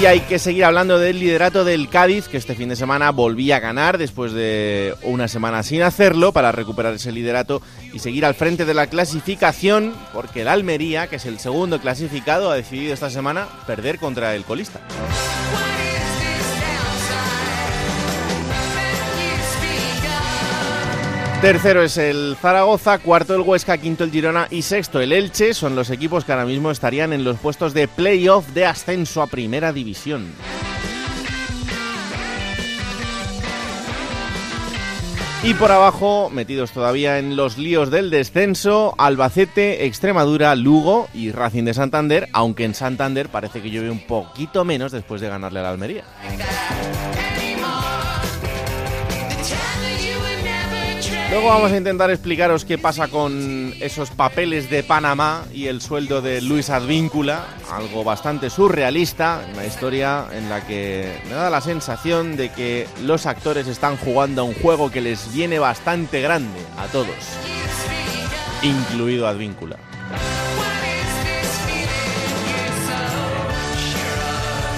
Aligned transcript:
Y 0.00 0.06
hay 0.06 0.20
que 0.20 0.38
seguir 0.38 0.64
hablando 0.64 0.98
del 0.98 1.20
liderato 1.20 1.62
del 1.62 1.90
Cádiz, 1.90 2.26
que 2.26 2.38
este 2.38 2.54
fin 2.54 2.70
de 2.70 2.76
semana 2.76 3.10
volvía 3.10 3.56
a 3.56 3.60
ganar 3.60 3.98
después 3.98 4.32
de 4.32 4.94
una 5.02 5.28
semana 5.28 5.62
sin 5.62 5.82
hacerlo 5.82 6.32
para 6.32 6.52
recuperar 6.52 6.94
ese 6.94 7.12
liderato 7.12 7.60
y 7.92 7.98
seguir 7.98 8.24
al 8.24 8.34
frente 8.34 8.64
de 8.64 8.72
la 8.72 8.86
clasificación, 8.86 9.92
porque 10.14 10.40
el 10.40 10.48
Almería, 10.48 11.08
que 11.08 11.16
es 11.16 11.26
el 11.26 11.38
segundo 11.38 11.82
clasificado, 11.82 12.50
ha 12.50 12.54
decidido 12.54 12.94
esta 12.94 13.10
semana 13.10 13.46
perder 13.66 13.98
contra 13.98 14.34
el 14.34 14.44
colista. 14.44 14.80
Tercero 21.40 21.82
es 21.82 21.96
el 21.96 22.36
Zaragoza, 22.38 22.98
cuarto 22.98 23.34
el 23.34 23.40
Huesca, 23.40 23.78
quinto 23.78 24.04
el 24.04 24.10
Girona 24.10 24.46
y 24.50 24.60
sexto 24.60 25.00
el 25.00 25.10
Elche. 25.10 25.54
Son 25.54 25.74
los 25.74 25.88
equipos 25.88 26.26
que 26.26 26.32
ahora 26.32 26.44
mismo 26.44 26.70
estarían 26.70 27.14
en 27.14 27.24
los 27.24 27.38
puestos 27.38 27.72
de 27.72 27.88
playoff 27.88 28.46
de 28.48 28.66
ascenso 28.66 29.22
a 29.22 29.26
Primera 29.26 29.72
División. 29.72 30.30
Y 35.42 35.54
por 35.54 35.72
abajo, 35.72 36.28
metidos 36.28 36.72
todavía 36.72 37.18
en 37.18 37.34
los 37.36 37.56
líos 37.56 37.90
del 37.90 38.10
descenso, 38.10 38.94
Albacete, 38.98 39.86
Extremadura, 39.86 40.54
Lugo 40.54 41.08
y 41.14 41.32
Racing 41.32 41.64
de 41.64 41.72
Santander, 41.72 42.28
aunque 42.34 42.66
en 42.66 42.74
Santander 42.74 43.30
parece 43.30 43.62
que 43.62 43.70
llueve 43.70 43.90
un 43.90 44.06
poquito 44.06 44.66
menos 44.66 44.92
después 44.92 45.22
de 45.22 45.30
ganarle 45.30 45.60
a 45.60 45.62
la 45.62 45.70
Almería. 45.70 46.04
Luego 51.30 51.46
vamos 51.46 51.70
a 51.70 51.76
intentar 51.76 52.10
explicaros 52.10 52.64
qué 52.64 52.76
pasa 52.76 53.06
con 53.06 53.72
esos 53.80 54.10
papeles 54.10 54.68
de 54.68 54.82
Panamá 54.82 55.44
y 55.54 55.68
el 55.68 55.80
sueldo 55.80 56.20
de 56.20 56.42
Luis 56.42 56.70
Advíncula, 56.70 57.46
algo 57.70 58.02
bastante 58.02 58.50
surrealista, 58.50 59.40
una 59.52 59.64
historia 59.64 60.26
en 60.32 60.50
la 60.50 60.66
que 60.66 61.20
me 61.28 61.36
da 61.36 61.48
la 61.48 61.60
sensación 61.60 62.36
de 62.36 62.48
que 62.48 62.88
los 63.04 63.26
actores 63.26 63.68
están 63.68 63.96
jugando 63.96 64.42
a 64.42 64.44
un 64.44 64.54
juego 64.54 64.90
que 64.90 65.00
les 65.00 65.32
viene 65.32 65.60
bastante 65.60 66.20
grande 66.20 66.58
a 66.76 66.88
todos, 66.88 67.14
incluido 68.62 69.28
Advíncula. 69.28 69.89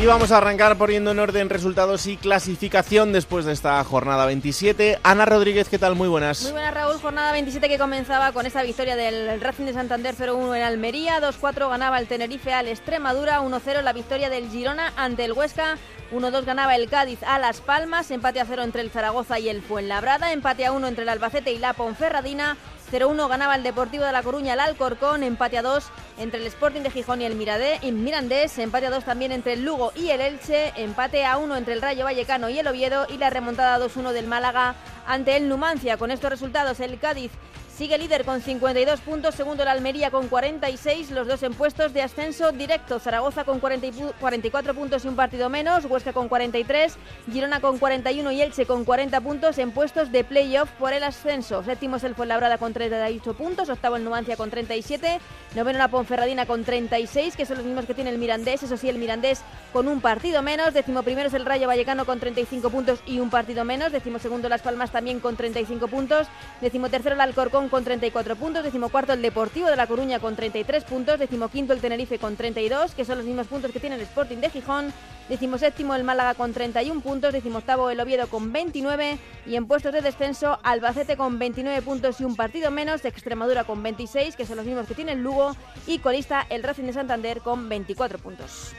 Y 0.00 0.06
vamos 0.06 0.30
a 0.30 0.36
arrancar 0.36 0.78
poniendo 0.78 1.10
en 1.10 1.18
orden 1.18 1.50
resultados 1.50 2.06
y 2.06 2.16
clasificación 2.16 3.12
después 3.12 3.44
de 3.44 3.52
esta 3.52 3.82
jornada 3.82 4.26
27. 4.26 5.00
Ana 5.02 5.24
Rodríguez, 5.24 5.68
¿qué 5.68 5.76
tal? 5.76 5.96
Muy 5.96 6.06
buenas. 6.06 6.42
Muy 6.42 6.52
buenas, 6.52 6.72
Raúl. 6.72 7.00
Jornada 7.00 7.32
27 7.32 7.68
que 7.68 7.78
comenzaba 7.78 8.30
con 8.30 8.46
esa 8.46 8.62
victoria 8.62 8.94
del 8.94 9.40
Racing 9.40 9.64
de 9.64 9.72
Santander 9.72 10.14
0-1 10.14 10.56
en 10.56 10.62
Almería. 10.62 11.20
2-4 11.20 11.68
ganaba 11.68 11.98
el 11.98 12.06
Tenerife 12.06 12.52
al 12.52 12.68
Extremadura. 12.68 13.40
1-0 13.40 13.82
la 13.82 13.92
victoria 13.92 14.30
del 14.30 14.48
Girona 14.48 14.92
ante 14.96 15.24
el 15.24 15.32
Huesca. 15.32 15.78
1-2 16.12 16.44
ganaba 16.44 16.76
el 16.76 16.88
Cádiz 16.88 17.18
a 17.24 17.40
Las 17.40 17.60
Palmas. 17.60 18.12
Empate 18.12 18.40
a 18.40 18.44
0 18.44 18.62
entre 18.62 18.82
el 18.82 18.90
Zaragoza 18.90 19.40
y 19.40 19.48
el 19.48 19.62
Fuenlabrada. 19.62 20.32
Empate 20.32 20.64
a 20.64 20.70
1 20.70 20.86
entre 20.86 21.02
el 21.02 21.08
Albacete 21.08 21.50
y 21.50 21.58
la 21.58 21.72
Ponferradina. 21.72 22.56
0-1 22.90 23.28
ganaba 23.28 23.54
el 23.54 23.62
Deportivo 23.62 24.04
de 24.04 24.12
La 24.12 24.22
Coruña 24.22 24.54
al 24.54 24.60
Alcorcón, 24.60 25.22
empate 25.22 25.58
a 25.58 25.62
2 25.62 25.84
entre 26.18 26.40
el 26.40 26.46
Sporting 26.46 26.80
de 26.80 26.90
Gijón 26.90 27.20
y 27.20 27.26
el 27.26 27.34
Miradé, 27.34 27.78
Mirandés, 27.92 28.58
empate 28.58 28.86
a 28.86 28.90
2 28.90 29.04
también 29.04 29.32
entre 29.32 29.52
el 29.54 29.64
Lugo 29.64 29.92
y 29.94 30.10
el 30.10 30.20
Elche, 30.20 30.72
empate 30.76 31.26
a 31.26 31.36
1 31.36 31.56
entre 31.56 31.74
el 31.74 31.82
Rayo 31.82 32.04
Vallecano 32.04 32.48
y 32.48 32.58
el 32.58 32.66
Oviedo 32.66 33.06
y 33.08 33.18
la 33.18 33.30
remontada 33.30 33.78
2-1 33.78 34.12
del 34.12 34.26
Málaga 34.26 34.74
ante 35.06 35.36
el 35.36 35.48
Numancia. 35.48 35.98
Con 35.98 36.10
estos 36.10 36.30
resultados 36.30 36.80
el 36.80 36.98
Cádiz 36.98 37.30
Sigue 37.78 37.96
líder 37.96 38.24
con 38.24 38.40
52 38.40 39.00
puntos, 39.02 39.36
segundo 39.36 39.62
el 39.62 39.68
Almería 39.68 40.10
con 40.10 40.26
46, 40.26 41.12
los 41.12 41.28
dos 41.28 41.44
en 41.44 41.54
puestos 41.54 41.92
de 41.92 42.02
ascenso 42.02 42.50
directo. 42.50 42.98
Zaragoza 42.98 43.44
con 43.44 43.60
44 43.60 44.74
puntos 44.74 45.04
y 45.04 45.08
un 45.08 45.14
partido 45.14 45.48
menos, 45.48 45.84
Huesca 45.84 46.12
con 46.12 46.28
43, 46.28 46.96
Girona 47.30 47.60
con 47.60 47.78
41 47.78 48.32
y 48.32 48.42
Elche 48.42 48.66
con 48.66 48.84
40 48.84 49.20
puntos 49.20 49.58
en 49.58 49.70
puestos 49.70 50.10
de 50.10 50.24
playoff 50.24 50.68
por 50.72 50.92
el 50.92 51.04
ascenso. 51.04 51.62
Séptimo 51.62 51.98
es 51.98 52.02
el 52.02 52.16
Fuenlabrada 52.16 52.58
con 52.58 52.72
38 52.72 53.34
puntos, 53.34 53.68
octavo 53.68 53.94
el 53.94 54.02
Numancia 54.02 54.36
con 54.36 54.50
37, 54.50 55.20
noveno 55.54 55.78
la 55.78 55.86
Ponferradina 55.86 56.46
con 56.46 56.64
36, 56.64 57.36
que 57.36 57.46
son 57.46 57.58
los 57.58 57.64
mismos 57.64 57.86
que 57.86 57.94
tiene 57.94 58.10
el 58.10 58.18
Mirandés, 58.18 58.64
eso 58.64 58.76
sí, 58.76 58.88
el 58.88 58.98
Mirandés 58.98 59.42
con 59.72 59.86
un 59.86 60.00
partido 60.00 60.42
menos, 60.42 60.74
décimo 60.74 61.04
primero 61.04 61.28
es 61.28 61.34
el 61.34 61.46
Rayo 61.46 61.68
Vallecano 61.68 62.06
con 62.06 62.18
35 62.18 62.70
puntos 62.70 62.98
y 63.06 63.20
un 63.20 63.30
partido 63.30 63.64
menos, 63.64 63.92
décimo 63.92 64.18
segundo 64.18 64.48
Las 64.48 64.62
Palmas 64.62 64.90
también 64.90 65.20
con 65.20 65.36
35 65.36 65.86
puntos, 65.86 66.26
décimo 66.60 66.88
tercero 66.88 67.14
el 67.14 67.20
Alcorcón 67.20 67.67
con 67.70 67.84
34 67.84 68.36
puntos, 68.36 68.64
decimocuarto 68.64 69.12
el 69.12 69.22
Deportivo 69.22 69.68
de 69.68 69.76
La 69.76 69.86
Coruña 69.86 70.18
con 70.20 70.36
33 70.36 70.84
puntos, 70.84 71.18
decimoquinto 71.18 71.72
el 71.72 71.80
Tenerife 71.80 72.18
con 72.18 72.36
32, 72.36 72.94
que 72.94 73.04
son 73.04 73.18
los 73.18 73.26
mismos 73.26 73.46
puntos 73.46 73.70
que 73.72 73.80
tiene 73.80 73.96
el 73.96 74.02
Sporting 74.02 74.38
de 74.38 74.50
Gijón, 74.50 74.92
decimoséptimo 75.28 75.94
el 75.94 76.04
Málaga 76.04 76.34
con 76.34 76.52
31 76.52 77.00
puntos, 77.00 77.32
decimoctavo 77.32 77.90
el 77.90 78.00
Oviedo 78.00 78.28
con 78.28 78.52
29 78.52 79.18
y 79.46 79.56
en 79.56 79.66
puestos 79.66 79.92
de 79.92 80.00
descenso 80.00 80.58
Albacete 80.62 81.16
con 81.16 81.38
29 81.38 81.82
puntos 81.82 82.20
y 82.20 82.24
un 82.24 82.36
partido 82.36 82.70
menos, 82.70 83.04
Extremadura 83.04 83.64
con 83.64 83.82
26, 83.82 84.36
que 84.36 84.46
son 84.46 84.56
los 84.56 84.66
mismos 84.66 84.86
que 84.86 84.94
tiene 84.94 85.12
el 85.12 85.22
Lugo, 85.22 85.54
y 85.86 85.98
colista 85.98 86.46
el 86.50 86.62
Racing 86.62 86.84
de 86.84 86.92
Santander 86.92 87.40
con 87.40 87.68
24 87.68 88.18
puntos. 88.18 88.72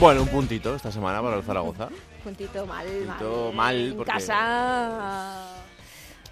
Bueno, 0.00 0.22
un 0.22 0.28
puntito 0.28 0.74
esta 0.74 0.90
semana 0.90 1.22
para 1.22 1.36
el 1.36 1.42
Zaragoza. 1.42 1.88
Puntito 2.24 2.64
mal, 2.66 2.86
Puntito 2.86 3.46
mal. 3.48 3.54
mal, 3.54 3.76
En 3.76 3.96
porque- 3.96 4.12
casa. 4.12 5.48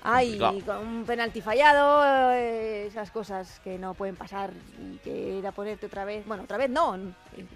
Ay, 0.03 0.39
con 0.65 0.79
un 0.79 1.05
penalti 1.05 1.41
fallado, 1.41 2.33
eh, 2.35 2.87
esas 2.87 3.11
cosas 3.11 3.61
que 3.63 3.79
no 3.79 3.95
pueden 3.95 4.17
pasar 4.17 4.51
y 4.81 4.97
que 4.99 5.39
era 5.39 5.53
ponerte 5.53 5.87
otra 5.87 6.05
vez, 6.05 6.27
bueno, 6.27 6.45
otra 6.45 6.57
vez 6.57 6.71
no, 6.71 6.97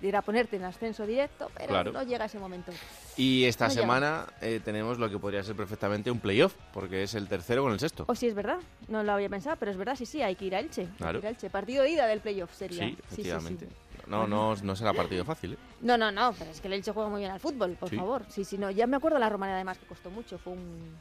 era 0.02 0.22
ponerte 0.22 0.56
en 0.56 0.64
ascenso 0.64 1.06
directo, 1.06 1.50
pero 1.56 1.68
Claro. 1.68 1.92
no 1.92 2.02
llega 2.02 2.26
ese 2.26 2.38
momento. 2.38 2.72
Y 3.16 3.44
esta 3.44 3.68
No 3.68 3.74
semana 3.74 4.26
eh, 4.40 4.60
tenemos 4.64 4.98
lo 4.98 5.08
que 5.08 5.18
podría 5.18 5.42
ser 5.42 5.56
perfectamente 5.56 6.10
un 6.10 6.18
playoff, 6.20 6.54
porque 6.72 7.02
es 7.04 7.14
el 7.14 7.28
tercero 7.28 7.62
con 7.62 7.72
el 7.72 7.80
sexto. 7.80 8.04
O 8.08 8.14
si 8.14 8.26
es 8.26 8.34
verdad, 8.34 8.58
no 8.88 9.02
lo 9.02 9.12
había 9.12 9.28
pensado, 9.28 9.56
pero 9.56 9.70
es 9.70 9.76
verdad, 9.76 9.94
sí, 9.96 10.04
sí, 10.04 10.20
hay 10.20 10.34
que 10.36 10.44
ir 10.46 10.54
a 10.54 10.60
Elche. 10.60 10.88
Claro. 10.98 11.18
ir 11.20 11.26
a 11.26 11.30
Elche. 11.30 11.48
Partido 11.50 11.82
de 11.84 11.90
ida 11.90 12.06
del 12.06 12.20
playoff 12.20 12.52
sería. 12.54 12.84
Sí, 12.84 12.90
sí, 12.90 13.02
efectivamente. 13.12 13.66
sí. 13.66 13.72
No, 14.06 14.26
no, 14.26 14.54
no 14.56 14.76
será 14.76 14.92
partido 14.92 15.24
fácil, 15.24 15.54
¿eh? 15.54 15.56
No, 15.80 15.96
no, 15.96 16.12
no, 16.12 16.34
pero 16.38 16.50
es 16.50 16.60
que 16.60 16.66
el 16.68 16.74
Elche 16.74 16.92
juega 16.92 17.08
muy 17.08 17.20
bien 17.20 17.30
al 17.32 17.40
fútbol, 17.40 17.70
por 17.80 17.88
Sí. 17.88 17.96
favor. 17.96 18.22
Sí, 18.28 18.44
sí, 18.44 18.58
no, 18.58 18.70
ya 18.70 18.86
me 18.86 18.96
acuerdo 18.98 19.18
la 19.18 19.30
Romanera 19.30 19.56
además 19.56 19.78
que 19.78 19.86
costó 19.86 20.10
mucho, 20.10 20.36
fue 20.36 20.52
un... 20.52 20.94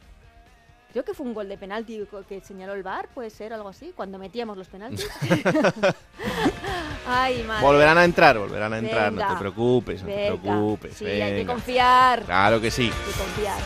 Creo 0.94 1.04
que 1.04 1.16
fue 1.16 1.26
un 1.26 1.34
gol 1.34 1.50
de 1.50 1.58
penalti 1.58 2.08
que 2.30 2.40
señaló 2.42 2.74
el 2.74 2.84
VAR, 2.84 3.08
puede 3.16 3.32
ser 3.32 3.52
algo 3.52 3.68
así, 3.68 3.92
cuando 3.96 4.20
metíamos 4.20 4.56
los 4.56 4.68
penaltis. 4.68 5.10
Ay, 7.08 7.44
madre. 7.48 7.66
Volverán 7.66 7.98
a 7.98 8.06
entrar, 8.06 8.38
volverán 8.38 8.74
a 8.74 8.78
entrar, 8.78 9.12
no 9.12 9.28
te 9.28 9.36
preocupes, 9.40 10.04
no 10.04 10.08
te 10.08 10.38
preocupes. 10.38 10.96
Sí, 10.96 11.06
hay 11.06 11.42
que 11.42 11.48
confiar. 11.48 12.22
Claro 12.26 12.62
que 12.62 12.70
sí. 12.70 12.84
Hay 12.84 13.12
que 13.12 13.20
confiar. 13.20 13.58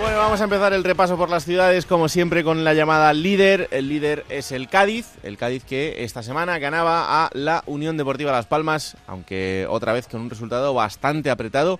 Bueno, 0.00 0.16
vamos 0.16 0.40
a 0.40 0.44
empezar 0.44 0.72
el 0.72 0.84
repaso 0.84 1.18
por 1.18 1.28
las 1.28 1.44
ciudades, 1.44 1.84
como 1.84 2.08
siempre, 2.08 2.42
con 2.42 2.64
la 2.64 2.72
llamada 2.72 3.12
líder. 3.12 3.68
El 3.72 3.88
líder 3.90 4.24
es 4.30 4.52
el 4.52 4.70
Cádiz, 4.70 5.06
el 5.22 5.36
Cádiz 5.36 5.64
que 5.64 6.02
esta 6.04 6.22
semana 6.22 6.58
ganaba 6.58 7.24
a 7.24 7.30
la 7.34 7.62
Unión 7.66 7.98
Deportiva 7.98 8.32
Las 8.32 8.46
Palmas, 8.46 8.96
aunque 9.06 9.66
otra 9.68 9.92
vez 9.92 10.08
con 10.08 10.22
un 10.22 10.30
resultado 10.30 10.72
bastante 10.72 11.30
apretado, 11.30 11.78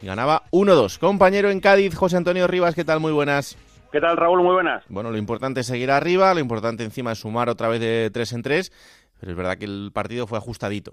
y 0.00 0.06
ganaba 0.06 0.42
1-2. 0.52 0.98
Compañero 0.98 1.50
en 1.50 1.60
Cádiz, 1.60 1.94
José 1.94 2.16
Antonio 2.16 2.46
Rivas, 2.46 2.74
¿qué 2.74 2.84
tal? 2.84 3.00
Muy 3.00 3.12
buenas. 3.12 3.56
¿Qué 3.90 4.00
tal, 4.00 4.16
Raúl? 4.16 4.42
Muy 4.42 4.52
buenas. 4.52 4.84
Bueno, 4.88 5.10
lo 5.10 5.16
importante 5.16 5.60
es 5.60 5.66
seguir 5.66 5.90
arriba, 5.90 6.34
lo 6.34 6.40
importante 6.40 6.84
encima 6.84 7.12
es 7.12 7.20
sumar 7.20 7.48
otra 7.48 7.68
vez 7.68 7.80
de 7.80 8.10
3 8.12 8.32
en 8.34 8.42
3. 8.42 9.12
pero 9.20 9.32
es 9.32 9.36
verdad 9.36 9.56
que 9.56 9.64
el 9.64 9.90
partido 9.92 10.26
fue 10.26 10.38
ajustadito. 10.38 10.92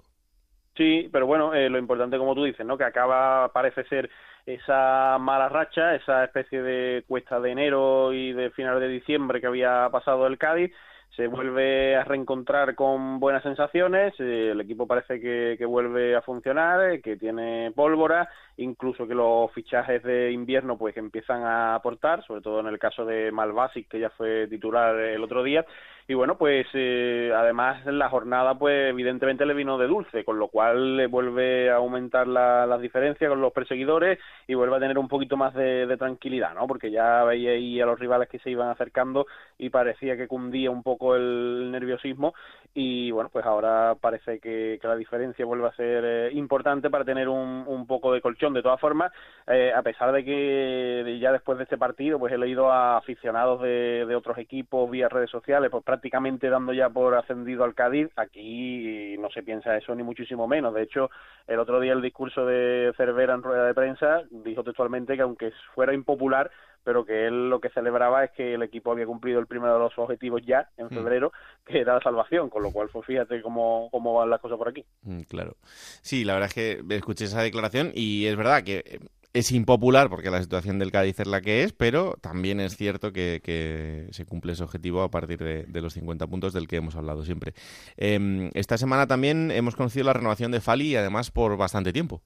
Sí, 0.76 1.08
pero 1.10 1.26
bueno, 1.26 1.54
eh, 1.54 1.70
lo 1.70 1.78
importante 1.78 2.18
como 2.18 2.34
tú 2.34 2.44
dices, 2.44 2.66
¿no? 2.66 2.76
Que 2.76 2.84
acaba, 2.84 3.48
parece 3.52 3.84
ser 3.84 4.10
esa 4.44 5.18
mala 5.18 5.48
racha, 5.48 5.94
esa 5.94 6.24
especie 6.24 6.62
de 6.62 7.04
cuesta 7.06 7.40
de 7.40 7.50
enero 7.50 8.12
y 8.12 8.32
de 8.32 8.50
final 8.50 8.78
de 8.78 8.88
diciembre 8.88 9.40
que 9.40 9.46
había 9.46 9.88
pasado 9.90 10.26
el 10.26 10.38
Cádiz, 10.38 10.72
se 11.16 11.28
vuelve 11.28 11.96
a 11.96 12.04
reencontrar 12.04 12.74
con 12.74 13.18
buenas 13.18 13.42
sensaciones, 13.42 14.12
eh, 14.18 14.50
el 14.52 14.60
equipo 14.60 14.86
parece 14.86 15.18
que, 15.18 15.64
vuelve 15.64 16.14
a 16.14 16.20
funcionar, 16.20 16.92
eh, 16.92 17.00
que 17.00 17.16
tiene 17.16 17.72
pólvora, 17.74 18.28
incluso 18.58 19.06
que 19.06 19.14
los 19.14 19.52
fichajes 19.52 20.02
de 20.02 20.32
invierno 20.32 20.78
pues 20.78 20.96
empiezan 20.96 21.42
a 21.42 21.74
aportar, 21.74 22.24
sobre 22.26 22.40
todo 22.40 22.60
en 22.60 22.66
el 22.66 22.78
caso 22.78 23.04
de 23.04 23.30
Malvasic 23.32 23.88
que 23.88 24.00
ya 24.00 24.10
fue 24.10 24.46
titular 24.48 24.94
el 24.96 25.22
otro 25.22 25.42
día, 25.42 25.64
y 26.08 26.14
bueno 26.14 26.38
pues 26.38 26.66
eh, 26.72 27.32
además 27.34 27.84
la 27.86 28.08
jornada 28.08 28.56
pues 28.56 28.90
evidentemente 28.90 29.44
le 29.44 29.54
vino 29.54 29.76
de 29.76 29.88
dulce, 29.88 30.24
con 30.24 30.38
lo 30.38 30.48
cual 30.48 30.96
le 30.96 31.06
vuelve 31.06 31.70
a 31.70 31.76
aumentar 31.76 32.26
la, 32.28 32.64
las 32.66 32.80
diferencias 32.80 33.28
con 33.28 33.40
los 33.40 33.52
perseguidores 33.52 34.18
y 34.46 34.54
vuelve 34.54 34.76
a 34.76 34.80
tener 34.80 34.98
un 34.98 35.08
poquito 35.08 35.36
más 35.36 35.54
de, 35.54 35.96
tranquilidad, 35.96 36.54
¿no? 36.54 36.66
Porque 36.66 36.90
ya 36.90 37.24
veía 37.24 37.52
ahí 37.52 37.80
a 37.80 37.86
los 37.86 37.98
rivales 37.98 38.28
que 38.28 38.38
se 38.38 38.50
iban 38.50 38.68
acercando 38.68 39.26
y 39.58 39.70
parecía 39.70 40.16
que 40.16 40.28
cundía 40.28 40.70
un 40.70 40.82
poco 40.82 41.16
el 41.16 41.70
nerviosismo 41.72 42.34
y 42.74 43.10
bueno, 43.10 43.30
pues 43.32 43.46
ahora 43.46 43.96
parece 44.00 44.38
que, 44.38 44.78
la 44.82 44.94
diferencia 44.94 45.44
vuelve 45.44 45.66
a 45.66 45.74
ser 45.74 46.04
eh, 46.04 46.30
importante 46.32 46.90
para 46.90 47.04
tener 47.04 47.28
un, 47.28 47.64
un, 47.66 47.86
poco 47.88 48.12
de 48.12 48.20
colchón. 48.20 48.45
De 48.54 48.62
todas 48.62 48.80
formas, 48.80 49.12
eh, 49.46 49.72
a 49.74 49.82
pesar 49.82 50.12
de 50.12 50.24
que 50.24 51.18
ya 51.20 51.32
después 51.32 51.58
de 51.58 51.64
este 51.64 51.78
partido, 51.78 52.18
pues 52.18 52.32
he 52.32 52.38
leído 52.38 52.70
a 52.70 52.96
aficionados 52.96 53.60
de, 53.62 54.04
de 54.06 54.16
otros 54.16 54.38
equipos 54.38 54.90
vía 54.90 55.08
redes 55.08 55.30
sociales, 55.30 55.70
pues 55.70 55.84
prácticamente 55.84 56.48
dando 56.48 56.72
ya 56.72 56.88
por 56.90 57.14
ascendido 57.14 57.64
al 57.64 57.74
Cádiz, 57.74 58.08
aquí 58.16 59.16
no 59.18 59.30
se 59.30 59.42
piensa 59.42 59.76
eso 59.76 59.94
ni 59.94 60.02
muchísimo 60.02 60.46
menos. 60.46 60.74
De 60.74 60.82
hecho, 60.82 61.10
el 61.46 61.58
otro 61.58 61.80
día 61.80 61.92
el 61.92 62.02
discurso 62.02 62.44
de 62.46 62.92
Cervera 62.96 63.34
en 63.34 63.42
rueda 63.42 63.66
de 63.66 63.74
prensa 63.74 64.22
dijo 64.30 64.64
textualmente 64.64 65.16
que 65.16 65.22
aunque 65.22 65.52
fuera 65.74 65.94
impopular, 65.94 66.50
pero 66.86 67.04
que 67.04 67.26
él 67.26 67.50
lo 67.50 67.60
que 67.60 67.68
celebraba 67.70 68.24
es 68.24 68.30
que 68.30 68.54
el 68.54 68.62
equipo 68.62 68.92
había 68.92 69.06
cumplido 69.06 69.40
el 69.40 69.48
primero 69.48 69.72
de 69.72 69.80
los 69.80 69.98
objetivos 69.98 70.40
ya 70.46 70.70
en 70.76 70.86
mm. 70.86 70.90
febrero, 70.90 71.32
que 71.66 71.80
era 71.80 71.94
la 71.94 72.00
salvación, 72.00 72.48
con 72.48 72.62
lo 72.62 72.70
cual, 72.70 72.88
pues 72.92 73.04
fíjate 73.04 73.42
cómo, 73.42 73.88
cómo 73.90 74.14
van 74.14 74.30
las 74.30 74.40
cosas 74.40 74.56
por 74.56 74.68
aquí. 74.68 74.84
Mm, 75.02 75.22
claro. 75.22 75.56
Sí, 76.00 76.24
la 76.24 76.34
verdad 76.34 76.48
es 76.48 76.54
que 76.54 76.94
escuché 76.94 77.24
esa 77.24 77.42
declaración 77.42 77.90
y 77.92 78.26
es 78.26 78.36
verdad 78.36 78.62
que 78.62 79.00
es 79.32 79.50
impopular 79.50 80.08
porque 80.08 80.30
la 80.30 80.40
situación 80.40 80.78
del 80.78 80.92
Cádiz 80.92 81.18
es 81.18 81.26
la 81.26 81.40
que 81.40 81.64
es, 81.64 81.72
pero 81.72 82.14
también 82.20 82.60
es 82.60 82.76
cierto 82.76 83.12
que, 83.12 84.06
se 84.12 84.24
cumple 84.24 84.52
ese 84.52 84.62
objetivo 84.62 85.02
a 85.02 85.10
partir 85.10 85.38
de, 85.66 85.80
los 85.80 85.92
50 85.94 86.24
puntos 86.28 86.52
del 86.52 86.68
que 86.68 86.76
hemos 86.76 86.94
hablado 86.94 87.24
siempre. 87.24 87.52
Em, 87.96 88.52
esta 88.54 88.78
semana 88.78 89.08
también 89.08 89.50
hemos 89.50 89.74
conocido 89.74 90.04
la 90.04 90.12
renovación 90.12 90.52
de 90.52 90.60
Fali 90.60 90.86
y 90.86 90.96
además 90.96 91.32
por 91.32 91.56
bastante 91.56 91.92
tiempo. 91.92 92.22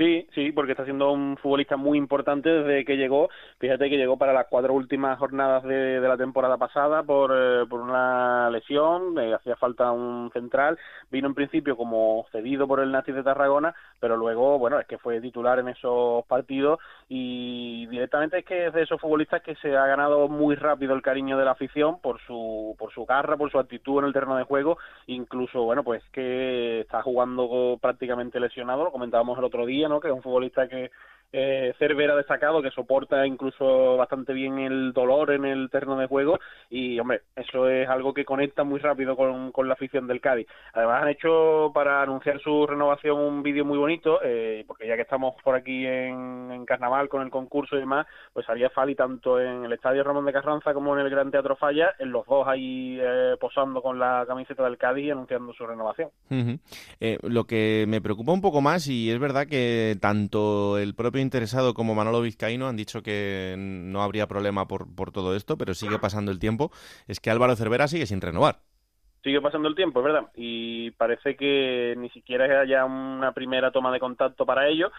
Sí, 0.00 0.26
sí, 0.34 0.50
porque 0.52 0.72
está 0.72 0.84
siendo 0.84 1.12
un 1.12 1.36
futbolista 1.36 1.76
muy 1.76 1.98
importante 1.98 2.48
desde 2.48 2.86
que 2.86 2.96
llegó. 2.96 3.28
Fíjate 3.58 3.90
que 3.90 3.98
llegó 3.98 4.16
para 4.16 4.32
las 4.32 4.46
cuatro 4.46 4.72
últimas 4.72 5.18
jornadas 5.18 5.62
de, 5.62 6.00
la 6.00 6.16
temporada 6.16 6.56
pasada 6.56 7.02
por, 7.02 7.30
eh, 7.36 7.66
por 7.68 7.82
una 7.82 8.48
lesión, 8.48 9.18
eh, 9.18 9.34
hacía 9.34 9.56
falta 9.56 9.92
un 9.92 10.30
central. 10.32 10.78
Vino 11.10 11.28
en 11.28 11.34
principio 11.34 11.76
como 11.76 12.24
cedido 12.32 12.66
por 12.66 12.80
el 12.80 12.90
Nazis 12.90 13.14
de 13.14 13.22
Tarragona, 13.22 13.74
pero 14.00 14.16
luego, 14.16 14.58
bueno, 14.58 14.80
es 14.80 14.86
que 14.86 14.96
fue 14.96 15.20
titular 15.20 15.58
en 15.58 15.68
esos 15.68 16.24
partidos 16.24 16.78
y 17.06 17.86
directamente 17.88 18.38
es 18.38 18.46
que 18.46 18.68
es 18.68 18.72
de 18.72 18.84
esos 18.84 18.98
futbolistas 18.98 19.42
que 19.42 19.56
se 19.56 19.76
ha 19.76 19.84
ganado 19.84 20.28
muy 20.28 20.54
rápido 20.54 20.94
el 20.94 21.02
cariño 21.02 21.36
de 21.36 21.44
la 21.44 21.50
afición 21.50 22.00
por 22.00 22.22
su, 22.22 22.74
por 22.78 22.90
su 22.94 23.04
garra, 23.04 23.36
por 23.36 23.50
su 23.50 23.58
actitud 23.58 23.98
en 23.98 24.06
el 24.06 24.14
terreno 24.14 24.36
de 24.36 24.44
juego. 24.44 24.78
Incluso, 25.08 25.62
bueno, 25.64 25.84
pues 25.84 26.02
que 26.10 26.80
está 26.80 27.02
jugando 27.02 27.76
prácticamente 27.82 28.40
lesionado, 28.40 28.84
lo 28.84 28.92
comentábamos 28.92 29.36
el 29.36 29.44
otro 29.44 29.66
día 29.66 29.89
que 29.98 30.08
es 30.08 30.14
un 30.14 30.22
futbolista 30.22 30.68
que 30.68 30.90
eh, 31.32 31.74
Cervera 31.78 32.16
destacado, 32.16 32.62
que 32.62 32.70
soporta 32.70 33.26
incluso 33.26 33.96
bastante 33.96 34.32
bien 34.32 34.58
el 34.58 34.92
dolor 34.92 35.30
en 35.32 35.44
el 35.44 35.70
terreno 35.70 35.96
de 35.96 36.06
juego 36.06 36.38
y, 36.68 36.98
hombre, 36.98 37.22
eso 37.36 37.68
es 37.68 37.88
algo 37.88 38.14
que 38.14 38.24
conecta 38.24 38.64
muy 38.64 38.80
rápido 38.80 39.16
con, 39.16 39.52
con 39.52 39.68
la 39.68 39.74
afición 39.74 40.06
del 40.06 40.20
Cádiz. 40.20 40.46
Además 40.72 41.02
han 41.02 41.08
hecho 41.08 41.70
para 41.74 42.02
anunciar 42.02 42.40
su 42.40 42.66
renovación 42.66 43.18
un 43.18 43.42
vídeo 43.42 43.64
muy 43.64 43.78
bonito, 43.78 44.20
eh, 44.22 44.64
porque 44.66 44.86
ya 44.86 44.96
que 44.96 45.02
estamos 45.02 45.34
por 45.42 45.54
aquí 45.54 45.86
en, 45.86 46.50
en, 46.52 46.64
Carnaval 46.64 47.08
con 47.08 47.22
el 47.22 47.30
concurso 47.30 47.76
y 47.76 47.80
demás, 47.80 48.06
pues 48.32 48.48
había 48.48 48.70
Fali 48.70 48.94
tanto 48.94 49.40
en 49.40 49.64
el 49.64 49.72
Estadio 49.72 50.04
Ramón 50.04 50.26
de 50.26 50.32
Carranza 50.32 50.74
como 50.74 50.96
en 50.96 51.04
el 51.04 51.10
Gran 51.10 51.30
Teatro 51.30 51.56
Falla, 51.56 51.94
en 51.98 52.12
los 52.12 52.26
dos 52.26 52.46
ahí 52.46 52.98
eh, 53.00 53.36
posando 53.40 53.82
con 53.82 53.98
la 53.98 54.24
camiseta 54.26 54.64
del 54.64 54.78
Cádiz 54.78 55.06
y 55.06 55.10
anunciando 55.10 55.52
su 55.52 55.66
renovación. 55.66 56.10
Eh, 57.00 57.18
lo 57.22 57.44
que 57.44 57.84
me 57.88 58.00
preocupa 58.00 58.32
un 58.32 58.40
poco 58.40 58.60
más, 58.60 58.86
y 58.88 59.10
es 59.10 59.18
verdad 59.18 59.46
que 59.46 59.96
tanto 60.00 60.78
el 60.78 60.94
propio 60.94 61.19
interesado 61.20 61.74
como 61.74 61.94
Manolo 61.94 62.20
Vizcaíno 62.20 62.68
han 62.68 62.76
dicho 62.76 63.02
que 63.02 63.54
no 63.58 64.02
habría 64.02 64.26
problema 64.26 64.66
por, 64.66 64.86
todo 65.12 65.34
esto, 65.34 65.56
pero 65.56 65.74
sigue 65.74 65.98
pasando 65.98 66.30
el 66.30 66.38
tiempo, 66.38 66.70
es 67.08 67.20
que 67.20 67.30
Álvaro 67.30 67.56
Cervera 67.56 67.88
sigue 67.88 68.06
sin 68.06 68.20
renovar. 68.20 68.60
Sigue 69.22 69.40
pasando 69.40 69.68
el 69.68 69.74
tiempo, 69.74 70.00
es 70.00 70.04
verdad, 70.04 70.30
y 70.34 70.92
parece 70.92 71.36
que 71.36 71.94
ni 71.98 72.08
siquiera 72.10 72.60
haya 72.60 72.84
una 72.84 73.32
primera 73.32 73.70
toma 73.70 73.92
de 73.92 74.00
contacto 74.00 74.46
para 74.46 74.68
ello. 74.68 74.90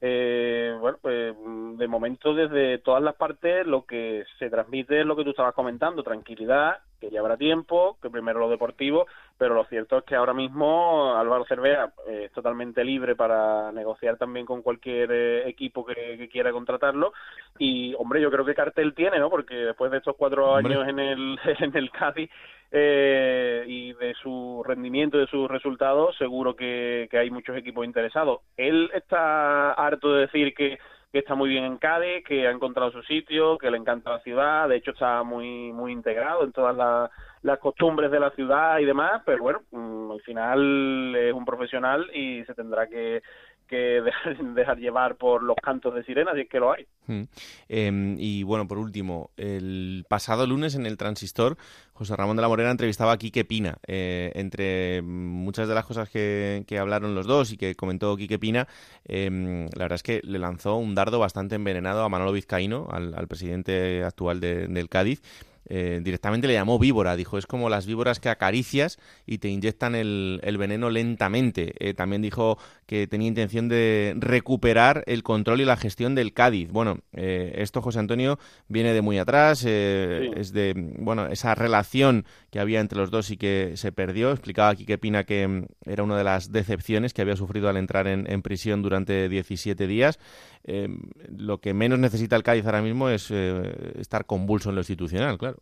Eh, 0.00 0.76
bueno, 0.80 0.98
pues 1.02 1.34
de 1.78 1.88
momento 1.88 2.34
desde 2.34 2.78
todas 2.78 3.02
las 3.02 3.16
partes 3.16 3.66
lo 3.66 3.84
que 3.84 4.24
se 4.38 4.48
transmite 4.48 5.00
es 5.00 5.06
lo 5.06 5.16
que 5.16 5.24
tú 5.24 5.30
estabas 5.30 5.54
comentando, 5.54 6.02
tranquilidad, 6.02 6.78
que 7.00 7.10
ya 7.10 7.20
habrá 7.20 7.36
tiempo, 7.36 7.96
que 8.00 8.10
primero 8.10 8.40
lo 8.40 8.48
deportivo, 8.48 9.06
pero 9.36 9.54
lo 9.54 9.64
cierto 9.64 9.98
es 9.98 10.04
que 10.04 10.14
ahora 10.14 10.34
mismo 10.34 11.14
Álvaro 11.16 11.44
Cervera 11.46 11.92
eh, 12.08 12.24
es 12.26 12.32
totalmente 12.32 12.84
libre 12.84 13.16
para 13.16 13.72
negociar 13.72 14.16
también 14.16 14.46
con 14.46 14.62
cualquier 14.62 15.10
eh, 15.12 15.48
equipo 15.48 15.84
que, 15.84 16.28
quiera 16.30 16.52
contratarlo 16.52 17.12
y 17.58 17.94
hombre 17.94 18.20
yo 18.20 18.30
creo 18.30 18.44
que 18.44 18.54
cartel 18.54 18.94
tiene, 18.94 19.18
¿no? 19.18 19.30
Porque 19.30 19.54
después 19.54 19.90
de 19.90 19.98
estos 19.98 20.16
cuatro 20.16 20.54
años 20.54 20.86
en 20.86 20.98
el 20.98 21.38
en 21.60 21.76
el 21.76 21.90
Cádiz 21.90 22.30
eh, 22.70 23.64
y 23.66 23.92
de 23.94 24.14
su 24.14 24.62
rendimiento, 24.66 25.18
de 25.18 25.26
sus 25.26 25.48
resultados, 25.48 26.16
seguro 26.16 26.54
que, 26.54 27.08
que 27.10 27.18
hay 27.18 27.30
muchos 27.30 27.56
equipos 27.56 27.84
interesados. 27.84 28.40
Él 28.56 28.90
está 28.94 29.72
harto 29.72 30.12
de 30.14 30.22
decir 30.22 30.54
que 30.54 30.78
que 31.12 31.20
está 31.20 31.34
muy 31.34 31.48
bien 31.48 31.64
en 31.64 31.78
Cádiz, 31.78 32.22
que 32.24 32.46
ha 32.46 32.50
encontrado 32.50 32.90
su 32.90 33.02
sitio, 33.02 33.56
que 33.56 33.70
le 33.70 33.78
encanta 33.78 34.10
la 34.10 34.20
ciudad, 34.20 34.68
de 34.68 34.76
hecho 34.76 34.90
está 34.90 35.22
muy 35.22 35.72
muy 35.72 35.92
integrado 35.92 36.44
en 36.44 36.52
todas 36.52 36.76
las, 36.76 37.10
las 37.42 37.58
costumbres 37.58 38.10
de 38.10 38.20
la 38.20 38.30
ciudad 38.32 38.78
y 38.78 38.84
demás, 38.84 39.22
pero 39.24 39.42
bueno, 39.42 39.62
mm, 39.70 40.12
al 40.12 40.20
final 40.20 41.16
es 41.16 41.32
un 41.32 41.44
profesional 41.46 42.10
y 42.14 42.44
se 42.44 42.54
tendrá 42.54 42.86
que, 42.86 43.22
que 43.68 44.02
dejar, 44.54 44.78
llevar 44.78 45.16
por 45.16 45.42
los 45.42 45.56
cantos 45.62 45.94
de 45.94 46.02
sirena, 46.04 46.32
si 46.34 46.40
es 46.40 46.48
que 46.48 46.58
lo 46.58 46.72
hay. 46.72 46.86
Mm. 47.06 47.22
Em, 47.68 48.16
y 48.18 48.42
bueno, 48.42 48.66
por 48.66 48.78
último, 48.78 49.30
el 49.36 50.04
pasado 50.08 50.46
lunes 50.46 50.74
en 50.74 50.86
el 50.86 50.96
Transistor, 50.96 51.56
José 51.92 52.16
Ramón 52.16 52.36
de 52.36 52.42
la 52.42 52.48
Morena 52.48 52.70
entrevistaba 52.70 53.12
a 53.12 53.18
Quique 53.18 53.44
Pina. 53.44 53.78
Eh, 53.86 54.32
entre 54.34 55.02
muchas 55.02 55.68
de 55.68 55.74
las 55.74 55.84
cosas 55.84 56.08
que, 56.08 56.64
hablaron 56.78 57.14
los 57.14 57.26
dos 57.26 57.52
y 57.52 57.56
que 57.56 57.74
comentó 57.74 58.16
Quique 58.16 58.38
Pina, 58.38 58.66
em, 59.04 59.66
la 59.76 59.84
verdad 59.84 59.96
es 59.96 60.02
que 60.02 60.20
le 60.24 60.38
lanzó 60.38 60.76
un 60.76 60.94
dardo 60.94 61.18
bastante 61.18 61.54
envenenado 61.54 62.02
a 62.02 62.08
Manolo 62.08 62.32
Vizcaíno, 62.32 62.88
al, 62.90 63.28
presidente 63.28 64.04
actual 64.04 64.40
del 64.40 64.88
Cádiz, 64.88 65.22
eh, 65.68 66.00
directamente 66.02 66.46
le 66.46 66.54
llamó 66.54 66.78
víbora. 66.78 67.16
Dijo, 67.16 67.38
es 67.38 67.46
como 67.46 67.68
las 67.68 67.86
víboras 67.86 68.20
que 68.20 68.28
acaricias 68.28 68.98
y 69.26 69.38
te 69.38 69.48
inyectan 69.48 69.94
el, 69.94 70.56
veneno 70.58 70.90
lentamente. 70.90 71.74
Eh, 71.78 71.94
también 71.94 72.22
dijo 72.22 72.58
que 72.86 73.06
tenía 73.06 73.28
intención 73.28 73.68
de 73.68 74.14
recuperar 74.18 75.04
el 75.06 75.22
control 75.22 75.60
y 75.60 75.64
la 75.64 75.76
gestión 75.76 76.14
del 76.14 76.32
Cádiz. 76.32 76.70
Bueno, 76.70 77.00
eh, 77.12 77.54
esto, 77.56 77.82
José 77.82 77.98
Antonio, 77.98 78.38
viene 78.68 78.92
de 78.92 79.02
muy 79.02 79.18
atrás. 79.18 79.64
Es 79.64 80.52
de, 80.52 80.74
bueno, 80.98 81.26
esa 81.26 81.54
relación 81.54 82.24
que 82.50 82.60
había 82.60 82.80
entre 82.80 82.98
los 82.98 83.10
dos 83.10 83.30
y 83.30 83.36
que 83.36 83.72
se 83.76 83.92
perdió. 83.92 84.32
Explicaba 84.32 84.70
aquí 84.70 84.84
que 84.84 84.98
Pina 84.98 85.24
que 85.24 85.46
mm, 85.46 85.66
era 85.84 86.02
una 86.02 86.16
de 86.16 86.24
las 86.24 86.50
decepciones 86.50 87.12
que 87.12 87.22
había 87.22 87.36
sufrido 87.36 87.68
al 87.68 87.76
entrar 87.76 88.06
en, 88.06 88.30
en 88.30 88.42
prisión 88.42 88.82
durante 88.82 89.28
17 89.28 89.86
días. 89.86 90.18
Lo 90.64 91.58
que 91.58 91.74
menos 91.74 91.98
necesita 91.98 92.36
el 92.36 92.42
Cádiz 92.42 92.66
ahora 92.66 92.82
mismo 92.82 93.08
es 93.08 93.30
estar 93.30 94.26
convulso 94.26 94.70
en 94.70 94.76
lo 94.76 94.80
institucional, 94.80 95.38
claro. 95.38 95.58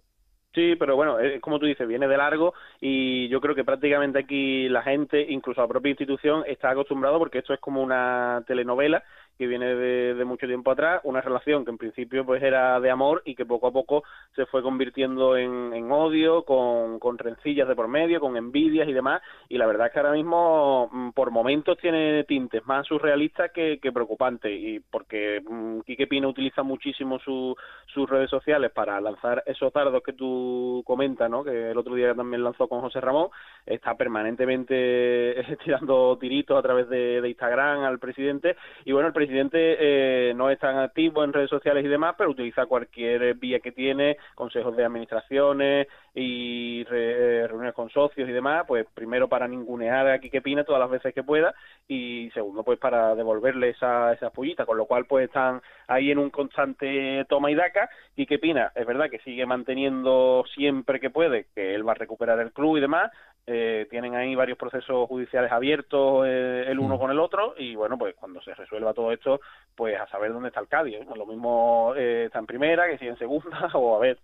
Sí, 0.55 0.75
pero 0.79 0.97
bueno, 0.97 1.19
es 1.19 1.39
como 1.43 1.59
tú 1.59 1.67
dices, 1.67 1.87
viene 1.87 2.09
de 2.09 2.17
largo 2.17 2.55
y 2.81 3.29
yo 3.29 3.43
creo 3.43 3.55
que 3.55 3.63
prácticamente 3.63 4.21
aquí 4.21 4.71
la 4.71 4.83
gente, 4.83 5.27
incluso 5.29 5.61
la 5.61 5.69
propia 5.69 5.91
institución, 5.91 6.45
está 6.47 6.71
acostumbrado 6.71 7.19
porque 7.19 7.41
esto 7.41 7.53
es 7.53 7.61
como 7.61 7.83
una 7.83 8.43
telenovela 8.47 9.05
que 9.39 9.47
viene 9.47 9.75
de, 9.75 10.25
mucho 10.25 10.47
tiempo 10.47 10.71
atrás, 10.71 11.01
una 11.05 11.21
relación 11.21 11.65
que 11.65 11.71
en 11.71 11.79
principio 11.79 12.25
pues 12.25 12.43
era 12.43 12.81
de 12.81 12.91
amor 12.91 13.23
y 13.25 13.35
que 13.35 13.47
poco 13.47 13.69
a 13.69 13.73
poco 13.73 14.03
se 14.35 14.47
fue 14.47 14.63
convirtiendo 14.63 15.37
en, 15.37 15.91
odio, 15.91 16.45
con, 16.45 16.99
con 16.99 17.19
rencillas 17.19 17.69
de 17.69 17.77
por 17.77 17.89
medio, 17.89 18.21
con 18.21 18.37
envidias 18.37 18.89
y 18.89 18.93
demás, 18.93 19.23
y 19.49 19.59
la 19.59 19.67
verdad 19.67 19.89
es 19.89 19.93
que 19.93 19.99
ahora 20.01 20.13
mismo 20.13 20.89
mm, 20.91 21.11
por 21.11 21.31
momentos 21.31 21.79
tiene 21.79 22.25
tintes 22.25 22.67
más 22.67 22.87
surrealistas 22.87 23.51
que, 23.53 23.79
preocupantes, 23.93 24.51
y 24.53 24.81
porque 24.81 25.43
mm, 25.47 25.81
Quique 25.81 26.07
Pina 26.07 26.29
utiliza 26.29 26.63
muchísimo 26.63 27.19
sus 27.19 28.11
redes 28.11 28.31
sociales 28.31 28.71
para 28.73 29.01
lanzar 29.01 29.43
esos 29.47 29.73
dardos 29.73 30.03
que 30.03 30.13
tú 30.13 30.83
comentas, 30.87 31.31
¿no? 31.31 31.45
que 31.45 31.71
el 31.71 31.79
otro 31.79 31.95
día 31.95 32.15
también 32.15 32.43
lanzó 32.43 32.69
con 32.69 32.81
José 32.81 33.01
Ramón, 33.01 33.29
está 33.65 33.95
permanentemente 33.95 35.57
tirando 35.65 36.17
tiritos 36.19 36.59
a 36.59 36.63
través 36.63 36.89
de, 36.89 37.27
Instagram 37.27 37.81
al 37.85 37.99
presidente, 37.99 38.57
y 38.85 38.93
bueno, 38.93 39.09
el 39.09 39.15
presidente 39.15 39.26
eh, 39.31 40.33
no 40.35 40.51
es 40.51 40.59
tan 40.59 40.79
activo 40.79 41.25
en 41.25 41.33
redes 41.33 41.51
sociales 41.51 41.85
y 41.85 41.89
demás, 41.89 42.15
pero 42.17 42.31
utiliza 42.31 42.67
cualquier 42.67 43.35
vía 43.35 43.61
que 43.61 43.73
tiene, 43.73 44.17
consejos 44.35 44.77
de 44.77 44.85
administraciones 44.85 45.89
y 46.15 46.85
eh, 46.91 47.47
reuniones 47.47 47.75
con 47.75 47.91
socios 47.91 48.29
y 48.29 48.33
demás, 48.33 48.65
pues 48.67 48.87
primero 48.95 49.29
para 49.29 49.47
ningunear 49.47 50.09
a 50.09 50.19
Quique 50.19 50.41
Pina 50.41 50.65
todas 50.65 50.81
las 50.81 50.91
veces 50.91 51.15
que 51.15 51.23
pueda, 51.23 51.55
y 51.87 52.31
segundo 52.33 52.65
pues 52.65 52.79
para 52.79 53.15
devolverle 53.15 53.71
esa, 53.71 54.13
esa 54.13 54.31
pullita, 54.31 54.65
con 54.65 54.79
lo 54.79 54.87
cual 54.87 55.07
pues 55.07 55.27
están 55.27 55.61
ahí 55.89 56.11
en 56.11 56.19
un 56.19 56.31
constante 56.31 57.25
toma 57.29 57.51
y 57.51 57.55
daca, 57.55 57.91
Quique 58.15 58.39
Pina 58.39 58.73
es 58.75 58.87
verdad 58.87 59.11
que 59.11 59.19
sigue 59.21 59.47
manteniendo 59.47 60.45
siempre 60.55 61.01
que 61.01 61.11
puede 61.11 61.47
que 61.55 61.75
él 61.75 61.87
va 61.87 61.93
a 61.93 61.97
recuperar 61.97 62.39
el 62.41 62.53
club 62.53 62.79
y 62.79 62.81
demás, 62.81 63.11
eh, 63.47 63.87
tienen 63.91 64.15
ahí 64.15 64.35
varios 64.35 64.59
procesos 64.59 65.09
judiciales 65.09 65.53
abiertos 65.53 66.27
eh, 66.27 66.65
el 66.67 66.79
uno 66.79 66.97
mm. 66.97 66.99
con 66.99 67.11
el 67.11 67.19
otro 67.21 67.55
y 67.57 67.77
bueno 67.77 67.97
pues 67.97 68.15
cuando 68.17 68.41
se 68.43 68.55
resuelva 68.55 68.93
todo 68.93 69.13
esto 69.13 69.41
pues 69.75 69.99
a 70.01 70.07
saber 70.09 70.33
dónde 70.33 70.49
está 70.49 70.61
el 70.61 70.69
Cádiz 70.69 70.97
¿eh? 70.97 71.07
lo 71.15 71.27
mismo 71.27 71.95
está 71.95 72.39
en 72.39 72.47
primera 72.47 72.89
que 72.89 72.99
si 72.99 73.07
en 73.07 73.17
segunda 73.19 73.71
o 73.75 73.97
a 73.97 74.01
ver 74.01 74.19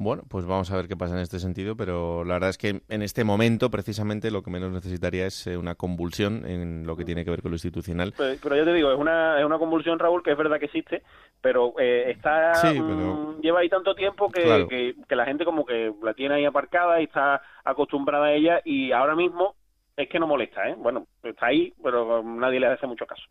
Bueno, 0.00 0.22
pues 0.28 0.46
vamos 0.46 0.70
a 0.70 0.76
ver 0.76 0.86
qué 0.86 0.96
pasa 0.96 1.14
en 1.14 1.20
este 1.20 1.40
sentido, 1.40 1.76
pero 1.76 2.24
la 2.24 2.34
verdad 2.34 2.50
es 2.50 2.58
que 2.58 2.82
en 2.88 3.02
este 3.02 3.24
momento 3.24 3.68
precisamente 3.68 4.30
lo 4.30 4.42
que 4.42 4.50
menos 4.50 4.70
necesitaría 4.70 5.26
es 5.26 5.46
una 5.48 5.74
convulsión 5.74 6.46
en 6.46 6.86
lo 6.86 6.96
que 6.96 7.04
tiene 7.04 7.24
que 7.24 7.30
ver 7.30 7.42
con 7.42 7.50
lo 7.50 7.56
institucional. 7.56 8.14
Pero, 8.16 8.38
pero 8.40 8.56
yo 8.56 8.64
te 8.64 8.74
digo, 8.74 8.92
es 8.92 8.98
una, 8.98 9.40
es 9.40 9.44
una 9.44 9.58
convulsión, 9.58 9.98
Raúl, 9.98 10.22
que 10.22 10.30
es 10.30 10.38
verdad 10.38 10.60
que 10.60 10.66
existe, 10.66 11.02
pero 11.40 11.74
eh, 11.80 12.12
está 12.12 12.52
mm, 12.72 13.40
lleva 13.40 13.58
ahí 13.60 13.68
tanto 13.68 13.96
tiempo 13.96 14.30
que, 14.30 14.94
que, 15.08 15.16
la 15.16 15.24
gente 15.24 15.44
como 15.44 15.66
que 15.66 15.92
la 16.00 16.14
tiene 16.14 16.36
ahí 16.36 16.44
aparcada 16.44 17.00
y 17.00 17.04
está 17.04 17.42
acostumbrada 17.64 18.26
a 18.26 18.32
ella 18.32 18.60
y 18.64 18.92
ahora 18.92 19.16
mismo 19.16 19.56
es 19.96 20.08
que 20.08 20.20
no 20.20 20.28
molesta, 20.28 20.68
¿eh? 20.68 20.76
Bueno, 20.78 21.08
está 21.24 21.46
ahí, 21.46 21.74
pero 21.82 22.22
nadie 22.22 22.60
le 22.60 22.68
hace 22.68 22.86
mucho 22.86 23.04
caso. 23.04 23.24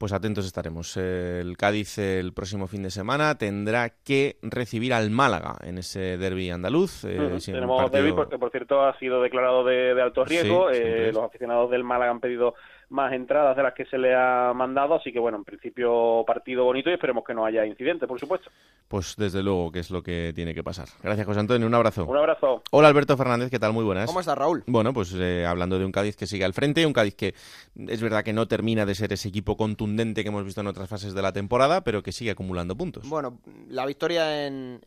Pues 0.00 0.14
atentos 0.14 0.46
estaremos. 0.46 0.96
El 0.96 1.58
Cádiz 1.58 1.98
el 1.98 2.32
próximo 2.32 2.66
fin 2.66 2.82
de 2.82 2.90
semana 2.90 3.36
tendrá 3.36 3.90
que 3.90 4.38
recibir 4.40 4.94
al 4.94 5.10
Málaga 5.10 5.56
en 5.62 5.76
ese 5.76 6.16
derby 6.16 6.48
andaluz. 6.48 7.04
Eh, 7.04 7.36
tenemos 7.44 7.92
derby 7.92 8.14
porque, 8.14 8.38
por 8.38 8.50
cierto, 8.50 8.82
ha 8.82 8.98
sido 8.98 9.20
declarado 9.20 9.62
de, 9.62 10.00
alto 10.00 10.24
riesgo. 10.24 10.70
Eh, 10.70 11.12
los 11.12 11.22
aficionados 11.22 11.70
del 11.70 11.84
Málaga 11.84 12.12
han 12.12 12.20
pedido 12.20 12.54
más 12.90 13.12
entradas 13.12 13.56
de 13.56 13.62
las 13.62 13.74
que 13.74 13.86
se 13.86 13.98
le 13.98 14.14
ha 14.14 14.52
mandado, 14.54 14.96
así 14.96 15.12
que 15.12 15.18
bueno, 15.18 15.38
en 15.38 15.44
principio 15.44 16.24
partido 16.26 16.64
bonito 16.64 16.90
y 16.90 16.94
esperemos 16.94 17.24
que 17.24 17.34
no 17.34 17.44
haya 17.44 17.64
incidente, 17.64 18.06
por 18.06 18.18
supuesto. 18.18 18.50
Pues 18.88 19.14
desde 19.16 19.42
luego 19.42 19.70
que 19.70 19.78
es 19.78 19.90
lo 19.90 20.02
que 20.02 20.32
tiene 20.34 20.52
que 20.52 20.64
pasar. 20.64 20.88
Gracias, 21.02 21.26
José 21.26 21.40
Antonio, 21.40 21.66
un 21.66 21.74
abrazo. 21.74 22.04
Un 22.04 22.16
abrazo. 22.16 22.62
Hola, 22.72 22.88
Alberto 22.88 23.16
Fernández, 23.16 23.50
¿qué 23.50 23.60
tal? 23.60 23.72
Muy 23.72 23.84
buenas. 23.84 24.06
¿Cómo 24.06 24.18
estás, 24.18 24.36
Raúl? 24.36 24.64
Bueno, 24.66 24.92
pues 24.92 25.14
eh, 25.14 25.46
hablando 25.46 25.78
de 25.78 25.84
un 25.84 25.92
Cádiz 25.92 26.16
que 26.16 26.26
sigue 26.26 26.44
al 26.44 26.52
frente, 26.52 26.84
un 26.84 26.92
Cádiz 26.92 27.14
que 27.14 27.34
es 27.76 28.02
verdad 28.02 28.24
que 28.24 28.32
no 28.32 28.48
termina 28.48 28.84
de 28.84 28.96
ser 28.96 29.12
ese 29.12 29.28
equipo 29.28 29.56
contundente 29.56 30.22
que 30.22 30.28
hemos 30.28 30.44
visto 30.44 30.60
en 30.60 30.66
otras 30.66 30.88
fases 30.88 31.14
de 31.14 31.22
la 31.22 31.32
temporada, 31.32 31.82
pero 31.82 32.02
que 32.02 32.10
sigue 32.10 32.32
acumulando 32.32 32.76
puntos. 32.76 33.08
Bueno, 33.08 33.38
la 33.68 33.86
victoria 33.86 34.46
en, 34.46 34.80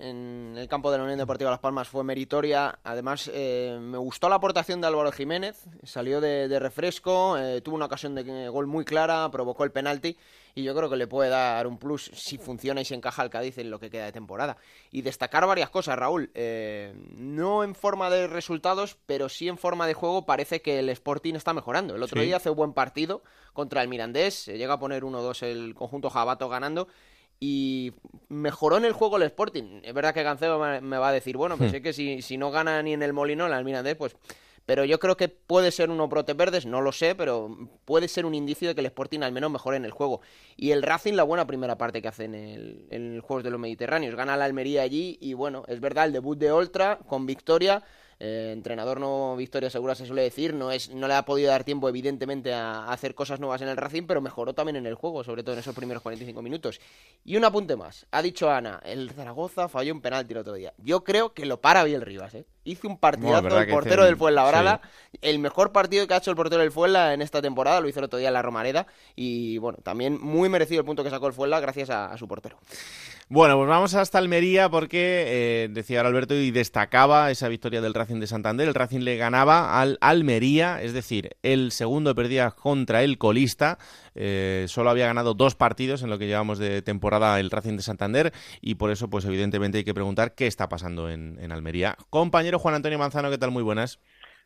el 0.57 0.67
campo 0.67 0.91
de 0.91 0.97
la 0.97 1.05
Unión 1.05 1.19
Deportiva 1.19 1.49
Las 1.49 1.59
Palmas 1.59 1.87
fue 1.87 2.03
meritoria. 2.03 2.79
Además, 2.83 3.31
eh, 3.33 3.79
me 3.81 3.97
gustó 3.97 4.27
la 4.27 4.35
aportación 4.35 4.81
de 4.81 4.87
Álvaro 4.87 5.11
Jiménez, 5.11 5.65
salió 5.83 6.19
de, 6.19 6.59
refresco, 6.59 7.37
eh, 7.37 7.61
tuvo 7.61 7.75
una 7.75 7.87
ocasión 7.93 8.15
de 8.15 8.49
gol 8.49 8.67
muy 8.67 8.85
clara, 8.85 9.29
provocó 9.31 9.63
el 9.63 9.71
penalti 9.71 10.17
y 10.55 10.63
yo 10.63 10.75
creo 10.75 10.89
que 10.89 10.97
le 10.97 11.07
puede 11.07 11.29
dar 11.29 11.65
un 11.65 11.77
plus 11.77 12.11
si 12.13 12.37
funciona 12.37 12.81
y 12.81 12.85
se 12.85 12.93
encaja 12.93 13.23
el 13.23 13.29
Cádiz 13.29 13.57
en 13.57 13.71
lo 13.71 13.79
que 13.79 13.89
queda 13.89 14.05
de 14.05 14.11
temporada. 14.11 14.57
Y 14.91 15.01
destacar 15.01 15.47
varias 15.47 15.69
cosas, 15.69 15.97
Raúl. 15.97 16.29
Eh, 16.35 16.93
no 17.15 17.63
en 17.63 17.73
forma 17.73 18.09
de 18.09 18.27
resultados, 18.27 18.97
pero 19.05 19.29
sí 19.29 19.47
en 19.47 19.57
forma 19.57 19.87
de 19.87 19.95
juego 19.95 20.25
parece 20.25 20.61
que 20.61 20.79
el 20.79 20.89
Sporting 20.89 21.33
está 21.33 21.53
mejorando. 21.53 21.95
El 21.95 22.03
otro 22.03 22.21
día 22.21 22.37
hace 22.37 22.51
un 22.51 22.57
buen 22.57 22.73
partido 22.73 23.23
contra 23.53 23.81
el 23.81 23.87
Mirandés, 23.87 24.35
se 24.35 24.57
llega 24.57 24.73
a 24.73 24.79
poner 24.79 25.03
1-2 25.03 25.43
el 25.43 25.75
conjunto 25.75 26.09
Jabato 26.09 26.49
ganando 26.49 26.87
y 27.39 27.93
mejoró 28.29 28.77
en 28.77 28.85
el 28.85 28.93
juego 28.93 29.17
el 29.17 29.23
Sporting. 29.23 29.81
Es 29.83 29.93
verdad 29.93 30.13
que 30.13 30.23
Ganceo 30.23 30.59
me 30.81 30.97
va 30.97 31.09
a 31.09 31.11
decir, 31.11 31.35
bueno, 31.35 31.57
pues 31.57 31.73
hmm. 31.73 31.83
que 31.83 31.93
si, 31.93 32.21
si 32.21 32.37
no 32.37 32.51
gana 32.51 32.81
ni 32.83 32.93
en 32.93 33.03
el 33.03 33.11
Molino, 33.11 33.47
en 33.47 33.53
el 33.53 33.65
Mirandés, 33.65 33.95
pues 33.95 34.15
pero 34.65 34.85
yo 34.85 34.99
creo 34.99 35.17
que 35.17 35.29
puede 35.29 35.71
ser 35.71 35.89
uno 35.89 36.07
brote 36.07 36.33
verdes, 36.33 36.65
no 36.65 36.81
lo 36.81 36.91
sé, 36.91 37.15
pero 37.15 37.69
puede 37.85 38.07
ser 38.07 38.25
un 38.25 38.35
indicio 38.35 38.69
de 38.69 38.75
que 38.75 38.81
el 38.81 38.87
Sporting 38.87 39.21
al 39.21 39.31
menos 39.31 39.51
mejore 39.51 39.77
en 39.77 39.85
el 39.85 39.91
juego. 39.91 40.21
Y 40.55 40.71
el 40.71 40.83
Racing, 40.83 41.13
la 41.13 41.23
buena 41.23 41.47
primera 41.47 41.77
parte 41.77 42.01
que 42.01 42.07
hace 42.07 42.25
en 42.25 42.35
el, 42.35 42.87
en 42.89 43.15
el 43.15 43.21
Juegos 43.21 43.43
de 43.43 43.51
los 43.51 43.59
Mediterráneos. 43.59 44.15
Gana 44.15 44.37
la 44.37 44.45
Almería 44.45 44.83
allí 44.83 45.17
y 45.21 45.33
bueno, 45.33 45.63
es 45.67 45.79
verdad, 45.79 46.05
el 46.05 46.13
debut 46.13 46.37
de 46.37 46.53
Ultra 46.53 46.99
con 47.07 47.25
victoria 47.25 47.83
eh, 48.25 48.51
entrenador 48.53 49.01
no 49.01 49.35
victoria 49.35 49.69
segura 49.69 49.95
se 49.95 50.05
suele 50.05 50.21
decir, 50.21 50.53
no 50.53 50.71
es 50.71 50.89
no 50.89 51.09
le 51.09 51.13
ha 51.13 51.25
podido 51.25 51.49
dar 51.49 51.65
tiempo 51.65 51.89
evidentemente 51.89 52.53
a, 52.53 52.89
hacer 52.89 53.15
cosas 53.15 53.41
nuevas 53.41 53.61
en 53.61 53.67
el 53.67 53.75
Racing, 53.75 54.03
pero 54.03 54.21
mejoró 54.21 54.53
también 54.53 54.77
en 54.77 54.85
el 54.85 54.95
juego, 54.95 55.25
sobre 55.25 55.43
todo 55.43 55.55
en 55.55 55.59
esos 55.59 55.75
primeros 55.75 56.01
45 56.03 56.41
minutos. 56.41 56.79
Y 57.25 57.35
un 57.35 57.43
apunte 57.43 57.75
más, 57.75 58.05
ha 58.11 58.21
dicho 58.21 58.49
Ana, 58.49 58.79
el 58.85 59.11
Zaragoza 59.11 59.67
falló 59.67 59.93
un 59.93 60.01
penalti 60.01 60.31
el 60.31 60.39
otro 60.39 60.53
día. 60.53 60.73
Yo 60.77 61.03
creo 61.03 61.33
que 61.33 61.45
lo 61.45 61.59
para 61.59 61.83
bien 61.83 61.99
Rivas, 61.99 62.33
¿eh? 62.35 62.45
Hizo 62.65 62.87
un 62.87 62.97
partidazo 62.97 63.59
el 63.59 63.67
portero 63.67 64.05
del 64.05 64.17
Fuenlabrada, 64.17 64.81
el 65.21 65.39
mejor 65.39 65.71
partido 65.71 66.07
que 66.07 66.13
ha 66.13 66.17
hecho 66.17 66.31
el 66.31 66.37
portero 66.37 66.61
del 66.61 66.71
Fuenla 66.71 67.13
en 67.13 67.21
esta 67.21 67.41
temporada, 67.41 67.81
lo 67.81 67.89
hizo 67.89 67.99
el 67.99 68.05
otro 68.05 68.19
día 68.19 68.29
en 68.29 68.33
la 68.33 68.41
Romareda 68.41 68.87
y 69.15 69.57
bueno, 69.57 69.79
también 69.83 70.17
muy 70.21 70.49
merecido 70.49 70.79
el 70.79 70.85
punto 70.85 71.03
que 71.03 71.09
sacó 71.09 71.27
el 71.27 71.33
Fuenla 71.33 71.59
gracias 71.59 71.89
a 71.89 72.17
su 72.17 72.27
portero. 72.27 72.57
Bueno, 73.29 73.57
pues 73.57 73.69
vamos 73.69 73.95
hasta 73.95 74.17
Almería 74.17 74.69
porque 74.69 75.23
eh, 75.25 75.69
decía 75.71 76.01
Alberto 76.01 76.35
y 76.35 76.51
destacaba 76.51 77.31
esa 77.31 77.47
victoria 77.47 77.81
del 77.81 77.93
Racing 77.93 78.19
de 78.19 78.27
Santander. 78.27 78.67
El 78.67 78.75
Racing 78.75 78.99
le 78.99 79.17
ganaba 79.17 79.81
al 79.81 79.97
Almería, 80.01 80.81
es 80.81 80.93
decir, 80.93 81.35
el 81.41 81.71
segundo 81.71 82.13
perdía 82.13 82.51
contra 82.51 83.01
el 83.01 83.17
colista. 83.17 83.79
Eh, 84.15 84.65
solo 84.67 84.89
había 84.89 85.07
ganado 85.07 85.33
dos 85.33 85.55
partidos 85.55 86.03
en 86.03 86.09
lo 86.09 86.17
que 86.17 86.27
llevamos 86.27 86.59
de 86.59 86.81
temporada 86.81 87.39
el 87.39 87.49
Racing 87.49 87.77
de 87.77 87.83
Santander 87.83 88.33
y 88.61 88.75
por 88.75 88.91
eso, 88.91 89.09
pues 89.09 89.25
evidentemente 89.25 89.79
hay 89.79 89.83
que 89.83 89.93
preguntar 89.93 90.35
qué 90.35 90.47
está 90.47 90.69
pasando 90.69 91.09
en, 91.09 91.37
en 91.39 91.51
Almería. 91.51 91.95
Compañero 92.09 92.59
Juan 92.59 92.75
Antonio 92.75 92.99
Manzano, 92.99 93.29
¿qué 93.29 93.37
tal? 93.37 93.51
Muy 93.51 93.63
buenas. 93.63 93.99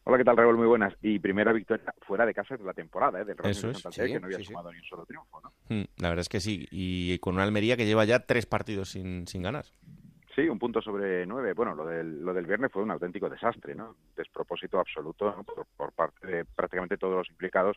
Hola, 0.10 0.20
¿qué 0.20 0.24
tal, 0.24 0.38
Raúl? 0.38 0.56
Muy 0.56 0.68
buenas. 0.68 0.96
Y 1.02 1.20
primera 1.20 1.52
victoria 1.52 1.94
fuera 2.04 2.26
de 2.26 2.34
casa 2.34 2.56
de 2.56 2.64
la 2.64 2.74
temporada, 2.74 3.20
¿eh? 3.20 3.26
del 3.26 3.36
Racing 3.36 3.68
de 3.68 3.74
Santander, 3.74 4.14
que 4.14 4.20
no 4.22 4.26
había 4.28 4.40
sumado 4.40 4.72
ni 4.72 4.78
un 4.78 4.86
solo 4.86 5.06
triunfo, 5.06 5.42
¿no? 5.42 5.52
Hmm, 5.68 5.84
la 5.98 6.08
verdad 6.08 6.22
es 6.22 6.30
que 6.30 6.40
sí. 6.40 6.66
Y 6.72 7.20
con 7.20 7.34
una 7.34 7.44
Almería 7.44 7.76
que 7.76 7.86
lleva 7.86 8.06
ya 8.06 8.20
tres 8.20 8.46
partidos 8.46 8.92
sin, 8.92 9.28
sin 9.28 9.42
ganar. 9.44 9.66
Sí, 10.34 10.48
un 10.48 10.60
punto 10.60 10.82
sobre 10.82 11.26
nueve. 11.26 11.52
Bueno, 11.54 11.76
lo 11.76 11.86
del, 11.86 12.24
lo 12.24 12.32
del 12.32 12.46
viernes 12.46 12.72
fue 12.72 12.84
un 12.84 12.92
auténtico 12.92 13.28
desastre, 13.28 13.76
¿no? 13.76 13.98
Despropósito 14.16 14.80
absoluto 14.80 15.44
por, 15.76 15.92
parte 15.92 16.26
de 16.26 16.46
prácticamente 16.46 16.96
todos 16.96 17.16
los 17.16 17.30
implicados 17.30 17.76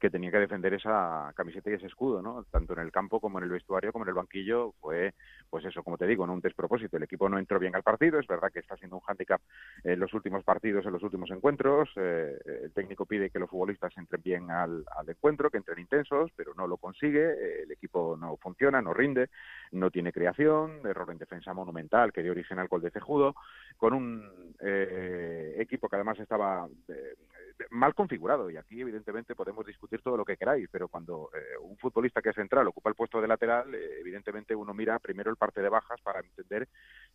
que 0.00 0.10
tenía 0.10 0.30
que 0.30 0.38
defender 0.38 0.74
esa 0.74 1.32
camiseta 1.36 1.70
y 1.70 1.74
ese 1.74 1.86
escudo, 1.86 2.22
¿no? 2.22 2.44
Tanto 2.50 2.72
en 2.72 2.80
el 2.80 2.90
campo 2.90 3.20
como 3.20 3.38
en 3.38 3.44
el 3.44 3.50
vestuario 3.50 3.92
como 3.92 4.04
en 4.04 4.08
el 4.08 4.14
banquillo 4.14 4.72
fue, 4.80 5.14
pues 5.48 5.64
eso, 5.64 5.82
como 5.82 5.98
te 5.98 6.06
digo, 6.06 6.26
¿no? 6.26 6.32
un 6.32 6.40
despropósito. 6.40 6.96
El 6.96 7.02
equipo 7.02 7.28
no 7.28 7.38
entró 7.38 7.58
bien 7.58 7.76
al 7.76 7.82
partido, 7.82 8.18
es 8.18 8.26
verdad 8.26 8.50
que 8.52 8.60
está 8.60 8.76
siendo 8.76 8.96
un 8.96 9.02
hándicap 9.02 9.40
en 9.84 10.00
los 10.00 10.12
últimos 10.14 10.42
partidos, 10.42 10.86
en 10.86 10.92
los 10.92 11.02
últimos 11.02 11.30
encuentros. 11.30 11.90
Eh, 11.96 12.36
el 12.64 12.72
técnico 12.72 13.04
pide 13.04 13.30
que 13.30 13.38
los 13.38 13.50
futbolistas 13.50 13.96
entren 13.96 14.22
bien 14.22 14.50
al, 14.50 14.84
encuentro, 15.06 15.50
que 15.50 15.58
entren 15.58 15.78
intensos, 15.78 16.30
pero 16.34 16.54
no 16.54 16.66
lo 16.66 16.78
consigue. 16.78 17.62
El 17.62 17.70
equipo 17.70 18.16
no 18.18 18.36
funciona, 18.38 18.80
no 18.80 18.94
rinde, 18.94 19.28
no 19.72 19.90
tiene 19.90 20.12
creación, 20.12 20.80
error 20.84 21.10
en 21.10 21.18
defensa 21.18 21.52
monumental 21.52 22.12
que 22.12 22.22
dio 22.22 22.32
origen 22.32 22.58
al 22.58 22.68
gol 22.68 22.80
de 22.80 22.90
Cejudo, 22.90 23.34
con 23.76 23.92
un 23.92 24.54
eh, 24.60 25.56
equipo 25.58 25.88
que 25.88 25.96
además 25.96 26.18
estaba 26.18 26.66
eh, 26.88 27.14
mal 27.70 27.94
configurado 27.94 28.50
y 28.50 28.56
aquí 28.56 28.80
evidentemente 28.80 29.34
podemos 29.34 29.66
discutir 29.66 30.00
todo 30.02 30.16
lo 30.16 30.24
que 30.24 30.36
queráis, 30.36 30.68
pero 30.70 30.88
cuando 30.88 31.30
eh, 31.34 31.58
un 31.60 31.76
futbolista 31.76 32.22
que 32.22 32.30
es 32.30 32.34
central 32.34 32.68
ocupa 32.68 32.90
el 32.90 32.96
puesto 32.96 33.20
de 33.20 33.28
lateral, 33.28 33.74
eh, 33.74 34.00
evidentemente 34.00 34.54
uno 34.54 34.72
mira 34.74 34.98
primero 34.98 35.30
el 35.30 35.36
parte 35.36 35.60
de 35.60 35.68
bajas 35.68 36.00
para 36.02 36.20
entender 36.20 36.68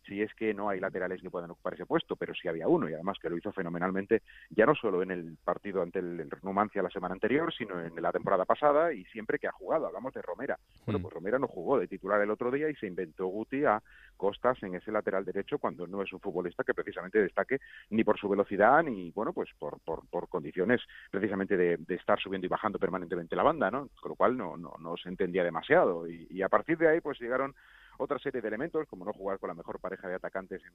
si 0.06 0.22
es 0.22 0.32
que 0.34 0.54
no 0.54 0.68
hay 0.68 0.80
laterales 0.80 1.20
que 1.20 1.30
puedan 1.30 1.50
ocupar 1.50 1.74
ese 1.74 1.86
puesto, 1.86 2.16
pero 2.16 2.34
sí 2.34 2.48
había 2.48 2.68
uno 2.68 2.88
y 2.88 2.94
además 2.94 3.18
que 3.20 3.28
lo 3.28 3.36
hizo 3.36 3.52
fenomenalmente, 3.52 4.22
ya 4.50 4.66
no 4.66 4.74
solo 4.74 5.02
en 5.02 5.10
el 5.10 5.36
partido 5.42 5.82
ante 5.82 5.98
el, 5.98 6.28
Numancia 6.42 6.82
la 6.82 6.90
semana 6.90 7.14
anterior, 7.14 7.52
sino 7.52 7.80
en 7.80 8.00
la 8.00 8.12
temporada 8.12 8.44
pasada 8.44 8.92
y 8.92 9.04
siempre 9.06 9.38
que 9.38 9.48
ha 9.48 9.52
jugado. 9.52 9.86
Hablamos 9.86 10.14
de 10.14 10.22
Romera. 10.22 10.58
Bueno, 10.84 10.98
mm. 10.98 11.02
pues 11.02 11.14
Romera 11.14 11.38
no 11.38 11.48
jugó 11.48 11.78
de 11.78 11.88
titular 11.88 12.20
el 12.20 12.30
otro 12.30 12.50
día 12.50 12.68
y 12.68 12.76
se 12.76 12.86
inventó 12.86 13.26
Guti 13.26 13.64
a 13.64 13.82
costas 14.16 14.62
en 14.62 14.74
ese 14.74 14.92
lateral 14.92 15.24
derecho 15.24 15.58
cuando 15.58 15.86
no 15.86 16.02
es 16.02 16.12
un 16.12 16.20
futbolista 16.20 16.64
que 16.64 16.74
precisamente 16.74 17.20
destaque 17.20 17.58
ni 17.90 18.04
por 18.04 18.18
su 18.18 18.28
velocidad 18.28 18.82
ni, 18.82 19.10
bueno, 19.10 19.32
pues 19.32 19.50
por, 19.58 19.80
por, 19.80 20.06
por 20.08 20.28
condiciones 20.36 20.82
precisamente 21.10 21.56
de, 21.56 21.78
estar 21.88 22.20
subiendo 22.20 22.46
y 22.46 22.50
bajando 22.50 22.78
permanentemente 22.78 23.34
la 23.34 23.42
banda, 23.42 23.70
¿no? 23.70 23.88
Con 24.00 24.10
lo 24.10 24.16
cual 24.16 24.36
no, 24.36 24.56
no, 24.58 24.74
no 24.78 24.96
se 24.98 25.08
entendía 25.08 25.42
demasiado. 25.42 26.06
Y, 26.06 26.42
a 26.42 26.50
partir 26.50 26.76
de 26.76 26.88
ahí, 26.88 27.00
pues 27.00 27.18
llegaron 27.18 27.54
otra 27.98 28.18
serie 28.18 28.42
de 28.42 28.48
elementos, 28.48 28.86
como 28.88 29.06
no 29.06 29.14
jugar 29.14 29.38
con 29.38 29.48
la 29.48 29.54
mejor 29.54 29.80
pareja 29.80 30.06
de 30.06 30.16
atacantes 30.16 30.62
en 30.62 30.72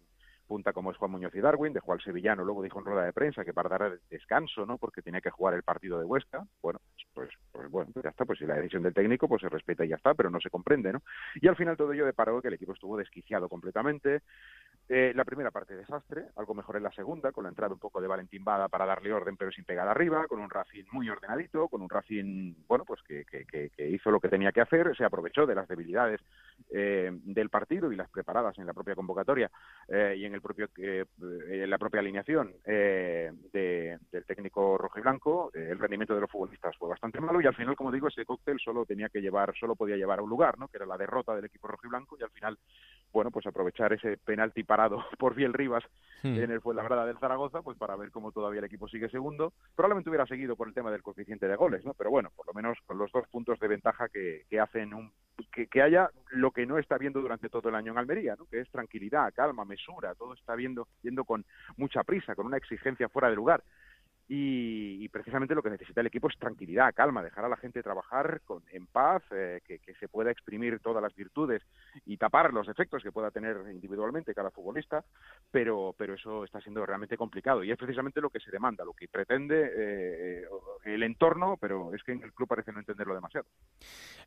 punta 0.48 0.74
como 0.74 0.92
es 0.92 0.98
Juan 0.98 1.12
Muñoz 1.12 1.36
y 1.36 1.40
Darwin, 1.40 1.74
dejó 1.74 1.94
al 1.94 2.02
sevillano, 2.02 2.44
luego 2.44 2.64
dijo 2.64 2.80
en 2.80 2.86
rueda 2.86 3.06
de 3.06 3.14
prensa 3.14 3.46
que 3.46 3.54
para 3.54 3.70
dar 3.70 4.00
descanso, 4.10 4.66
¿no? 4.66 4.80
Porque 4.80 5.04
tenía 5.04 5.22
que 5.22 5.30
jugar 5.30 5.54
el 5.54 5.62
partido 5.62 6.00
de 6.00 6.06
Huesca. 6.06 6.44
Bueno, 6.64 6.82
pues, 7.14 7.30
pues 7.52 7.70
bueno, 7.70 7.92
ya 8.04 8.10
está, 8.10 8.26
pues 8.26 8.40
si 8.40 8.46
la 8.46 8.56
decisión 8.56 8.82
del 8.82 8.96
técnico 8.96 9.28
pues 9.28 9.42
se 9.42 9.50
respeta 9.50 9.86
y 9.86 9.90
ya 9.90 9.98
está, 9.98 10.16
pero 10.16 10.32
no 10.32 10.42
se 10.42 10.50
comprende, 10.50 10.92
¿no? 10.92 11.04
Y 11.36 11.48
al 11.48 11.56
final 11.56 11.78
todo 11.78 11.94
ello 11.94 12.08
deparó 12.08 12.42
que 12.42 12.48
el 12.48 12.56
equipo 12.56 12.74
estuvo 12.74 12.98
desquiciado 12.98 13.48
completamente. 13.48 14.22
Eh, 14.90 15.14
la 15.16 15.24
primera 15.24 15.52
parte 15.52 15.76
desastre, 15.76 16.26
algo 16.36 16.54
mejor 16.54 16.76
en 16.76 16.84
la 16.84 16.92
segunda, 16.92 17.32
con 17.32 17.44
la 17.44 17.50
entrada 17.50 17.74
un 17.74 17.80
poco 17.80 18.02
de 18.02 18.08
Valentín 18.08 18.44
Bada 18.44 18.68
para 18.68 18.86
darle 18.86 19.14
orden, 19.14 19.38
pero 19.38 19.52
sin 19.52 19.64
pegar 19.64 19.88
arriba, 19.88 20.28
con 20.28 20.40
un 20.40 20.50
Racing 20.50 20.84
muy 20.92 21.10
ordenadito, 21.10 21.70
con 21.70 21.82
un 21.82 21.90
Racing, 21.90 22.56
bueno, 22.68 22.84
pues 22.84 23.02
que, 23.04 23.24
que, 23.24 23.46
que, 23.46 23.90
hizo 23.90 24.12
lo 24.12 24.20
que 24.20 24.28
tenía 24.28 24.52
que 24.52 24.62
hacer, 24.62 24.96
se 24.98 25.06
aprovechó 25.06 25.46
de 25.46 25.56
las 25.56 25.68
debilidades 25.68 26.20
eh, 26.70 27.10
del 27.24 27.50
partido 27.50 27.92
y 27.92 27.96
las 27.96 28.10
preparadas 28.10 28.58
en 28.58 28.66
la 28.66 28.74
propia 28.74 28.96
convocatoria 28.96 29.50
eh, 29.88 30.16
y 30.18 30.26
en 30.26 30.34
el 30.34 30.42
propio 30.42 30.70
eh, 30.78 31.06
en 31.18 31.70
la 31.70 31.78
propia 31.78 32.00
alineación 32.00 32.54
eh, 32.66 33.32
del 33.52 34.26
técnico 34.26 34.78
rojo 34.78 35.00
y 35.00 35.02
blanco 35.02 35.52
el 35.54 35.80
rendimiento 35.80 36.14
de 36.14 36.22
los 36.22 36.32
futbolistas 36.32 36.76
fue 36.78 36.90
bastante 36.90 37.20
malo 37.20 37.42
y 37.42 37.48
al 37.48 37.56
final 37.56 37.76
como 37.76 37.92
digo 37.92 38.08
ese 38.08 38.26
cóctel 38.26 38.60
solo 38.60 38.86
tenía 38.86 39.10
que 39.10 39.22
llevar 39.22 39.54
solo 39.60 39.76
podía 39.76 39.98
llevar 39.98 40.20
a 40.20 40.22
un 40.22 40.30
lugar 40.30 40.58
no 40.60 40.68
que 40.68 40.78
era 40.78 40.86
la 40.86 40.98
derrota 40.98 41.36
del 41.36 41.46
equipo 41.46 41.68
rojo 41.68 41.88
y 41.88 41.90
blanco 41.90 42.18
y 42.20 42.24
al 42.24 42.32
final 42.32 42.58
bueno 43.12 43.32
pues 43.32 43.46
aprovechar 43.48 43.94
ese 43.94 44.18
penalti 44.18 44.64
parado 44.64 45.04
por 45.18 45.36
Biel 45.36 45.54
Rivas 45.54 45.84
hmm. 46.24 46.36
en 46.36 46.52
el 46.52 46.62
Fuenlabrada 46.62 47.06
del 47.06 47.18
Zaragoza 47.20 47.62
pues 47.62 47.78
para 47.78 47.96
ver 47.96 48.12
cómo 48.12 48.32
todavía 48.32 48.60
el 48.60 48.66
equipo 48.66 48.88
sigue 48.88 49.10
segundo 49.10 49.54
probablemente 49.76 50.10
hubiera 50.10 50.26
seguido 50.26 50.56
por 50.56 50.68
el 50.68 50.74
tema 50.74 50.92
del 50.92 51.04
coeficiente 51.04 51.48
de 51.48 51.56
goles 51.56 51.86
no 51.86 51.94
pero 51.94 52.10
bueno 52.10 52.32
por 52.36 52.48
lo 52.48 52.54
menos 52.54 52.78
con 52.86 52.98
los 52.98 53.12
dos 53.12 53.28
puntos 53.30 53.60
de 53.60 53.68
ventaja 53.68 54.10
que, 54.10 54.44
que 54.50 54.60
hacen 54.60 54.94
un 54.94 55.12
que, 55.52 55.68
que 55.68 55.82
haya 55.82 56.10
lo 56.32 56.52
que 56.52 56.66
no 56.66 56.78
está 56.78 56.98
viendo 56.98 57.22
durante 57.22 57.50
todo 57.50 57.70
el 57.70 57.76
año 57.76 57.92
en 57.92 57.98
Almería, 57.98 58.36
¿no? 58.38 58.46
que 58.46 58.60
es 58.60 58.70
tranquilidad, 58.70 59.34
calma, 59.34 59.66
mesura, 59.66 60.16
todo 60.16 60.34
está 60.34 60.56
viendo, 60.56 60.88
viendo 61.04 61.24
con 61.26 61.46
mucha 61.78 62.04
prisa, 62.04 62.36
con 62.36 62.46
una 62.46 62.58
exigencia 62.58 63.10
fuera 63.10 63.30
de 63.30 63.36
lugar. 63.36 63.64
Y, 64.34 65.10
precisamente 65.10 65.54
lo 65.54 65.62
que 65.62 65.70
necesita 65.70 66.00
el 66.00 66.08
equipo 66.08 66.30
es 66.30 66.38
tranquilidad, 66.38 66.94
calma, 66.96 67.22
dejar 67.22 67.44
a 67.44 67.50
la 67.50 67.58
gente 67.58 67.84
trabajar 67.84 68.40
con, 68.46 68.64
en 68.72 68.88
paz, 68.88 69.22
eh, 69.32 69.60
que, 69.66 69.82
se 70.00 70.08
pueda 70.08 70.32
exprimir 70.32 70.80
todas 70.80 71.04
las 71.04 71.14
virtudes 71.14 71.62
y 72.06 72.16
tapar 72.16 72.54
los 72.54 72.70
efectos 72.70 73.04
que 73.04 73.12
pueda 73.12 73.30
tener 73.30 73.58
individualmente 73.74 74.34
cada 74.34 74.50
futbolista, 74.50 75.04
pero, 75.52 75.94
pero 75.98 76.14
eso 76.14 76.46
está 76.46 76.62
siendo 76.62 76.86
realmente 76.86 77.18
complicado 77.18 77.62
y 77.62 77.72
es 77.72 77.78
precisamente 77.78 78.22
lo 78.22 78.30
que 78.30 78.40
se 78.40 78.52
demanda, 78.52 78.86
lo 78.86 78.94
que 78.94 79.10
pretende 79.10 79.70
eh, 79.76 80.46
el 80.86 81.04
entorno, 81.04 81.58
pero 81.60 81.94
es 81.94 82.02
que 82.02 82.14
en 82.14 82.24
el 82.24 82.32
club 82.32 82.48
parece 82.48 82.72
no 82.72 82.80
entenderlo 82.80 83.14
demasiado. 83.14 83.48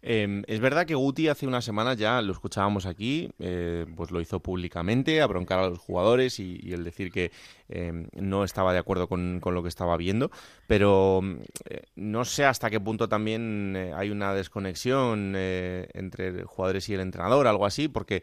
Em, 0.02 0.42
es 0.46 0.61
verdad 0.61 0.84
que 0.84 0.94
Guti 0.94 1.28
hace 1.28 1.46
unas 1.46 1.64
semanas 1.64 1.96
ya 1.96 2.20
lo 2.20 2.32
escuchábamos 2.32 2.84
aquí, 2.84 3.30
eh, 3.38 3.87
pues 3.96 4.11
lo 4.11 4.20
hizo 4.20 4.40
públicamente, 4.40 5.23
a 5.23 5.26
broncar 5.26 5.61
a 5.61 5.68
los 5.70 5.78
jugadores 5.78 6.38
y, 6.40 6.75
el 6.75 6.84
decir 6.84 7.11
que 7.11 7.32
em, 7.68 8.08
no 8.12 8.44
estaba 8.44 8.75
de 8.75 8.80
acuerdo 8.80 9.08
con, 9.08 9.40
con 9.40 9.54
lo 9.54 9.62
que 9.62 9.70
estaba 9.70 9.93
viendo, 9.96 10.30
pero 10.66 11.20
eh, 11.68 11.82
no 11.96 12.24
sé 12.24 12.44
hasta 12.44 12.70
qué 12.70 12.80
punto 12.80 13.08
también 13.08 13.74
eh, 13.76 13.92
hay 13.94 14.10
una 14.10 14.34
desconexión 14.34 15.34
eh, 15.36 15.88
entre 15.94 16.44
jugadores 16.44 16.88
y 16.88 16.94
el 16.94 17.00
entrenador, 17.00 17.46
algo 17.46 17.66
así, 17.66 17.88
porque 17.88 18.22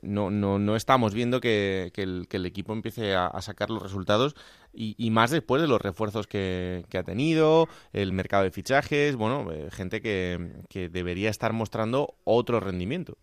no, 0.00 0.30
no, 0.30 0.58
no 0.58 0.74
estamos 0.74 1.12
viendo 1.12 1.38
que, 1.38 1.92
el, 1.96 2.46
equipo 2.46 2.72
empiece 2.72 3.14
a, 3.14 3.38
sacar 3.42 3.68
los 3.68 3.82
resultados 3.82 4.34
y, 4.72 5.10
más 5.10 5.30
después 5.30 5.60
de 5.60 5.68
los 5.68 5.82
refuerzos 5.82 6.26
que, 6.26 6.86
ha 6.94 7.02
tenido, 7.02 7.68
el 7.92 8.12
mercado 8.12 8.44
de 8.44 8.52
fichajes, 8.52 9.16
bueno, 9.16 9.50
gente 9.70 10.00
que 10.00 10.88
debería 10.90 11.28
estar 11.28 11.52
mostrando 11.52 12.14
otro 12.24 12.58
rendimiento. 12.58 13.18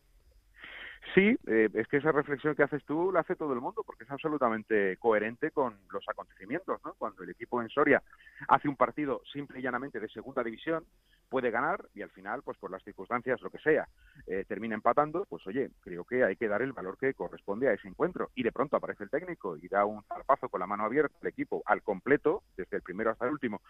Sí, 1.13 1.37
eh, 1.45 1.69
es 1.73 1.87
que 1.87 1.97
esa 1.97 2.11
reflexión 2.11 2.55
que 2.55 2.63
haces 2.63 2.83
tú 2.85 3.11
la 3.11 3.19
hace 3.19 3.35
todo 3.35 3.53
el 3.53 3.61
mundo 3.61 3.83
porque 3.85 4.03
es 4.03 4.09
absolutamente 4.09 4.97
coherente 4.97 5.51
con 5.51 5.77
los 5.91 6.03
acontecimientos, 6.09 6.81
¿no? 6.83 6.95
Cuando 6.95 7.23
el 7.23 7.29
equipo 7.29 7.61
en 7.61 7.69
Soria 7.69 8.01
hace 8.47 8.67
un 8.67 8.75
partido 8.75 9.21
simple 9.31 9.59
y 9.59 9.61
llanamente 9.61 9.99
de 9.99 10.09
segunda 10.09 10.43
división, 10.43 10.83
puede 11.29 11.51
ganar 11.51 11.85
y 11.95 12.01
al 12.01 12.11
final, 12.11 12.41
pues 12.43 12.57
por 12.57 12.69
las 12.69 12.83
circunstancias, 12.83 13.41
lo 13.41 13.49
que 13.49 13.57
sea, 13.59 13.87
eh, 14.27 14.45
termina 14.47 14.75
empatando, 14.75 15.25
pues 15.27 15.45
oye, 15.47 15.71
creo 15.81 16.03
que 16.03 16.23
hay 16.23 16.35
que 16.35 16.47
dar 16.47 16.61
el 16.61 16.73
valor 16.73 16.97
que 16.97 17.13
corresponde 17.13 17.67
a 17.67 17.73
ese 17.73 17.87
encuentro. 17.87 18.29
Y 18.35 18.43
de 18.43 18.51
pronto 18.51 18.77
aparece 18.77 19.03
el 19.03 19.09
técnico 19.09 19.57
y 19.57 19.67
da 19.67 19.85
un 19.85 20.03
zarpazo 20.03 20.49
con 20.49 20.59
la 20.59 20.67
mano 20.67 20.83
abierta 20.83 21.15
al 21.21 21.27
equipo 21.27 21.63
al 21.65 21.81
completo, 21.81 22.43
desde 22.55 22.77
el 22.77 22.83
primero 22.83 23.11
hasta 23.11 23.25
el 23.25 23.31
último, 23.31 23.61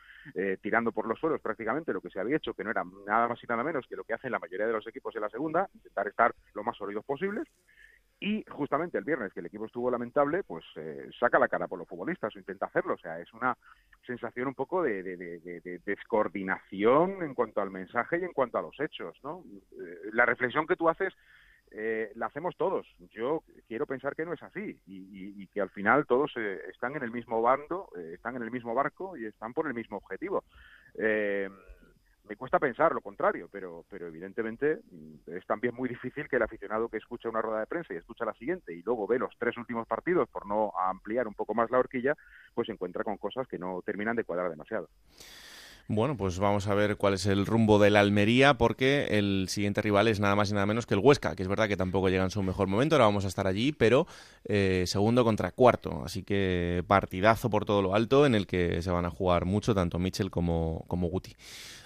eh, 0.43 0.57
tirando 0.61 0.91
por 0.91 1.07
los 1.07 1.17
suelos 1.19 1.39
prácticamente 1.39 1.93
lo 1.93 2.01
que 2.01 2.09
se 2.09 2.19
había 2.19 2.37
hecho, 2.37 2.53
que 2.53 2.63
no 2.63 2.71
era 2.71 2.83
nada 3.07 3.29
más 3.29 3.41
y 3.41 3.47
nada 3.47 3.63
menos 3.63 3.87
que 3.87 3.95
lo 3.95 4.03
que 4.03 4.13
hacen 4.13 4.31
la 4.31 4.39
mayoría 4.39 4.67
de 4.67 4.73
los 4.73 4.85
equipos 4.87 5.15
en 5.15 5.21
la 5.21 5.29
segunda, 5.29 5.69
intentar 5.73 6.07
estar 6.07 6.35
lo 6.53 6.63
más 6.63 6.75
sólidos 6.75 7.05
posibles 7.05 7.47
y 8.19 8.43
justamente 8.49 8.97
el 8.97 9.03
viernes, 9.03 9.33
que 9.33 9.41
el 9.41 9.47
equipo 9.47 9.65
estuvo 9.65 9.91
lamentable, 9.91 10.43
pues 10.43 10.63
eh, 10.77 11.09
saca 11.19 11.39
la 11.39 11.49
cara 11.49 11.67
por 11.67 11.77
los 11.77 11.87
futbolistas 11.87 12.33
o 12.33 12.39
intenta 12.39 12.67
hacerlo. 12.67 12.93
O 12.93 12.97
sea, 12.97 13.19
es 13.19 13.33
una 13.33 13.57
sensación 14.05 14.47
un 14.47 14.55
poco 14.55 14.81
de, 14.81 15.81
descoordinación 15.85 17.21
en 17.21 17.33
cuanto 17.33 17.61
al 17.61 17.69
mensaje 17.69 18.19
y 18.19 18.23
en 18.23 18.31
cuanto 18.31 18.57
a 18.57 18.61
los 18.61 18.79
hechos. 18.79 19.17
¿no? 19.23 19.43
Eh, 19.71 20.09
la 20.13 20.25
reflexión 20.25 20.65
que 20.67 20.77
tú 20.77 20.87
haces 20.87 21.13
eh, 21.73 22.11
la 22.15 22.27
hacemos 22.27 22.55
todos. 22.55 22.87
Yo 23.11 23.43
quiero 23.67 23.85
pensar 23.85 24.15
que 24.15 24.25
no 24.25 24.33
es 24.33 24.43
así 24.43 24.79
y, 24.85 25.47
que 25.47 25.61
al 25.61 25.69
final 25.69 26.05
todos 26.07 26.35
están 26.71 26.95
en 26.95 27.03
el 27.03 27.11
mismo 27.11 27.41
bando, 27.41 27.89
están 28.13 28.35
en 28.35 28.43
el 28.43 28.49
mismo 28.49 28.73
barco 28.73 29.17
y 29.17 29.25
están 29.25 29.53
por 29.53 29.67
el 29.67 29.73
mismo 29.73 29.97
objetivo 29.97 30.43
me 32.27 32.37
cuesta 32.37 32.59
pensar 32.59 32.93
lo 32.93 33.01
contrario, 33.01 33.49
pero, 33.51 33.85
pero 33.89 34.07
evidentemente 34.07 34.79
mm, 34.91 35.31
es 35.35 35.45
también 35.45 35.75
muy 35.75 35.89
difícil 35.89 36.27
que 36.29 36.37
el 36.37 36.43
aficionado 36.43 36.87
que 36.89 36.97
escucha 36.97 37.29
una 37.29 37.41
rueda 37.41 37.59
de 37.59 37.67
prensa 37.67 37.93
y 37.93 37.97
escucha 37.97 38.25
la 38.25 38.33
siguiente 38.33 38.73
y 38.73 38.81
luego 38.81 39.07
ve 39.07 39.19
los 39.19 39.33
tres 39.37 39.57
últimos 39.57 39.87
partidos 39.87 40.29
por 40.29 40.45
no 40.45 40.71
ampliar 40.77 41.27
un 41.27 41.33
poco 41.33 41.53
más 41.53 41.69
la 41.69 41.79
horquilla, 41.79 42.15
pues 42.53 42.67
se 42.67 42.73
encuentra 42.73 43.03
con 43.03 43.17
cosas 43.17 43.47
que 43.47 43.59
no 43.59 43.81
terminan 43.85 44.15
de 44.15 44.23
cuadrar 44.23 44.49
demasiado. 44.49 44.89
Bueno, 45.89 46.15
pues 46.15 46.39
vamos 46.39 46.67
a 46.67 46.73
ver 46.73 46.95
cuál 46.95 47.13
es 47.13 47.25
el 47.25 47.45
rumbo 47.45 47.77
de 47.77 47.89
la 47.89 47.99
Almería, 47.99 48.53
porque 48.53 49.07
el 49.11 49.47
siguiente 49.49 49.81
rival 49.81 50.07
es 50.07 50.21
nada 50.21 50.33
más 50.33 50.49
y 50.49 50.53
nada 50.53 50.65
menos 50.65 50.85
que 50.85 50.93
el 50.93 51.01
Huesca, 51.01 51.35
que 51.35 51.43
es 51.43 51.49
verdad 51.49 51.67
que 51.67 51.75
tampoco 51.75 52.07
llega 52.07 52.23
en 52.23 52.31
su 52.31 52.41
mejor 52.41 52.67
momento, 52.67 52.95
ahora 52.95 53.05
vamos 53.05 53.25
a 53.25 53.27
estar 53.27 53.47
allí, 53.47 53.73
pero 53.73 54.07
eh, 54.45 54.85
segundo 54.87 55.25
contra 55.25 55.51
cuarto, 55.51 56.01
así 56.05 56.23
que 56.23 56.85
partidazo 56.87 57.49
por 57.49 57.65
todo 57.65 57.81
lo 57.81 57.95
alto 57.95 58.25
en 58.25 58.33
el 58.33 58.47
que 58.47 58.81
se 58.81 58.91
van 58.91 59.05
a 59.05 59.09
jugar 59.09 59.43
mucho 59.43 59.75
tanto 59.75 59.99
Mitchell 59.99 60.31
como, 60.31 60.85
como 60.87 61.07
Guti. 61.07 61.35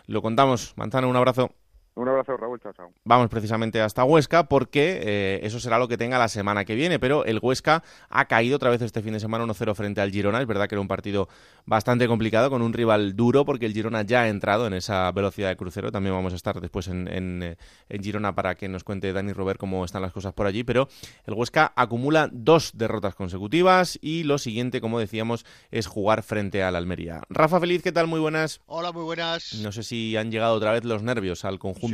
Lo 0.05 0.21
contamos. 0.21 0.73
Manzana, 0.77 1.07
un 1.07 1.15
abrazo. 1.15 1.51
Un 1.97 2.07
abrazo, 2.07 2.37
Raúl. 2.37 2.59
Chao, 2.59 2.73
chao. 2.73 2.91
Vamos 3.05 3.27
precisamente 3.27 3.81
hasta 3.81 4.03
Huesca 4.03 4.47
porque 4.47 4.99
eh, 5.01 5.39
eso 5.41 5.59
será 5.59 5.79
lo 5.79 5.87
que 5.87 5.97
tenga 5.97 6.19
la 6.19 6.27
semana 6.27 6.63
que 6.63 6.75
viene. 6.75 6.99
Pero 6.99 7.25
el 7.25 7.39
Huesca 7.41 7.83
ha 8.09 8.25
caído 8.25 8.57
otra 8.57 8.69
vez 8.69 8.83
este 8.83 9.01
fin 9.01 9.13
de 9.13 9.19
semana 9.19 9.45
1-0 9.45 9.73
frente 9.73 9.99
al 9.99 10.11
Girona. 10.11 10.39
Es 10.39 10.45
verdad 10.45 10.67
que 10.69 10.75
era 10.75 10.81
un 10.81 10.87
partido 10.87 11.27
bastante 11.65 12.07
complicado 12.07 12.51
con 12.51 12.61
un 12.61 12.71
rival 12.71 13.15
duro 13.15 13.45
porque 13.45 13.65
el 13.65 13.73
Girona 13.73 14.03
ya 14.03 14.21
ha 14.21 14.27
entrado 14.29 14.67
en 14.67 14.73
esa 14.73 15.11
velocidad 15.11 15.49
de 15.49 15.57
crucero. 15.57 15.91
También 15.91 16.13
vamos 16.13 16.33
a 16.33 16.35
estar 16.35 16.61
después 16.61 16.87
en, 16.87 17.07
en, 17.07 17.41
eh, 17.41 17.57
en 17.89 18.03
Girona 18.03 18.35
para 18.35 18.53
que 18.53 18.69
nos 18.69 18.83
cuente 18.83 19.11
Dani 19.11 19.33
Robert 19.33 19.59
cómo 19.59 19.83
están 19.83 20.03
las 20.03 20.13
cosas 20.13 20.33
por 20.33 20.45
allí. 20.45 20.63
Pero 20.63 20.89
el 21.25 21.33
Huesca 21.33 21.73
acumula 21.75 22.29
dos 22.31 22.73
derrotas 22.75 23.15
consecutivas 23.15 23.97
y 24.03 24.21
lo 24.21 24.37
siguiente, 24.37 24.81
como 24.81 24.99
decíamos, 24.99 25.47
es 25.71 25.87
jugar 25.87 26.21
frente 26.21 26.61
al 26.61 26.75
Almería. 26.75 27.23
Rafa 27.27 27.59
Feliz, 27.59 27.81
¿qué 27.81 27.91
tal? 27.91 28.05
Muy 28.05 28.19
buenas. 28.19 28.61
Hola, 28.67 28.91
muy 28.91 29.03
buenas. 29.03 29.55
No 29.63 29.71
sé 29.71 29.81
si 29.81 30.15
han 30.15 30.29
llegado 30.29 30.53
otra 30.53 30.73
vez 30.73 30.83
los 30.83 31.01
nervios 31.01 31.43
al 31.43 31.57
conjunto 31.57 31.86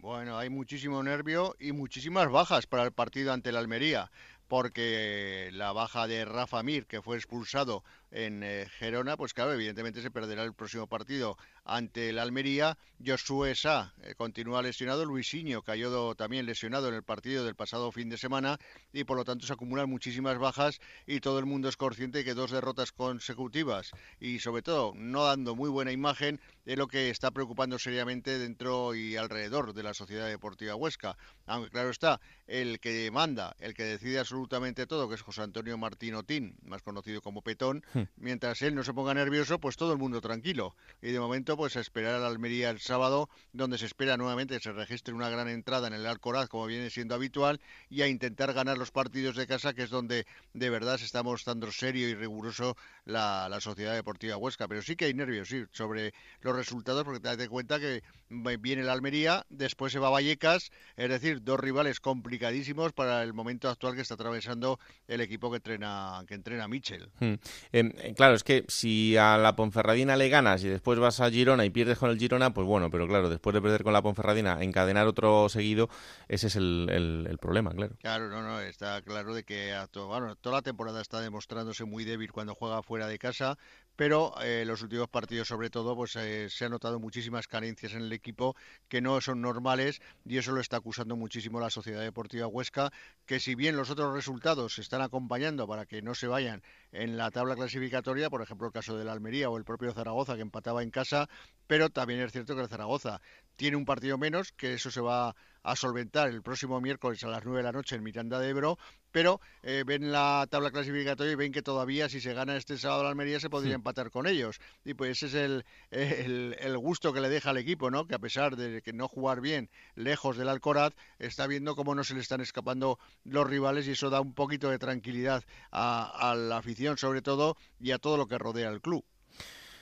bueno, 0.00 0.38
hay 0.38 0.48
muchísimo 0.48 1.02
nervio 1.02 1.54
y 1.60 1.72
muchísimas 1.72 2.30
bajas 2.30 2.66
para 2.66 2.84
el 2.84 2.92
partido 2.92 3.32
ante 3.32 3.52
la 3.52 3.58
Almería, 3.58 4.10
porque 4.48 5.50
la 5.52 5.72
baja 5.72 6.06
de 6.06 6.24
Rafa 6.24 6.62
Mir, 6.62 6.86
que 6.86 7.02
fue 7.02 7.16
expulsado 7.16 7.84
en 8.10 8.42
eh, 8.42 8.66
Gerona, 8.78 9.16
pues 9.16 9.34
claro, 9.34 9.52
evidentemente 9.52 10.02
se 10.02 10.10
perderá 10.10 10.42
el 10.42 10.54
próximo 10.54 10.86
partido 10.86 11.36
ante 11.64 12.08
el 12.08 12.18
Almería. 12.18 12.78
Josué 13.04 13.54
Sá 13.54 13.94
eh, 14.02 14.14
continúa 14.16 14.62
lesionado, 14.62 15.04
Luisinho 15.04 15.62
cayó 15.62 16.14
también 16.14 16.46
lesionado 16.46 16.88
en 16.88 16.94
el 16.94 17.02
partido 17.02 17.44
del 17.44 17.54
pasado 17.54 17.92
fin 17.92 18.08
de 18.08 18.18
semana 18.18 18.58
y 18.92 19.04
por 19.04 19.16
lo 19.16 19.24
tanto 19.24 19.46
se 19.46 19.52
acumulan 19.52 19.88
muchísimas 19.88 20.38
bajas 20.38 20.80
y 21.06 21.20
todo 21.20 21.38
el 21.38 21.46
mundo 21.46 21.68
es 21.68 21.76
consciente 21.76 22.24
que 22.24 22.34
dos 22.34 22.50
derrotas 22.50 22.92
consecutivas 22.92 23.92
y 24.20 24.38
sobre 24.38 24.62
todo 24.62 24.92
no 24.94 25.24
dando 25.24 25.54
muy 25.54 25.70
buena 25.70 25.92
imagen 25.92 26.40
es 26.64 26.76
lo 26.76 26.88
que 26.88 27.10
está 27.10 27.30
preocupando 27.30 27.78
seriamente 27.78 28.38
dentro 28.38 28.94
y 28.94 29.16
alrededor 29.16 29.74
de 29.74 29.82
la 29.82 29.94
Sociedad 29.94 30.26
Deportiva 30.26 30.74
Huesca. 30.74 31.16
Aunque 31.46 31.70
claro 31.70 31.90
está, 31.90 32.20
el 32.46 32.80
que 32.80 33.10
manda, 33.10 33.54
el 33.58 33.74
que 33.74 33.84
decide 33.84 34.18
absolutamente 34.18 34.86
todo, 34.86 35.08
que 35.08 35.14
es 35.14 35.22
José 35.22 35.42
Antonio 35.42 35.78
Martín 35.78 36.14
Otín, 36.14 36.56
más 36.62 36.82
conocido 36.82 37.22
como 37.22 37.42
Petón. 37.42 37.82
Mientras 38.16 38.62
él 38.62 38.74
no 38.74 38.82
se 38.82 38.92
ponga 38.92 39.14
nervioso, 39.14 39.58
pues 39.58 39.76
todo 39.76 39.92
el 39.92 39.98
mundo 39.98 40.20
tranquilo. 40.20 40.74
Y 41.02 41.10
de 41.10 41.20
momento, 41.20 41.56
pues 41.56 41.76
a 41.76 41.80
esperar 41.80 42.14
a 42.14 42.18
la 42.18 42.26
Almería 42.26 42.70
el 42.70 42.80
sábado, 42.80 43.28
donde 43.52 43.78
se 43.78 43.86
espera 43.86 44.16
nuevamente 44.16 44.54
que 44.54 44.62
se 44.62 44.72
registre 44.72 45.14
una 45.14 45.28
gran 45.28 45.48
entrada 45.48 45.88
en 45.88 45.94
el 45.94 46.06
Alcoraz, 46.06 46.48
como 46.48 46.66
viene 46.66 46.90
siendo 46.90 47.14
habitual, 47.14 47.60
y 47.90 48.02
a 48.02 48.08
intentar 48.08 48.52
ganar 48.52 48.78
los 48.78 48.90
partidos 48.90 49.36
de 49.36 49.46
casa, 49.46 49.74
que 49.74 49.82
es 49.82 49.90
donde 49.90 50.26
de 50.54 50.70
verdad 50.70 50.98
se 50.98 51.04
está 51.04 51.22
mostrando 51.22 51.70
serio 51.72 52.08
y 52.08 52.14
riguroso 52.14 52.76
la, 53.04 53.48
la 53.48 53.60
Sociedad 53.60 53.94
Deportiva 53.94 54.36
Huesca. 54.36 54.68
Pero 54.68 54.82
sí 54.82 54.96
que 54.96 55.06
hay 55.06 55.14
nervios, 55.14 55.48
sí, 55.48 55.64
sobre 55.72 56.12
los 56.40 56.54
resultados, 56.54 57.04
porque 57.04 57.20
te 57.20 57.36
das 57.36 57.48
cuenta 57.48 57.78
que 57.78 58.02
viene 58.28 58.82
la 58.82 58.92
Almería, 58.92 59.46
después 59.48 59.92
se 59.92 59.98
va 59.98 60.08
a 60.08 60.10
Vallecas, 60.10 60.70
es 60.96 61.08
decir, 61.08 61.42
dos 61.42 61.58
rivales 61.58 62.00
complicadísimos 62.00 62.92
para 62.92 63.22
el 63.22 63.32
momento 63.32 63.68
actual 63.68 63.94
que 63.94 64.02
está 64.02 64.14
atravesando 64.14 64.78
el 65.06 65.20
equipo 65.20 65.50
que 65.50 65.56
entrena, 65.56 66.22
que 66.26 66.34
entrena 66.34 66.68
Michel. 66.68 67.10
Hmm. 67.20 67.34
Em, 67.72 67.87
eh, 67.98 68.14
claro, 68.16 68.34
es 68.34 68.44
que 68.44 68.64
si 68.68 69.16
a 69.16 69.36
la 69.38 69.56
Ponferradina 69.56 70.16
le 70.16 70.28
ganas 70.28 70.62
y 70.64 70.68
después 70.68 70.98
vas 70.98 71.20
a 71.20 71.30
Girona 71.30 71.64
y 71.64 71.70
pierdes 71.70 71.98
con 71.98 72.10
el 72.10 72.18
Girona, 72.18 72.52
pues 72.52 72.66
bueno, 72.66 72.90
pero 72.90 73.06
claro, 73.06 73.28
después 73.28 73.54
de 73.54 73.62
perder 73.62 73.84
con 73.84 73.92
la 73.92 74.02
Ponferradina, 74.02 74.62
encadenar 74.62 75.06
otro 75.06 75.48
seguido, 75.48 75.88
ese 76.28 76.48
es 76.48 76.56
el, 76.56 77.38
problema, 77.40 77.70
claro. 77.70 77.94
Claro, 78.00 78.28
no, 78.28 78.42
no, 78.42 78.60
está 78.60 79.02
claro 79.02 79.34
de 79.34 79.44
que 79.44 79.74
bueno, 79.94 80.36
toda 80.36 80.56
la 80.56 80.62
temporada 80.62 81.00
está 81.00 81.20
demostrándose 81.20 81.84
muy 81.84 82.04
débil 82.04 82.32
cuando 82.32 82.54
juega 82.54 82.82
fuera 82.82 83.06
de 83.06 83.18
casa, 83.18 83.58
pero 83.98 84.32
eh, 84.42 84.62
los 84.64 84.80
últimos 84.82 85.08
partidos 85.08 85.48
sobre 85.48 85.70
todo 85.70 85.96
pues 85.96 86.14
eh, 86.14 86.48
se 86.50 86.64
han 86.64 86.70
notado 86.70 87.00
muchísimas 87.00 87.48
carencias 87.48 87.94
en 87.94 88.02
el 88.02 88.12
equipo 88.12 88.54
que 88.86 89.00
no 89.00 89.20
son 89.20 89.40
normales 89.40 90.00
y 90.24 90.38
eso 90.38 90.52
lo 90.52 90.60
está 90.60 90.76
acusando 90.76 91.16
muchísimo 91.16 91.58
la 91.58 91.68
Sociedad 91.68 92.02
Deportiva 92.02 92.46
Huesca 92.46 92.92
que 93.26 93.40
si 93.40 93.56
bien 93.56 93.76
los 93.76 93.90
otros 93.90 94.14
resultados 94.14 94.76
se 94.76 94.82
están 94.82 95.02
acompañando 95.02 95.66
para 95.66 95.84
que 95.84 96.00
no 96.00 96.14
se 96.14 96.28
vayan 96.28 96.62
en 96.92 97.16
la 97.16 97.32
tabla 97.32 97.56
clasificatoria, 97.56 98.30
por 98.30 98.40
ejemplo 98.40 98.68
el 98.68 98.72
caso 98.72 98.96
de 98.96 99.04
la 99.04 99.10
Almería 99.10 99.50
o 99.50 99.56
el 99.56 99.64
propio 99.64 99.92
Zaragoza 99.92 100.36
que 100.36 100.42
empataba 100.42 100.84
en 100.84 100.92
casa, 100.92 101.28
pero 101.66 101.90
también 101.90 102.20
es 102.20 102.30
cierto 102.30 102.54
que 102.54 102.62
el 102.62 102.68
Zaragoza 102.68 103.20
tiene 103.56 103.76
un 103.76 103.84
partido 103.84 104.16
menos, 104.16 104.52
que 104.52 104.74
eso 104.74 104.92
se 104.92 105.00
va 105.00 105.34
a 105.70 105.76
solventar 105.76 106.28
el 106.28 106.42
próximo 106.42 106.80
miércoles 106.80 107.22
a 107.24 107.28
las 107.28 107.44
9 107.44 107.58
de 107.58 107.62
la 107.62 107.72
noche 107.72 107.94
en 107.94 108.02
Miranda 108.02 108.38
de 108.38 108.48
Ebro, 108.48 108.78
pero 109.12 109.40
eh, 109.62 109.84
ven 109.86 110.12
la 110.12 110.46
tabla 110.50 110.70
clasificatoria 110.70 111.32
y 111.32 111.36
ven 111.36 111.52
que 111.52 111.62
todavía 111.62 112.08
si 112.08 112.20
se 112.20 112.32
gana 112.32 112.56
este 112.56 112.78
sábado 112.78 113.02
la 113.02 113.10
Almería 113.10 113.38
se 113.38 113.50
podría 113.50 113.74
empatar 113.74 114.10
con 114.10 114.26
ellos. 114.26 114.60
Y 114.84 114.94
pues 114.94 115.22
ese 115.22 115.26
es 115.26 115.34
el, 115.34 116.56
el, 116.58 116.78
gusto 116.78 117.12
que 117.12 117.20
le 117.20 117.28
deja 117.28 117.50
al 117.50 117.58
equipo, 117.58 117.90
¿no? 117.90 118.06
Que 118.06 118.14
a 118.14 118.18
pesar 118.18 118.56
de 118.56 118.80
que 118.82 118.92
no 118.92 119.08
jugar 119.08 119.40
bien 119.40 119.68
lejos 119.94 120.36
del 120.36 120.48
Alcoraz, 120.48 120.94
está 121.18 121.46
viendo 121.46 121.76
cómo 121.76 121.94
no 121.94 122.04
se 122.04 122.14
le 122.14 122.20
están 122.20 122.40
escapando 122.40 122.98
los 123.24 123.46
rivales 123.46 123.86
y 123.86 123.92
eso 123.92 124.10
da 124.10 124.20
un 124.20 124.34
poquito 124.34 124.70
de 124.70 124.78
tranquilidad 124.78 125.44
a, 125.70 126.30
a 126.30 126.34
la 126.34 126.58
afición 126.58 126.96
sobre 126.96 127.22
todo 127.22 127.56
y 127.78 127.90
a 127.90 127.98
todo 127.98 128.16
lo 128.16 128.26
que 128.26 128.38
rodea 128.38 128.68
al 128.68 128.80
club. 128.80 129.04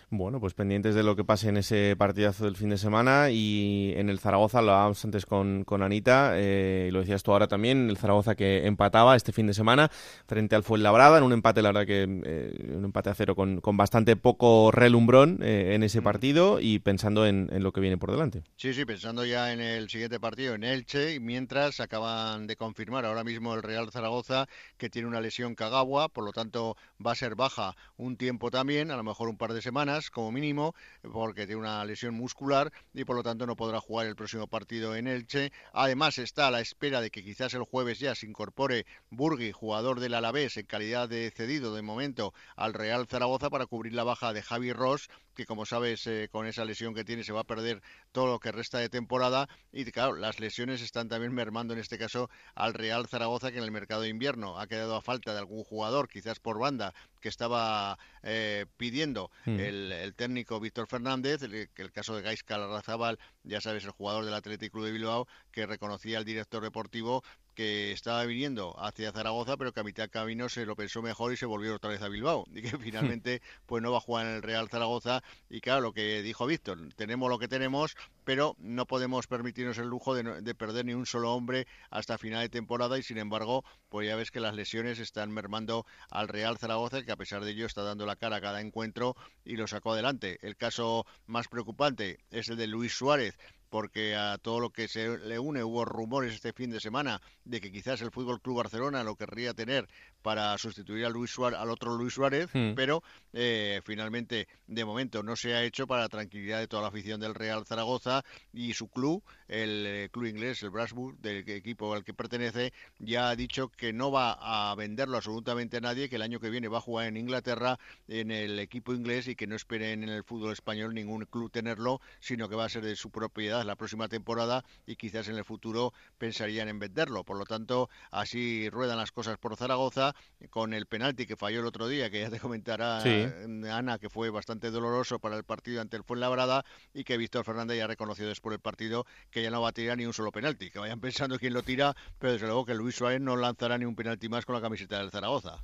Bueno, 0.08 0.38
pues 0.38 0.54
pendientes 0.54 0.94
de 0.94 1.02
lo 1.02 1.16
que 1.16 1.24
pase 1.24 1.48
en 1.48 1.56
ese 1.56 1.96
partidazo 1.98 2.44
del 2.44 2.54
fin 2.54 2.68
de 2.68 2.78
semana 2.78 3.30
y 3.30 3.92
en 3.96 4.08
el 4.08 4.20
Zaragoza, 4.20 4.62
lo 4.62 4.70
hablábamos 4.70 5.04
antes 5.04 5.26
con, 5.26 5.64
con 5.64 5.82
Anita, 5.82 6.34
eh, 6.36 6.86
y 6.88 6.92
lo 6.92 7.00
decías 7.00 7.24
tú 7.24 7.32
ahora 7.32 7.48
también, 7.48 7.90
el 7.90 7.96
Zaragoza 7.96 8.36
que 8.36 8.68
empataba 8.68 9.16
este 9.16 9.32
fin 9.32 9.48
de 9.48 9.54
semana 9.54 9.90
frente 10.28 10.54
al 10.54 10.62
Fuenlabrada, 10.62 11.18
en 11.18 11.24
un 11.24 11.32
empate, 11.32 11.60
la 11.60 11.70
verdad 11.70 11.86
que 11.86 12.04
eh, 12.24 12.72
un 12.76 12.84
empate 12.84 13.10
a 13.10 13.14
cero 13.14 13.34
con, 13.34 13.60
con 13.60 13.76
bastante 13.76 14.14
poco 14.14 14.70
relumbrón 14.70 15.40
eh, 15.42 15.72
en 15.74 15.82
ese 15.82 16.00
partido 16.02 16.60
y 16.60 16.78
pensando 16.78 17.26
en, 17.26 17.48
en, 17.50 17.64
lo 17.64 17.72
que 17.72 17.80
viene 17.80 17.98
por 17.98 18.12
delante. 18.12 18.44
Sí, 18.54 18.74
sí, 18.74 18.84
pensando 18.84 19.24
ya 19.24 19.52
en 19.52 19.60
el 19.60 19.88
siguiente 19.88 20.20
partido, 20.20 20.54
en 20.54 20.62
Elche, 20.62 21.14
y 21.14 21.20
mientras 21.20 21.80
acaban 21.80 22.46
de 22.46 22.54
confirmar 22.54 23.06
ahora 23.06 23.24
mismo 23.24 23.54
el 23.54 23.62
Real 23.64 23.90
Zaragoza 23.90 24.46
que 24.76 24.88
tiene 24.88 25.08
una 25.08 25.20
lesión 25.20 25.56
Cagagua, 25.56 26.08
por 26.08 26.24
lo 26.24 26.30
tanto 26.30 26.76
va 27.04 27.10
a 27.10 27.16
ser 27.16 27.34
baja 27.34 27.74
un 27.96 28.16
tiempo 28.16 28.52
también, 28.52 28.92
a 28.92 28.96
lo 28.96 29.02
mejor 29.02 29.28
un 29.28 29.36
par 29.36 29.52
de 29.52 29.62
semanas 29.62 29.95
como 30.10 30.32
mínimo 30.32 30.74
porque 31.02 31.46
tiene 31.46 31.60
una 31.60 31.84
lesión 31.84 32.14
muscular 32.14 32.72
y 32.94 33.04
por 33.04 33.16
lo 33.16 33.22
tanto 33.22 33.46
no 33.46 33.56
podrá 33.56 33.80
jugar 33.80 34.06
el 34.06 34.16
próximo 34.16 34.46
partido 34.46 34.94
en 34.94 35.06
Elche. 35.06 35.52
Además 35.72 36.18
está 36.18 36.48
a 36.48 36.50
la 36.50 36.60
espera 36.60 37.00
de 37.00 37.10
que 37.10 37.24
quizás 37.24 37.54
el 37.54 37.64
jueves 37.64 37.98
ya 37.98 38.14
se 38.14 38.26
incorpore 38.26 38.86
Burgui, 39.10 39.52
jugador 39.52 40.00
del 40.00 40.14
Alavés 40.14 40.56
en 40.56 40.66
calidad 40.66 41.08
de 41.08 41.30
cedido 41.30 41.74
de 41.74 41.82
momento 41.82 42.34
al 42.56 42.74
Real 42.74 43.06
Zaragoza 43.06 43.50
para 43.50 43.66
cubrir 43.66 43.94
la 43.94 44.04
baja 44.04 44.32
de 44.32 44.42
Javi 44.42 44.72
Ross 44.72 45.08
que 45.36 45.46
como 45.46 45.66
sabes 45.66 46.06
eh, 46.06 46.28
con 46.32 46.46
esa 46.46 46.64
lesión 46.64 46.94
que 46.94 47.04
tiene 47.04 47.22
se 47.22 47.32
va 47.32 47.40
a 47.40 47.44
perder 47.44 47.82
todo 48.10 48.26
lo 48.26 48.40
que 48.40 48.50
resta 48.50 48.78
de 48.78 48.88
temporada 48.88 49.48
y 49.70 49.84
claro, 49.84 50.16
las 50.16 50.40
lesiones 50.40 50.80
están 50.80 51.08
también 51.08 51.32
mermando 51.32 51.74
en 51.74 51.80
este 51.80 51.98
caso 51.98 52.30
al 52.54 52.74
Real 52.74 53.06
Zaragoza 53.06 53.52
que 53.52 53.58
en 53.58 53.64
el 53.64 53.70
mercado 53.70 54.00
de 54.02 54.08
invierno 54.08 54.58
ha 54.58 54.66
quedado 54.66 54.96
a 54.96 55.02
falta 55.02 55.32
de 55.32 55.38
algún 55.38 55.62
jugador, 55.62 56.08
quizás 56.08 56.40
por 56.40 56.58
banda, 56.58 56.94
que 57.26 57.30
estaba 57.30 57.98
eh, 58.22 58.66
pidiendo 58.76 59.32
mm. 59.46 59.58
el, 59.58 60.14
técnico 60.14 60.60
Víctor 60.60 60.86
Fernández, 60.86 61.42
el, 61.42 61.68
el 61.74 61.90
caso 61.90 62.14
de 62.14 62.22
Gaisca 62.22 62.56
Larrazábal, 62.56 63.18
ya 63.42 63.60
sabes, 63.60 63.84
el 63.84 63.90
jugador 63.90 64.24
del 64.24 64.34
Atlético 64.34 64.74
Club 64.74 64.84
de 64.84 64.92
Bilbao, 64.92 65.26
que 65.50 65.66
reconocía 65.66 66.18
al 66.18 66.24
director 66.24 66.62
deportivo 66.62 67.24
que 67.56 67.90
estaba 67.90 68.24
viniendo 68.26 68.76
hacia 68.78 69.10
Zaragoza, 69.10 69.56
pero 69.56 69.72
que 69.72 69.80
a 69.80 69.82
mitad 69.82 70.04
de 70.04 70.10
camino 70.10 70.48
se 70.48 70.66
lo 70.66 70.76
pensó 70.76 71.02
mejor 71.02 71.32
y 71.32 71.36
se 71.36 71.46
volvió 71.46 71.74
otra 71.74 71.90
vez 71.90 72.02
a 72.02 72.08
Bilbao. 72.08 72.44
Y 72.54 72.62
que 72.62 72.68
finalmente 72.78 73.42
pues 73.64 73.82
no 73.82 73.90
va 73.90 73.98
a 73.98 74.00
jugar 74.00 74.26
en 74.26 74.34
el 74.36 74.42
Real 74.42 74.68
Zaragoza. 74.68 75.24
Y 75.50 75.60
claro, 75.60 75.80
lo 75.80 75.92
que 75.92 76.22
dijo 76.22 76.46
Víctor, 76.46 76.78
tenemos 76.94 77.28
lo 77.28 77.38
que 77.38 77.48
tenemos, 77.48 77.96
pero 78.24 78.54
no 78.58 78.86
podemos 78.86 79.26
permitirnos 79.26 79.78
el 79.78 79.88
lujo 79.88 80.14
de, 80.14 80.54
perder 80.54 80.84
ni 80.84 80.94
un 80.94 81.06
solo 81.06 81.32
hombre 81.34 81.66
hasta 81.90 82.18
final 82.18 82.42
de 82.42 82.50
temporada. 82.50 82.98
Y 82.98 83.02
sin 83.02 83.18
embargo, 83.18 83.64
pues 83.88 84.06
ya 84.06 84.14
ves 84.14 84.30
que 84.30 84.40
las 84.40 84.54
lesiones 84.54 84.98
están 84.98 85.32
mermando 85.32 85.86
al 86.10 86.28
Real 86.28 86.58
Zaragoza, 86.58 87.02
que 87.02 87.12
a 87.12 87.16
pesar 87.16 87.42
de 87.42 87.52
ello 87.52 87.66
está 87.66 87.82
dando 87.82 88.04
la 88.06 88.16
cara 88.16 88.36
a 88.36 88.40
cada 88.40 88.60
encuentro 88.60 89.16
y 89.44 89.56
lo 89.56 89.66
sacó 89.66 89.92
adelante. 89.92 90.38
El 90.42 90.56
caso 90.56 91.06
más 91.26 91.48
preocupante 91.48 92.18
es 92.30 92.50
el 92.50 92.56
de 92.58 92.66
Luis 92.66 92.92
Suárez, 92.92 93.38
porque 93.68 94.14
a 94.14 94.38
todo 94.38 94.60
lo 94.60 94.70
que 94.70 94.88
se 94.88 95.18
le 95.18 95.38
une 95.38 95.64
hubo 95.64 95.84
rumores 95.84 96.34
este 96.34 96.52
fin 96.52 96.70
de 96.70 96.80
semana 96.80 97.20
de 97.44 97.60
que 97.60 97.72
quizás 97.72 98.00
el 98.00 98.10
Fútbol 98.10 98.40
Club 98.40 98.58
Barcelona 98.58 99.04
lo 99.04 99.16
querría 99.16 99.54
tener 99.54 99.88
para 100.22 100.56
sustituir 100.58 101.04
a 101.04 101.08
Luis 101.08 101.30
Suárez, 101.30 101.58
al 101.58 101.70
otro 101.70 101.96
Luis 101.96 102.14
Suárez, 102.14 102.48
hmm. 102.52 102.74
pero 102.74 103.02
eh, 103.32 103.80
finalmente 103.84 104.48
de 104.66 104.84
momento 104.84 105.22
no 105.22 105.36
se 105.36 105.54
ha 105.54 105.62
hecho 105.62 105.86
para 105.86 106.02
la 106.02 106.08
tranquilidad 106.08 106.58
de 106.58 106.68
toda 106.68 106.82
la 106.82 106.88
afición 106.88 107.20
del 107.20 107.34
Real 107.34 107.64
Zaragoza 107.64 108.24
y 108.52 108.72
su 108.74 108.88
club, 108.88 109.22
el 109.46 109.84
eh, 109.86 110.08
club 110.10 110.26
inglés, 110.26 110.62
el 110.62 110.70
Brasburg, 110.70 111.18
del 111.18 111.48
equipo 111.48 111.94
al 111.94 112.02
que 112.02 112.12
pertenece, 112.12 112.72
ya 112.98 113.30
ha 113.30 113.36
dicho 113.36 113.68
que 113.68 113.92
no 113.92 114.10
va 114.10 114.32
a 114.40 114.74
venderlo 114.74 115.16
absolutamente 115.16 115.76
a 115.76 115.80
nadie, 115.80 116.08
que 116.08 116.16
el 116.16 116.22
año 116.22 116.40
que 116.40 116.50
viene 116.50 116.68
va 116.68 116.78
a 116.78 116.80
jugar 116.80 117.06
en 117.06 117.16
Inglaterra 117.16 117.78
en 118.08 118.30
el 118.30 118.58
equipo 118.58 118.94
inglés 118.94 119.28
y 119.28 119.36
que 119.36 119.46
no 119.46 119.54
esperen 119.54 120.02
en 120.02 120.08
el 120.08 120.24
fútbol 120.24 120.52
español 120.52 120.94
ningún 120.94 121.24
club 121.26 121.50
tenerlo, 121.50 122.00
sino 122.20 122.48
que 122.48 122.56
va 122.56 122.64
a 122.64 122.68
ser 122.68 122.84
de 122.84 122.96
su 122.96 123.10
propiedad 123.10 123.55
la 123.64 123.76
próxima 123.76 124.08
temporada 124.08 124.64
y 124.86 124.96
quizás 124.96 125.28
en 125.28 125.36
el 125.36 125.44
futuro 125.44 125.92
pensarían 126.18 126.68
en 126.68 126.78
venderlo. 126.78 127.24
Por 127.24 127.38
lo 127.38 127.44
tanto, 127.44 127.88
así 128.10 128.68
ruedan 128.70 128.98
las 128.98 129.12
cosas 129.12 129.38
por 129.38 129.56
Zaragoza 129.56 130.14
con 130.50 130.74
el 130.74 130.86
penalti 130.86 131.26
que 131.26 131.36
falló 131.36 131.60
el 131.60 131.66
otro 131.66 131.88
día, 131.88 132.10
que 132.10 132.20
ya 132.20 132.30
te 132.30 132.40
comentará 132.40 133.02
Ana, 133.02 133.98
que 133.98 134.10
fue 134.10 134.30
bastante 134.30 134.70
doloroso 134.70 135.18
para 135.18 135.36
el 135.36 135.44
partido 135.44 135.80
ante 135.80 135.96
el 135.96 136.04
Fuenlabrada 136.04 136.64
y 136.92 137.04
que 137.04 137.16
Víctor 137.16 137.44
Fernández 137.44 137.78
ya 137.78 137.86
reconoció 137.86 138.26
después 138.26 138.52
del 138.52 138.60
partido 138.60 139.06
que 139.30 139.42
ya 139.42 139.50
no 139.50 139.60
va 139.60 139.68
a 139.68 139.72
tirar 139.72 139.96
ni 139.96 140.06
un 140.06 140.12
solo 140.12 140.32
penalti, 140.32 140.70
que 140.70 140.78
vayan 140.78 141.00
pensando 141.06 141.38
quién 141.38 141.54
lo 141.54 141.62
tira, 141.62 141.96
pero 142.18 142.32
desde 142.32 142.46
luego 142.46 142.64
que 142.64 142.74
Luis 142.74 142.96
Suárez 142.96 143.20
no 143.20 143.36
lanzará 143.36 143.78
ni 143.78 143.84
un 143.84 143.96
penalti 143.96 144.28
más 144.28 144.44
con 144.44 144.54
la 144.54 144.60
camiseta 144.60 144.98
del 144.98 145.10
Zaragoza. 145.10 145.58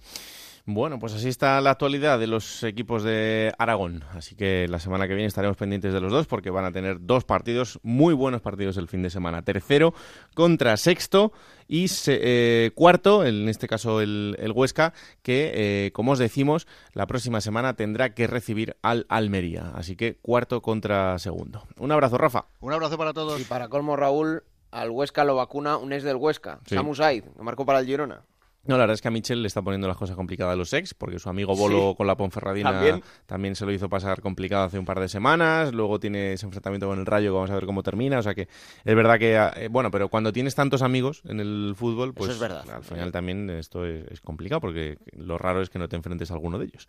Bueno, 0.65 1.01
pues 1.01 1.13
así 1.15 1.29
está 1.29 1.61
la 1.61 1.73
actualidad 1.73 2.21
de 2.21 2.29
los 2.29 2.63
equipos 2.63 3.03
de 3.03 3.53
Aragón. 3.59 4.05
Así 4.13 4.37
que 4.37 4.69
la 4.69 4.79
semana 4.79 5.09
que 5.09 5.15
viene 5.15 5.27
estaremos 5.27 5.57
pendientes 5.57 5.93
de 5.93 6.01
los 6.01 6.13
dos 6.13 6.29
porque 6.29 6.51
van 6.51 6.65
a 6.65 6.71
tener 6.71 6.99
dos 7.01 7.25
partidos, 7.25 7.81
muy 7.83 8.15
buenos 8.15 8.43
partidos 8.43 8.77
el 8.77 8.87
fin 8.87 9.03
de 9.03 9.11
semana. 9.11 9.43
Tercero 9.43 9.93
contra 10.35 10.77
sexto 10.77 11.33
y 11.67 11.87
eh, 12.07 12.71
cuarto, 12.77 13.25
en 13.25 13.49
este 13.49 13.67
caso 13.67 14.01
el, 14.01 14.53
Huesca, 14.55 14.93
que 15.23 15.51
eh, 15.55 15.93
como 15.93 16.13
os 16.13 16.21
decimos, 16.21 16.69
la 16.93 17.09
próxima 17.09 17.41
semana 17.41 17.75
tendrá 17.75 18.15
que 18.15 18.29
recibir 18.29 18.77
al 18.83 19.05
Almería. 19.09 19.73
Así 19.75 19.97
que 19.97 20.15
cuarto 20.23 20.63
contra 20.63 21.19
segundo. 21.19 21.67
Un 21.77 21.91
abrazo, 21.91 22.19
Rafa. 22.19 22.47
Un 22.61 22.73
abrazo 22.73 22.97
para 22.97 23.13
todos. 23.13 23.41
Y 23.41 23.45
para 23.45 23.69
colmo, 23.69 23.97
Raúl, 23.97 24.45
al 24.71 24.91
Huesca 24.91 25.25
lo 25.25 25.35
vacuna 25.35 25.77
un 25.77 25.93
ex 25.93 26.05
del 26.05 26.17
Huesca, 26.17 26.61
Samu 26.67 26.95
Said, 26.95 27.25
que 27.25 27.43
marcó 27.43 27.67
para 27.67 27.81
el 27.81 27.87
Girona. 27.87 28.23
No, 28.65 28.77
la 28.77 28.85
verdad 28.85 28.95
es 28.95 29.03
que 29.03 29.09
a 29.09 29.11
Michel 29.11 29.43
le 29.43 29.49
está 29.49 29.61
poniendo 29.61 29.89
las 29.89 29.97
cosas 29.97 30.15
complicadas 30.15 30.53
a 30.53 30.57
los 30.57 30.73
ex, 30.73 30.95
porque 30.95 31.19
su 31.19 31.29
amigo 31.29 31.57
Bolo 31.57 31.97
con 31.97 32.07
la 32.07 32.17
Ponferradina 32.17 33.03
¿También? 33.27 33.57
se 33.57 33.67
lo 33.67 33.73
hizo 33.73 33.89
pasar 33.89 34.21
complicado 34.21 34.65
hace 34.65 34.79
un 34.79 34.85
par 34.85 35.01
de 35.01 35.09
semanas. 35.09 35.73
Luego 35.73 35.99
tiene 35.99 36.35
ese 36.35 36.47
enfrentamiento 36.47 36.87
con 36.87 37.01
el 37.01 37.07
Rayo, 37.07 37.35
vamos 37.35 37.51
a 37.51 37.55
ver 37.55 37.67
cómo 37.67 37.83
termina. 37.83 38.21
O 38.21 38.23
sea 38.23 38.35
que 38.35 38.43
es 38.43 38.95
verdad 38.95 39.19
que, 39.19 39.35
eh, 39.35 39.69
bueno, 39.69 39.91
pero 39.91 40.09
cuando 40.09 40.33
tienes 40.33 40.55
tantos 40.55 40.83
amigos 40.83 41.23
en 41.25 41.41
el 41.41 41.75
fútbol, 41.77 42.15
pues 42.15 42.41
al 42.41 42.85
final 42.85 43.11
también 43.11 43.51
esto 43.51 43.85
es, 43.85 44.21
complicado, 44.21 44.61
porque 44.61 44.99
lo 45.17 45.39
raro 45.39 45.61
es 45.61 45.69
que 45.69 45.81
no 45.81 45.89
te 45.89 45.97
enfrentes 45.97 46.31
a 46.31 46.35
alguno 46.35 46.61
de 46.61 46.67
ellos. 46.67 46.87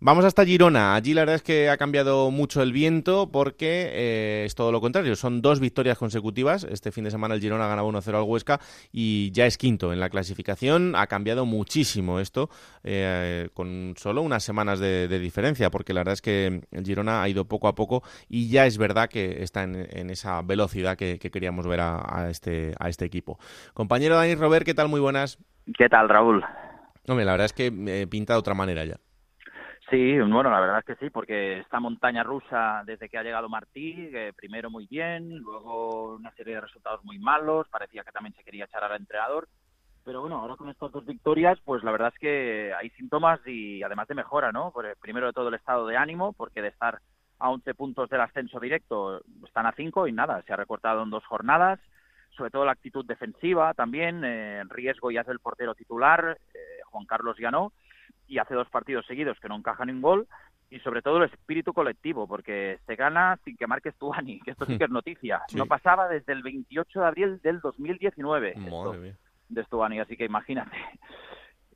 Vamos 0.00 0.24
hasta 0.24 0.44
Girona. 0.44 0.96
Allí 0.96 1.14
la 1.14 1.20
verdad 1.20 1.36
es 1.36 1.42
que 1.42 1.68
ha 1.68 1.76
cambiado 1.76 2.30
mucho 2.30 2.60
el 2.60 2.72
viento 2.72 3.30
porque 3.30 3.90
eh, 3.92 4.42
es 4.46 4.54
todo 4.54 4.72
lo 4.72 4.80
contrario. 4.80 5.14
Son 5.14 5.42
dos 5.42 5.60
victorias 5.60 5.96
consecutivas. 5.96 6.64
Este 6.64 6.90
fin 6.90 7.04
de 7.04 7.12
semana 7.12 7.34
el 7.34 7.40
Girona 7.40 7.68
ganaba 7.68 7.88
1-0 7.88 8.16
al 8.16 8.22
Huesca 8.22 8.60
y 8.90 9.30
ya 9.30 9.46
es 9.46 9.58
quinto 9.58 9.92
en 9.92 10.00
la 10.00 10.10
clasificación 10.10 10.96
ha 11.02 11.06
cambiado 11.06 11.44
muchísimo 11.46 12.20
esto 12.20 12.48
eh, 12.84 13.48
con 13.54 13.94
solo 13.96 14.22
unas 14.22 14.42
semanas 14.42 14.80
de, 14.80 15.08
diferencia, 15.18 15.70
porque 15.70 15.92
la 15.92 16.00
verdad 16.00 16.14
es 16.14 16.22
que 16.22 16.62
el 16.70 16.84
Girona 16.84 17.22
ha 17.22 17.28
ido 17.28 17.44
poco 17.46 17.68
a 17.68 17.74
poco 17.74 18.02
y 18.28 18.50
ya 18.50 18.66
es 18.66 18.78
verdad 18.78 19.08
que 19.08 19.42
está 19.42 19.62
en, 19.62 20.10
esa 20.10 20.42
velocidad 20.42 20.96
que, 20.96 21.18
queríamos 21.18 21.66
ver 21.66 21.80
a, 21.80 22.28
este, 22.30 22.74
a 22.78 22.88
este 22.88 23.04
equipo. 23.04 23.38
Compañero 23.74 24.16
Dani 24.16 24.34
Robert, 24.34 24.64
¿qué 24.64 24.74
tal? 24.74 24.88
Muy 24.88 25.00
buenas. 25.00 25.38
¿Qué 25.76 25.88
tal, 25.88 26.08
Raúl? 26.08 26.44
Hombre, 27.06 27.24
la 27.24 27.32
verdad 27.32 27.46
es 27.46 27.52
que 27.52 27.70
me 27.70 28.06
pinta 28.06 28.34
de 28.34 28.38
otra 28.38 28.54
manera 28.54 28.84
ya. 28.84 28.96
Sí, 29.92 30.18
bueno, 30.20 30.50
la 30.50 30.58
verdad 30.58 30.78
es 30.78 30.84
que 30.86 31.04
sí, 31.04 31.10
porque 31.10 31.58
esta 31.58 31.78
montaña 31.78 32.22
rusa, 32.22 32.82
desde 32.86 33.10
que 33.10 33.18
ha 33.18 33.22
llegado 33.22 33.50
Martí, 33.50 34.10
primero 34.34 34.70
muy 34.70 34.86
bien, 34.86 35.36
luego 35.36 36.14
una 36.14 36.30
serie 36.30 36.54
de 36.54 36.62
resultados 36.62 37.04
muy 37.04 37.18
malos, 37.18 37.68
parecía 37.68 38.02
que 38.02 38.10
también 38.10 38.34
se 38.34 38.42
quería 38.42 38.64
echar 38.64 38.84
al 38.84 38.98
entrenador, 38.98 39.48
pero 40.04 40.20
bueno, 40.20 40.38
ahora 40.38 40.56
con 40.56 40.68
estas 40.68 40.90
dos 40.90 41.06
victorias, 41.06 41.58
pues 41.64 41.84
la 41.84 41.92
verdad 41.92 42.12
es 42.12 42.18
que 42.18 42.72
hay 42.74 42.90
síntomas 42.90 43.40
y 43.46 43.82
además 43.82 44.08
de 44.08 44.14
mejora, 44.14 44.52
¿no? 44.52 44.72
Primero 45.00 45.28
de 45.28 45.32
todo 45.32 45.48
el 45.48 45.54
estado 45.54 45.86
de 45.86 45.96
ánimo, 45.96 46.32
porque 46.32 46.62
de 46.62 46.68
estar 46.68 47.00
a 47.38 47.50
11 47.50 47.74
puntos 47.74 48.08
del 48.10 48.20
ascenso 48.20 48.58
directo 48.60 49.20
están 49.44 49.66
a 49.66 49.72
5 49.72 50.06
y 50.06 50.12
nada, 50.12 50.42
se 50.42 50.52
ha 50.52 50.56
recortado 50.56 51.02
en 51.02 51.10
dos 51.10 51.24
jornadas. 51.26 51.80
Sobre 52.36 52.50
todo 52.50 52.64
la 52.64 52.72
actitud 52.72 53.04
defensiva 53.04 53.74
también, 53.74 54.24
eh, 54.24 54.62
riesgo 54.68 55.10
ya 55.10 55.20
es 55.20 55.28
el 55.28 55.38
portero 55.38 55.74
titular, 55.74 56.38
eh, 56.54 56.58
Juan 56.86 57.04
Carlos 57.04 57.36
Llanó, 57.38 57.72
y 58.26 58.38
hace 58.38 58.54
dos 58.54 58.68
partidos 58.70 59.04
seguidos 59.06 59.38
que 59.38 59.48
no 59.48 59.56
encaja 59.56 59.84
un 59.84 60.00
gol 60.00 60.26
y 60.70 60.78
sobre 60.80 61.02
todo 61.02 61.18
el 61.18 61.24
espíritu 61.24 61.74
colectivo, 61.74 62.26
porque 62.26 62.78
se 62.86 62.96
gana 62.96 63.38
sin 63.44 63.56
que 63.56 63.66
marques 63.66 63.94
tu 63.96 64.12
Ani, 64.14 64.40
que 64.40 64.52
esto 64.52 64.64
sí 64.64 64.76
que 64.78 64.84
es 64.84 64.90
noticia. 64.90 65.42
No 65.54 65.66
pasaba 65.66 66.08
desde 66.08 66.32
el 66.32 66.42
28 66.42 67.00
de 67.00 67.06
abril 67.06 67.40
del 67.42 67.60
2019. 67.60 68.54
Madre 68.56 69.14
de 69.54 69.64
Stuani, 69.64 70.00
así 70.00 70.16
que 70.16 70.24
imagínate. 70.24 70.76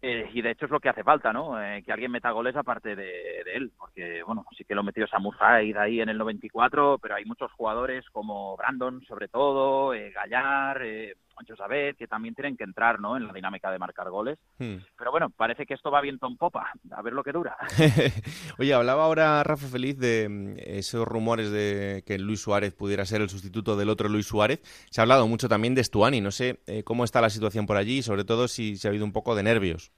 Eh, 0.03 0.31
y 0.35 0.43
de 0.43 0.51
hecho 0.51 0.67
es 0.67 0.71
lo 0.71 0.79
que 0.79 0.91
hace 0.91 1.03
falta, 1.03 1.33
¿no? 1.33 1.61
Eh, 1.61 1.83
que 1.83 1.91
alguien 1.91 2.13
meta 2.13 2.31
goles 2.31 2.55
aparte 2.55 2.95
de, 2.95 3.41
él, 3.55 3.73
porque, 3.79 4.23
bueno, 4.25 4.45
sí 4.57 4.65
que 4.65 4.75
lo 4.75 4.83
metió 4.83 5.07
Samu 5.07 5.33
Said 5.33 5.77
ahí 5.77 6.01
en 6.01 6.11
el 6.11 6.19
94, 6.19 6.99
pero 6.99 7.15
hay 7.15 7.25
muchos 7.25 7.51
jugadores 7.53 8.05
como 8.11 8.57
Brandon, 8.57 9.03
sobre 9.07 9.29
todo, 9.29 9.95
eh, 9.95 10.11
Gallar, 10.11 10.83
eh, 10.83 11.15
Josabet, 11.47 11.97
que 11.97 12.07
también 12.07 12.35
tienen 12.35 12.57
que 12.57 12.65
entrar, 12.65 13.01
¿no? 13.01 13.17
En 13.17 13.27
la 13.27 13.33
dinámica 13.33 13.71
de 13.71 13.79
marcar 13.79 14.11
goles. 14.11 14.39
Hmm. 14.59 14.77
Pero 14.97 15.11
bueno, 15.11 15.31
parece 15.31 15.67
que 15.67 15.75
esto 15.75 15.91
va 15.91 16.01
viento 16.01 16.27
en 16.27 16.37
popa, 16.37 16.71
a 16.91 17.03
ver 17.03 17.13
lo 17.13 17.23
que 17.23 17.33
dura. 17.33 17.57
Oye, 18.59 18.75
hablaba 18.75 19.05
ahora 19.05 19.43
Rafa 19.43 19.67
Feliz 19.67 19.99
de 19.99 20.29
mm, 20.29 20.55
esos 20.59 21.07
rumores 21.07 21.51
de 21.51 22.03
que 22.07 22.19
Luis 22.19 22.41
Suárez 22.41 22.75
pudiera 22.75 23.05
ser 23.05 23.21
el 23.21 23.29
sustituto 23.29 23.77
del 23.77 23.91
otro 23.91 24.09
Luis 24.09 24.27
Suárez. 24.27 24.61
Se 24.91 25.01
ha 25.01 25.03
hablado 25.03 25.27
mucho 25.27 25.49
también 25.49 25.75
de 25.75 25.85
Stuani, 25.85 26.21
no 26.21 26.31
sé 26.31 26.61
cómo 26.85 27.05
está 27.05 27.21
la 27.21 27.31
situación 27.31 27.67
por 27.67 27.77
allí 27.77 27.99
y 27.99 28.03
sobre 28.03 28.25
todo 28.25 28.49
si 28.49 28.77
se 28.77 28.89
ha 28.89 28.91
habido 28.91 29.05
un 29.05 29.13
poco 29.13 29.35
de 29.35 29.43
nervios. 29.43 29.93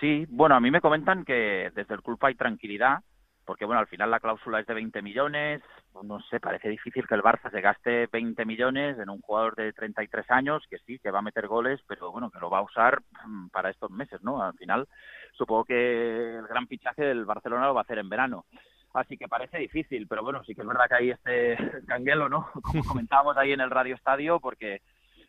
Sí, 0.00 0.26
bueno, 0.28 0.54
a 0.54 0.60
mí 0.60 0.70
me 0.70 0.80
comentan 0.80 1.24
que 1.24 1.70
desde 1.74 1.94
el 1.94 2.02
club 2.02 2.18
hay 2.22 2.34
tranquilidad, 2.34 2.98
porque 3.46 3.64
bueno, 3.64 3.80
al 3.80 3.86
final 3.86 4.10
la 4.10 4.20
cláusula 4.20 4.60
es 4.60 4.66
de 4.66 4.74
20 4.74 5.00
millones, 5.02 5.62
no 6.02 6.20
sé, 6.20 6.40
parece 6.40 6.68
difícil 6.68 7.06
que 7.06 7.14
el 7.14 7.22
Barça 7.22 7.50
se 7.50 7.60
gaste 7.60 8.08
20 8.12 8.44
millones 8.44 8.98
en 8.98 9.08
un 9.08 9.20
jugador 9.20 9.54
de 9.54 9.72
33 9.72 10.30
años, 10.30 10.64
que 10.68 10.78
sí, 10.78 10.98
que 10.98 11.10
va 11.10 11.20
a 11.20 11.22
meter 11.22 11.46
goles, 11.46 11.80
pero 11.86 12.12
bueno, 12.12 12.30
que 12.30 12.40
lo 12.40 12.50
va 12.50 12.58
a 12.58 12.62
usar 12.62 13.00
mm, 13.24 13.48
para 13.48 13.70
estos 13.70 13.90
meses, 13.90 14.20
¿no? 14.22 14.42
Al 14.42 14.54
final, 14.54 14.88
supongo 15.32 15.64
que 15.64 16.36
el 16.36 16.46
gran 16.46 16.66
fichaje 16.66 17.02
del 17.02 17.24
Barcelona 17.24 17.66
lo 17.66 17.74
va 17.74 17.80
a 17.80 17.84
hacer 17.84 17.98
en 17.98 18.08
verano. 18.08 18.44
Así 18.92 19.18
que 19.18 19.28
parece 19.28 19.58
difícil, 19.58 20.06
pero 20.08 20.22
bueno, 20.22 20.42
sí 20.44 20.54
que 20.54 20.62
es 20.62 20.66
verdad 20.66 20.86
que 20.88 20.94
hay 20.94 21.10
este 21.10 21.56
canguelo, 21.86 22.28
¿no? 22.28 22.50
Como 22.62 22.82
comentábamos 22.84 23.36
ahí 23.36 23.52
en 23.52 23.60
el 23.60 23.70
Radio 23.70 23.94
Estadio, 23.94 24.40
porque 24.40 24.80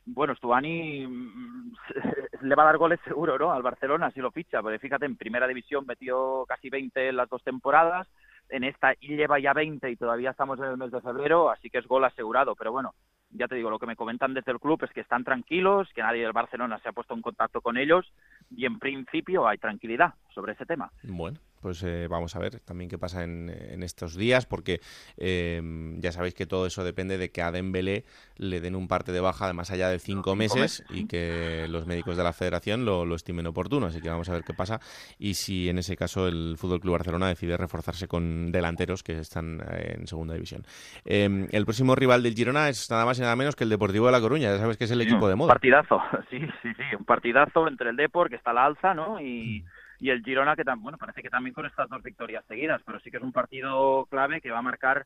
bueno, 0.07 0.33
Stuani 0.35 1.05
mm, 1.05 1.71
le 2.41 2.55
va 2.55 2.63
a 2.63 2.67
dar 2.67 2.77
goles 2.77 2.99
seguro, 3.03 3.37
¿no? 3.37 3.51
Al 3.51 3.61
Barcelona 3.61 4.11
si 4.11 4.21
lo 4.21 4.31
ficha, 4.31 4.61
porque 4.61 4.79
fíjate, 4.79 5.05
en 5.05 5.17
primera 5.17 5.47
división 5.47 5.85
metió 5.85 6.45
casi 6.47 6.69
20 6.69 7.09
en 7.09 7.17
las 7.17 7.29
dos 7.29 7.43
temporadas, 7.43 8.07
en 8.49 8.63
esta 8.63 8.93
lleva 8.93 9.39
ya 9.39 9.53
20 9.53 9.89
y 9.91 9.95
todavía 9.97 10.31
estamos 10.31 10.57
en 10.59 10.65
el 10.65 10.77
mes 10.77 10.91
de 10.91 11.01
febrero, 11.01 11.49
así 11.49 11.69
que 11.69 11.79
es 11.79 11.87
gol 11.87 12.05
asegurado, 12.05 12.55
pero 12.55 12.71
bueno, 12.71 12.93
ya 13.31 13.47
te 13.47 13.55
digo, 13.55 13.69
lo 13.69 13.79
que 13.79 13.85
me 13.85 13.97
comentan 13.97 14.33
desde 14.33 14.53
el 14.53 14.59
club 14.59 14.81
es 14.83 14.91
que 14.91 15.01
están 15.01 15.25
tranquilos, 15.25 15.89
que 15.93 16.01
nadie 16.01 16.23
del 16.23 16.31
Barcelona 16.31 16.79
se 16.79 16.89
ha 16.89 16.93
puesto 16.93 17.13
en 17.13 17.21
contacto 17.21 17.59
con 17.59 17.77
ellos 17.77 18.11
y 18.49 18.65
en 18.65 18.79
principio 18.79 19.47
hay 19.47 19.57
tranquilidad 19.57 20.13
sobre 20.33 20.53
ese 20.53 20.65
tema. 20.65 20.89
Bueno, 21.03 21.37
pues 21.61 21.83
eh, 21.83 22.07
vamos 22.09 22.35
a 22.35 22.39
ver 22.39 22.59
también 22.59 22.89
qué 22.89 22.97
pasa 22.97 23.23
en, 23.23 23.47
estos 23.83 24.15
días, 24.15 24.45
porque 24.45 24.81
eh, 25.17 25.61
ya 25.97 26.11
sabéis 26.11 26.33
que 26.33 26.45
todo 26.45 26.65
eso 26.65 26.83
depende 26.83 27.17
de 27.17 27.29
que 27.29 27.41
a 27.41 27.51
Dembélé 27.51 28.05
le 28.37 28.59
den 28.59 28.75
un 28.75 28.87
parte 28.87 29.11
de 29.11 29.19
baja 29.19 29.47
de 29.47 29.53
más 29.53 29.71
allá 29.71 29.89
de 29.89 29.99
cinco, 29.99 30.35
meses, 30.35 30.83
y 30.89 31.07
que 31.07 31.67
los 31.69 31.85
médicos 31.85 32.17
de 32.17 32.23
la 32.23 32.33
federación 32.33 32.85
lo, 32.85 33.15
estimen 33.15 33.47
oportuno. 33.47 33.87
Así 33.87 34.01
que 34.01 34.09
vamos 34.09 34.29
a 34.29 34.33
ver 34.33 34.43
qué 34.43 34.53
pasa 34.53 34.79
y 35.17 35.33
si 35.33 35.69
en 35.69 35.79
ese 35.79 35.95
caso 35.95 36.27
el 36.27 36.55
Fútbol 36.57 36.79
Club 36.79 36.93
Barcelona 36.93 37.27
decide 37.27 37.57
reforzarse 37.57 38.07
con 38.07 38.51
delanteros 38.51 39.03
que 39.03 39.19
están 39.19 39.61
eh, 39.71 39.95
en 39.97 40.07
segunda 40.07 40.33
división. 40.33 40.63
el 41.05 41.65
próximo 41.65 41.95
rival 41.95 42.23
del 42.23 42.35
Girona 42.35 42.69
es 42.69 42.89
nada 42.91 43.05
más 43.05 43.17
y 43.17 43.21
nada 43.21 43.35
menos 43.35 43.55
que 43.55 43.63
el 43.63 43.69
Deportivo 43.69 44.05
de 44.05 44.11
La 44.11 44.21
Coruña. 44.21 44.51
Ya 44.51 44.59
sabes 44.59 44.77
que 44.77 44.83
es 44.83 44.91
el 44.91 45.01
equipo 45.01 45.27
de 45.27 45.35
moda. 45.35 45.53
Partidazo, 45.53 46.01
sí, 46.29 46.39
sí, 46.61 46.69
sí, 46.75 46.95
un 46.97 47.05
partidazo 47.05 47.67
entre 47.67 47.89
el 47.89 47.95
Depor 47.95 48.29
que 48.29 48.35
está 48.35 48.51
a 48.51 48.53
la 48.53 48.65
alza, 48.65 48.93
¿no? 48.93 49.19
Y 49.19 49.63
mm 49.63 49.76
y 49.99 50.09
el 50.09 50.23
Girona 50.23 50.55
que 50.55 50.63
bueno 50.77 50.97
parece 50.97 51.21
que 51.21 51.29
también 51.29 51.53
con 51.53 51.65
estas 51.65 51.89
dos 51.89 52.03
victorias 52.03 52.45
seguidas 52.45 52.81
pero 52.85 52.99
sí 52.99 53.11
que 53.11 53.17
es 53.17 53.23
un 53.23 53.31
partido 53.31 54.05
clave 54.09 54.41
que 54.41 54.51
va 54.51 54.59
a 54.59 54.63
marcar 54.63 55.05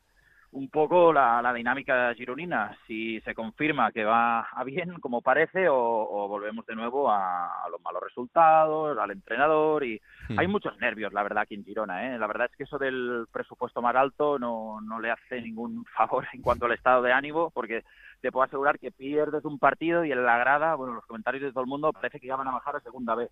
un 0.52 0.70
poco 0.70 1.14
la, 1.14 1.42
la 1.42 1.54
dinámica 1.54 2.14
gironina 2.14 2.78
si 2.86 3.22
se 3.22 3.34
confirma 3.34 3.92
que 3.94 4.04
va 4.04 4.42
a 4.42 4.64
bien 4.66 5.00
como 5.00 5.22
parece 5.22 5.70
o, 5.70 6.28
volvemos 6.28 6.66
de 6.66 6.76
nuevo 6.76 7.10
a, 7.10 7.50
los 7.72 7.82
malos 7.82 8.04
resultados 8.04 8.98
al 8.98 9.12
entrenador 9.12 9.86
y 9.86 10.02
hmm. 10.28 10.40
hay 10.40 10.48
muchos 10.48 10.78
nervios 10.80 11.14
la 11.14 11.24
verdad 11.24 11.44
aquí 11.44 11.56
en 11.56 11.64
Girona 11.64 12.06
¿eh? 12.06 12.20
la 12.20 12.28
verdad 12.28 12.50
es 12.52 12.58
que 12.58 12.64
eso 12.64 12.78
del 12.78 13.28
presupuesto 13.32 13.82
más 13.82 13.96
alto 13.96 14.38
no, 14.38 14.82
no 14.82 15.00
le 15.00 15.12
hace 15.12 15.42
ningún 15.42 15.86
favor 15.96 16.28
en 16.34 16.42
cuanto 16.42 16.66
al 16.66 16.74
estado 16.74 17.02
de 17.02 17.14
ánimo 17.14 17.50
porque 17.52 17.84
te 18.22 18.32
puedo 18.32 18.46
asegurar 18.46 18.80
que 18.80 18.92
pierdes 18.92 19.44
un 19.46 19.58
partido 19.58 20.06
y 20.06 20.12
en 20.12 20.24
la 20.24 20.38
grada, 20.38 20.76
bueno, 20.76 20.94
los 20.94 21.06
comentarios 21.06 21.44
de 21.44 21.52
todo 21.52 21.64
el 21.64 21.70
mundo 21.70 21.92
parece 21.92 22.20
que 22.20 22.28
ya 22.28 22.36
van 22.36 22.48
a 22.48 22.52
bajar 22.52 22.76
a 22.76 22.82
segunda 22.82 23.16
vez. 23.16 23.32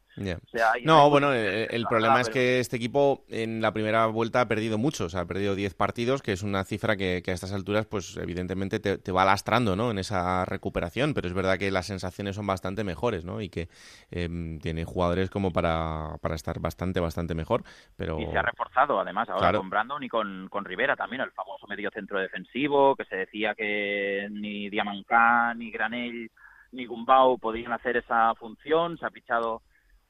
no, 0.84 1.10
bueno, 1.10 1.34
eh, 1.34 1.68
el, 1.70 1.86
problema 1.86 2.20
es 2.22 2.30
que 2.30 2.60
este 2.60 2.78
equipo 2.78 3.24
en 3.30 3.62
la 3.62 3.72
primera 3.72 4.08
vuelta 4.08 4.42
ha 4.42 4.48
perdido 4.48 4.78
mucho, 4.78 5.06
o 5.06 5.10
sea, 5.10 5.22
ha 5.22 5.26
perdido 5.26 5.56
10 5.56 5.76
partidos, 5.76 6.22
que 6.22 6.32
es 6.32 6.44
una 6.44 6.64
cifra 6.64 6.98
que, 6.98 7.24
a 7.26 7.32
estas 7.32 7.54
alturas, 7.54 7.86
pues 7.86 8.18
evidentemente 8.18 8.80
te, 8.80 9.12
va 9.12 9.26
lastrando, 9.26 9.76
¿no? 9.76 9.92
En 9.92 10.00
esa 10.00 10.46
recuperación, 10.46 11.14
pero 11.14 11.28
es 11.28 11.34
verdad 11.34 11.58
que 11.58 11.70
las 11.72 11.86
sensaciones 11.86 12.36
son 12.36 12.48
bastante 12.48 12.84
mejores, 12.84 13.26
¿no? 13.26 13.42
Y 13.42 13.50
que 13.50 13.70
em, 14.10 14.60
tiene 14.60 14.86
jugadores 14.86 15.30
como 15.30 15.52
para, 15.52 16.18
para 16.22 16.36
estar 16.36 16.60
bastante, 16.60 17.00
bastante 17.00 17.36
mejor, 17.36 17.64
pero... 17.96 18.20
Y 18.20 18.26
se 18.26 18.38
ha 18.38 18.42
reforzado, 18.42 19.00
además, 19.00 19.30
ahora 19.30 19.54
con 19.54 19.70
Brandon 19.70 20.04
y 20.04 20.10
con, 20.10 20.48
con 20.50 20.66
Rivera 20.66 20.96
también, 20.96 21.22
el 21.22 21.32
famoso 21.32 21.68
medio 21.68 21.92
centro 21.92 22.20
defensivo, 22.20 22.96
que 22.96 23.06
se 23.06 23.16
decía 23.16 23.54
que 23.54 24.28
ni 24.32 24.70
Diamancán, 24.80 25.60
ni 25.60 25.72
Granell, 25.72 26.32
ni 26.72 26.86
Gumbau 26.86 27.38
podían 27.38 27.74
hacer 27.74 27.98
esa 27.98 28.34
función. 28.36 28.98
Se 28.98 29.06
ha 29.06 29.10
pichado 29.10 29.62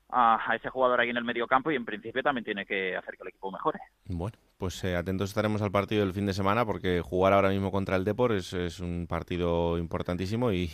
a, 0.09 0.55
ese 0.55 0.69
jugador 0.69 0.99
ahí 0.99 1.09
en 1.09 1.17
el 1.17 1.23
medio 1.23 1.47
campo 1.47 1.71
y 1.71 1.75
en 1.75 1.85
principio 1.85 2.21
también 2.21 2.45
tiene 2.45 2.65
que 2.65 2.95
hacer 2.95 3.15
que 3.15 3.23
el 3.23 3.29
equipo 3.29 3.51
mejore. 3.51 3.79
Bueno, 4.05 4.37
pues 4.57 4.83
eh, 4.83 4.95
atentos 4.95 5.29
estaremos 5.29 5.61
al 5.61 5.71
partido 5.71 6.03
del 6.03 6.13
fin 6.13 6.25
de 6.25 6.33
semana 6.33 6.65
porque 6.65 7.01
jugar 7.01 7.33
ahora 7.33 7.49
mismo 7.49 7.71
contra 7.71 7.95
el 7.95 8.05
Depor 8.05 8.31
es, 8.31 8.79
un 8.79 9.07
partido 9.07 9.77
importantísimo 9.77 10.51
y, 10.51 10.69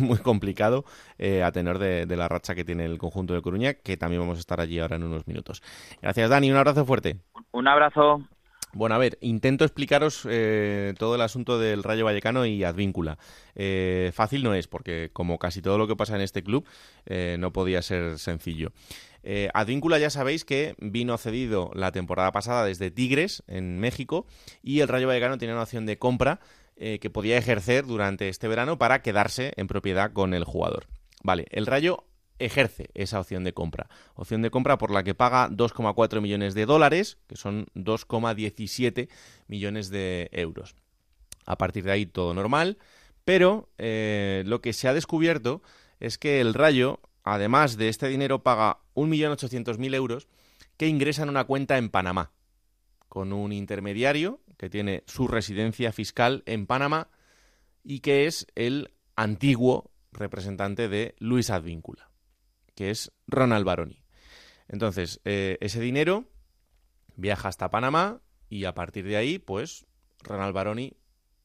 muy 0.00 0.18
complicado 0.18 0.84
eh, 1.18 1.42
a 1.42 1.52
tener 1.52 1.78
de, 1.78 2.06
de, 2.06 2.16
la 2.16 2.28
racha 2.28 2.54
que 2.54 2.64
tiene 2.64 2.84
el 2.84 2.98
conjunto 2.98 3.34
de 3.34 3.42
Coruña, 3.42 3.74
que 3.74 3.96
también 3.96 4.22
vamos 4.22 4.38
a 4.38 4.40
estar 4.40 4.60
allí 4.60 4.78
ahora 4.80 4.96
en 4.96 5.04
unos 5.04 5.26
minutos. 5.26 5.62
Gracias 6.00 6.30
Dani, 6.30 6.50
un 6.50 6.56
abrazo 6.56 6.84
fuerte. 6.84 7.16
Un 7.52 7.68
abrazo. 7.68 8.22
Bueno, 8.74 8.96
a 8.96 8.98
ver, 8.98 9.18
intento 9.20 9.64
explicaros 9.64 10.26
eh, 10.28 10.94
todo 10.98 11.14
el 11.14 11.20
asunto 11.20 11.60
del 11.60 11.84
Rayo 11.84 12.04
Vallecano 12.04 12.44
y 12.44 12.64
Advíncula. 12.64 13.18
Eh, 13.54 14.10
fácil 14.12 14.42
no 14.42 14.52
es, 14.52 14.66
porque 14.66 15.10
como 15.12 15.38
casi 15.38 15.62
todo 15.62 15.78
lo 15.78 15.86
que 15.86 15.94
pasa 15.94 16.16
en 16.16 16.22
este 16.22 16.42
club, 16.42 16.66
eh, 17.06 17.36
no 17.38 17.52
podía 17.52 17.82
ser 17.82 18.18
sencillo. 18.18 18.72
Advíncula 19.54 19.98
ya 19.98 20.10
sabéis 20.10 20.44
que 20.44 20.74
vino 20.78 21.16
cedido 21.16 21.70
la 21.72 21.92
temporada 21.92 22.30
pasada 22.30 22.66
desde 22.66 22.90
Tigres, 22.90 23.42
en 23.46 23.78
México, 23.78 24.26
y 24.62 24.80
el 24.80 24.88
Rayo 24.88 25.06
Vallecano 25.06 25.38
tiene 25.38 25.54
una 25.54 25.62
opción 25.62 25.86
de 25.86 25.96
compra 25.96 26.40
que 26.76 27.10
podía 27.10 27.38
ejercer 27.38 27.86
durante 27.86 28.28
este 28.28 28.48
verano 28.48 28.76
para 28.76 29.00
quedarse 29.00 29.54
en 29.56 29.66
propiedad 29.66 30.12
con 30.12 30.34
el 30.34 30.44
jugador. 30.44 30.88
Vale, 31.22 31.46
el 31.52 31.64
Rayo 31.64 32.04
ejerce 32.38 32.90
esa 32.94 33.20
opción 33.20 33.44
de 33.44 33.54
compra. 33.54 33.88
Opción 34.14 34.42
de 34.42 34.50
compra 34.50 34.78
por 34.78 34.90
la 34.90 35.02
que 35.02 35.14
paga 35.14 35.48
2,4 35.48 36.20
millones 36.20 36.54
de 36.54 36.66
dólares, 36.66 37.18
que 37.26 37.36
son 37.36 37.66
2,17 37.74 39.08
millones 39.46 39.90
de 39.90 40.28
euros. 40.32 40.74
A 41.46 41.56
partir 41.56 41.84
de 41.84 41.92
ahí 41.92 42.06
todo 42.06 42.34
normal, 42.34 42.78
pero 43.24 43.70
eh, 43.78 44.42
lo 44.46 44.60
que 44.60 44.72
se 44.72 44.88
ha 44.88 44.94
descubierto 44.94 45.62
es 46.00 46.18
que 46.18 46.40
el 46.40 46.54
Rayo, 46.54 47.00
además 47.22 47.76
de 47.76 47.88
este 47.88 48.08
dinero, 48.08 48.42
paga 48.42 48.78
1.800.000 48.94 49.94
euros 49.94 50.28
que 50.76 50.88
ingresa 50.88 51.22
en 51.22 51.28
una 51.28 51.44
cuenta 51.44 51.78
en 51.78 51.88
Panamá, 51.88 52.32
con 53.08 53.32
un 53.32 53.52
intermediario 53.52 54.40
que 54.56 54.70
tiene 54.70 55.04
su 55.06 55.28
residencia 55.28 55.92
fiscal 55.92 56.42
en 56.46 56.66
Panamá 56.66 57.08
y 57.84 58.00
que 58.00 58.26
es 58.26 58.46
el 58.54 58.92
antiguo 59.14 59.90
representante 60.10 60.88
de 60.88 61.14
Luis 61.18 61.50
Advíncula 61.50 62.13
que 62.74 62.90
es 62.90 63.12
Ronald 63.26 63.64
Baroni. 63.64 64.02
Entonces, 64.68 65.20
eh, 65.24 65.58
ese 65.60 65.80
dinero 65.80 66.24
viaja 67.16 67.48
hasta 67.48 67.70
Panamá 67.70 68.20
y 68.48 68.64
a 68.64 68.74
partir 68.74 69.04
de 69.06 69.16
ahí, 69.16 69.38
pues, 69.38 69.86
Ronald 70.22 70.54
Baroni 70.54 70.96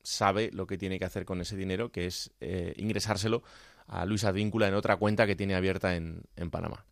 sabe 0.04 0.50
lo 0.54 0.68
que 0.68 0.78
tiene 0.78 1.00
que 1.00 1.06
hacer 1.06 1.26
con 1.26 1.42
ese 1.42 1.56
dinero, 1.56 1.92
que 1.92 2.06
es 2.06 2.32
eh, 2.40 2.74
ingresárselo 2.78 3.44
a 3.88 4.06
Luis 4.06 4.24
Advíncula 4.24 4.68
en 4.68 4.74
otra 4.74 4.98
cuenta 4.98 5.28
que 5.28 5.36
tiene 5.36 5.56
abierta 5.56 5.96
en, 5.96 6.24
Panamá. 6.52 6.86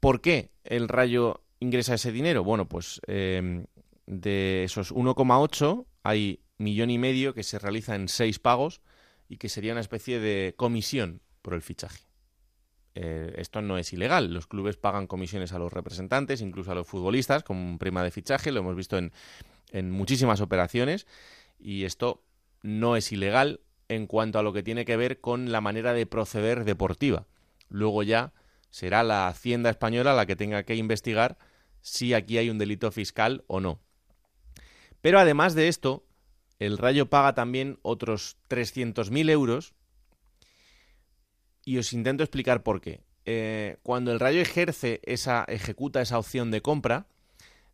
¿Por 0.00 0.20
qué 0.20 0.50
el 0.64 0.88
Rayo 0.88 1.42
ingresa 1.60 1.94
ese 1.94 2.12
dinero? 2.12 2.42
Bueno, 2.44 2.68
pues 2.68 3.00
em, 3.06 3.66
de 4.06 4.64
esos 4.64 4.92
1,8 4.92 5.86
hay 6.02 6.40
millón 6.58 6.90
y 6.90 6.98
medio 6.98 7.34
que 7.34 7.42
se 7.42 7.58
realiza 7.58 7.94
en 7.94 8.08
seis 8.08 8.38
pagos 8.38 8.80
y 9.28 9.36
que 9.36 9.48
sería 9.48 9.72
una 9.72 9.80
especie 9.80 10.18
de 10.18 10.54
comisión 10.56 11.20
por 11.40 11.54
el 11.54 11.62
fichaje. 11.62 12.11
Eh, 12.94 13.34
esto 13.36 13.62
no 13.62 13.78
es 13.78 13.92
ilegal. 13.92 14.32
Los 14.32 14.46
clubes 14.46 14.76
pagan 14.76 15.06
comisiones 15.06 15.52
a 15.52 15.58
los 15.58 15.72
representantes, 15.72 16.40
incluso 16.40 16.72
a 16.72 16.74
los 16.74 16.86
futbolistas, 16.86 17.42
como 17.42 17.78
prima 17.78 18.02
de 18.02 18.10
fichaje. 18.10 18.52
Lo 18.52 18.60
hemos 18.60 18.76
visto 18.76 18.98
en, 18.98 19.12
en 19.70 19.90
muchísimas 19.90 20.40
operaciones. 20.40 21.06
Y 21.58 21.84
esto 21.84 22.22
no 22.62 22.96
es 22.96 23.10
ilegal 23.12 23.60
en 23.88 24.06
cuanto 24.06 24.38
a 24.38 24.42
lo 24.42 24.52
que 24.52 24.62
tiene 24.62 24.84
que 24.84 24.96
ver 24.96 25.20
con 25.20 25.52
la 25.52 25.60
manera 25.60 25.92
de 25.92 26.06
proceder 26.06 26.64
deportiva. 26.64 27.26
Luego 27.68 28.02
ya 28.02 28.32
será 28.70 29.02
la 29.02 29.28
Hacienda 29.28 29.70
española 29.70 30.14
la 30.14 30.26
que 30.26 30.36
tenga 30.36 30.62
que 30.62 30.76
investigar 30.76 31.38
si 31.80 32.14
aquí 32.14 32.38
hay 32.38 32.48
un 32.48 32.58
delito 32.58 32.90
fiscal 32.90 33.44
o 33.46 33.60
no. 33.60 33.80
Pero 35.00 35.18
además 35.18 35.54
de 35.54 35.68
esto, 35.68 36.06
el 36.58 36.78
Rayo 36.78 37.10
paga 37.10 37.34
también 37.34 37.78
otros 37.82 38.38
300.000 38.48 39.30
euros 39.30 39.74
y 41.64 41.78
os 41.78 41.92
intento 41.92 42.22
explicar 42.22 42.62
por 42.62 42.80
qué. 42.80 43.00
Eh, 43.24 43.76
cuando 43.82 44.12
el 44.12 44.20
Rayo 44.20 44.40
ejerce 44.40 45.00
esa, 45.04 45.44
ejecuta 45.48 46.00
esa 46.00 46.18
opción 46.18 46.50
de 46.50 46.60
compra, 46.60 47.06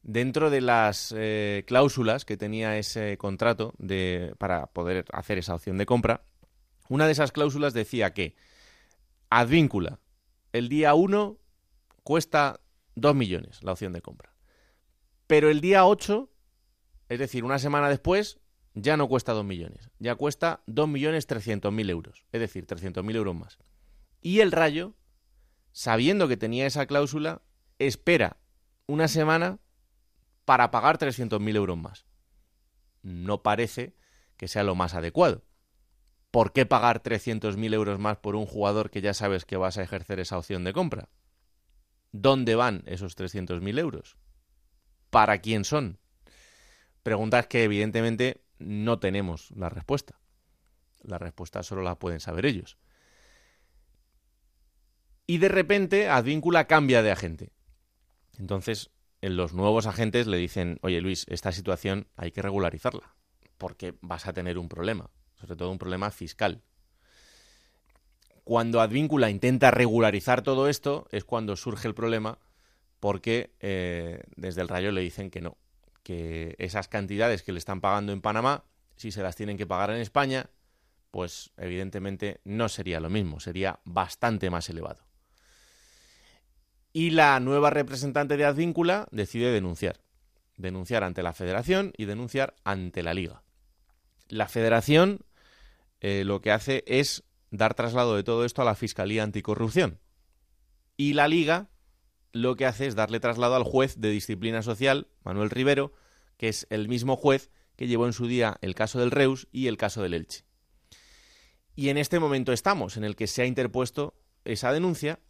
dentro 0.03 0.51
de 0.51 0.61
las 0.61 1.15
eh, 1.17 1.65
cláusulas 1.67 2.25
que 2.25 2.37
tenía 2.37 2.79
ese 2.79 3.17
contrato 3.19 3.75
de, 3.79 4.35
para 4.39 4.67
poder 4.67 5.05
hacer 5.13 5.39
esa 5.39 5.55
opción 5.55 5.79
de 5.79 5.87
compra, 5.87 6.23
una 6.89 7.07
de 7.07 7.13
esas 7.13 7.33
cláusulas 7.33 7.75
decía 7.75 8.15
que 8.15 8.37
Advíncula, 9.31 10.01
el 10.53 10.71
día 10.71 10.95
1 10.95 11.37
cuesta 12.03 12.61
2 12.95 13.15
millones 13.15 13.63
la 13.63 13.73
opción 13.73 13.93
de 13.93 14.01
compra. 14.01 14.33
Pero 15.27 15.51
el 15.51 15.61
día 15.61 15.85
8, 15.85 16.31
es 17.11 17.19
decir, 17.19 17.45
una 17.45 17.59
semana 17.59 17.91
después, 17.91 18.39
ya 18.73 18.97
no 18.97 19.09
cuesta 19.09 19.33
2 19.33 19.45
millones, 19.45 19.91
ya 19.99 20.15
cuesta 20.15 20.63
2 20.67 20.89
millones 20.89 21.27
300 21.27 21.71
mil 21.71 21.91
euros, 21.91 22.25
es 22.33 22.41
decir, 22.41 22.65
300 22.65 23.05
mil 23.05 23.17
euros 23.17 23.35
más. 23.35 23.59
Y 24.21 24.41
el 24.41 24.53
Rayo, 24.53 24.95
sabiendo 25.73 26.29
que 26.29 26.37
tenía 26.37 26.67
esa 26.67 26.87
cláusula, 26.87 27.43
espera 27.79 28.39
una 28.87 29.09
semana 29.09 29.61
para 30.45 30.71
pagar 30.71 30.99
300.000 30.99 31.57
euros 31.57 31.79
más. 31.79 32.07
No 33.03 33.43
parece 33.43 33.95
que 34.37 34.49
sea 34.49 34.65
lo 34.65 34.75
más 34.75 34.95
adecuado. 34.95 35.45
¿Por 36.31 36.53
qué 36.53 36.67
pagar 36.67 37.03
300.000 37.03 37.75
euros 37.75 37.99
más 37.99 38.19
por 38.19 38.35
un 38.35 38.47
jugador 38.47 38.91
que 38.91 39.01
ya 39.01 39.15
sabes 39.15 39.45
que 39.45 39.57
vas 39.57 39.79
a 39.79 39.83
ejercer 39.83 40.21
esa 40.21 40.39
opción 40.39 40.65
de 40.65 40.73
compra? 40.73 41.09
¿Dónde 42.13 42.55
van 42.55 42.83
esos 42.87 43.17
300.000 43.17 43.79
euros? 43.79 44.17
¿Para 45.11 45.39
quién 45.39 45.65
son? 45.65 45.99
Preguntas 47.03 47.47
que 47.47 47.65
evidentemente 47.65 48.43
no 48.59 48.99
tenemos 48.99 49.51
la 49.53 49.69
respuesta. 49.69 50.21
La 51.03 51.19
respuesta 51.19 51.63
solo 51.63 51.83
la 51.83 51.99
pueden 51.99 52.21
saber 52.21 52.45
ellos 52.45 52.79
y 55.29 55.39
de 55.39 55.49
repente 55.49 56.09
Advíncula 56.09 56.67
cambia 56.67 57.03
de 57.03 57.13
agente. 57.13 57.53
Entonces, 58.39 58.91
los 59.21 59.53
nuevos 59.53 59.87
agentes 59.87 60.27
le 60.27 60.39
dicen, 60.39 60.79
oye 60.81 61.03
Luis, 61.03 61.27
esta 61.29 61.53
situación 61.53 62.09
hay 62.17 62.33
que 62.33 62.41
regularizarla, 62.41 63.15
porque 63.59 63.95
vas 64.01 64.27
a 64.27 64.33
tener 64.33 64.57
un 64.57 64.71
problema, 64.71 65.11
sobre 65.39 65.55
todo 65.55 65.71
un 65.71 65.79
problema 65.79 66.11
fiscal. 66.11 66.63
Cuando 68.43 68.81
Advíncula 68.81 69.29
intenta 69.29 69.71
regularizar 69.71 70.41
todo 70.41 70.67
esto, 70.67 71.07
es 71.13 71.27
cuando 71.27 71.57
surge 71.57 71.87
el 71.87 71.95
problema, 71.95 72.39
porque 72.99 73.55
eh, 73.61 74.23
desde 74.35 74.63
el 74.63 74.69
rayo 74.69 74.93
le 74.93 75.03
dicen 75.03 75.31
que 75.31 75.43
no, 75.43 75.59
que 76.03 76.57
esas 76.59 76.89
cantidades 76.89 77.43
que 77.43 77.53
le 77.53 77.59
están 77.59 77.83
pagando 77.83 78.13
en 78.13 78.23
Panamá, 78.23 78.65
si 78.97 79.13
se 79.13 79.23
las 79.23 79.37
tienen 79.37 79.59
que 79.59 79.67
pagar 79.67 79.91
en 79.91 79.99
España, 79.99 80.49
pues 81.11 81.53
evidentemente 81.59 82.41
no 82.45 82.71
sería 82.71 82.99
lo 82.99 83.11
mismo, 83.11 83.41
sería 83.41 83.81
bastante 83.85 84.49
más 84.49 84.71
elevado 84.71 85.08
y 86.93 87.11
la 87.11 87.39
nueva 87.41 87.71
representante 87.71 88.37
de 88.37 88.45
Advíncula 88.45 89.09
decide 89.11 89.53
denunciar. 89.53 90.01
Denunciar 90.57 91.05
ante 91.05 91.23
la 91.23 91.33
federación 91.33 91.93
y 91.97 92.07
denunciar 92.07 92.55
ante 92.65 93.03
la 93.03 93.15
liga. 93.15 93.43
La 94.29 94.49
federación 94.49 95.21
eh, 96.01 96.25
lo 96.25 96.41
que 96.41 96.53
hace 96.53 96.85
es 96.87 97.25
dar 97.51 97.75
traslado 97.75 98.17
de 98.17 98.23
todo 98.23 98.45
esto 98.45 98.63
a 98.63 98.65
la 98.65 98.75
Fiscalía 98.75 99.23
Anticorrupción. 99.23 100.01
Y 100.97 101.15
la 101.15 101.29
liga 101.29 101.69
lo 102.33 102.57
que 102.57 102.67
hace 102.67 102.87
es 102.87 102.95
darle 102.95 103.21
traslado 103.21 103.55
al 103.55 103.65
juez 103.65 103.97
de 103.99 104.11
disciplina 104.11 104.63
social, 104.63 105.09
Manuel 105.25 105.51
Rivero, 105.51 105.93
que 106.37 106.49
es 106.49 106.67
el 106.71 106.89
mismo 106.89 107.17
juez 107.17 107.51
que 107.77 107.87
llevó 107.87 108.07
en 108.07 108.13
su 108.13 108.27
día 108.27 108.59
el 108.61 108.75
caso 108.75 108.99
del 108.99 109.11
Reus 109.11 109.49
y 109.53 109.69
el 109.69 109.77
caso 109.77 110.03
del 110.03 110.15
Elche. 110.15 110.45
Y 111.75 111.91
en 111.91 111.97
este 111.97 112.19
momento 112.19 112.53
estamos, 112.53 112.97
en 112.97 113.05
el 113.05 113.17
que 113.17 113.27
se 113.27 113.43
ha 113.43 113.47
interpuesto 113.47 114.15
esa 114.45 114.73
denuncia 114.73 115.21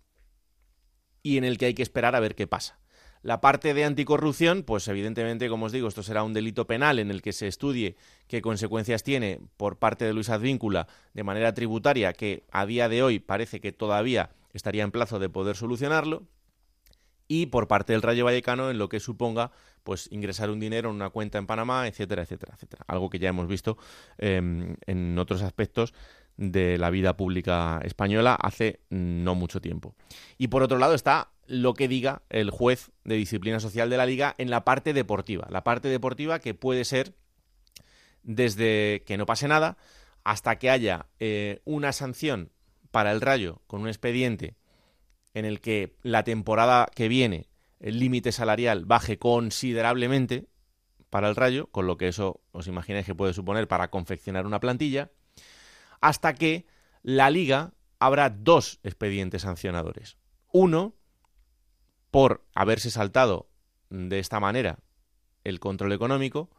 y 1.23 1.39
en 1.39 1.45
el 1.45 1.59
que 1.59 1.67
hay 1.67 1.75
que 1.75 1.83
esperar 1.83 2.15
a 2.15 2.21
ver 2.21 2.35
qué 2.35 2.47
pasa. 2.47 2.79
La 3.23 3.41
parte 3.41 3.75
de 3.75 3.85
anticorrupción, 3.85 4.63
pues 4.63 4.87
evidentemente, 4.87 5.49
como 5.49 5.67
os 5.67 5.73
digo, 5.73 5.89
esto 5.89 6.03
será 6.03 6.23
un 6.23 6.35
delito 6.35 6.67
penal 6.67 6.99
en 6.99 7.11
el 7.11 7.21
que 7.21 7.33
se 7.33 7.49
estudie 7.49 7.97
qué 8.29 8.41
consecuencias 8.41 9.03
tiene 9.03 9.41
por 9.57 9.77
parte 9.79 10.05
de 10.05 10.13
Luis 10.13 10.31
Advíncula 10.31 10.87
de 11.15 11.25
manera 11.25 11.53
tributaria, 11.53 12.13
que 12.13 12.45
a 12.53 12.65
día 12.65 12.89
de 12.89 13.03
hoy 13.03 13.19
parece 13.19 13.61
que 13.61 13.73
todavía 13.73 14.31
estaría 14.53 14.85
en 14.85 14.93
plazo 14.93 15.19
de 15.19 15.29
poder 15.29 15.57
solucionarlo, 15.57 16.23
y 17.29 17.47
por 17.47 17.69
parte 17.69 17.93
del 17.93 18.03
Rayo 18.03 18.25
Vallecano 18.25 18.71
en 18.71 18.79
lo 18.79 18.89
que 18.89 19.01
suponga 19.01 19.53
pues 19.85 20.09
ingresar 20.11 20.51
un 20.51 20.61
dinero 20.61 20.91
en 20.91 20.97
una 20.97 21.11
cuenta 21.11 21.39
en 21.39 21.47
Panamá, 21.47 21.87
etcétera, 21.87 22.23
etcétera, 22.23 22.55
etcétera. 22.55 22.85
Algo 22.89 23.11
que 23.11 23.19
ya 23.19 23.29
hemos 23.29 23.47
visto 23.47 23.79
em, 24.17 24.77
en 24.87 25.19
otros 25.19 25.43
aspectos 25.43 25.95
de 26.39 26.79
la 26.79 26.89
vida 26.89 27.17
pública 27.17 27.81
española 27.85 28.35
hace 28.41 28.81
no 28.89 29.35
mucho 29.35 29.61
tiempo. 29.61 29.95
Y 30.39 30.49
por 30.49 30.63
otro 30.63 30.79
lado 30.79 30.95
está 30.95 31.33
lo 31.47 31.75
que 31.75 31.89
diga 31.89 32.23
el 32.31 32.51
juez 32.51 32.91
de 33.05 33.17
disciplina 33.17 33.61
social 33.61 33.91
de 33.91 33.97
la 33.97 34.07
liga 34.07 34.35
en 34.39 34.49
la 34.49 34.65
parte 34.65 34.95
deportiva. 34.95 35.49
La 35.51 35.65
parte 35.65 35.89
deportiva 35.89 36.39
que 36.39 36.55
puede 36.55 36.85
ser 36.85 37.15
desde 38.23 39.03
que 39.07 39.19
no 39.19 39.27
pase 39.27 39.49
nada 39.49 39.77
hasta 40.25 40.59
que 40.59 40.71
haya 40.71 41.07
eh, 41.19 41.61
una 41.65 41.93
sanción 41.93 42.51
para 42.91 43.13
el 43.13 43.21
rayo 43.21 43.61
con 43.67 43.83
un 43.83 43.89
expediente 43.89 44.55
en 45.35 45.45
el 45.45 45.61
que 45.61 45.97
la 46.03 46.23
temporada 46.23 46.89
que 46.95 47.09
viene 47.09 47.49
el 47.81 47.99
límite 47.99 48.33
salarial 48.33 48.85
baje 48.85 49.19
considerablemente 49.19 50.47
para 51.11 51.29
el 51.29 51.37
rayo, 51.37 51.69
con 51.69 51.87
lo 51.87 51.97
que 51.97 52.09
eso 52.09 52.41
os 52.53 52.67
imagináis 52.67 53.07
que 53.07 53.15
puede 53.15 53.33
suponer 53.33 53.67
para 53.67 53.91
confeccionar 53.91 54.47
una 54.47 54.61
plantilla, 54.61 55.11
hasta 56.01 56.35
que 56.35 56.67
la 57.03 57.31
liga 57.31 57.73
habrá 57.99 58.31
dos 58.31 58.81
expedientes 58.83 59.43
sancionadores. 59.43 60.19
Uno 60.53 60.95
por 62.11 62.45
haberse 62.55 62.91
saltado 62.91 63.49
de 63.91 64.19
esta 64.19 64.41
manera 64.41 64.79
el 65.45 65.61
control 65.61 65.93
económico 65.93 66.51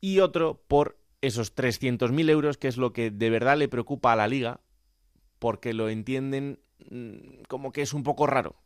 y 0.00 0.20
otro 0.20 0.62
por 0.68 0.98
esos 1.20 1.54
300.000 1.54 2.30
euros, 2.30 2.58
que 2.58 2.68
es 2.68 2.76
lo 2.76 2.92
que 2.92 3.10
de 3.10 3.30
verdad 3.30 3.56
le 3.56 3.68
preocupa 3.68 4.12
a 4.12 4.16
la 4.16 4.28
liga, 4.28 4.60
porque 5.38 5.72
lo 5.72 5.88
entienden 5.88 6.60
mm, 6.90 7.42
como 7.48 7.72
que 7.72 7.82
es 7.82 7.92
un 7.94 8.02
poco 8.02 8.26
raro. 8.26 8.56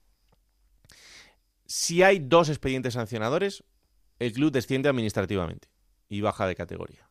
Si 1.67 2.03
hay 2.03 2.19
dos 2.19 2.49
expedientes 2.49 2.95
sancionadores, 2.95 3.65
el 4.19 4.33
club 4.33 4.51
desciende 4.51 4.89
administrativamente 4.89 5.69
y 6.09 6.21
baja 6.21 6.47
de 6.47 6.57
categoría 6.57 7.10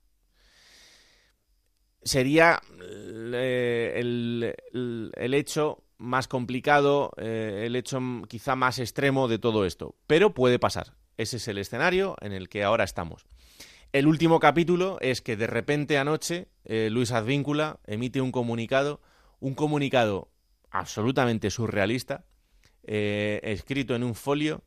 sería 2.04 2.62
eh, 3.34 3.94
el, 3.98 5.34
hecho 5.34 5.84
más 5.98 6.28
complicado, 6.28 7.12
eh, 7.18 7.64
el 7.66 7.76
hecho 7.76 8.00
quizá 8.28 8.56
más 8.56 8.80
extremo 8.80 9.28
de 9.28 9.40
todo 9.40 9.66
esto. 9.66 9.96
Pero 10.08 10.34
puede 10.34 10.60
pasar. 10.60 10.94
Ese 11.18 11.38
es 11.38 11.48
el 11.48 11.58
escenario 11.58 12.16
en 12.22 12.32
el 12.32 12.48
que 12.48 12.64
ahora 12.64 12.84
estamos. 12.84 13.26
El 13.92 14.08
último 14.08 14.40
capítulo 14.40 14.98
es 15.02 15.22
que 15.22 15.36
de 15.36 15.48
repente 15.48 15.98
anoche 15.98 16.48
eh, 16.64 16.90
Luis 16.92 17.12
Advíncula 17.12 17.80
emite 17.86 18.22
un 18.22 18.32
comunicado, 18.32 19.02
un 19.40 19.56
comunicado 19.56 20.32
absolutamente 20.70 21.50
surrealista, 21.50 22.26
escrito 22.84 23.96
en 23.96 24.04
un 24.04 24.16
folio. 24.16 24.64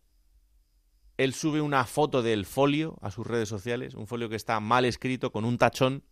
Él 1.16 1.34
sube 1.34 1.60
una 1.60 1.84
foto 1.84 2.22
del 2.22 2.46
folio 2.46 2.98
a 3.00 3.10
sus 3.10 3.26
redes 3.26 3.48
sociales, 3.48 3.94
un 3.94 4.06
folio 4.06 4.28
que 4.28 4.36
está 4.36 4.58
mal 4.60 4.84
escrito 4.84 5.32
con 5.32 5.44
un 5.44 5.58
tachón, 5.58 6.04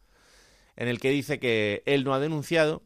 en 0.77 0.89
el 0.89 1.01
que 1.01 1.11
dice 1.11 1.39
que 1.39 1.83
él 1.87 2.05
no 2.05 2.15
ha 2.15 2.21
denunciado, 2.21 2.83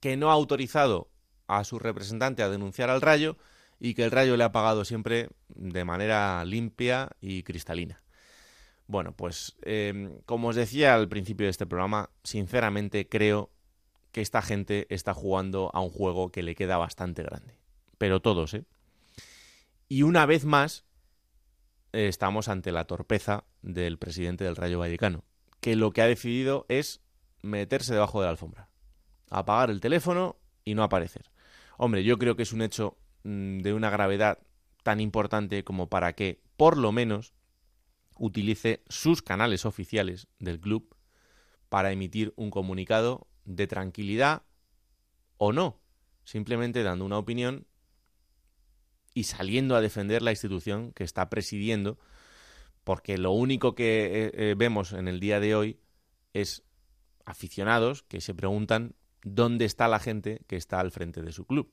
que 0.00 0.16
no 0.16 0.30
ha 0.30 0.34
autorizado 0.34 1.10
a 1.46 1.64
su 1.64 1.78
representante 1.78 2.42
a 2.42 2.48
denunciar 2.48 2.90
al 2.90 3.00
Rayo 3.00 3.36
y 3.78 3.94
que 3.94 4.04
el 4.04 4.10
Rayo 4.10 4.36
le 4.36 4.44
ha 4.44 4.52
pagado 4.52 4.84
siempre 4.84 5.28
de 5.48 5.84
manera 5.84 6.44
limpia 6.44 7.10
y 7.20 7.42
cristalina. 7.42 8.02
Bueno, 8.86 9.14
pues 9.16 9.56
em, 9.62 10.18
como 10.26 10.48
os 10.48 10.56
decía 10.56 10.94
al 10.94 11.08
principio 11.08 11.46
de 11.46 11.50
este 11.50 11.66
programa, 11.66 12.10
sinceramente 12.24 13.08
creo 13.08 13.50
que 14.12 14.20
esta 14.20 14.42
gente 14.42 14.86
está 14.90 15.14
jugando 15.14 15.70
a 15.74 15.80
un 15.80 15.90
juego 15.90 16.30
que 16.30 16.42
le 16.42 16.54
queda 16.54 16.76
bastante 16.76 17.22
grande. 17.22 17.56
Pero 17.98 18.20
todos, 18.20 18.54
¿eh? 18.54 18.64
Y 19.88 20.02
una 20.02 20.26
vez 20.26 20.44
más, 20.44 20.84
estamos 21.92 22.48
ante 22.48 22.72
la 22.72 22.86
torpeza 22.86 23.44
del 23.62 23.98
presidente 23.98 24.44
del 24.44 24.56
Rayo 24.56 24.78
Vallecano, 24.78 25.24
que 25.62 25.76
lo 25.76 25.92
que 25.92 26.02
ha 26.02 26.06
decidido 26.06 26.66
es 26.68 27.00
meterse 27.40 27.94
debajo 27.94 28.20
de 28.20 28.26
la 28.26 28.32
alfombra, 28.32 28.68
apagar 29.30 29.70
el 29.70 29.80
teléfono 29.80 30.36
y 30.64 30.74
no 30.74 30.82
aparecer. 30.82 31.30
Hombre, 31.78 32.02
yo 32.02 32.18
creo 32.18 32.34
que 32.34 32.42
es 32.42 32.52
un 32.52 32.62
hecho 32.62 32.98
mm, 33.22 33.60
de 33.60 33.72
una 33.72 33.88
gravedad 33.88 34.40
tan 34.82 35.00
importante 35.00 35.62
como 35.62 35.88
para 35.88 36.14
que, 36.14 36.42
por 36.56 36.76
lo 36.76 36.90
menos, 36.90 37.32
utilice 38.18 38.82
sus 38.88 39.22
canales 39.22 39.64
oficiales 39.64 40.26
del 40.40 40.60
club 40.60 40.96
para 41.68 41.92
emitir 41.92 42.34
un 42.36 42.50
comunicado 42.50 43.28
de 43.44 43.68
tranquilidad 43.68 44.42
o 45.36 45.52
no, 45.52 45.80
simplemente 46.24 46.82
dando 46.82 47.04
una 47.04 47.18
opinión 47.18 47.68
y 49.14 49.24
saliendo 49.24 49.76
a 49.76 49.80
defender 49.80 50.22
la 50.22 50.32
institución 50.32 50.92
que 50.92 51.04
está 51.04 51.30
presidiendo, 51.30 52.00
porque 52.84 53.18
lo 53.18 53.32
único 53.32 53.74
que 53.74 54.06
eh, 54.06 54.30
eh, 54.34 54.54
vemos 54.56 54.92
en 54.92 55.08
el 55.08 55.20
día 55.20 55.40
de 55.40 55.54
hoy 55.54 55.78
es 56.32 56.62
aficionados 57.24 58.02
que 58.02 58.20
se 58.20 58.34
preguntan 58.34 58.94
dónde 59.22 59.64
está 59.64 59.88
la 59.88 60.00
gente 60.00 60.42
que 60.46 60.56
está 60.56 60.80
al 60.80 60.90
frente 60.90 61.22
de 61.22 61.32
su 61.32 61.44
club. 61.44 61.72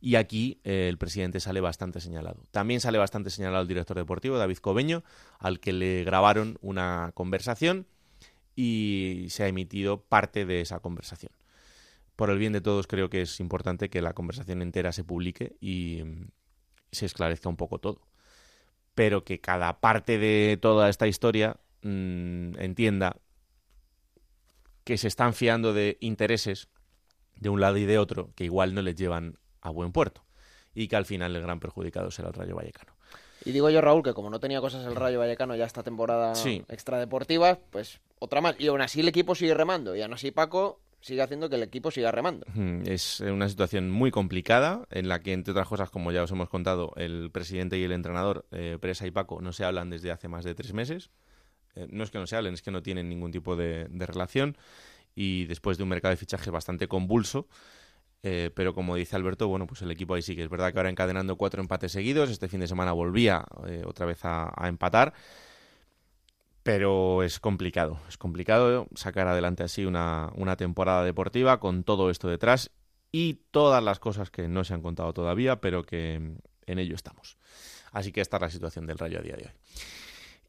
Y 0.00 0.14
aquí 0.14 0.60
eh, 0.64 0.88
el 0.88 0.96
presidente 0.96 1.40
sale 1.40 1.60
bastante 1.60 2.00
señalado. 2.00 2.46
También 2.50 2.80
sale 2.80 2.98
bastante 2.98 3.30
señalado 3.30 3.62
el 3.62 3.68
director 3.68 3.96
deportivo, 3.96 4.38
David 4.38 4.58
Cobeño, 4.58 5.02
al 5.38 5.60
que 5.60 5.72
le 5.72 6.04
grabaron 6.04 6.56
una 6.60 7.10
conversación 7.14 7.86
y 8.54 9.26
se 9.28 9.44
ha 9.44 9.48
emitido 9.48 10.02
parte 10.02 10.46
de 10.46 10.60
esa 10.60 10.80
conversación. 10.80 11.32
Por 12.16 12.30
el 12.30 12.38
bien 12.38 12.52
de 12.52 12.60
todos 12.60 12.86
creo 12.86 13.10
que 13.10 13.22
es 13.22 13.38
importante 13.40 13.90
que 13.90 14.02
la 14.02 14.12
conversación 14.12 14.62
entera 14.62 14.92
se 14.92 15.04
publique 15.04 15.56
y 15.60 16.02
mm, 16.04 16.28
se 16.90 17.06
esclarezca 17.06 17.48
un 17.48 17.56
poco 17.56 17.78
todo. 17.78 18.07
Pero 18.98 19.22
que 19.22 19.38
cada 19.38 19.78
parte 19.78 20.18
de 20.18 20.58
toda 20.60 20.88
esta 20.88 21.06
historia 21.06 21.56
mm, 21.82 22.58
entienda 22.58 23.14
que 24.82 24.98
se 24.98 25.06
están 25.06 25.34
fiando 25.34 25.72
de 25.72 25.98
intereses 26.00 26.66
de 27.36 27.48
un 27.48 27.60
lado 27.60 27.76
y 27.76 27.84
de 27.84 27.96
otro 27.96 28.30
que 28.34 28.42
igual 28.42 28.74
no 28.74 28.82
les 28.82 28.96
llevan 28.96 29.38
a 29.60 29.70
buen 29.70 29.92
puerto 29.92 30.24
y 30.74 30.88
que 30.88 30.96
al 30.96 31.06
final 31.06 31.36
el 31.36 31.42
gran 31.42 31.60
perjudicado 31.60 32.10
será 32.10 32.30
el 32.30 32.34
Rayo 32.34 32.56
Vallecano. 32.56 32.92
Y 33.44 33.52
digo 33.52 33.70
yo, 33.70 33.80
Raúl, 33.80 34.02
que 34.02 34.14
como 34.14 34.30
no 34.30 34.40
tenía 34.40 34.60
cosas 34.60 34.84
el 34.84 34.96
Rayo 34.96 35.20
Vallecano 35.20 35.54
ya 35.54 35.64
esta 35.64 35.84
temporada 35.84 36.32
extradeportiva, 36.66 37.60
pues 37.70 38.00
otra 38.18 38.40
más. 38.40 38.56
Y 38.58 38.66
aún 38.66 38.80
así 38.80 38.98
el 38.98 39.06
equipo 39.06 39.36
sigue 39.36 39.54
remando. 39.54 39.94
Y 39.94 40.02
aún 40.02 40.12
así 40.12 40.32
Paco 40.32 40.80
sigue 41.00 41.22
haciendo 41.22 41.48
que 41.48 41.56
el 41.56 41.62
equipo 41.62 41.90
siga 41.90 42.10
remando. 42.10 42.46
Es 42.84 43.20
una 43.20 43.48
situación 43.48 43.90
muy 43.90 44.10
complicada 44.10 44.86
en 44.90 45.08
la 45.08 45.20
que, 45.20 45.32
entre 45.32 45.52
otras 45.52 45.68
cosas, 45.68 45.90
como 45.90 46.12
ya 46.12 46.22
os 46.22 46.30
hemos 46.30 46.48
contado, 46.48 46.92
el 46.96 47.30
presidente 47.32 47.78
y 47.78 47.84
el 47.84 47.92
entrenador, 47.92 48.46
eh, 48.50 48.78
Presa 48.80 49.06
y 49.06 49.10
Paco, 49.10 49.40
no 49.40 49.52
se 49.52 49.64
hablan 49.64 49.90
desde 49.90 50.10
hace 50.10 50.28
más 50.28 50.44
de 50.44 50.54
tres 50.54 50.72
meses. 50.72 51.10
Eh, 51.78 51.86
no 51.90 52.04
es 52.04 52.10
que 52.10 52.18
no 52.18 52.26
se 52.26 52.36
hablen, 52.36 52.54
es 52.54 52.62
que 52.62 52.70
no 52.70 52.82
tienen 52.82 53.08
ningún 53.08 53.30
tipo 53.30 53.56
de, 53.56 53.88
relación. 53.90 54.56
Y 55.14 55.46
después 55.46 55.76
de 55.78 55.84
un 55.84 55.88
mercado 55.88 56.10
de 56.10 56.16
fichajes 56.16 56.50
bastante 56.50 56.88
convulso, 56.88 57.48
eh, 58.22 58.50
pero 58.54 58.74
como 58.74 58.96
dice 58.96 59.16
Alberto, 59.16 59.48
bueno, 59.48 59.66
pues 59.66 59.82
el 59.82 59.90
equipo 59.90 60.14
ahí 60.14 60.22
sí 60.22 60.34
que 60.34 60.42
es 60.42 60.50
verdad 60.50 60.72
que 60.72 60.78
ahora 60.78 60.90
encadenando 60.90 61.36
cuatro 61.36 61.62
empates 61.62 61.92
seguidos, 61.92 62.30
este 62.30 62.48
fin 62.48 62.60
de 62.60 62.66
semana 62.66 62.92
volvía 62.92 63.44
eh, 63.66 63.82
otra 63.86 64.06
vez 64.06 64.20
a, 64.24 64.52
empatar, 64.68 65.14
pero 66.68 67.22
es 67.22 67.40
complicado, 67.40 67.98
es 68.10 68.18
complicado 68.18 68.88
sacar 68.94 69.26
adelante 69.26 69.62
así 69.62 69.86
una, 69.86 70.30
una 70.34 70.58
temporada 70.58 71.02
deportiva 71.02 71.60
con 71.60 71.82
todo 71.82 72.10
esto 72.10 72.28
detrás 72.28 72.72
y 73.10 73.40
todas 73.50 73.82
las 73.82 73.98
cosas 73.98 74.30
que 74.30 74.48
no 74.48 74.64
se 74.64 74.74
han 74.74 74.82
contado 74.82 75.14
todavía, 75.14 75.62
pero 75.62 75.82
que 75.82 76.16
en 76.66 76.78
ello 76.78 76.94
estamos. 76.94 77.38
Así 77.90 78.12
que 78.12 78.20
esta 78.20 78.36
es 78.36 78.42
la 78.42 78.50
situación 78.50 78.86
del 78.86 78.98
Rayo 78.98 79.18
a 79.18 79.22
día 79.22 79.36
de 79.36 79.44
hoy. 79.44 79.50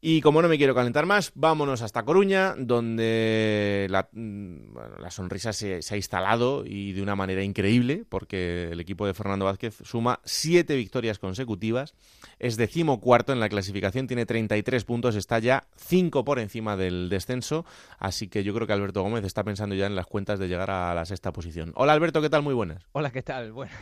Y 0.02 0.22
como 0.22 0.40
no 0.40 0.48
me 0.48 0.56
quiero 0.56 0.74
calentar 0.74 1.04
más, 1.04 1.30
vámonos 1.34 1.82
hasta 1.82 2.04
Coruña, 2.04 2.54
donde 2.56 3.86
la, 3.90 4.08
mm, 4.10 5.10
sonrisa 5.10 5.52
se, 5.52 5.80
ha 5.90 5.96
instalado 5.96 6.64
y 6.64 6.92
de 6.92 7.02
una 7.02 7.16
manera 7.16 7.42
increíble, 7.42 8.06
porque 8.08 8.70
el 8.70 8.80
equipo 8.80 9.06
de 9.06 9.12
Fernando 9.12 9.44
Vázquez 9.44 9.76
suma 9.84 10.20
siete 10.24 10.74
victorias 10.74 11.18
consecutivas, 11.18 11.92
es 12.38 12.56
decimocuarto 12.56 13.34
en 13.34 13.40
la 13.40 13.50
clasificación, 13.50 14.06
tiene 14.06 14.24
33 14.24 14.84
puntos, 14.84 15.16
está 15.16 15.38
ya 15.38 15.64
cinco 15.76 16.24
por 16.24 16.38
encima 16.38 16.78
del 16.78 17.10
descenso, 17.10 17.66
así 17.98 18.28
que 18.28 18.42
yo 18.42 18.54
creo 18.54 18.66
que 18.66 18.72
Alberto 18.72 19.02
Gómez 19.02 19.24
está 19.24 19.44
pensando 19.44 19.74
ya 19.74 19.84
en 19.84 19.96
las 19.96 20.06
cuentas 20.06 20.38
de 20.38 20.48
llegar 20.48 20.70
a 20.70 20.94
la 20.94 21.04
sexta 21.04 21.30
posición. 21.30 21.72
Hola 21.74 21.92
Alberto, 21.92 22.22
¿qué 22.22 22.30
tal? 22.30 22.40
Muy 22.42 22.54
buenas. 22.54 22.86
Hola, 22.92 23.10
¿qué 23.10 23.22
tal? 23.22 23.52
Buenas. 23.52 23.76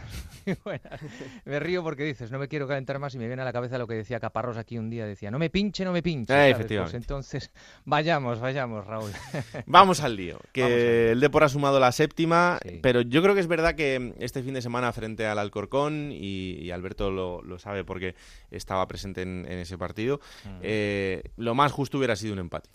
Me 1.44 1.60
río 1.60 1.84
porque 1.84 2.02
dices, 2.02 2.32
no 2.32 2.40
me 2.40 2.48
quiero 2.48 2.66
calentar 2.66 2.98
más 2.98 3.14
y 3.14 3.18
me 3.18 3.28
viene 3.28 3.42
a 3.42 3.44
la 3.44 3.52
cabeza 3.52 3.78
lo 3.78 3.86
que 3.86 3.94
decía 3.94 4.18
Caparrós 4.18 4.56
aquí 4.56 4.78
un 4.78 4.90
día, 4.90 5.06
decía, 5.06 5.30
no 5.30 5.38
me 5.38 5.50
pinche, 5.50 5.84
no 5.84 5.92
me 5.92 6.02
pinche 6.02 6.07
eh, 6.08 6.54
pues 6.56 6.94
entonces, 6.94 7.50
vayamos, 7.84 8.40
vayamos, 8.40 8.86
Raúl. 8.86 9.10
Vamos 9.66 10.00
al 10.00 10.16
lío. 10.16 10.38
Que 10.52 11.12
el 11.12 11.20
Depor 11.20 11.44
ha 11.44 11.48
sumado 11.48 11.78
la 11.80 11.92
séptima, 11.92 12.58
pero 12.82 13.02
yo 13.02 13.22
creo 13.22 13.34
que 13.34 13.40
es 13.40 13.46
verdad 13.46 13.74
que 13.74 14.14
este 14.18 14.42
fin 14.42 14.54
de 14.54 14.62
semana 14.62 14.92
frente 14.92 15.26
al 15.26 15.38
Alcorcón, 15.38 16.10
y, 16.12 16.70
Alberto 16.70 17.10
lo, 17.10 17.58
sabe 17.58 17.84
porque 17.84 18.14
estaba 18.50 18.86
presente 18.88 19.22
en, 19.22 19.46
ese 19.46 19.78
partido, 19.78 20.20
mm. 20.44 20.58
eh, 20.62 21.22
lo 21.36 21.54
más 21.54 21.72
justo 21.72 21.98
hubiera 21.98 22.16
sido 22.16 22.32
un 22.32 22.40
empate. 22.40 22.68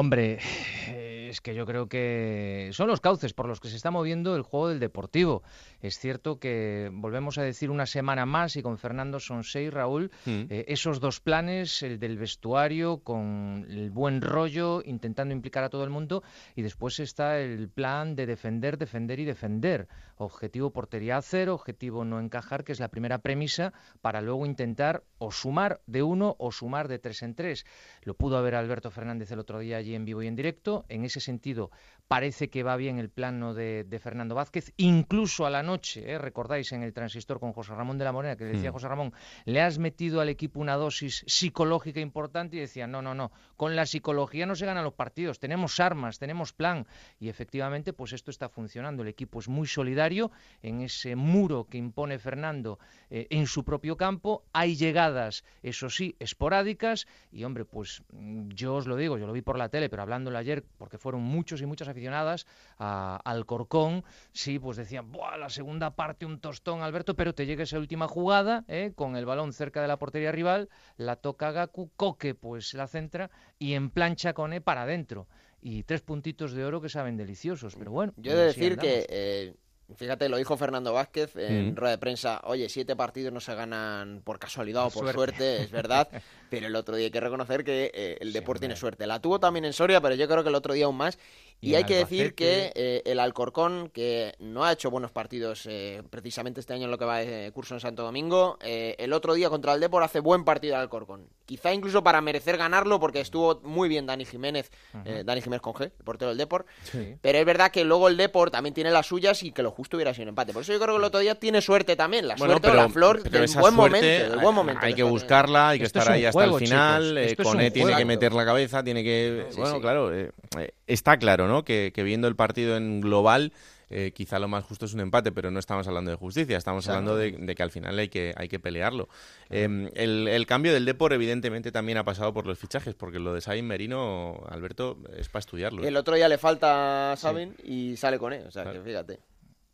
Hombre, 0.00 0.38
es 1.28 1.40
que 1.40 1.56
yo 1.56 1.66
creo 1.66 1.88
que 1.88 2.70
son 2.72 2.86
los 2.86 3.00
cauces 3.00 3.32
por 3.32 3.48
los 3.48 3.58
que 3.58 3.68
se 3.68 3.74
está 3.74 3.90
moviendo 3.90 4.36
el 4.36 4.42
juego 4.42 4.68
del 4.68 4.78
Deportivo. 4.78 5.42
Es 5.80 5.98
cierto 5.98 6.38
que 6.38 6.88
volvemos 6.92 7.36
a 7.36 7.42
decir 7.42 7.68
una 7.68 7.84
semana 7.84 8.24
más 8.24 8.54
y 8.54 8.62
con 8.62 8.78
Fernando 8.78 9.18
son 9.18 9.42
seis, 9.42 9.72
Raúl, 9.72 10.12
mm. 10.24 10.42
eh, 10.50 10.64
esos 10.68 11.00
dos 11.00 11.18
planes, 11.18 11.82
el 11.82 11.98
del 11.98 12.16
vestuario 12.16 12.98
con 12.98 13.66
el 13.68 13.90
buen 13.90 14.22
rollo, 14.22 14.82
intentando 14.84 15.34
implicar 15.34 15.64
a 15.64 15.68
todo 15.68 15.82
el 15.82 15.90
mundo, 15.90 16.22
y 16.54 16.62
después 16.62 17.00
está 17.00 17.40
el 17.40 17.68
plan 17.68 18.14
de 18.14 18.26
defender, 18.26 18.78
defender 18.78 19.18
y 19.18 19.24
defender. 19.24 19.88
Objetivo 20.16 20.70
portería 20.70 21.22
cero, 21.22 21.54
objetivo 21.54 22.04
no 22.04 22.18
encajar, 22.18 22.64
que 22.64 22.72
es 22.72 22.80
la 22.80 22.88
primera 22.88 23.18
premisa 23.18 23.72
para 24.00 24.20
luego 24.20 24.46
intentar 24.46 25.04
o 25.18 25.30
sumar 25.30 25.80
de 25.86 26.02
uno 26.02 26.34
o 26.38 26.50
sumar 26.50 26.88
de 26.88 26.98
tres 26.98 27.22
en 27.22 27.34
tres. 27.34 27.64
Lo 28.02 28.14
pudo 28.14 28.36
haber 28.36 28.56
Alberto 28.56 28.90
Fernández 28.90 29.30
el 29.30 29.38
otro 29.38 29.60
día 29.60 29.80
allí 29.88 29.94
en 29.94 30.04
vivo 30.04 30.22
y 30.22 30.26
en 30.26 30.36
directo. 30.36 30.84
En 30.88 31.04
ese 31.04 31.20
sentido, 31.20 31.70
parece 32.08 32.48
que 32.48 32.62
va 32.62 32.76
bien 32.76 32.98
el 32.98 33.10
plano 33.10 33.52
de, 33.52 34.00
Fernando 34.02 34.34
Vázquez, 34.34 34.72
incluso 34.78 35.44
a 35.44 35.50
la 35.50 35.62
noche, 35.62 36.10
¿eh? 36.10 36.18
recordáis 36.18 36.72
en 36.72 36.82
el 36.82 36.94
transistor 36.94 37.38
con 37.38 37.52
José 37.52 37.74
Ramón 37.74 37.98
de 37.98 38.04
la 38.04 38.12
Morena, 38.12 38.36
que 38.36 38.44
decía 38.44 38.70
mm. 38.70 38.72
José 38.72 38.88
Ramón, 38.88 39.12
le 39.44 39.60
has 39.60 39.78
metido 39.78 40.20
al 40.20 40.30
equipo 40.30 40.58
una 40.58 40.76
dosis 40.76 41.22
psicológica 41.26 42.00
importante 42.00 42.56
y 42.56 42.60
decía, 42.60 42.86
no, 42.86 43.02
no, 43.02 43.14
no, 43.14 43.30
con 43.56 43.76
la 43.76 43.84
psicología 43.84 44.46
no 44.46 44.56
se 44.56 44.64
ganan 44.64 44.84
los 44.84 44.94
partidos, 44.94 45.38
tenemos 45.38 45.80
armas, 45.80 46.18
tenemos 46.18 46.54
plan 46.54 46.86
y 47.20 47.28
efectivamente 47.28 47.92
pues 47.92 48.14
esto 48.14 48.30
está 48.30 48.48
funcionando, 48.48 49.02
el 49.02 49.08
equipo 49.08 49.40
es 49.40 49.48
muy 49.48 49.66
solidario 49.66 50.30
en 50.62 50.80
ese 50.80 51.14
muro 51.14 51.66
que 51.68 51.76
impone 51.76 52.18
Fernando 52.18 52.78
eh, 53.10 53.26
en 53.30 53.46
su 53.46 53.64
propio 53.64 53.96
campo, 53.96 54.44
hay 54.52 54.76
llegadas, 54.76 55.44
eso 55.62 55.90
sí, 55.90 56.16
esporádicas 56.20 57.06
y 57.30 57.44
hombre, 57.44 57.66
pues 57.66 58.02
mm, 58.12 58.48
yo 58.48 58.76
os 58.76 58.86
lo 58.86 58.96
digo, 58.96 59.18
yo 59.18 59.26
lo 59.26 59.32
vi 59.34 59.42
por 59.42 59.58
la 59.58 59.67
tele, 59.68 59.88
pero 59.88 60.02
hablándolo 60.02 60.38
ayer, 60.38 60.64
porque 60.76 60.98
fueron 60.98 61.22
muchos 61.22 61.60
y 61.60 61.66
muchas 61.66 61.88
aficionadas 61.88 62.46
al 62.78 63.46
Corcón, 63.46 64.04
sí, 64.32 64.58
pues 64.58 64.76
decían, 64.76 65.10
Buah, 65.12 65.36
la 65.36 65.50
segunda 65.50 65.94
parte 65.94 66.26
un 66.26 66.40
tostón, 66.40 66.82
Alberto, 66.82 67.14
pero 67.14 67.34
te 67.34 67.46
llega 67.46 67.62
esa 67.62 67.78
última 67.78 68.08
jugada, 68.08 68.64
¿eh? 68.68 68.92
con 68.94 69.16
el 69.16 69.26
balón 69.26 69.52
cerca 69.52 69.82
de 69.82 69.88
la 69.88 69.98
portería 69.98 70.32
rival, 70.32 70.68
la 70.96 71.16
toca 71.16 71.52
Gaku, 71.52 71.90
Coque 71.96 72.34
pues 72.34 72.74
la 72.74 72.86
centra 72.86 73.30
y 73.58 73.74
en 73.74 73.90
plancha 73.90 74.32
con 74.32 74.52
E 74.52 74.60
para 74.60 74.82
adentro. 74.82 75.26
Y 75.60 75.82
tres 75.82 76.02
puntitos 76.02 76.52
de 76.52 76.64
oro 76.64 76.80
que 76.80 76.88
saben 76.88 77.16
deliciosos, 77.16 77.74
pero 77.74 77.90
bueno. 77.90 78.12
Yo 78.16 78.32
he 78.32 78.36
de 78.36 78.44
decir 78.44 78.76
que... 78.76 79.06
Eh, 79.08 79.54
Fíjate, 79.96 80.28
lo 80.28 80.36
dijo 80.36 80.56
Fernando 80.56 80.92
Vázquez 80.92 81.34
en 81.36 81.72
Mm. 81.72 81.76
rueda 81.76 81.92
de 81.92 81.98
prensa. 81.98 82.40
Oye, 82.44 82.68
siete 82.68 82.94
partidos 82.94 83.32
no 83.32 83.40
se 83.40 83.54
ganan 83.54 84.20
por 84.22 84.38
casualidad 84.38 84.82
o 84.84 84.90
Por 84.90 85.04
suerte. 85.04 85.14
suerte, 85.14 85.62
es 85.62 85.70
verdad. 85.70 86.08
pero 86.50 86.66
el 86.66 86.76
otro 86.76 86.94
día 86.96 87.06
hay 87.06 87.10
que 87.10 87.20
reconocer 87.20 87.64
que 87.64 87.90
eh, 87.94 88.18
el 88.20 88.32
Deport 88.34 88.60
tiene 88.60 88.76
suerte. 88.76 89.06
La 89.06 89.20
tuvo 89.20 89.40
también 89.40 89.64
en 89.64 89.72
Soria, 89.72 90.00
pero 90.02 90.14
yo 90.14 90.28
creo 90.28 90.42
que 90.42 90.50
el 90.50 90.54
otro 90.54 90.74
día 90.74 90.84
aún 90.84 90.96
más. 90.96 91.18
Y, 91.60 91.74
hay 91.74 91.84
que 91.84 91.96
decir 91.96 92.34
que 92.34 92.72
eh, 92.74 93.02
el 93.04 93.18
Alcorcón, 93.18 93.90
que 93.92 94.34
no 94.38 94.64
ha 94.64 94.72
hecho 94.72 94.90
buenos 94.90 95.10
partidos 95.10 95.66
eh, 95.66 96.02
precisamente 96.08 96.60
este 96.60 96.72
año 96.72 96.84
en 96.84 96.90
lo 96.90 96.98
que 96.98 97.04
va 97.04 97.18
de 97.18 97.50
curso 97.52 97.74
en 97.74 97.80
Santo 97.80 98.04
Domingo, 98.04 98.58
eh, 98.60 98.94
el 98.98 99.12
otro 99.12 99.34
día 99.34 99.50
contra 99.50 99.74
el 99.74 99.80
Depor 99.80 100.02
hace 100.02 100.20
buen 100.20 100.44
partido 100.44 100.76
al 100.76 100.82
Alcorcón. 100.82 101.26
Quizá 101.46 101.72
incluso 101.72 102.04
para 102.04 102.20
merecer 102.20 102.58
ganarlo, 102.58 103.00
porque 103.00 103.20
estuvo 103.20 103.60
muy 103.62 103.88
bien 103.88 104.06
Dani 104.06 104.24
Jiménez, 104.24 104.70
eh, 105.04 105.22
Dani 105.24 105.40
Jiménez 105.40 105.62
con 105.62 105.72
G, 105.72 105.84
el 105.84 106.04
portero 106.04 106.28
del 106.28 106.38
Depor. 106.38 106.66
Sí. 106.84 107.16
Pero 107.20 107.38
es 107.38 107.44
verdad 107.44 107.70
que 107.70 107.84
luego 107.84 108.08
el 108.08 108.16
Deport 108.16 108.52
también 108.52 108.74
tiene 108.74 108.90
las 108.90 109.06
suyas 109.06 109.42
y 109.42 109.50
que 109.50 109.62
lo 109.62 109.70
justo 109.70 109.96
hubiera 109.96 110.12
sido 110.12 110.24
un 110.24 110.28
empate. 110.30 110.52
Por 110.52 110.62
eso 110.62 110.72
yo 110.72 110.78
creo 110.78 110.94
que 110.94 110.98
el 110.98 111.04
otro 111.04 111.20
día 111.20 111.34
tiene 111.36 111.60
suerte 111.60 111.96
también. 111.96 112.28
La 112.28 112.36
suerte 112.36 112.68
o 112.68 112.74
la 112.74 112.88
flor 112.88 113.20
pero 113.22 113.40
del 113.40 113.40
buen 113.40 113.48
suerte 113.48 113.76
momento. 113.76 114.30
Del 114.30 114.38
buen 114.40 114.54
momento 114.54 114.84
Hay 114.84 114.94
que 114.94 115.02
buscarla, 115.02 115.70
hay 115.70 115.78
que 115.78 115.86
Esto 115.86 115.98
es 115.98 116.02
estar 116.02 116.14
ahí 116.14 116.24
hasta 116.24 116.44
el 116.44 116.54
final. 116.54 117.18
eh, 117.18 117.36
Coné 117.36 117.66
un 117.66 117.72
tiene 117.72 117.96
que 117.96 118.04
meter 118.04 118.32
la 118.32 118.44
cabeza, 118.44 118.84
tiene 118.84 119.02
que. 119.02 119.46
Sí, 119.50 119.56
bueno, 119.56 119.74
sí. 119.74 119.80
claro, 119.80 120.14
eh, 120.14 120.30
eh, 120.58 120.72
está 120.88 121.16
claro, 121.18 121.46
¿no? 121.46 121.64
Que, 121.64 121.92
que 121.94 122.02
viendo 122.02 122.26
el 122.28 122.34
partido 122.36 122.76
en 122.76 123.00
global. 123.00 123.52
eh, 123.90 124.12
quizá 124.14 124.38
lo 124.38 124.48
más 124.48 124.64
justo 124.64 124.84
es 124.84 124.92
un 124.92 125.00
empate, 125.00 125.32
pero 125.32 125.50
no 125.50 125.58
estamos 125.58 125.88
hablando 125.88 126.10
de 126.10 126.16
justicia, 126.18 126.58
estamos 126.58 126.86
hablando 126.88 127.16
de, 127.16 127.32
de 127.32 127.54
que 127.54 127.62
al 127.62 127.70
final 127.70 127.98
hay 127.98 128.08
que, 128.10 128.34
hay 128.36 128.46
que 128.48 128.58
pelearlo. 128.58 129.08
Eh, 129.48 129.90
el, 129.94 130.28
el 130.28 130.46
cambio 130.46 130.74
del 130.74 130.84
Depor, 130.84 131.14
evidentemente, 131.14 131.72
también 131.72 131.96
ha 131.96 132.04
pasado 132.04 132.34
por 132.34 132.46
los 132.46 132.58
fichajes, 132.58 132.94
porque 132.94 133.18
lo 133.18 133.32
de 133.32 133.40
Sabin 133.40 133.66
Merino, 133.66 134.42
Alberto, 134.50 134.98
es 135.16 135.28
para 135.30 135.40
estudiarlo. 135.40 135.84
El 135.84 135.96
otro 135.96 136.16
día 136.16 136.28
le 136.28 136.36
falta 136.36 137.14
Sabin 137.16 137.54
y 137.64 137.96
sale 137.96 138.18
con 138.18 138.34
él. 138.34 138.44
O 138.46 138.50
sea, 138.50 138.64
Claro. 138.64 138.82
que 138.82 138.88
fíjate. 138.90 139.20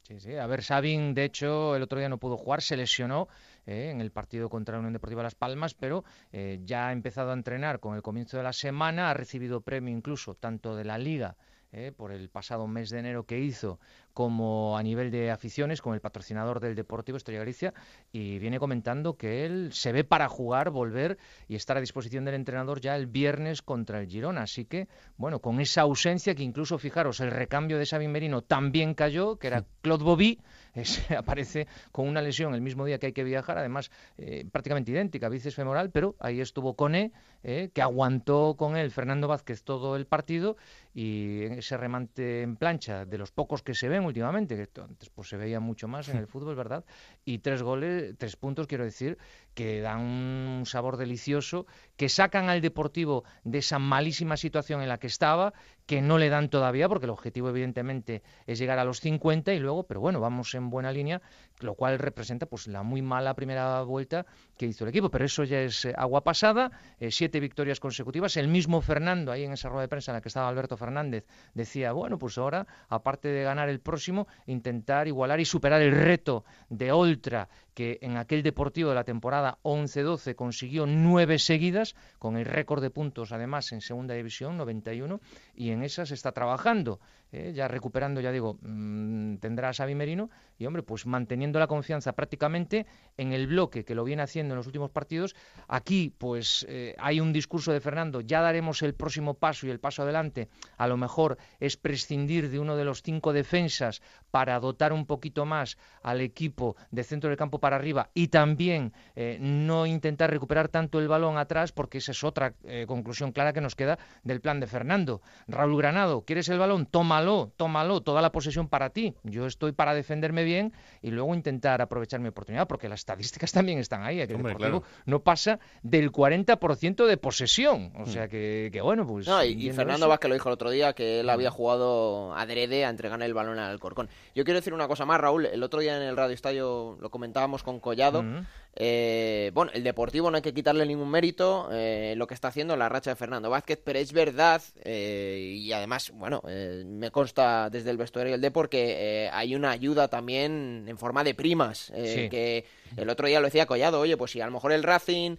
Sí, 0.07 0.21
sí. 0.21 0.37
A 0.37 0.47
ver, 0.47 0.63
Sabin, 0.63 1.15
de 1.15 1.25
hecho, 1.25 1.75
el 1.75 1.83
otro 1.83 1.99
día 1.99 2.09
no 2.11 2.19
pudo 2.19 2.37
jugar, 2.37 2.61
se 2.63 2.77
lesionó 2.77 3.27
eh, 3.67 3.91
en 3.91 4.01
el 4.01 4.11
partido 4.11 4.49
contra 4.49 4.75
la 4.75 4.81
Unión 4.81 4.93
Deportiva 4.93 5.23
Las 5.23 5.35
Palmas, 5.35 5.75
pero 5.75 6.05
eh, 6.33 6.61
ya 6.65 6.89
ha 6.89 6.93
empezado 6.93 7.31
a 7.31 7.35
entrenar 7.35 7.81
con 7.81 7.95
el 7.95 8.03
comienzo 8.03 8.37
de 8.37 8.43
la 8.43 8.53
semana, 8.53 9.11
ha 9.11 9.15
recibido 9.15 9.61
premio 9.61 9.95
incluso 9.95 10.35
tanto 10.35 10.77
de 10.77 10.85
la 10.85 10.99
Liga 10.99 11.37
eh, 11.77 11.91
por 11.91 12.13
el 12.13 12.29
pasado 12.29 12.69
mes 12.69 12.91
de 12.91 13.01
enero 13.01 13.27
que 13.27 13.41
hizo, 13.41 13.81
como 14.13 14.79
a 14.79 14.83
nivel 14.85 15.11
de 15.11 15.33
aficiones, 15.33 15.83
con 15.83 15.93
el 15.95 16.01
patrocinador 16.01 16.61
del 16.61 16.77
Deportivo 16.77 17.17
Estrella 17.17 17.41
Galicia, 17.41 17.75
y 18.13 18.39
viene 18.39 18.61
comentando 18.61 19.17
que 19.17 19.45
él 19.45 19.73
se 19.73 19.91
ve 19.91 20.05
para 20.05 20.29
jugar, 20.29 20.71
volver 20.71 21.19
y 21.49 21.57
estar 21.57 21.77
a 21.77 21.81
disposición 21.81 22.25
del 22.25 22.37
entrenador 22.37 22.81
ya 22.81 22.95
el 22.95 23.09
viernes 23.09 23.61
contra 23.61 23.99
el 23.99 24.07
Girona. 24.07 24.43
Así 24.43 24.67
que, 24.67 24.87
bueno, 25.17 25.41
con 25.41 25.59
esa 25.59 25.81
ausencia 25.81 26.37
que 26.37 26.45
incluso, 26.45 26.79
fijaros, 26.79 27.19
el 27.19 27.33
recambio 27.33 27.77
de 27.77 27.87
Sabin 27.87 28.13
Merino 28.13 28.43
también 28.43 28.95
cayó, 28.95 29.37
que 29.41 29.49
era 29.49 29.65
Claude 29.83 30.05
Bobby, 30.05 30.39
ese 30.75 31.17
aparece 31.17 31.67
con 31.93 32.09
una 32.09 32.21
lesión 32.21 32.55
el 32.55 32.61
mismo 32.61 32.85
día 32.85 32.99
que 32.99 33.07
hay 33.07 33.13
que 33.13 33.25
viajar, 33.25 33.59
además 33.59 33.91
eh, 34.19 34.45
prácticamente 34.51 34.91
idéntica, 34.91 35.29
bíceps 35.29 35.55
femoral, 35.55 35.91
pero 35.91 36.17
ahí 36.19 36.41
estuvo 36.41 36.75
Cone, 36.75 37.13
eh, 37.43 37.71
que 37.73 37.83
aguantó 37.83 38.55
con 38.57 38.77
él 38.77 38.91
Fernando 38.91 39.29
Vázquez 39.29 39.63
todo 39.63 39.97
el 39.97 40.07
partido 40.07 40.57
y 40.95 41.43
ese 41.43 41.77
remate 41.77 42.43
en 42.43 42.55
plancha 42.55 43.05
de 43.05 43.19
los 43.19 43.33
pocos 43.33 43.63
que 43.63 43.75
se 43.75 43.89
ven 43.89 44.05
últimamente, 44.05 44.57
que 44.57 44.81
antes 44.81 45.11
pues 45.11 45.29
se 45.29 45.37
veía 45.37 45.59
mucho 45.59 45.89
más 45.89 46.09
en 46.09 46.19
el 46.19 46.29
fútbol, 46.29 46.55
¿verdad? 46.55 46.85
Y 47.25 47.39
tres 47.39 47.63
goles, 47.65 48.15
tres 48.17 48.37
puntos, 48.37 48.69
quiero 48.69 48.85
decir, 48.85 49.19
que 49.55 49.81
dan 49.81 50.01
un 50.01 50.67
sabor 50.67 50.97
delicioso, 50.97 51.67
que 51.97 52.09
sacan 52.09 52.49
al 52.49 52.61
Deportivo 52.61 53.25
de 53.43 53.59
esa 53.59 53.81
malísima 53.81 54.37
situación 54.37 54.83
en 54.83 54.89
la 54.89 54.99
que 54.99 55.09
estaba, 55.09 55.53
que 55.87 56.01
no 56.01 56.17
le 56.17 56.29
dan 56.29 56.49
todavía, 56.49 56.89
porque 56.89 57.07
el 57.07 57.11
objetivo 57.11 57.49
evidentemente 57.49 58.23
es 58.47 58.59
llegar 58.59 58.79
a 58.79 58.85
los 58.85 59.01
50 59.01 59.53
y 59.53 59.59
luego, 59.59 59.85
pero 59.89 60.01
bueno, 60.01 60.21
vamos 60.21 60.55
en 60.55 60.71
buena 60.71 60.93
línea, 60.93 61.21
lo 61.61 61.75
cual 61.75 61.99
representa 61.99 62.47
pues 62.47 62.67
la 62.67 62.83
muy 62.83 63.03
mala 63.03 63.35
primera 63.35 63.83
vuelta 63.83 64.27
que 64.57 64.67
hizo 64.67 64.85
el 64.85 64.91
equipo, 64.91 65.11
pero 65.11 65.25
eso 65.25 65.45
ya 65.45 65.61
es 65.61 65.85
eh, 65.85 65.95
agua 65.97 66.23
pasada, 66.25 66.71
eh, 66.99 67.11
siete 67.11 67.41
victorias 67.41 67.81
consecutivas, 67.81 68.37
el 68.37 68.49
mismo 68.49 68.81
Fernando 68.81 69.33
ahí 69.33 69.45
en 69.45 69.53
esa 69.53 69.69
rueda 69.69 69.83
de 69.83 69.89
prensa 69.89 70.13
en 70.13 70.17
la 70.17 70.21
que 70.21 70.29
estaba 70.29 70.49
Alberto 70.49 70.77
Fernández 70.77 71.25
decía, 71.55 71.93
bueno, 71.93 72.19
pues 72.19 72.39
ahora, 72.39 72.67
aparte 72.89 73.29
de 73.29 73.45
ganar 73.45 73.69
el 73.69 73.81
próximo, 73.81 74.27
intentar 74.47 75.09
igualar 75.09 75.41
y 75.41 75.45
superar 75.45 75.81
el 75.83 75.93
reto 75.93 76.45
de 76.69 76.93
Oltra, 76.93 77.49
que 77.75 77.99
en 78.03 78.17
aquel 78.17 78.43
deportivo 78.43 78.91
de 78.91 78.95
la 78.95 79.05
temporada 79.05 79.59
11-12 79.63 80.35
consiguió 80.35 80.87
nueve 80.87 81.39
seguidas, 81.39 81.95
con 82.19 82.37
el 82.37 82.45
récord 82.45 82.83
de 82.83 82.91
puntos 82.91 83.33
además 83.33 83.73
en 83.73 83.81
segunda 83.81 84.15
división, 84.15 84.57
91, 84.57 85.21
y 85.55 85.71
en 85.71 85.83
esa 85.83 86.07
se 86.07 86.15
está 86.15 86.33
trabajando, 86.33 87.01
eh, 87.33 87.53
ya 87.55 87.69
recuperando, 87.69 88.21
ya 88.21 88.33
digo, 88.33 88.59
mm, 88.63 89.37
tendrá 89.37 89.71
a 89.71 89.73
Xavi 89.73 89.95
Merino, 89.95 90.31
y 90.59 90.67
hombre, 90.67 90.83
pues 90.83 91.07
manteniendo 91.07 91.59
la 91.59 91.67
confianza 91.67 92.13
prácticamente 92.13 92.87
en 93.17 93.33
el 93.33 93.47
bloque 93.47 93.85
que 93.85 93.95
lo 93.95 94.05
viene 94.05 94.23
haciendo 94.23 94.55
en 94.55 94.59
los 94.59 94.67
últimos 94.67 94.91
partidos. 94.91 95.35
Aquí, 95.69 96.13
pues 96.17 96.65
eh, 96.69 96.95
hay 96.99 97.21
un 97.21 97.33
discurso 97.33 97.73
de 97.73 97.81
Fernando, 97.81 98.21
ya 98.21 98.41
daremos 98.41 98.83
el 98.83 98.95
próximo 98.95 99.35
paso 99.35 99.67
y 99.67 99.71
el 99.71 99.81
paso 99.81 100.03
adelante, 100.03 100.49
a 100.77 100.87
lo 100.87 100.97
mejor 100.97 101.39
es 101.61 101.77
prescindir 101.77 102.51
de 102.51 102.59
uno 102.59 102.77
de 102.77 102.85
los 102.85 103.03
cinco 103.03 103.33
defensas 103.33 104.03
para 104.35 104.59
dotar 104.59 104.93
un 104.93 105.07
poquito 105.07 105.45
más 105.45 105.79
al 106.03 106.21
equipo 106.21 106.75
de 106.91 107.05
centro 107.05 107.31
del 107.31 107.37
campo 107.39 107.61
para 107.61 107.77
arriba 107.77 108.11
y 108.15 108.27
también 108.27 108.93
eh, 109.15 109.39
no 109.41 109.87
intentar 109.87 110.29
recuperar 110.29 110.67
tanto 110.69 110.99
el 110.99 111.07
balón 111.07 111.39
atrás, 111.39 111.71
porque 111.71 111.99
esa 111.99 112.11
es 112.11 112.25
otra 112.25 112.53
eh, 112.65 112.85
conclusión 112.89 113.31
clara 113.31 113.53
que 113.53 113.61
nos 113.61 113.77
queda 113.77 113.97
del 114.25 114.41
plan 114.41 114.59
de 114.59 114.67
Fernando. 114.67 115.23
Raúl 115.47 115.79
Granado, 115.79 116.23
¿quieres 116.23 116.49
el 116.49 116.59
balón? 116.59 116.87
Tómalo, 116.87 117.53
tómalo, 117.57 118.01
toda 118.01 118.21
la 118.23 118.33
posesión 118.33 118.69
para 118.69 118.91
ti. 118.91 119.15
Yo 119.23 119.47
estoy 119.47 119.71
para 119.71 119.95
defenderme 119.95 120.43
bien 120.43 120.73
y 121.01 121.13
luego 121.13 121.33
intentar 121.33 121.81
aprovechar 121.81 122.19
mi 122.19 122.27
oportunidad, 122.27 122.67
porque 122.67 122.89
las 122.89 122.99
estadísticas 123.03 123.53
también 123.53 123.79
están 123.79 124.03
ahí. 124.03 124.21
el 124.21 124.35
Hombre, 124.35 124.55
Deportivo 124.55 124.81
claro. 124.81 124.97
no 125.07 125.21
pasa 125.23 125.61
del 125.85 126.11
40% 126.11 127.07
de 127.07 127.17
posesión. 127.19 127.93
O 128.01 128.07
sea 128.07 128.27
que, 128.27 128.69
que 128.73 128.81
bueno, 128.81 129.07
pues. 129.07 129.29
No, 129.29 129.45
y, 129.45 129.71
Fernando 129.71 130.07
eso- 130.07 130.09
Vázquez 130.09 130.29
lo 130.29 130.35
dijo 130.35 130.49
el 130.49 130.55
otro 130.55 130.71
día 130.71 130.93
que 130.93 131.21
él 131.21 131.31
había 131.31 131.53
jugado 131.53 132.35
adrede 132.35 132.85
a 132.85 132.89
entregar 132.91 133.23
el 133.23 133.33
balón 133.33 133.61
al 133.61 133.71
Alcorcón. 133.71 134.09
Yo 134.35 134.45
quiero 134.45 134.59
decir 134.59 134.75
una 134.75 134.89
cosa 134.89 135.05
más, 135.05 135.21
Raúl. 135.21 135.47
El 135.47 135.63
otro 135.63 135.81
día 135.81 135.97
en 135.97 136.03
el 136.03 136.17
Radio 136.17 136.35
Estadio 136.35 136.99
lo 137.01 137.11
comentábamos 137.11 137.63
con 137.63 137.81
Collado. 137.81 138.21
Ujú. 138.21 138.45
Eh, 138.77 139.51
bueno, 139.55 139.71
el 139.75 139.85
Deportivo 139.85 140.31
no 140.31 140.37
hay 140.37 140.43
que 140.43 140.53
quitarle 140.53 140.85
ningún 140.85 141.09
mérito 141.11 141.69
eh, 141.73 142.15
lo 142.17 142.27
que 142.27 142.35
está 142.35 142.49
haciendo 142.49 142.77
la 142.77 142.89
racha 142.89 143.11
de 143.11 143.17
Fernando 143.17 143.49
Vázquez, 143.51 143.79
pero 143.85 143.99
es 143.99 144.13
verdad, 144.13 144.61
eh, 144.83 145.55
y 145.61 145.73
además, 145.73 146.11
bueno, 146.15 146.43
eh, 146.49 146.83
me 146.87 147.11
consta 147.11 147.71
desde 147.71 147.91
el 147.91 147.97
vestuario 147.97 148.33
del 148.33 148.41
Depor 148.41 148.69
que 148.69 149.25
eh, 149.27 149.31
hay 149.33 149.55
una 149.55 149.71
ayuda 149.71 150.09
también 150.09 150.85
en 150.89 150.99
forma 150.99 151.23
de 151.23 151.35
primas, 151.35 151.91
eh, 151.95 152.23
Sí. 152.25 152.29
que 152.29 152.65
el 152.97 153.09
otro 153.11 153.27
día 153.27 153.41
lo 153.41 153.47
decía 153.47 153.67
Collado, 153.67 153.99
oye, 154.01 154.17
pues 154.17 154.31
si 154.33 154.41
a 154.41 154.47
lo 154.47 154.53
mejor 154.53 154.71
el 154.73 154.83
Racing, 154.85 155.37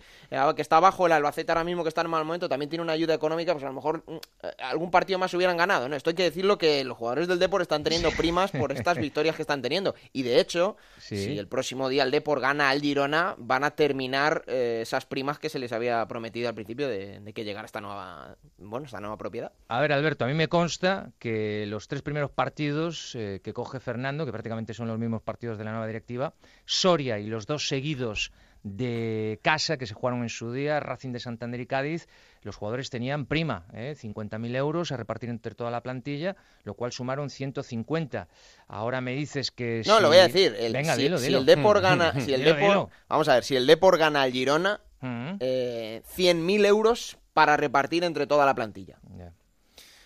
que 0.56 0.62
está 0.62 0.78
abajo, 0.78 1.06
el 1.06 1.12
Albacete 1.14 1.52
ahora 1.52 1.64
mismo 1.64 1.84
que 1.84 1.90
está 1.90 2.02
en 2.02 2.10
mal 2.10 2.26
momento, 2.26 2.50
también 2.50 2.70
tiene 2.70 2.84
una 2.84 2.94
ayuda 2.94 3.14
económica, 3.14 3.54
pues 3.54 3.64
a 3.64 3.68
lo 3.68 3.74
mejor 3.74 4.04
mm, 4.08 4.18
algún 4.60 4.92
partido 4.92 5.20
más 5.20 5.34
hubieran 5.34 5.56
ganado, 5.56 5.88
¿no? 5.88 5.96
Esto 5.96 6.10
hay 6.10 6.16
que 6.16 6.24
decirlo 6.24 6.58
que 6.58 6.84
los 6.84 6.98
jugadores 6.98 7.28
del 7.30 7.40
Depor 7.40 7.62
están 7.62 7.84
teniendo 7.84 8.12
primas 8.12 8.52
por 8.52 8.72
estas 8.74 8.98
victorias 8.98 9.36
que 9.36 9.42
están 9.44 9.62
teniendo, 9.62 9.96
y 10.12 10.24
de 10.24 10.40
hecho, 10.40 10.76
Sí. 11.00 11.18
si 11.18 11.38
el 11.38 11.48
próximo 11.48 11.88
día 11.88 12.04
el 12.04 12.12
Depor 12.12 12.40
gana 12.42 12.70
al 12.70 12.82
Girona, 12.82 13.25
van 13.38 13.64
a 13.64 13.72
terminar 13.72 14.44
eh, 14.48 14.80
esas 14.84 15.06
primas 15.06 15.40
que 15.40 15.50
se 15.50 15.58
les 15.58 15.72
había 15.72 16.06
prometido 16.08 16.50
al 16.50 16.56
principio 16.56 16.88
de, 16.88 17.20
de 17.20 17.34
que 17.34 17.44
llegara 17.44 17.66
esta 17.66 17.82
nueva, 17.82 18.36
bueno, 18.58 18.86
esta 18.86 19.00
nueva 19.00 19.18
propiedad. 19.18 19.52
A 19.68 19.80
ver, 19.80 19.92
Alberto, 19.92 20.26
a 20.26 20.28
mí 20.28 20.34
me 20.34 20.48
consta 20.48 21.12
que 21.18 21.66
los 21.68 21.88
tres 21.88 22.02
primeros 22.02 22.32
partidos 22.32 23.16
eh, 23.16 23.42
que 23.44 23.54
coge 23.54 23.80
Fernando, 23.80 24.26
que 24.26 24.32
prácticamente 24.32 24.74
son 24.74 24.88
los 24.88 25.00
mismos 25.00 25.22
partidos 25.22 25.58
de 25.58 25.64
la 25.64 25.72
nueva 25.72 25.88
directiva, 25.88 26.34
Soria 26.66 27.18
y 27.20 27.28
los 27.28 27.48
dos 27.48 27.68
seguidos 27.68 28.32
de 28.68 29.40
casa 29.44 29.78
que 29.78 29.86
se 29.86 29.94
jugaron 29.94 30.24
en 30.24 30.30
su 30.30 30.52
día, 30.52 30.80
Racing 30.80 31.12
de 31.12 31.20
Santander 31.20 31.62
y 31.62 31.68
Cádiz, 31.68 32.08
los 32.42 32.56
jugadores 32.56 32.90
tenían 32.90 33.28
prima, 33.28 33.68
¿eh? 33.74 33.94
50.000 33.96 34.56
euros 34.56 34.92
a 34.92 34.98
repartir 34.98 35.30
entre 35.30 35.54
toda 35.54 35.70
la 35.70 35.82
plantilla, 35.84 36.36
lo 36.64 36.74
cual 36.74 36.92
sumaron 36.92 37.30
150. 37.30 38.28
Ahora 38.68 39.02
me 39.02 39.14
dices 39.14 39.52
que 39.52 39.84
No, 39.86 39.98
si- 39.98 40.02
lo 40.02 40.08
voy 40.08 40.18
a 40.18 40.24
decir. 40.24 40.56
el- 40.58 40.74
Venga, 40.74 40.96
si, 40.96 41.04
dilo, 41.04 41.20
si 41.20 41.28
dilo. 41.28 41.38
el 41.40 41.46
Depor 41.46 41.80
gana, 41.80 42.12
si 42.20 42.34
el 42.34 42.40
Dilo, 42.42 42.56
Depor, 42.56 42.70
dilo. 42.70 42.90
vamos 43.08 43.30
a 43.30 43.36
ver, 43.36 43.44
si 43.44 43.56
el 43.56 43.68
Depor 43.68 43.98
gana 44.00 44.24
al 44.24 44.32
Girona, 44.32 44.82
Mm, 45.02 45.36
eh, 45.42 46.02
100.000 46.16 46.66
euros 46.66 47.18
para 47.34 47.58
repartir 47.58 48.04
entre 48.04 48.26
toda 48.26 48.46
la 48.48 48.56
plantilla. 48.56 48.98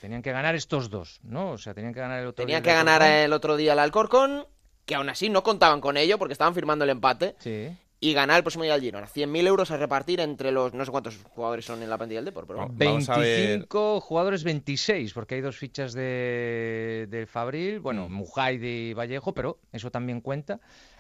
Tenían 0.02 0.22
que 0.22 0.32
ganar 0.34 0.56
estos 0.56 0.90
dos, 0.90 1.20
¿no? 1.24 1.52
O 1.52 1.58
sea, 1.58 1.74
tenían 1.74 1.94
que 1.94 2.00
ganar 2.02 2.20
el 2.20 2.28
otro 2.28 2.44
Tenían 2.46 2.62
día 2.64 2.74
que 2.74 2.78
el 2.80 2.86
ganar 2.86 3.02
el 3.04 3.32
otro 3.32 3.56
día 3.56 3.74
el 3.74 3.80
Alcorcón, 3.80 4.46
que 4.86 4.96
aún 4.96 5.08
así 5.10 5.30
no 5.30 5.44
contaban 5.44 5.80
con 5.80 5.96
ello 5.96 6.18
porque 6.18 6.34
estaban 6.34 6.54
firmando 6.56 6.84
el 6.84 6.90
empate, 6.92 7.36
Sí. 7.40 7.70
Y 8.02 8.14
ganar 8.14 8.38
el 8.38 8.44
próximo 8.44 8.64
día 8.64 8.74
al 8.74 8.82
Girona. 8.82 9.08
100.000 9.08 9.48
euros 9.48 9.72
a 9.72 9.78
repartir 9.78 10.20
entre 10.22 10.52
los, 10.52 10.74
no 10.74 10.86
sé 10.86 10.92
cuántos 10.92 11.18
jugadores 11.36 11.66
son 11.66 11.84
en 11.84 11.90
la 11.90 11.98
plantilla 11.98 12.20
del 12.20 12.26
Depor, 12.26 12.48
pero 12.48 12.60
bueno. 12.60 12.74
Vamos 12.78 13.10
a 13.10 13.18
ver. 13.18 13.48
25 13.50 14.00
jugadores, 14.00 14.44
26, 14.44 15.14
porque 15.14 15.36
hay 15.36 15.42
dos 15.42 15.58
fichas 15.58 15.94
de, 15.94 17.08
del 17.10 17.28
Fabril, 17.28 17.80
bueno, 17.80 18.08
Mm. 18.08 18.14
Mujaide 18.14 18.68
y 18.70 18.94
Vallejo, 18.94 19.34
pero 19.34 19.60
eso 19.74 19.92
también 19.92 20.22
cuenta. 20.22 20.60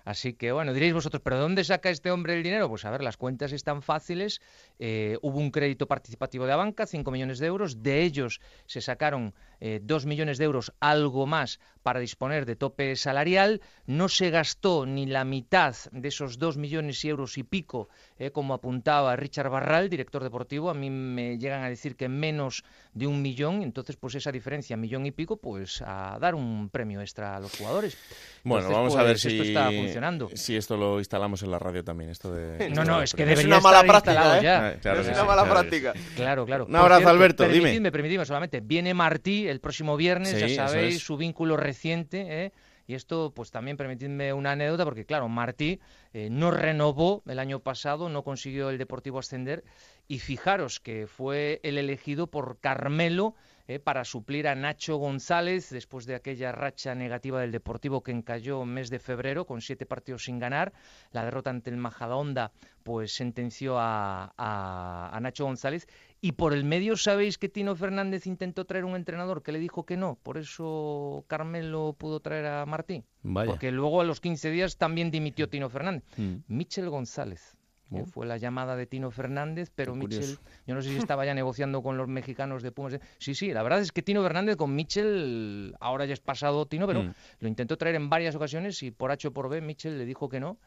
Así 0.09 0.33
que 0.33 0.51
bueno, 0.51 0.73
diréis 0.73 0.95
vosotros, 0.95 1.21
¿pero 1.23 1.37
dónde 1.37 1.63
saca 1.63 1.91
este 1.91 2.09
hombre 2.09 2.33
el 2.33 2.41
dinero? 2.41 2.67
Pues 2.67 2.83
a 2.83 2.89
ver, 2.89 3.03
las 3.03 3.15
cuentas 3.15 3.51
están 3.51 3.83
fáciles. 3.83 4.41
Eh, 4.79 5.19
hubo 5.21 5.37
un 5.37 5.51
crédito 5.51 5.87
participativo 5.87 6.47
de 6.47 6.51
Abanca, 6.51 6.87
5 6.87 7.11
millones 7.11 7.37
de 7.37 7.45
euros. 7.45 7.83
De 7.83 8.01
ellos 8.01 8.41
se 8.65 8.81
sacaron 8.81 9.35
eh, 9.59 9.79
2 9.83 10.07
millones 10.07 10.39
de 10.39 10.45
euros, 10.45 10.73
algo 10.79 11.27
más, 11.27 11.59
para 11.83 11.99
disponer 11.99 12.47
de 12.47 12.55
tope 12.55 12.95
salarial. 12.95 13.61
No 13.85 14.09
se 14.09 14.31
gastó 14.31 14.87
ni 14.87 15.05
la 15.05 15.25
mitad 15.25 15.75
de 15.91 16.07
esos 16.07 16.39
2 16.39 16.57
millones 16.57 17.05
y 17.05 17.09
euros 17.09 17.37
y 17.37 17.43
pico, 17.43 17.89
eh, 18.19 18.31
como 18.31 18.53
apuntaba 18.53 19.15
Richard 19.15 19.49
Barral, 19.49 19.89
director 19.89 20.21
deportivo. 20.21 20.69
A 20.69 20.73
mí 20.73 20.89
me 20.89 21.37
llegan 21.37 21.63
a 21.63 21.69
decir 21.69 21.95
que 21.95 22.07
menos 22.09 22.63
de 22.93 23.07
un 23.07 23.21
millón. 23.21 23.63
Entonces, 23.63 23.95
pues 23.95 24.15
esa 24.15 24.31
diferencia, 24.31 24.77
millón 24.77 25.05
y 25.05 25.11
pico, 25.11 25.37
pues 25.37 25.81
a 25.85 26.17
dar 26.19 26.35
un 26.35 26.69
premio 26.69 27.01
extra 27.01 27.35
a 27.35 27.39
los 27.39 27.55
jugadores. 27.57 27.97
Bueno, 28.43 28.67
Entonces, 28.67 28.77
vamos 28.77 28.95
a 28.95 29.03
ver 29.03 29.13
pues, 29.13 29.21
si 29.21 29.29
esto 29.29 29.43
está 29.43 29.71
funcionando. 29.71 30.29
si 30.33 30.55
esto 30.55 30.77
lo 30.77 30.99
instalamos 30.99 31.41
en 31.43 31.51
la 31.51 31.59
radio 31.59 31.83
también. 31.83 32.09
Esto 32.09 32.31
de, 32.33 32.69
No, 32.75 32.83
no, 32.83 33.01
es 33.01 33.13
que 33.13 33.23
Es 33.23 33.29
debería 33.29 33.55
una 33.55 33.61
mala 33.61 33.77
estar 33.81 33.87
práctica, 33.87 34.11
instalado 34.13 34.39
¿eh? 34.39 34.43
ya. 34.43 34.67
Ah, 34.67 34.73
claro 34.81 35.01
es 35.01 35.07
una 35.07 35.15
sí, 35.15 35.21
mala 35.25 35.41
claro 35.43 35.49
práctica. 35.59 35.93
Claro, 36.15 36.45
claro. 36.45 36.65
Un 36.65 36.75
abrazo, 36.75 36.99
cierto, 36.99 37.09
Alberto, 37.15 37.43
dime. 37.43 37.55
permitidme, 37.61 37.91
permitidme 37.91 38.25
solamente. 38.25 38.59
Viene 38.61 38.93
Martí 38.93 39.47
el 39.47 39.59
próximo 39.61 39.95
viernes, 39.97 40.29
Sí, 40.29 40.39
ya 40.55 40.67
sabéis, 40.67 40.95
es. 40.95 41.01
su 41.01 41.15
vínculo 41.17 41.55
reciente, 41.57 42.45
¿eh? 42.45 42.51
Y 42.89 42.95
esto, 42.95 43.31
pues 43.35 43.51
también 43.51 43.77
permitidme 43.77 44.33
una 44.33 44.53
anécdota, 44.53 44.83
porque 44.83 45.05
claro, 45.05 45.29
Martí 45.29 45.79
eh, 46.11 46.27
no 46.31 46.49
renovó 46.49 47.21
el 47.27 47.37
año 47.37 47.59
pasado, 47.59 48.09
no 48.09 48.23
consiguió 48.23 48.71
el 48.71 48.79
Deportivo 48.79 49.19
ascender, 49.19 49.63
y 50.07 50.17
fijaros 50.17 50.79
que 50.79 51.05
fue 51.05 51.59
el 51.61 51.77
elegido 51.77 52.25
por 52.25 52.57
Carmelo 52.59 53.35
eh, 53.67 53.77
para 53.77 54.03
suplir 54.05 54.47
a 54.47 54.55
Nacho 54.55 54.97
González 54.97 55.69
después 55.69 56.07
de 56.07 56.15
aquella 56.15 56.51
racha 56.51 56.95
negativa 56.95 57.39
del 57.39 57.51
Deportivo 57.51 58.01
que 58.01 58.11
encalló 58.11 58.65
mes 58.65 58.89
de 58.89 58.97
febrero 58.97 59.45
con 59.45 59.61
siete 59.61 59.85
partidos 59.85 60.23
sin 60.23 60.39
ganar. 60.39 60.73
La 61.11 61.23
derrota 61.23 61.51
ante 61.51 61.69
el 61.69 61.77
Majadahonda 61.77 62.51
pues 62.81 63.13
sentenció 63.13 63.77
a- 63.77 64.33
a 64.35 65.19
Nacho 65.19 65.45
González 65.45 65.87
y 66.21 66.33
por 66.33 66.53
el 66.53 66.63
medio 66.65 66.97
sabéis 66.97 67.37
que 67.37 67.47
Tino 67.49 67.75
Fernández 67.75 68.27
intentó 68.27 68.65
traer 68.65 68.85
un 68.85 68.95
entrenador 68.95 69.41
que 69.41 69.51
le 69.51 69.59
dijo 69.59 69.85
que 69.85 69.95
no, 69.97 70.17
por 70.21 70.37
eso 70.37 71.23
Carmelo 71.27 71.95
pudo 71.97 72.19
traer 72.19 72.45
a 72.47 72.65
Martí. 72.65 73.03
Vaya. 73.23 73.51
Porque 73.51 73.71
luego 73.71 74.01
a 74.01 74.03
los 74.03 74.19
15 74.19 74.49
días 74.51 74.77
también 74.77 75.11
dimitió 75.11 75.49
Tino 75.49 75.69
Fernández. 75.69 76.03
Mm. 76.17 76.35
Michel 76.47 76.89
González. 76.89 77.55
eh, 77.91 78.01
Oh. 78.01 78.05
Fue 78.05 78.27
la 78.27 78.37
llamada 78.37 78.75
de 78.75 78.85
Tino 78.85 79.09
Fernández, 79.09 79.71
pero 79.73 79.95
Michel, 79.95 80.37
yo 80.67 80.75
no 80.75 80.81
sé 80.83 80.89
si 80.89 80.97
estaba 81.11 81.25
ya 81.25 81.33
negociando 81.33 81.81
con 81.81 81.97
los 81.97 82.07
mexicanos 82.07 82.61
de 82.61 82.71
Pumas. 82.71 82.99
Sí, 83.17 83.33
sí, 83.33 83.51
la 83.51 83.63
verdad 83.63 83.79
es 83.79 83.91
que 83.91 84.03
Tino 84.03 84.21
Fernández 84.21 84.57
con 84.57 84.75
Michel, 84.75 85.75
ahora 85.79 86.05
ya 86.05 86.13
es 86.13 86.19
pasado 86.19 86.67
Tino, 86.67 86.85
pero 86.85 87.01
Mm. 87.03 87.13
lo 87.39 87.47
intentó 87.47 87.77
traer 87.77 87.95
en 87.95 88.07
varias 88.09 88.35
ocasiones 88.35 88.83
y 88.83 88.91
por 88.91 89.09
H 89.11 89.29
o 89.29 89.31
por 89.33 89.49
B 89.49 89.61
Michel 89.61 89.97
le 89.97 90.05
dijo 90.05 90.29
que 90.29 90.39
no. 90.39 90.57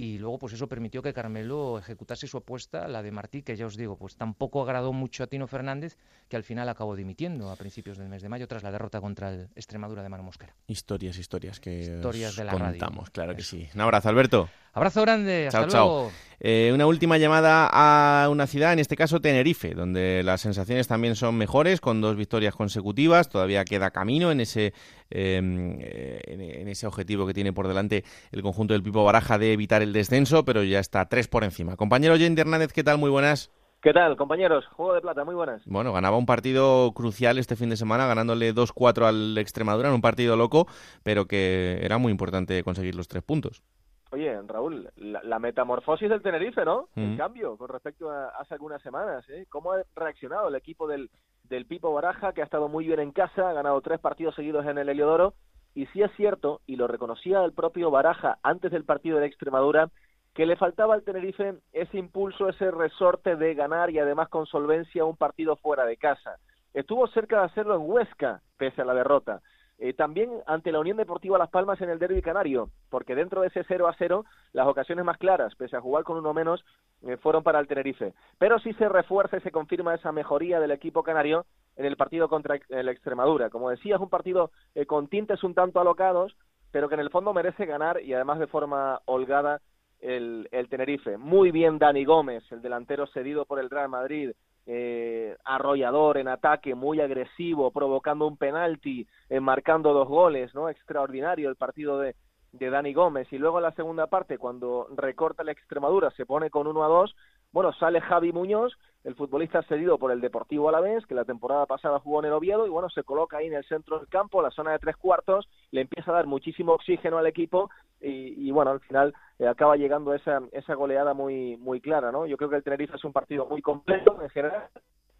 Y 0.00 0.16
luego, 0.18 0.38
pues 0.38 0.52
eso 0.52 0.68
permitió 0.68 1.02
que 1.02 1.12
Carmelo 1.12 1.76
ejecutase 1.76 2.28
su 2.28 2.36
apuesta, 2.36 2.86
la 2.86 3.02
de 3.02 3.10
Martí, 3.10 3.42
que 3.42 3.56
ya 3.56 3.66
os 3.66 3.76
digo, 3.76 3.96
pues 3.96 4.14
tampoco 4.14 4.62
agradó 4.62 4.92
mucho 4.92 5.24
a 5.24 5.26
Tino 5.26 5.48
Fernández, 5.48 5.98
que 6.28 6.36
al 6.36 6.44
final 6.44 6.68
acabó 6.68 6.94
dimitiendo 6.94 7.50
a 7.50 7.56
principios 7.56 7.98
del 7.98 8.08
mes 8.08 8.22
de 8.22 8.28
mayo 8.28 8.46
tras 8.46 8.62
la 8.62 8.70
derrota 8.70 9.00
contra 9.00 9.30
el 9.34 9.48
Extremadura 9.56 10.04
de 10.04 10.08
Manu 10.08 10.22
Mosquera. 10.22 10.54
Historias, 10.68 11.18
historias 11.18 11.58
que 11.58 11.80
Historias 11.80 12.30
os 12.30 12.36
de 12.36 12.44
la 12.44 12.52
radio. 12.52 12.78
contamos, 12.78 13.10
claro 13.10 13.34
que 13.34 13.40
Eso. 13.40 13.56
sí. 13.56 13.68
Un 13.74 13.80
abrazo, 13.80 14.08
Alberto. 14.08 14.48
Abrazo 14.72 15.02
grande, 15.02 15.48
hasta 15.48 15.62
Chao, 15.62 15.68
chao. 15.68 15.86
luego. 15.88 16.12
Eh, 16.38 16.70
una 16.72 16.86
última 16.86 17.18
llamada 17.18 17.68
a 17.72 18.28
una 18.28 18.46
ciudad, 18.46 18.72
en 18.72 18.78
este 18.78 18.94
caso 18.94 19.20
Tenerife, 19.20 19.74
donde 19.74 20.22
las 20.22 20.42
sensaciones 20.42 20.86
también 20.86 21.16
son 21.16 21.34
mejores, 21.36 21.80
con 21.80 22.00
dos 22.00 22.14
victorias 22.14 22.54
consecutivas. 22.54 23.28
Todavía 23.28 23.64
queda 23.64 23.90
camino 23.90 24.30
en 24.30 24.40
ese, 24.40 24.72
eh, 25.10 25.40
eh, 25.80 26.20
en, 26.26 26.40
en 26.40 26.68
ese 26.68 26.86
objetivo 26.86 27.26
que 27.26 27.34
tiene 27.34 27.52
por 27.52 27.68
delante 27.68 28.04
el 28.32 28.42
conjunto 28.42 28.74
del 28.74 28.82
Pipo 28.82 29.04
Baraja 29.04 29.38
de 29.38 29.52
evitar 29.52 29.82
el 29.82 29.92
descenso, 29.92 30.44
pero 30.44 30.62
ya 30.62 30.78
está 30.80 31.08
tres 31.08 31.28
por 31.28 31.44
encima. 31.44 31.76
Compañero 31.76 32.16
Jendy 32.16 32.40
Hernández, 32.40 32.72
¿qué 32.72 32.84
tal? 32.84 32.98
Muy 32.98 33.10
buenas. 33.10 33.50
¿Qué 33.80 33.92
tal, 33.92 34.16
compañeros? 34.16 34.66
Juego 34.72 34.94
de 34.94 35.00
plata, 35.00 35.24
muy 35.24 35.36
buenas. 35.36 35.62
Bueno, 35.64 35.92
ganaba 35.92 36.16
un 36.16 36.26
partido 36.26 36.90
crucial 36.92 37.38
este 37.38 37.54
fin 37.54 37.70
de 37.70 37.76
semana, 37.76 38.08
ganándole 38.08 38.52
2-4 38.52 39.04
al 39.04 39.38
Extremadura 39.38 39.88
en 39.88 39.94
un 39.94 40.00
partido 40.00 40.36
loco, 40.36 40.66
pero 41.04 41.26
que 41.26 41.78
era 41.82 41.96
muy 41.98 42.10
importante 42.10 42.64
conseguir 42.64 42.96
los 42.96 43.06
tres 43.06 43.22
puntos. 43.22 43.62
Oye, 44.10 44.36
Raúl, 44.46 44.90
la, 44.96 45.22
la 45.22 45.38
metamorfosis 45.38 46.08
del 46.08 46.22
Tenerife, 46.22 46.64
¿no? 46.64 46.88
Mm. 46.96 47.12
El 47.12 47.16
cambio 47.16 47.56
con 47.56 47.68
respecto 47.68 48.10
a 48.10 48.30
hace 48.30 48.54
algunas 48.54 48.82
semanas, 48.82 49.24
¿eh? 49.28 49.46
¿Cómo 49.48 49.72
ha 49.72 49.82
reaccionado 49.94 50.48
el 50.48 50.56
equipo 50.56 50.88
del, 50.88 51.08
del 51.48 51.66
Pipo 51.66 51.92
Baraja, 51.92 52.32
que 52.32 52.42
ha 52.42 52.44
estado 52.44 52.68
muy 52.68 52.86
bien 52.86 53.00
en 53.00 53.12
casa, 53.12 53.48
ha 53.48 53.52
ganado 53.52 53.80
tres 53.80 54.00
partidos 54.00 54.34
seguidos 54.34 54.66
en 54.66 54.78
el 54.78 54.88
Heliodoro? 54.88 55.34
Y 55.74 55.86
sí 55.86 56.02
es 56.02 56.10
cierto, 56.16 56.60
y 56.66 56.76
lo 56.76 56.86
reconocía 56.86 57.44
el 57.44 57.52
propio 57.52 57.90
Baraja 57.90 58.38
antes 58.42 58.70
del 58.72 58.84
partido 58.84 59.18
de 59.18 59.26
Extremadura, 59.26 59.90
que 60.34 60.46
le 60.46 60.56
faltaba 60.56 60.94
al 60.94 61.02
Tenerife 61.02 61.54
ese 61.72 61.98
impulso, 61.98 62.48
ese 62.48 62.70
resorte 62.70 63.36
de 63.36 63.54
ganar 63.54 63.90
y 63.90 63.98
además 63.98 64.28
con 64.28 64.46
solvencia 64.46 65.04
un 65.04 65.16
partido 65.16 65.56
fuera 65.56 65.84
de 65.84 65.96
casa. 65.96 66.38
Estuvo 66.74 67.06
cerca 67.08 67.40
de 67.40 67.46
hacerlo 67.46 67.74
en 67.76 67.90
Huesca, 67.90 68.42
pese 68.56 68.82
a 68.82 68.84
la 68.84 68.94
derrota. 68.94 69.40
Eh, 69.80 69.92
también 69.92 70.30
ante 70.46 70.72
la 70.72 70.80
Unión 70.80 70.96
Deportiva 70.96 71.38
Las 71.38 71.50
Palmas 71.50 71.80
en 71.80 71.88
el 71.88 72.00
derby 72.00 72.20
canario, 72.20 72.70
porque 72.90 73.14
dentro 73.14 73.42
de 73.42 73.48
ese 73.48 73.62
0 73.62 73.86
a 73.86 73.94
0, 73.96 74.24
las 74.52 74.66
ocasiones 74.66 75.04
más 75.04 75.18
claras, 75.18 75.54
pese 75.54 75.76
a 75.76 75.80
jugar 75.80 76.02
con 76.02 76.16
uno 76.16 76.34
menos, 76.34 76.64
eh, 77.02 77.16
fueron 77.16 77.44
para 77.44 77.60
el 77.60 77.68
Tenerife. 77.68 78.12
Pero 78.38 78.58
sí 78.58 78.72
se 78.74 78.88
refuerza 78.88 79.36
y 79.36 79.40
se 79.40 79.52
confirma 79.52 79.94
esa 79.94 80.10
mejoría 80.10 80.58
del 80.58 80.72
equipo 80.72 81.04
canario 81.04 81.46
en 81.76 81.84
el 81.84 81.96
partido 81.96 82.28
contra 82.28 82.58
el 82.70 82.88
Extremadura. 82.88 83.50
Como 83.50 83.70
decía, 83.70 83.94
es 83.94 84.00
un 84.00 84.10
partido 84.10 84.50
eh, 84.74 84.84
con 84.84 85.06
tintes 85.06 85.44
un 85.44 85.54
tanto 85.54 85.78
alocados, 85.78 86.36
pero 86.72 86.88
que 86.88 86.96
en 86.96 87.00
el 87.00 87.10
fondo 87.10 87.32
merece 87.32 87.64
ganar 87.64 88.02
y 88.02 88.12
además 88.14 88.40
de 88.40 88.48
forma 88.48 89.00
holgada 89.04 89.60
el, 90.00 90.48
el 90.50 90.68
Tenerife. 90.68 91.18
Muy 91.18 91.52
bien 91.52 91.78
Dani 91.78 92.04
Gómez, 92.04 92.42
el 92.50 92.62
delantero 92.62 93.06
cedido 93.06 93.44
por 93.44 93.60
el 93.60 93.70
Real 93.70 93.88
Madrid, 93.88 94.32
eh, 94.70 95.34
arrollador 95.44 96.18
en 96.18 96.28
ataque, 96.28 96.74
muy 96.74 97.00
agresivo, 97.00 97.70
provocando 97.70 98.26
un 98.26 98.36
penalti, 98.36 99.06
eh, 99.30 99.40
marcando 99.40 99.94
dos 99.94 100.06
goles, 100.06 100.54
¿no? 100.54 100.68
Extraordinario 100.68 101.48
el 101.48 101.56
partido 101.56 101.98
de, 101.98 102.14
de 102.52 102.70
Dani 102.70 102.92
Gómez. 102.92 103.32
Y 103.32 103.38
luego 103.38 103.58
en 103.58 103.64
la 103.64 103.72
segunda 103.72 104.06
parte, 104.06 104.38
cuando 104.38 104.88
recorta 104.96 105.44
la 105.44 105.52
Extremadura, 105.52 106.10
se 106.12 106.26
pone 106.26 106.50
con 106.50 106.66
1 106.66 106.84
a 106.84 106.88
2. 106.88 107.16
Bueno, 107.50 107.72
sale 107.72 108.00
Javi 108.00 108.32
Muñoz, 108.32 108.74
el 109.04 109.14
futbolista 109.14 109.62
cedido 109.62 109.96
por 109.98 110.12
el 110.12 110.20
Deportivo 110.20 110.68
Alavés, 110.68 111.06
que 111.06 111.14
la 111.14 111.24
temporada 111.24 111.64
pasada 111.64 111.98
jugó 111.98 112.20
en 112.20 112.26
el 112.26 112.32
Oviedo, 112.32 112.66
y 112.66 112.70
bueno, 112.70 112.90
se 112.90 113.04
coloca 113.04 113.38
ahí 113.38 113.46
en 113.46 113.54
el 113.54 113.64
centro 113.64 113.98
del 113.98 114.08
campo, 114.08 114.42
la 114.42 114.50
zona 114.50 114.72
de 114.72 114.78
tres 114.78 114.96
cuartos, 114.96 115.48
le 115.70 115.80
empieza 115.80 116.10
a 116.10 116.14
dar 116.14 116.26
muchísimo 116.26 116.72
oxígeno 116.72 117.16
al 117.16 117.26
equipo, 117.26 117.70
y, 118.02 118.48
y 118.48 118.50
bueno, 118.50 118.72
al 118.72 118.80
final 118.80 119.14
eh, 119.38 119.46
acaba 119.46 119.76
llegando 119.76 120.12
esa, 120.12 120.42
esa 120.52 120.74
goleada 120.74 121.14
muy, 121.14 121.56
muy 121.56 121.80
clara, 121.80 122.12
¿no? 122.12 122.26
Yo 122.26 122.36
creo 122.36 122.50
que 122.50 122.56
el 122.56 122.62
Tenerife 122.62 122.96
es 122.96 123.04
un 123.04 123.14
partido 123.14 123.46
muy 123.46 123.62
completo 123.62 124.20
en 124.20 124.28
general, 124.28 124.68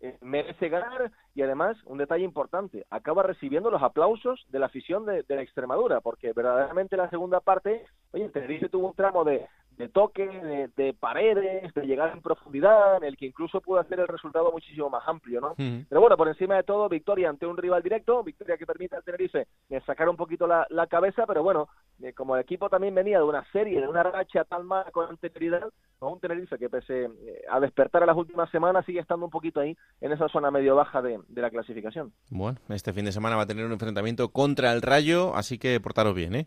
eh, 0.00 0.16
merece 0.20 0.68
ganar. 0.68 1.10
Y 1.34 1.42
además 1.42 1.76
un 1.84 1.98
detalle 1.98 2.24
importante 2.24 2.86
acaba 2.90 3.22
recibiendo 3.22 3.70
los 3.70 3.82
aplausos 3.82 4.46
de 4.50 4.58
la 4.58 4.66
afición 4.66 5.06
de, 5.06 5.24
la 5.28 5.42
Extremadura 5.42 6.00
porque 6.00 6.32
verdaderamente 6.32 6.96
la 6.96 7.10
segunda 7.10 7.40
parte 7.40 7.84
oye 8.12 8.28
Tenerife 8.30 8.68
tuvo 8.68 8.88
un 8.88 8.94
tramo 8.94 9.24
de, 9.24 9.46
de 9.78 9.88
toque 9.88 10.26
de, 10.26 10.68
de, 10.76 10.92
paredes 10.92 11.72
de 11.72 11.86
llegar 11.86 12.12
en 12.12 12.20
profundidad 12.20 12.96
en 12.98 13.04
el 13.04 13.16
que 13.16 13.26
incluso 13.26 13.60
pudo 13.60 13.78
hacer 13.78 14.00
el 14.00 14.08
resultado 14.08 14.50
muchísimo 14.52 14.90
más 14.90 15.06
amplio 15.06 15.40
no 15.40 15.54
pero 15.56 16.00
bueno 16.00 16.16
por 16.16 16.28
encima 16.28 16.56
de 16.56 16.64
todo 16.64 16.88
victoria 16.88 17.30
ante 17.30 17.46
un 17.46 17.56
rival 17.56 17.82
directo 17.82 18.22
victoria 18.24 18.56
que 18.56 18.66
permite 18.66 18.96
al 18.96 19.04
Tenerife 19.04 19.46
eh, 19.70 19.80
sacar 19.86 20.08
un 20.08 20.16
poquito 20.16 20.46
la, 20.46 20.66
la 20.70 20.86
cabeza 20.86 21.26
pero 21.26 21.42
bueno 21.42 21.68
eh, 22.02 22.12
como 22.12 22.34
el 22.34 22.42
equipo 22.42 22.68
también 22.68 22.94
venía 22.94 23.18
de 23.18 23.24
una 23.24 23.44
serie 23.52 23.80
de 23.80 23.88
una 23.88 24.02
racha 24.02 24.44
tan 24.44 24.66
mala 24.66 24.90
con 24.90 25.08
anterioridad 25.08 25.68
con 25.98 26.12
un 26.12 26.20
Tenerife 26.20 26.58
que 26.58 26.68
pese 26.68 27.04
eh, 27.04 27.42
a 27.50 27.60
despertar 27.60 28.02
a 28.02 28.06
las 28.06 28.16
últimas 28.16 28.50
semanas 28.50 28.84
sigue 28.84 29.00
estando 29.00 29.24
un 29.24 29.30
poquito 29.30 29.60
ahí 29.60 29.76
en 30.00 30.12
esa 30.12 30.28
zona 30.28 30.50
medio 30.50 30.76
baja 30.76 31.02
de, 31.02 31.18
de, 31.28 31.42
la 31.42 31.50
clasificación. 31.50 32.12
Bueno, 32.30 32.58
este 32.68 32.92
fin 32.92 33.04
de 33.04 33.12
semana 33.12 33.36
va 33.36 33.42
a 33.42 33.46
tener 33.46 33.64
un 33.64 33.72
enfrentamiento 33.72 34.28
contra 34.30 34.72
el 34.72 34.82
Rayo, 34.82 35.34
así 35.34 35.58
que 35.58 35.80
portaros 35.80 36.14
bien, 36.14 36.34
¿eh? 36.34 36.46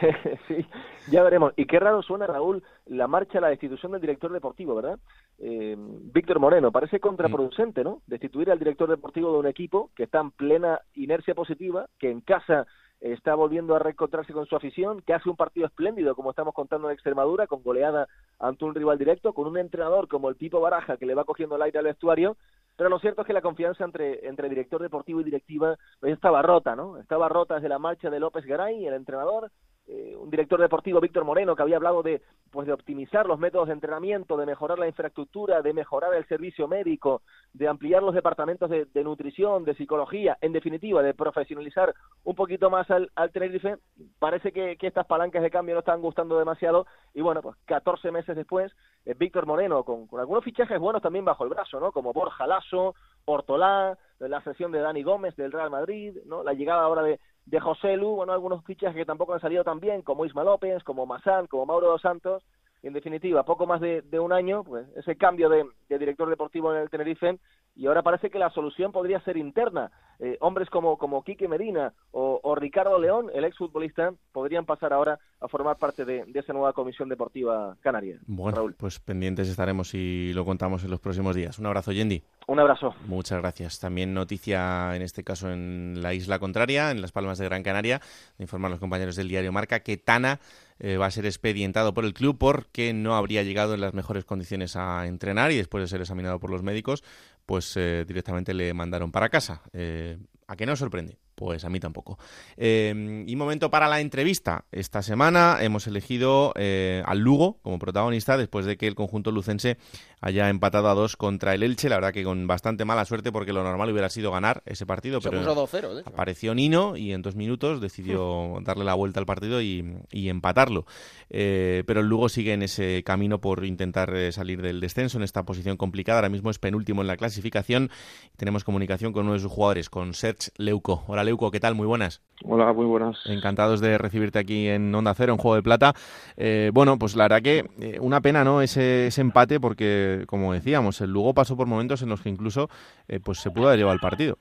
sí, 0.48 0.66
ya 1.10 1.22
veremos. 1.22 1.52
Y 1.56 1.66
qué 1.66 1.78
raro 1.78 2.02
suena, 2.02 2.26
Raúl, 2.26 2.62
la 2.86 3.06
marcha 3.06 3.38
a 3.38 3.40
la 3.40 3.48
destitución 3.48 3.92
del 3.92 4.00
director 4.00 4.32
deportivo, 4.32 4.74
¿verdad? 4.74 4.98
Eh, 5.38 5.76
Víctor 5.78 6.38
Moreno, 6.38 6.70
parece 6.72 7.00
contraproducente, 7.00 7.82
¿no? 7.82 8.02
Destituir 8.06 8.50
al 8.50 8.58
director 8.58 8.88
deportivo 8.88 9.32
de 9.32 9.38
un 9.38 9.46
equipo 9.46 9.90
que 9.94 10.04
está 10.04 10.20
en 10.20 10.30
plena 10.30 10.80
inercia 10.94 11.34
positiva, 11.34 11.86
que 11.98 12.10
en 12.10 12.20
casa 12.20 12.66
está 13.00 13.34
volviendo 13.34 13.74
a 13.74 13.78
reencontrarse 13.78 14.32
con 14.32 14.46
su 14.46 14.54
afición, 14.56 15.00
que 15.00 15.14
hace 15.14 15.30
un 15.30 15.36
partido 15.36 15.66
espléndido, 15.66 16.14
como 16.14 16.30
estamos 16.30 16.54
contando 16.54 16.88
en 16.88 16.94
Extremadura, 16.94 17.46
con 17.46 17.62
goleada 17.62 18.08
ante 18.38 18.64
un 18.64 18.74
rival 18.74 18.98
directo, 18.98 19.32
con 19.32 19.46
un 19.46 19.56
entrenador 19.56 20.06
como 20.06 20.28
el 20.28 20.36
tipo 20.36 20.60
Baraja, 20.60 20.98
que 20.98 21.06
le 21.06 21.14
va 21.14 21.24
cogiendo 21.24 21.56
el 21.56 21.62
aire 21.62 21.78
al 21.78 21.86
vestuario, 21.86 22.36
pero 22.76 22.90
lo 22.90 22.98
cierto 22.98 23.22
es 23.22 23.26
que 23.26 23.32
la 23.32 23.42
confianza 23.42 23.84
entre, 23.84 24.26
entre 24.26 24.48
director 24.48 24.80
deportivo 24.80 25.20
y 25.20 25.24
directiva 25.24 25.76
pues, 25.98 26.12
estaba 26.12 26.42
rota, 26.42 26.76
¿no? 26.76 26.98
Estaba 26.98 27.28
rota 27.28 27.54
desde 27.56 27.68
la 27.68 27.78
marcha 27.78 28.10
de 28.10 28.20
López 28.20 28.44
Garay, 28.44 28.86
el 28.86 28.94
entrenador, 28.94 29.50
eh, 29.92 30.14
un 30.16 30.30
director 30.30 30.60
deportivo, 30.60 31.00
Víctor 31.00 31.24
Moreno, 31.24 31.56
que 31.56 31.62
había 31.62 31.74
hablado 31.74 32.04
de, 32.04 32.22
pues, 32.52 32.64
de 32.64 32.72
optimizar 32.72 33.26
los 33.26 33.40
métodos 33.40 33.66
de 33.66 33.74
entrenamiento, 33.74 34.36
de 34.36 34.46
mejorar 34.46 34.78
la 34.78 34.86
infraestructura, 34.86 35.62
de 35.62 35.72
mejorar 35.72 36.14
el 36.14 36.24
servicio 36.28 36.68
médico, 36.68 37.22
de 37.52 37.66
ampliar 37.66 38.00
los 38.00 38.14
departamentos 38.14 38.70
de, 38.70 38.86
nutrición, 39.02 39.64
de 39.64 39.74
psicología, 39.74 40.38
en 40.42 40.52
definitiva, 40.52 41.02
de 41.02 41.12
profesionalizar 41.12 41.92
un 42.22 42.36
poquito 42.36 42.70
más 42.70 42.88
al, 42.88 43.10
al 43.16 43.32
Tenerife, 43.32 43.78
parece 44.20 44.52
que, 44.52 44.78
estas 44.80 45.06
palancas 45.06 45.42
de 45.42 45.50
cambio 45.50 45.74
no 45.74 45.80
están 45.80 46.00
gustando 46.00 46.38
demasiado 46.38 46.86
y 47.12 47.20
bueno, 47.20 47.42
pues 47.42 47.56
14 47.64 48.12
meses 48.12 48.36
después, 48.36 48.72
eh, 49.04 49.14
Víctor 49.18 49.46
Moreno, 49.46 49.82
con, 49.82 50.06
con, 50.06 50.20
algunos 50.20 50.44
fichajes 50.44 50.78
buenos 50.78 51.02
también 51.02 51.24
bajo 51.24 51.42
el 51.42 51.50
brazo, 51.50 51.80
¿no? 51.80 51.90
Como 51.90 52.12
Borja 52.12 52.46
Lasso, 52.46 52.94
Portolá, 53.24 53.98
la 54.18 54.40
sesión 54.42 54.70
de 54.70 54.80
Dani 54.80 55.02
Gómez 55.02 55.34
del 55.36 55.52
Real 55.52 55.70
Madrid, 55.70 56.16
¿no? 56.26 56.44
La 56.44 56.52
llegada 56.52 56.82
ahora 56.82 57.02
de, 57.02 57.18
de 57.46 57.60
José 57.60 57.96
Lu, 57.96 58.16
bueno, 58.16 58.32
algunos 58.32 58.64
fichajes 58.64 58.96
que 58.96 59.04
tampoco 59.04 59.34
han 59.34 59.40
salido 59.40 59.64
tan 59.64 59.80
bien, 59.80 60.02
como 60.02 60.24
Isma 60.24 60.44
López, 60.44 60.82
como 60.84 61.06
Masán, 61.06 61.46
como 61.46 61.66
Mauro 61.66 61.88
dos 61.88 62.02
Santos, 62.02 62.44
en 62.82 62.92
definitiva, 62.92 63.44
poco 63.44 63.66
más 63.66 63.80
de, 63.80 64.02
un 64.20 64.32
año, 64.32 64.64
pues 64.64 64.86
ese 64.96 65.16
cambio 65.16 65.48
de, 65.48 65.66
director 65.88 66.28
deportivo 66.28 66.72
en 66.72 66.82
el 66.82 66.90
Tenerife, 66.90 67.38
y 67.74 67.86
ahora 67.86 68.02
parece 68.02 68.30
que 68.30 68.38
la 68.38 68.50
solución 68.50 68.92
podría 68.92 69.20
ser 69.20 69.36
interna. 69.36 69.90
Eh, 70.22 70.36
hombres 70.40 70.68
como, 70.68 70.98
como 70.98 71.24
Quique 71.24 71.48
Medina 71.48 71.94
o, 72.10 72.54
Ricardo 72.54 72.98
León, 72.98 73.30
el 73.32 73.44
exfutbolista, 73.44 74.12
podrían 74.32 74.66
pasar 74.66 74.92
ahora 74.92 75.18
a 75.40 75.48
formar 75.48 75.78
parte 75.78 76.04
de, 76.04 76.26
esa 76.34 76.52
nueva 76.52 76.74
comisión 76.74 77.08
deportiva 77.08 77.74
canaria. 77.80 78.18
Bueno, 78.26 78.68
pues 78.76 79.00
pendientes 79.00 79.48
estaremos 79.48 79.94
y 79.94 80.34
lo 80.34 80.44
contamos 80.44 80.84
en 80.84 80.90
los 80.90 81.00
próximos 81.00 81.34
días. 81.34 81.58
Un 81.58 81.66
abrazo, 81.66 81.92
Yendi. 81.92 82.22
Un 82.48 82.60
abrazo. 82.60 82.94
Muchas 83.06 83.40
gracias. 83.40 83.80
También 83.80 84.12
noticia, 84.12 84.94
en 84.94 85.00
este 85.00 85.24
caso 85.24 85.50
en 85.50 86.02
la 86.02 86.12
isla 86.12 86.38
contraria, 86.38 86.90
en 86.90 87.00
Las 87.00 87.12
Palmas 87.12 87.38
de 87.38 87.46
Gran 87.46 87.62
Canaria, 87.62 88.02
informan 88.38 88.72
los 88.72 88.80
compañeros 88.80 89.16
del 89.16 89.28
diario 89.28 89.52
Marca 89.52 89.80
que 89.80 89.96
Tana 89.96 90.38
eh, 90.82 90.96
va 90.96 91.06
a 91.06 91.10
ser 91.10 91.26
expedientado 91.26 91.92
por 91.92 92.06
el 92.06 92.14
club 92.14 92.38
porque 92.38 92.94
no 92.94 93.14
habría 93.14 93.42
llegado 93.42 93.74
en 93.74 93.82
las 93.82 93.92
mejores 93.92 94.24
condiciones 94.24 94.76
a 94.76 95.06
entrenar 95.06 95.52
y 95.52 95.56
después 95.56 95.82
de 95.84 95.88
ser 95.88 96.00
examinado 96.00 96.40
por 96.40 96.50
los 96.50 96.62
médicos, 96.62 97.04
pues 97.46 97.76
eh, 97.76 98.04
directamente 98.06 98.54
le 98.54 98.72
mandaron 98.74 99.10
para 99.12 99.28
casa. 99.28 99.62
Eh, 99.72 100.18
¿A 100.46 100.56
qué 100.56 100.66
no 100.66 100.74
sorprende? 100.76 101.18
Pues 101.34 101.64
a 101.64 101.70
mí 101.70 101.80
tampoco. 101.80 102.18
Eh, 102.56 103.24
y 103.26 103.36
momento 103.36 103.70
para 103.70 103.88
la 103.88 104.00
entrevista. 104.00 104.66
Esta 104.72 105.00
semana 105.02 105.58
hemos 105.60 105.86
elegido 105.86 106.52
al 106.56 107.18
Lugo 107.18 107.60
como 107.62 107.78
protagonista 107.78 108.36
después 108.36 108.66
de 108.66 108.76
que 108.76 108.86
el 108.86 108.94
conjunto 108.94 109.30
lucense 109.30 109.78
haya 110.20 110.48
empatado 110.48 110.88
a 110.88 110.94
dos 110.94 111.16
contra 111.16 111.54
el 111.54 111.62
Elche. 111.62 111.88
La 111.88 111.96
verdad 111.96 112.12
que 112.12 112.24
con 112.24 112.46
bastante 112.46 112.84
mala 112.84 113.04
suerte 113.04 113.32
porque 113.32 113.52
lo 113.52 113.62
normal 113.62 113.90
hubiera 113.90 114.08
sido 114.10 114.30
ganar 114.30 114.62
ese 114.66 114.86
partido. 114.86 115.20
pero 115.20 116.02
apareció 116.04 116.54
Nino 116.54 116.96
y 116.96 117.12
en 117.12 117.22
dos 117.22 117.34
minutos 117.34 117.80
decidió 117.80 118.58
darle 118.62 118.84
la 118.84 118.94
vuelta 118.94 119.20
al 119.20 119.26
partido 119.26 119.60
y, 119.62 120.00
empatarlo. 120.12 120.86
Eh, 121.30 121.82
pero 121.86 122.00
el 122.00 122.06
Lugo 122.06 122.28
sigue 122.28 122.52
en 122.52 122.62
ese 122.62 123.02
camino 123.04 123.40
por 123.40 123.64
intentar 123.64 124.12
salir 124.32 124.62
del 124.62 124.80
descenso 124.80 125.18
en 125.18 125.24
esta 125.24 125.44
posición 125.44 125.76
complicada. 125.76 126.18
Ahora 126.18 126.28
mismo 126.28 126.50
es 126.50 126.58
penúltimo 126.58 127.00
en 127.00 127.08
la 127.08 127.16
clasificación. 127.16 127.90
Tenemos 128.36 128.64
comunicación 128.64 129.12
con 129.12 129.24
uno 129.24 129.34
de 129.34 129.40
sus 129.40 129.50
jugadores, 129.50 129.90
con 129.90 130.14
Serge 130.14 130.50
Leuco. 130.56 131.04
Hola 131.06 131.24
¿qué 131.52 131.60
tal? 131.60 131.74
Muy 131.74 131.86
buenas. 131.86 132.20
Hola, 132.44 132.72
muy 132.72 132.86
buenas. 132.86 133.18
Encantados 133.26 133.80
de 133.80 133.98
recibirte 133.98 134.38
aquí 134.38 134.68
en 134.68 134.94
Onda 134.94 135.14
Cero, 135.14 135.34
en 135.34 135.38
Juego 135.38 135.56
de 135.56 135.62
Plata. 135.62 135.94
Eh, 136.36 136.70
bueno, 136.72 136.98
pues 136.98 137.14
la 137.14 137.24
verdad 137.24 137.42
que 137.42 137.66
eh, 137.80 137.98
una 138.00 138.20
pena, 138.20 138.44
¿no? 138.44 138.62
Ese, 138.62 139.10
empate, 139.18 139.60
porque, 139.60 140.09
como 140.26 140.52
decíamos, 140.52 141.00
el 141.00 141.10
Lugo 141.10 141.34
pasó 141.34 141.56
por 141.56 141.66
momentos 141.66 142.02
en 142.02 142.08
los 142.08 142.20
que 142.20 142.28
incluso 142.28 142.68
eh, 143.08 143.20
pues 143.20 143.38
se 143.38 143.50
pudo 143.50 143.68
haber 143.68 143.80
el 143.80 143.98
partido. 143.98 144.38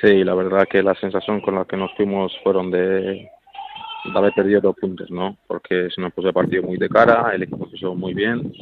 Sí, 0.00 0.24
la 0.24 0.34
verdad 0.34 0.66
que 0.68 0.82
la 0.82 0.94
sensación 0.94 1.40
con 1.40 1.54
la 1.54 1.64
que 1.64 1.76
nos 1.76 1.94
fuimos 1.94 2.32
fueron 2.42 2.70
de, 2.70 3.30
haber 4.14 4.32
perdido 4.32 4.60
dos 4.60 4.76
puntos, 4.76 5.10
¿no? 5.10 5.36
Porque 5.46 5.88
se 5.94 6.00
nos 6.00 6.12
puso 6.12 6.28
el 6.28 6.34
partido 6.34 6.62
muy 6.62 6.76
de 6.76 6.88
cara, 6.88 7.30
el 7.34 7.44
equipo 7.44 7.68
hizo 7.72 7.94
muy 7.94 8.14
bien 8.14 8.52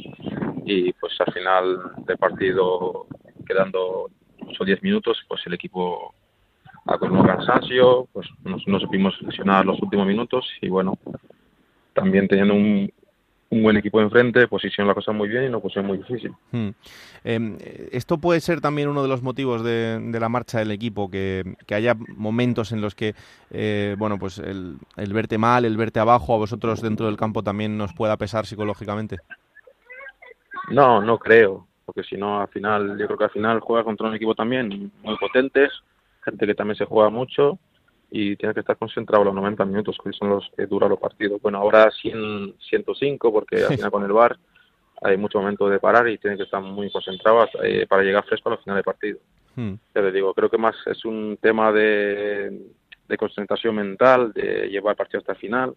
y 0.65 0.93
pues 0.93 1.13
al 1.19 1.33
final 1.33 1.81
del 2.05 2.17
partido, 2.17 3.07
quedando 3.45 4.09
8 4.47 4.57
o 4.59 4.65
10 4.65 4.83
minutos, 4.83 5.23
pues 5.27 5.41
el 5.45 5.53
equipo 5.53 6.13
con 6.85 7.25
cansancio, 7.25 8.07
pues 8.13 8.27
nos, 8.43 8.65
nos 8.67 8.81
supimos 8.83 9.19
lesionar 9.21 9.65
los 9.65 9.81
últimos 9.81 10.05
minutos 10.05 10.47
y 10.61 10.69
bueno, 10.69 10.97
también 11.93 12.27
teniendo 12.27 12.53
un, 12.53 12.91
un 13.49 13.63
buen 13.63 13.77
equipo 13.77 14.01
enfrente, 14.01 14.47
hicieron 14.63 14.87
la 14.87 14.93
cosa 14.93 15.11
muy 15.11 15.29
bien 15.29 15.45
y 15.45 15.49
no 15.49 15.59
pusieron 15.59 15.87
muy 15.87 15.97
difícil. 15.97 16.33
Hmm. 16.51 16.69
Em, 17.23 17.57
esto 17.91 18.17
puede 18.17 18.41
ser 18.41 18.61
también 18.61 18.89
uno 18.89 19.03
de 19.03 19.07
los 19.07 19.21
motivos 19.21 19.63
de, 19.63 19.99
de 19.99 20.19
la 20.19 20.29
marcha 20.29 20.59
del 20.59 20.71
equipo, 20.71 21.09
que, 21.09 21.55
que 21.65 21.75
haya 21.75 21.95
momentos 22.15 22.71
en 22.71 22.81
los 22.81 22.95
que, 22.95 23.13
eh, 23.51 23.95
bueno, 23.97 24.17
pues 24.17 24.39
el, 24.39 24.77
el, 24.97 25.13
verte 25.13 25.37
mal, 25.37 25.65
el 25.65 25.77
verte 25.77 25.99
abajo, 25.99 26.33
a 26.33 26.37
vosotros 26.37 26.81
dentro 26.81 27.05
del 27.05 27.17
campo 27.17 27.43
también 27.43 27.77
nos 27.77 27.93
pueda 27.93 28.17
pesar 28.17 28.45
psicológicamente. 28.45 29.17
No, 30.69 31.01
no 31.01 31.19
creo, 31.19 31.67
porque 31.85 32.03
si 32.03 32.17
no, 32.17 32.41
al 32.41 32.47
final, 32.47 32.97
yo 32.97 33.05
creo 33.05 33.17
que 33.17 33.25
al 33.25 33.31
final 33.31 33.59
juega 33.59 33.83
contra 33.83 34.07
un 34.07 34.15
equipo 34.15 34.33
también 34.33 34.91
muy 35.03 35.17
potentes, 35.17 35.71
gente 36.23 36.47
que 36.47 36.55
también 36.55 36.77
se 36.77 36.85
juega 36.85 37.09
mucho 37.09 37.59
y 38.17 38.37
tiene 38.37 38.53
que 38.53 38.61
estar 38.61 38.77
concentrado 38.77 39.25
los 39.25 39.35
90 39.35 39.65
minutos, 39.65 39.97
que 40.01 40.13
son 40.13 40.29
los 40.29 40.49
que 40.55 40.67
duran 40.67 40.89
los 40.89 40.99
partidos. 40.99 41.41
Bueno, 41.41 41.57
ahora 41.57 41.91
100, 41.91 42.55
105, 42.69 43.33
porque 43.33 43.65
al 43.65 43.75
final 43.75 43.91
con 43.91 44.05
el 44.05 44.13
VAR 44.13 44.37
hay 45.01 45.17
mucho 45.17 45.39
momento 45.39 45.67
de 45.67 45.79
parar 45.79 46.07
y 46.07 46.17
tiene 46.17 46.37
que 46.37 46.43
estar 46.43 46.61
muy 46.61 46.89
concentrado 46.89 47.45
eh, 47.61 47.85
para 47.85 48.03
llegar 48.03 48.23
fresco 48.23 48.49
al 48.49 48.57
final 48.59 48.77
del 48.77 48.85
partido. 48.85 49.19
Hmm. 49.55 49.73
Ya 49.93 50.01
te 50.01 50.13
digo, 50.13 50.33
creo 50.33 50.49
que 50.49 50.57
más 50.57 50.77
es 50.85 51.03
un 51.03 51.37
tema 51.41 51.73
de, 51.73 52.57
de 53.05 53.17
concentración 53.17 53.75
mental, 53.75 54.31
de 54.31 54.69
llevar 54.69 54.91
el 54.91 54.97
partido 54.97 55.19
hasta 55.19 55.33
el 55.33 55.39
final. 55.39 55.75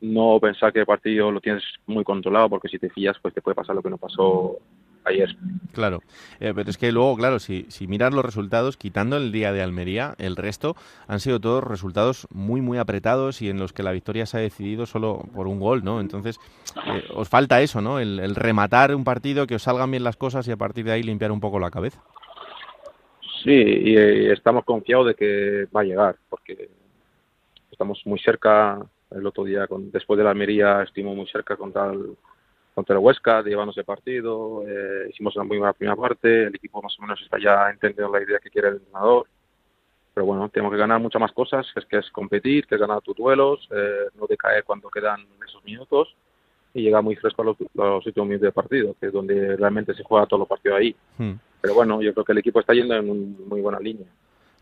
No 0.00 0.38
pensar 0.40 0.72
que 0.72 0.80
el 0.80 0.86
partido 0.86 1.30
lo 1.30 1.42
tienes 1.42 1.62
muy 1.84 2.02
controlado, 2.02 2.48
porque 2.48 2.68
si 2.68 2.78
te 2.78 2.88
fías, 2.88 3.18
pues 3.20 3.34
te 3.34 3.42
puede 3.42 3.56
pasar 3.56 3.76
lo 3.76 3.82
que 3.82 3.90
no 3.90 3.98
pasó 3.98 4.56
ayer. 5.04 5.36
Claro, 5.72 6.00
eh, 6.40 6.52
pero 6.54 6.70
es 6.70 6.78
que 6.78 6.92
luego, 6.92 7.16
claro, 7.16 7.38
si, 7.38 7.66
si 7.68 7.86
miras 7.86 8.12
los 8.12 8.24
resultados, 8.24 8.76
quitando 8.76 9.16
el 9.16 9.32
día 9.32 9.52
de 9.52 9.62
Almería, 9.62 10.14
el 10.18 10.36
resto 10.36 10.76
han 11.08 11.20
sido 11.20 11.40
todos 11.40 11.64
resultados 11.64 12.26
muy, 12.30 12.60
muy 12.60 12.78
apretados 12.78 13.42
y 13.42 13.48
en 13.48 13.58
los 13.58 13.72
que 13.72 13.82
la 13.82 13.92
victoria 13.92 14.26
se 14.26 14.38
ha 14.38 14.40
decidido 14.40 14.86
solo 14.86 15.22
por 15.34 15.46
un 15.46 15.60
gol, 15.60 15.84
¿no? 15.84 16.00
Entonces, 16.00 16.38
eh, 16.86 17.04
os 17.14 17.28
falta 17.28 17.62
eso, 17.62 17.80
¿no? 17.80 17.98
El, 17.98 18.34
rematar 18.34 18.94
un 18.94 19.04
partido, 19.04 19.46
que 19.46 19.56
os 19.56 19.62
salgan 19.62 19.90
bien 19.90 20.04
las 20.04 20.16
cosas 20.16 20.46
y 20.48 20.52
a 20.52 20.56
partir 20.56 20.84
de 20.84 20.92
ahí 20.92 21.02
limpiar 21.02 21.32
un 21.32 21.40
poco 21.40 21.58
la 21.58 21.70
cabeza. 21.70 22.02
Sí, 23.42 23.50
y, 23.50 23.96
eh, 23.96 24.32
estamos 24.32 24.64
confiados 24.64 25.08
de 25.08 25.14
que 25.14 25.66
va 25.74 25.80
a 25.80 25.84
llegar, 25.84 26.16
porque 26.28 26.70
estamos 27.70 28.00
muy 28.04 28.18
cerca. 28.18 28.78
El 29.10 29.26
otro 29.26 29.44
día, 29.44 29.66
con, 29.66 29.90
después 29.90 30.16
de 30.16 30.24
la 30.24 30.30
Almería, 30.30 30.82
estuvimos 30.82 31.14
muy 31.14 31.26
cerca 31.26 31.56
contra 31.56 31.92
el 31.92 32.16
contra 32.74 32.94
el 32.94 33.00
Huesca, 33.00 33.42
de 33.42 33.50
llevarnos 33.50 33.76
el 33.76 33.84
partido, 33.84 34.62
eh, 34.66 35.08
hicimos 35.10 35.36
una 35.36 35.44
muy 35.44 35.58
buena 35.58 35.72
primera 35.72 35.96
parte, 35.96 36.44
el 36.44 36.54
equipo 36.54 36.80
más 36.80 36.98
o 36.98 37.02
menos 37.02 37.20
está 37.20 37.38
ya 37.38 37.70
entendiendo 37.70 38.12
la 38.12 38.22
idea 38.22 38.38
que 38.38 38.50
quiere 38.50 38.68
el 38.68 38.74
entrenador, 38.76 39.26
pero 40.14 40.26
bueno, 40.26 40.48
tenemos 40.48 40.72
que 40.72 40.78
ganar 40.78 41.00
muchas 41.00 41.20
más 41.20 41.32
cosas, 41.32 41.66
es 41.74 41.84
que 41.86 41.98
es 41.98 42.10
competir, 42.10 42.66
que 42.66 42.74
es 42.74 42.80
ganar 42.80 43.00
tus 43.00 43.16
duelos, 43.16 43.68
eh, 43.70 44.08
no 44.18 44.26
decaer 44.26 44.64
cuando 44.64 44.90
quedan 44.90 45.26
esos 45.46 45.64
minutos 45.64 46.14
y 46.74 46.82
llegar 46.82 47.02
muy 47.02 47.16
fresco 47.16 47.42
a 47.42 47.44
los, 47.46 48.06
últimos 48.06 48.28
minutos 48.28 48.46
de 48.46 48.52
partido, 48.52 48.96
que 48.98 49.06
es 49.06 49.12
donde 49.12 49.56
realmente 49.56 49.94
se 49.94 50.02
juega 50.02 50.26
todos 50.26 50.40
los 50.40 50.48
partidos 50.48 50.78
ahí. 50.78 50.96
Hmm. 51.18 51.32
Pero 51.60 51.74
bueno, 51.74 52.02
yo 52.02 52.12
creo 52.12 52.24
que 52.24 52.32
el 52.32 52.38
equipo 52.38 52.60
está 52.60 52.72
yendo 52.72 52.94
en 52.94 53.08
un, 53.08 53.48
muy 53.48 53.60
buena 53.60 53.78
línea. 53.78 54.06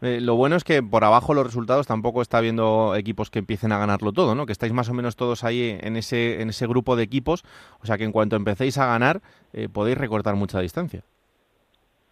Eh, 0.03 0.20
lo 0.20 0.34
bueno 0.34 0.57
es 0.57 0.64
que 0.64 0.82
por 0.82 1.05
abajo 1.05 1.34
los 1.34 1.44
resultados 1.44 1.86
tampoco 1.86 2.22
está 2.22 2.38
habiendo 2.38 2.94
equipos 2.96 3.30
que 3.30 3.38
empiecen 3.38 3.72
a 3.72 3.78
ganarlo 3.78 4.12
todo, 4.12 4.34
¿no? 4.34 4.46
Que 4.46 4.53
estáis 4.53 4.72
más 4.72 4.88
o 4.88 4.94
menos 4.94 5.14
todos 5.14 5.44
ahí 5.44 5.76
en 5.80 5.96
ese, 5.96 6.40
en 6.40 6.48
ese 6.48 6.66
grupo 6.66 6.96
de 6.96 7.03
equipos. 7.03 7.44
O 7.82 7.86
sea 7.86 7.98
que 7.98 8.05
en 8.05 8.12
cuanto 8.12 8.36
empecéis 8.36 8.78
a 8.78 8.86
ganar, 8.86 9.20
eh, 9.53 9.68
podéis 9.68 9.98
recortar 9.98 10.36
mucha 10.36 10.61
distancia. 10.61 11.03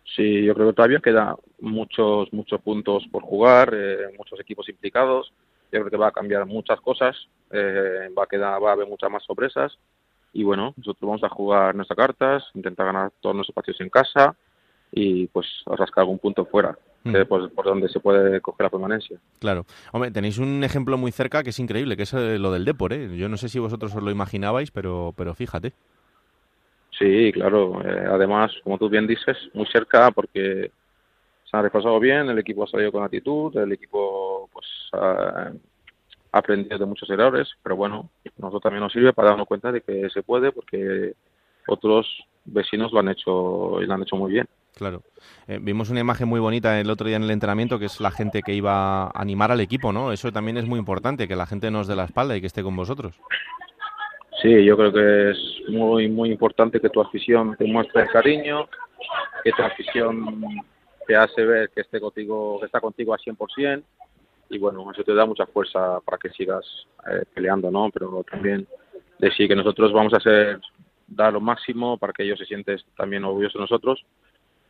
Sí, 0.04 0.44
yo 0.44 0.54
creo 0.54 0.68
que 0.68 0.74
todavía 0.74 1.00
queda 1.00 1.36
muchos, 1.60 2.30
muchos 2.32 2.60
puntos 2.60 3.06
por 3.10 3.22
jugar, 3.22 3.72
eh, 3.74 4.14
muchos 4.18 4.38
equipos 4.40 4.68
implicados. 4.68 5.32
Yo 5.72 5.80
creo 5.80 5.90
que 5.90 5.96
va 5.96 6.08
a 6.08 6.12
cambiar 6.12 6.46
muchas 6.46 6.80
cosas, 6.80 7.14
va, 7.52 8.24
a 8.24 8.26
quedar, 8.26 8.62
va 8.62 8.70
a 8.70 8.72
haber 8.72 8.86
muchas 8.86 9.10
más 9.10 9.22
sorpresas. 9.22 9.78
Y 10.32 10.42
bueno, 10.42 10.72
nosotros 10.78 11.06
vamos 11.06 11.24
a 11.24 11.28
jugar 11.28 11.74
nuestras 11.74 11.96
cartas, 11.96 12.44
intentar 12.54 12.86
ganar 12.86 13.12
todos 13.20 13.34
nuestros 13.34 13.54
partidos 13.54 13.80
en 13.82 13.90
casa 13.90 14.34
y 14.90 15.26
pues 15.26 15.46
rascar 15.66 16.02
algún 16.02 16.18
punto 16.18 16.46
fuera. 16.46 16.78
Mm. 17.08 17.26
Pues, 17.28 17.52
por 17.52 17.64
donde 17.64 17.88
se 17.88 18.00
puede 18.00 18.40
coger 18.40 18.64
la 18.64 18.70
permanencia. 18.70 19.18
Claro. 19.38 19.64
Hombre, 19.92 20.10
tenéis 20.10 20.38
un 20.38 20.62
ejemplo 20.64 20.98
muy 20.98 21.12
cerca 21.12 21.42
que 21.42 21.50
es 21.50 21.58
increíble, 21.58 21.96
que 21.96 22.02
es 22.02 22.14
eh, 22.14 22.38
lo 22.38 22.52
del 22.52 22.64
Depor, 22.64 22.92
¿eh? 22.92 23.16
Yo 23.16 23.28
no 23.28 23.36
sé 23.36 23.48
si 23.48 23.58
vosotros 23.58 23.94
os 23.94 24.02
lo 24.02 24.10
imaginabais, 24.10 24.70
pero, 24.70 25.14
pero 25.16 25.34
fíjate. 25.34 25.72
Sí, 26.98 27.30
claro. 27.32 27.80
Eh, 27.82 28.06
además, 28.10 28.52
como 28.64 28.78
tú 28.78 28.88
bien 28.88 29.06
dices, 29.06 29.36
muy 29.54 29.66
cerca 29.66 30.10
porque 30.10 30.70
se 31.44 31.56
han 31.56 31.62
repasado 31.62 31.98
bien, 32.00 32.28
el 32.28 32.38
equipo 32.38 32.64
ha 32.64 32.66
salido 32.66 32.92
con 32.92 33.04
actitud, 33.04 33.56
el 33.56 33.72
equipo 33.72 34.50
pues 34.52 34.66
ha 34.92 35.52
aprendido 36.32 36.78
de 36.78 36.86
muchos 36.86 37.08
errores, 37.08 37.48
pero 37.62 37.76
bueno, 37.76 38.10
nosotros 38.36 38.62
también 38.62 38.82
nos 38.82 38.92
sirve 38.92 39.12
para 39.12 39.30
darnos 39.30 39.46
cuenta 39.46 39.72
de 39.72 39.80
que 39.80 40.10
se 40.10 40.22
puede 40.22 40.52
porque 40.52 41.14
otros 41.66 42.06
vecinos 42.44 42.92
lo 42.92 43.00
han 43.00 43.08
hecho 43.08 43.80
y 43.80 43.86
lo 43.86 43.94
han 43.94 44.02
hecho 44.02 44.16
muy 44.16 44.32
bien. 44.32 44.48
Claro. 44.78 45.02
Eh, 45.48 45.58
vimos 45.60 45.90
una 45.90 45.98
imagen 45.98 46.28
muy 46.28 46.38
bonita 46.38 46.78
el 46.78 46.88
otro 46.88 47.08
día 47.08 47.16
en 47.16 47.24
el 47.24 47.32
entrenamiento, 47.32 47.80
que 47.80 47.86
es 47.86 48.00
la 48.00 48.12
gente 48.12 48.42
que 48.42 48.54
iba 48.54 49.06
a 49.06 49.10
animar 49.12 49.50
al 49.50 49.60
equipo, 49.60 49.92
¿no? 49.92 50.12
Eso 50.12 50.30
también 50.30 50.56
es 50.56 50.66
muy 50.66 50.78
importante, 50.78 51.26
que 51.26 51.34
la 51.34 51.46
gente 51.46 51.68
nos 51.68 51.88
dé 51.88 51.96
la 51.96 52.04
espalda 52.04 52.36
y 52.36 52.40
que 52.40 52.46
esté 52.46 52.62
con 52.62 52.76
vosotros. 52.76 53.16
Sí, 54.40 54.64
yo 54.64 54.76
creo 54.76 54.92
que 54.92 55.30
es 55.32 55.38
muy 55.68 56.08
muy 56.08 56.30
importante 56.30 56.78
que 56.78 56.90
tu 56.90 57.00
afición 57.00 57.56
te 57.56 57.64
muestre 57.64 58.06
cariño, 58.06 58.68
que 59.42 59.50
tu 59.50 59.62
afición 59.62 60.44
te 61.08 61.16
hace 61.16 61.44
ver 61.44 61.70
que 61.74 61.80
esté 61.80 61.98
contigo, 61.98 62.60
que 62.60 62.66
está 62.66 62.80
contigo 62.80 63.12
al 63.12 63.18
100% 63.18 63.82
y 64.50 64.58
bueno, 64.58 64.88
eso 64.92 65.02
te 65.02 65.12
da 65.12 65.26
mucha 65.26 65.46
fuerza 65.46 65.98
para 66.04 66.18
que 66.18 66.30
sigas 66.30 66.64
eh, 67.10 67.24
peleando, 67.34 67.68
¿no? 67.68 67.90
Pero 67.92 68.24
también 68.30 68.64
decir 69.18 69.48
que 69.48 69.56
nosotros 69.56 69.92
vamos 69.92 70.14
a 70.14 70.18
hacer 70.18 70.60
dar 71.08 71.32
lo 71.32 71.40
máximo 71.40 71.98
para 71.98 72.12
que 72.12 72.22
ellos 72.22 72.38
se 72.38 72.44
sienten 72.44 72.78
también 72.96 73.24
orgullosos 73.24 73.54
de 73.54 73.60
nosotros 73.60 74.04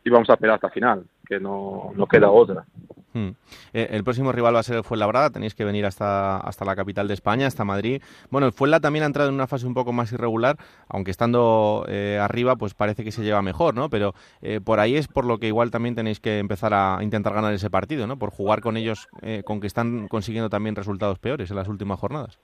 vamos 0.09 0.29
a 0.29 0.37
pelear 0.37 0.55
hasta 0.55 0.69
final, 0.69 1.05
que 1.25 1.39
no, 1.39 1.91
no 1.95 2.07
queda 2.07 2.29
otra. 2.29 2.65
Hmm. 3.13 3.29
Eh, 3.73 3.87
el 3.91 4.03
próximo 4.03 4.31
rival 4.31 4.55
va 4.55 4.59
a 4.59 4.63
ser 4.63 4.77
el 4.77 4.83
Fuenlabrada, 4.83 5.31
tenéis 5.31 5.55
que 5.55 5.65
venir 5.65 5.85
hasta, 5.85 6.37
hasta 6.37 6.63
la 6.63 6.75
capital 6.75 7.07
de 7.07 7.15
España, 7.15 7.47
hasta 7.47 7.65
Madrid. 7.65 8.01
Bueno, 8.29 8.47
el 8.47 8.53
Fuenla 8.53 8.79
también 8.79 9.03
ha 9.03 9.07
entrado 9.07 9.29
en 9.29 9.35
una 9.35 9.47
fase 9.47 9.65
un 9.65 9.73
poco 9.73 9.93
más 9.93 10.11
irregular, 10.11 10.57
aunque 10.87 11.11
estando 11.11 11.85
eh, 11.87 12.19
arriba, 12.21 12.55
pues 12.55 12.73
parece 12.73 13.03
que 13.03 13.11
se 13.11 13.23
lleva 13.23 13.41
mejor, 13.41 13.73
¿no? 13.73 13.89
Pero 13.89 14.13
eh, 14.41 14.61
por 14.63 14.79
ahí 14.79 14.95
es 14.95 15.07
por 15.07 15.25
lo 15.25 15.39
que 15.39 15.47
igual 15.47 15.71
también 15.71 15.95
tenéis 15.95 16.19
que 16.19 16.37
empezar 16.39 16.73
a 16.73 16.99
intentar 17.01 17.33
ganar 17.33 17.53
ese 17.53 17.69
partido, 17.69 18.05
¿no? 18.05 18.19
Por 18.19 18.29
jugar 18.29 18.61
con 18.61 18.77
ellos, 18.77 19.07
con 19.43 19.59
que 19.59 19.67
están 19.67 20.07
consiguiendo 20.07 20.49
también 20.49 20.75
resultados 20.75 21.19
peores 21.19 21.49
en 21.49 21.55
las 21.55 21.67
últimas 21.67 21.99
jornadas. 21.99 22.39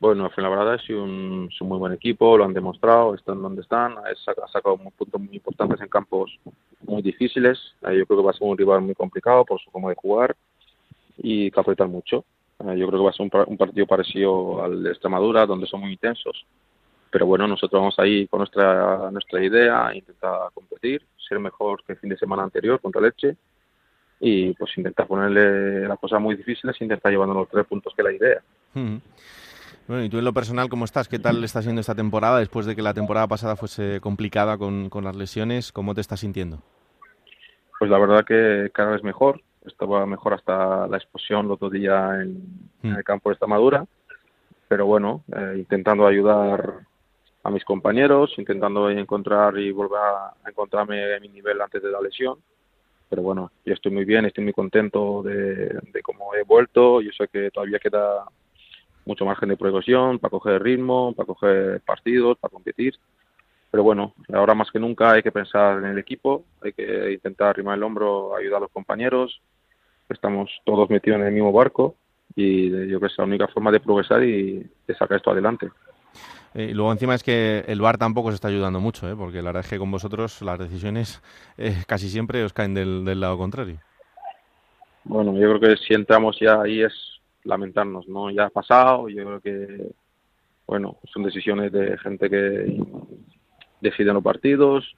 Bueno, 0.00 0.28
Fuenlabrada 0.30 0.74
es 0.74 0.88
un, 0.90 1.48
es 1.50 1.60
un 1.60 1.68
muy 1.68 1.78
buen 1.78 1.92
equipo, 1.92 2.36
lo 2.36 2.44
han 2.44 2.52
demostrado, 2.52 3.14
están 3.14 3.40
donde 3.40 3.62
están, 3.62 3.96
ha 3.98 4.48
sacado 4.52 4.76
puntos 4.76 5.20
muy 5.20 5.36
importantes 5.36 5.80
en 5.80 5.88
campos 5.88 6.38
muy 6.82 7.00
difíciles. 7.00 7.58
Yo 7.82 8.04
creo 8.06 8.18
que 8.18 8.24
va 8.24 8.30
a 8.30 8.34
ser 8.34 8.46
un 8.46 8.58
rival 8.58 8.82
muy 8.82 8.94
complicado 8.94 9.44
por 9.44 9.60
su 9.60 9.70
forma 9.70 9.90
de 9.90 9.96
jugar 9.96 10.36
y 11.16 11.50
que 11.50 11.60
apretar 11.60 11.88
mucho. 11.88 12.24
Eh, 12.60 12.76
yo 12.76 12.86
creo 12.88 13.00
que 13.00 13.04
va 13.04 13.10
a 13.10 13.12
ser 13.12 13.30
un, 13.46 13.56
partido 13.56 13.86
parecido 13.86 14.62
al 14.62 14.82
de 14.82 14.90
Extremadura, 14.90 15.46
donde 15.46 15.66
son 15.66 15.80
muy 15.80 15.92
intensos. 15.92 16.44
Pero 17.10 17.26
bueno, 17.26 17.46
nosotros 17.46 17.80
vamos 17.80 17.98
ahí 17.98 18.26
con 18.26 18.38
nuestra, 18.38 19.10
nuestra 19.10 19.44
idea, 19.44 19.94
intentar 19.94 20.50
competir, 20.52 21.06
ser 21.28 21.38
mejor 21.38 21.82
que 21.84 21.92
el 21.92 21.98
fin 21.98 22.10
de 22.10 22.18
semana 22.18 22.42
anterior 22.42 22.80
contra 22.80 23.00
Leche 23.00 23.36
y 24.20 24.52
pues 24.54 24.76
intentar 24.78 25.06
ponerle 25.06 25.86
las 25.86 25.98
cosas 25.98 26.20
muy 26.20 26.34
difíciles 26.36 26.80
intentar 26.80 27.12
llevando 27.12 27.34
los 27.34 27.48
tres 27.48 27.66
puntos 27.66 27.92
que 27.94 28.02
la 28.02 28.12
idea. 28.12 28.42
Bueno, 29.86 30.02
y 30.02 30.08
tú 30.08 30.18
en 30.18 30.24
lo 30.24 30.32
personal, 30.32 30.70
¿cómo 30.70 30.86
estás? 30.86 31.08
¿Qué 31.08 31.18
tal 31.18 31.44
está 31.44 31.60
siendo 31.60 31.80
esta 31.80 31.94
temporada 31.94 32.38
después 32.38 32.64
de 32.64 32.74
que 32.74 32.80
la 32.80 32.94
temporada 32.94 33.28
pasada 33.28 33.54
fuese 33.54 34.00
complicada 34.00 34.56
con, 34.56 34.88
con 34.88 35.04
las 35.04 35.14
lesiones? 35.14 35.72
¿Cómo 35.72 35.94
te 35.94 36.00
estás 36.00 36.20
sintiendo? 36.20 36.60
Pues 37.78 37.90
la 37.90 37.98
verdad 37.98 38.24
que 38.24 38.70
cada 38.72 38.92
vez 38.92 39.02
mejor. 39.02 39.42
Estaba 39.66 40.04
mejor 40.04 40.34
hasta 40.34 40.86
la 40.86 40.96
explosión 40.98 41.46
el 41.46 41.52
otro 41.52 41.70
día 41.70 42.20
en, 42.20 42.42
mm. 42.82 42.96
el 42.96 43.04
campo 43.04 43.28
de 43.28 43.34
Estamadura. 43.34 43.86
Pero 44.68 44.86
bueno, 44.86 45.22
eh, 45.34 45.56
intentando 45.58 46.06
ayudar 46.06 46.80
a 47.42 47.50
mis 47.50 47.64
compañeros, 47.64 48.32
intentando 48.38 48.88
encontrar 48.90 49.58
y 49.58 49.70
volver 49.70 50.00
a 50.00 50.48
encontrarme 50.48 51.14
a 51.14 51.20
mi 51.20 51.28
nivel 51.28 51.60
antes 51.60 51.82
de 51.82 51.90
la 51.90 52.00
lesión. 52.00 52.38
Pero 53.10 53.22
bueno, 53.22 53.52
yo 53.64 53.74
estoy 53.74 53.92
muy 53.92 54.04
bien, 54.04 54.24
estoy 54.24 54.44
muy 54.44 54.54
contento 54.54 55.22
de, 55.22 55.78
de 55.92 56.02
cómo 56.02 56.34
he 56.34 56.42
vuelto. 56.42 57.02
Yo 57.02 57.10
sé 57.12 57.28
que 57.28 57.50
todavía 57.50 57.78
queda 57.78 58.24
mucho 59.04 59.24
margen 59.24 59.48
de 59.48 59.56
progresión 59.56 60.18
para 60.18 60.30
coger 60.30 60.62
ritmo, 60.62 61.12
para 61.14 61.26
coger 61.26 61.80
partidos, 61.82 62.38
para 62.38 62.52
competir. 62.52 62.94
Pero 63.70 63.82
bueno, 63.82 64.14
ahora 64.32 64.54
más 64.54 64.70
que 64.70 64.78
nunca 64.78 65.12
hay 65.12 65.22
que 65.22 65.32
pensar 65.32 65.78
en 65.78 65.86
el 65.86 65.98
equipo, 65.98 66.44
hay 66.62 66.72
que 66.72 67.12
intentar 67.12 67.48
arrimar 67.48 67.76
el 67.76 67.82
hombro, 67.82 68.36
ayudar 68.36 68.58
a 68.58 68.60
los 68.60 68.70
compañeros. 68.70 69.40
Estamos 70.08 70.50
todos 70.64 70.88
metidos 70.90 71.20
en 71.20 71.26
el 71.26 71.32
mismo 71.32 71.52
barco 71.52 71.96
y 72.36 72.70
yo 72.70 72.98
creo 72.98 73.00
que 73.00 73.06
es 73.06 73.18
la 73.18 73.24
única 73.24 73.48
forma 73.48 73.72
de 73.72 73.80
progresar 73.80 74.22
y 74.22 74.64
de 74.86 74.94
sacar 74.94 75.16
esto 75.16 75.30
adelante. 75.30 75.70
Eh, 76.54 76.68
y 76.70 76.72
luego 76.72 76.92
encima 76.92 77.16
es 77.16 77.24
que 77.24 77.64
el 77.66 77.80
VAR 77.80 77.98
tampoco 77.98 78.30
se 78.30 78.36
está 78.36 78.48
ayudando 78.48 78.78
mucho, 78.78 79.10
¿eh? 79.10 79.16
porque 79.16 79.38
la 79.38 79.46
verdad 79.46 79.64
es 79.64 79.70
que 79.70 79.78
con 79.78 79.90
vosotros 79.90 80.40
las 80.42 80.58
decisiones 80.58 81.20
eh, 81.58 81.74
casi 81.86 82.08
siempre 82.08 82.44
os 82.44 82.52
caen 82.52 82.74
del, 82.74 83.04
del 83.04 83.20
lado 83.20 83.36
contrario. 83.36 83.78
Bueno, 85.02 85.32
yo 85.34 85.58
creo 85.58 85.60
que 85.60 85.76
si 85.76 85.94
entramos 85.94 86.38
ya 86.40 86.62
ahí 86.62 86.82
es 86.82 86.92
lamentarnos, 87.44 88.08
¿no? 88.08 88.30
Ya 88.30 88.46
ha 88.46 88.50
pasado, 88.50 89.08
yo 89.08 89.24
creo 89.24 89.40
que, 89.40 89.92
bueno, 90.66 90.98
son 91.12 91.22
decisiones 91.22 91.72
de 91.72 91.96
gente 91.98 92.28
que 92.28 92.82
decide 93.80 94.12
los 94.12 94.22
partidos, 94.22 94.96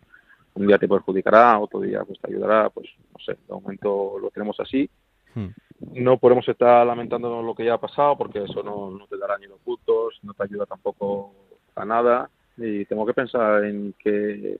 un 0.55 0.67
día 0.67 0.79
te 0.79 0.89
perjudicará, 0.89 1.59
otro 1.59 1.81
día 1.81 2.03
pues 2.05 2.19
te 2.21 2.29
ayudará, 2.31 2.71
pues 2.71 2.89
no 3.13 3.19
sé, 3.25 3.33
de 3.33 3.55
momento 3.55 4.19
lo 4.21 4.31
tenemos 4.31 4.59
así. 4.61 4.89
Hmm. 5.35 5.49
No 5.93 6.17
podemos 6.17 6.49
estar 6.49 6.87
lamentándonos 6.87 7.45
lo 7.45 7.55
que 7.55 7.65
ya 7.65 7.75
ha 7.75 7.81
pasado 7.81 8.17
porque 8.17 8.43
eso 8.45 8.63
no, 8.63 8.91
no 8.91 9.07
te 9.07 9.19
dará 9.19 9.37
ni 9.39 9.47
los 9.47 9.61
puntos, 9.61 10.19
no 10.23 10.33
te 10.33 10.45
ayuda 10.45 10.65
tampoco 10.65 11.35
a 11.75 11.85
nada 11.85 12.31
y 12.57 12.87
tengo 12.87 13.05
que 13.05 13.13
pensar 13.13 13.65
en 13.65 13.95
que 13.99 14.59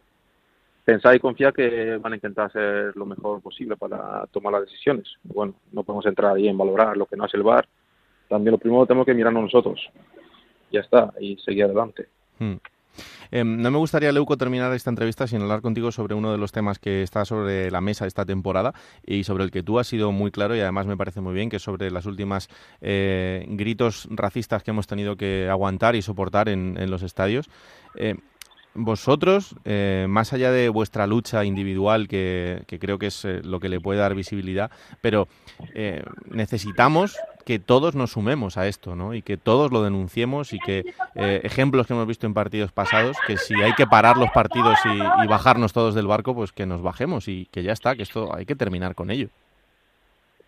pensar 0.85 1.17
y 1.17 1.19
confiar 1.19 1.53
que 1.53 1.97
van 1.97 2.13
a 2.13 2.17
intentar 2.17 2.47
hacer 2.47 2.97
lo 2.97 3.07
mejor 3.07 3.41
posible 3.41 3.77
para 3.77 4.27
tomar 4.27 4.53
las 4.53 4.67
decisiones. 4.67 5.09
Bueno, 5.25 5.55
no 5.73 5.83
podemos 5.83 6.07
entrar 6.07 6.37
ahí 6.37 6.47
en 6.47 6.59
valorar 6.59 6.97
lo 6.97 7.07
que 7.07 7.17
no 7.17 7.25
hace 7.25 7.37
el 7.39 7.43
VAR, 7.43 7.67
también 8.29 8.53
lo 8.53 8.59
primero 8.59 8.87
tenemos 8.87 9.07
que 9.07 9.15
mirarnos 9.15 9.45
nosotros. 9.45 9.81
Ya 10.73 10.81
está, 10.81 11.13
y 11.21 11.37
seguir 11.37 11.65
adelante. 11.65 12.07
Hmm. 12.39 12.57
Em, 13.31 13.61
no 13.61 13.71
me 13.71 13.79
gustaría, 13.79 14.13
Leuco, 14.13 14.37
terminar 14.37 14.73
esta 14.73 14.91
entrevista 14.91 15.27
sin 15.27 15.43
hablar 15.43 15.61
contigo 15.61 15.93
sobre 15.93 16.15
uno 16.15 16.33
de 16.33 16.39
los 16.39 16.53
temas 16.53 16.79
que 16.79 17.03
está 17.03 17.25
sobre 17.25 17.71
la 17.71 17.81
mesa 17.81 18.07
esta 18.07 18.25
temporada 18.25 18.73
y 19.05 19.25
sobre 19.25 19.45
el 19.45 19.51
que 19.51 19.63
tú 19.63 19.79
has 19.79 19.87
sido 19.87 20.13
muy 20.13 20.31
claro 20.31 20.57
y 20.57 20.61
además 20.61 20.87
me 20.87 20.97
parece 20.97 21.21
muy 21.21 21.35
bien, 21.35 21.51
que 21.51 21.59
sobre 21.59 21.91
las 21.91 22.07
últimas 22.07 22.49
eh, 22.81 23.45
gritos 23.49 24.09
racistas 24.11 24.63
que 24.63 24.71
hemos 24.71 24.87
tenido 24.87 25.17
que 25.17 25.49
aguantar 25.51 25.97
y 25.97 26.03
soportar 26.03 26.49
en, 26.49 26.91
los 26.91 27.03
estadios. 27.03 27.51
Eh, 27.97 28.15
vosotros, 28.77 29.55
eh, 29.65 30.07
más 30.09 30.33
allá 30.33 30.51
de 30.51 30.69
vuestra 30.69 31.07
lucha 31.07 31.45
individual, 31.45 32.09
que, 32.09 32.65
creo 32.79 32.99
que 32.99 33.07
es 33.07 33.25
eh, 33.25 33.41
lo 33.43 33.59
que 33.59 33.69
le 33.69 33.81
puede 33.81 34.01
dar 34.01 34.15
visibilidad, 34.15 34.71
pero 35.01 35.29
eh, 35.75 36.03
necesitamos 36.31 37.17
que 37.47 37.61
todos 37.61 37.95
nos 37.95 38.11
sumemos 38.11 38.57
a 38.59 38.67
esto, 38.67 38.97
¿no? 38.97 39.15
Y 39.15 39.23
que 39.23 39.37
todos 39.37 39.71
lo 39.71 39.85
denunciemos 39.85 40.53
y 40.53 40.59
que 40.59 40.93
ejemplos 41.15 41.87
que 41.87 41.93
hemos 41.93 42.09
visto 42.09 42.27
en 42.27 42.35
partidos 42.35 42.73
pasados, 42.73 43.17
que 43.25 43.37
si 43.37 43.55
hay 43.63 43.73
que 43.75 43.87
parar 43.87 44.17
los 44.17 44.31
partidos 44.31 44.77
y, 44.85 45.27
bajarnos 45.29 45.73
todos 45.73 45.95
del 45.95 46.09
barco, 46.09 46.35
pues 46.35 46.51
que 46.51 46.67
nos 46.67 46.83
bajemos 46.83 47.29
y 47.29 47.47
que 47.53 47.63
ya 47.63 47.73
está, 47.73 47.95
que 47.95 48.03
esto 48.03 48.35
hay 48.35 48.47
que 48.47 48.57
terminar 48.57 48.97
con 48.97 49.13
ello. 49.13 49.29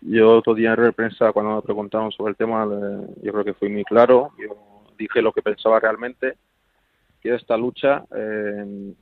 Yo 0.01 0.37
otro 0.37 0.53
día 0.53 0.73
en 0.73 0.91
prensa, 0.91 1.31
cuando 1.31 1.55
me 1.55 1.61
preguntaron 1.61 2.11
sobre 2.11 2.31
el 2.31 2.35
tema, 2.35 2.67
yo 3.23 3.31
creo 3.31 3.45
que 3.45 3.53
fui 3.53 3.69
muy 3.69 3.85
claro. 3.85 4.31
Yo 4.37 4.57
dije 4.97 5.21
lo 5.21 5.31
que 5.31 5.41
pensaba 5.41 5.79
realmente 5.79 6.35
que 7.21 7.33
esta 7.33 7.55
lucha, 7.55 8.03
eh, 8.13 8.93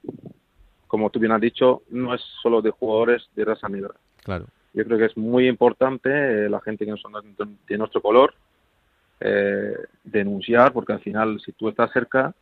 como 0.86 1.10
tú 1.10 1.20
bien 1.20 1.32
has 1.32 1.42
dicho, 1.42 1.82
no 1.90 2.14
es 2.14 2.22
solo 2.44 2.62
de 2.62 2.70
jugadores 2.70 3.28
de 3.36 3.44
raza 3.44 3.68
negra. 3.68 3.96
Claro. 4.24 4.46
Yo 4.78 4.86
creo 4.86 5.00
que 5.00 5.06
es 5.06 5.18
muy 5.18 5.48
importante 5.48 6.10
eh, 6.12 6.50
la 6.50 6.62
gente 6.62 6.86
que 6.86 6.92
no 6.92 6.98
son 6.98 7.14
de 7.68 7.78
nuestro 7.80 8.00
color 8.00 8.36
eh, 9.20 9.76
denunciar, 10.04 10.72
porque 10.72 10.94
al 10.94 11.00
final 11.00 11.42
si 11.44 11.52
tú 11.54 11.68
estás 11.68 11.92
cerca 11.92 12.36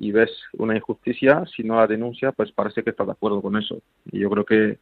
y 0.00 0.10
ves 0.10 0.32
una 0.54 0.74
injusticia, 0.74 1.44
si 1.46 1.62
no 1.62 1.76
la 1.76 1.86
denuncia, 1.86 2.32
pues 2.32 2.50
parece 2.50 2.82
que 2.82 2.90
estás 2.90 3.06
de 3.06 3.12
acuerdo 3.12 3.40
con 3.40 3.56
eso. 3.56 3.80
Y 4.10 4.18
yo 4.18 4.30
creo 4.30 4.44
que 4.44 4.78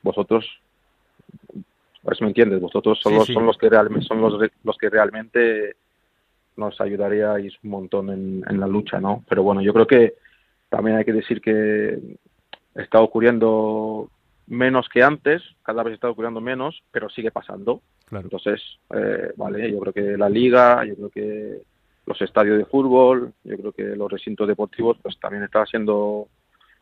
vosotros, 0.00 0.46
si 1.52 2.24
me 2.24 2.28
entiendes, 2.28 2.62
vosotros 2.62 2.98
son, 3.02 3.16
los, 3.16 3.26
son 3.26 3.44
los 3.44 3.58
que 3.58 3.68
realmente 3.68 4.06
son 4.06 4.22
los, 4.22 4.40
los 4.64 4.78
que 4.78 4.88
realmente 4.88 5.76
nos 6.56 6.80
ayudaríais 6.80 7.52
un 7.62 7.68
montón 7.68 8.08
en, 8.08 8.42
en 8.48 8.58
la 8.58 8.66
lucha, 8.66 8.98
¿no? 9.00 9.22
Pero 9.28 9.42
bueno, 9.42 9.60
yo 9.60 9.74
creo 9.74 9.86
que 9.86 10.14
también 10.70 10.96
hay 10.96 11.04
que 11.04 11.12
decir 11.12 11.42
que 11.42 11.98
está 12.74 13.02
ocurriendo 13.02 14.08
menos 14.46 14.88
que 14.88 15.02
antes, 15.02 15.42
cada 15.62 15.82
vez 15.82 15.94
está 15.94 16.10
ocurriendo 16.10 16.40
menos, 16.40 16.82
pero 16.90 17.08
sigue 17.08 17.30
pasando. 17.30 17.80
Entonces, 18.10 18.62
eh, 18.94 19.32
vale, 19.36 19.70
yo 19.70 19.80
creo 19.80 19.92
que 19.92 20.16
la 20.16 20.28
liga, 20.28 20.84
yo 20.84 20.94
creo 20.94 21.10
que 21.10 21.62
los 22.06 22.20
estadios 22.22 22.58
de 22.58 22.64
fútbol, 22.64 23.32
yo 23.42 23.56
creo 23.56 23.72
que 23.72 23.82
los 23.96 24.10
recintos 24.10 24.46
deportivos, 24.46 24.96
pues 25.02 25.18
también 25.18 25.42
están 25.42 25.62
haciendo 25.62 26.28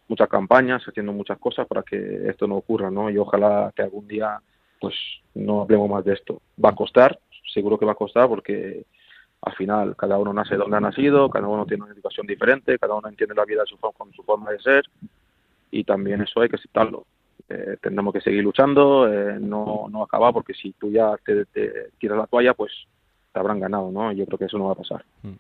muchas 0.07 0.29
campañas, 0.29 0.83
haciendo 0.87 1.13
muchas 1.13 1.39
cosas 1.39 1.67
para 1.67 1.83
que 1.83 2.29
esto 2.29 2.47
no 2.47 2.57
ocurra, 2.57 2.91
¿no? 2.91 3.09
Y 3.09 3.17
ojalá 3.17 3.73
que 3.75 3.83
algún 3.83 4.07
día, 4.07 4.39
pues, 4.79 4.95
no 5.35 5.63
hablemos 5.63 5.89
más 5.89 6.05
de 6.05 6.13
esto. 6.13 6.43
Va 6.63 6.71
a 6.71 6.75
costar, 6.75 7.19
seguro 7.53 7.79
que 7.79 7.87
va 7.87 7.93
a 7.93 7.97
costar, 7.97 8.29
porque 8.29 8.85
al 9.41 9.55
final 9.55 9.97
cada 9.97 10.19
uno 10.19 10.33
nace 10.33 10.57
donde 10.57 10.77
ha 10.77 10.81
nacido, 10.81 11.31
cada 11.31 11.49
uno 11.49 11.65
tiene 11.65 11.85
una 11.85 11.93
educación 11.93 12.27
diferente, 12.27 12.79
cada 12.79 12.95
uno 12.95 13.09
entiende 13.09 13.35
la 13.35 13.45
vida 13.45 13.65
su, 13.67 13.79
con 13.79 14.13
su 14.13 14.23
forma 14.23 14.51
de 14.51 14.61
ser 14.61 14.85
y 15.71 15.85
también 15.85 16.23
eso 16.23 16.41
hay 16.41 16.49
que 16.49 16.57
aceptarlo. 16.57 17.05
Eh, 17.49 17.77
tendremos 17.81 18.15
que 18.15 18.23
seguir 18.23 18.43
luchando, 18.43 19.07
eh, 19.13 19.39
no, 19.39 19.87
no 19.91 20.03
acabar 20.03 20.33
porque 20.33 20.55
si 20.55 20.73
tú 20.73 20.91
ya 20.91 21.15
te, 21.25 21.45
tiras 21.99 22.17
la 22.17 22.27
toalla 22.27 22.55
pues 22.55 22.73
te 23.33 23.39
habrán 23.39 23.61
ganado, 23.61 23.91
¿no? 23.91 24.13
Yo 24.13 24.25
creo 24.25 24.39
que 24.39 24.45
eso 24.47 24.57
no 24.57 24.67
va 24.67 24.73
a 24.73 24.77
pasar. 24.77 25.05
Mm. 25.23 25.33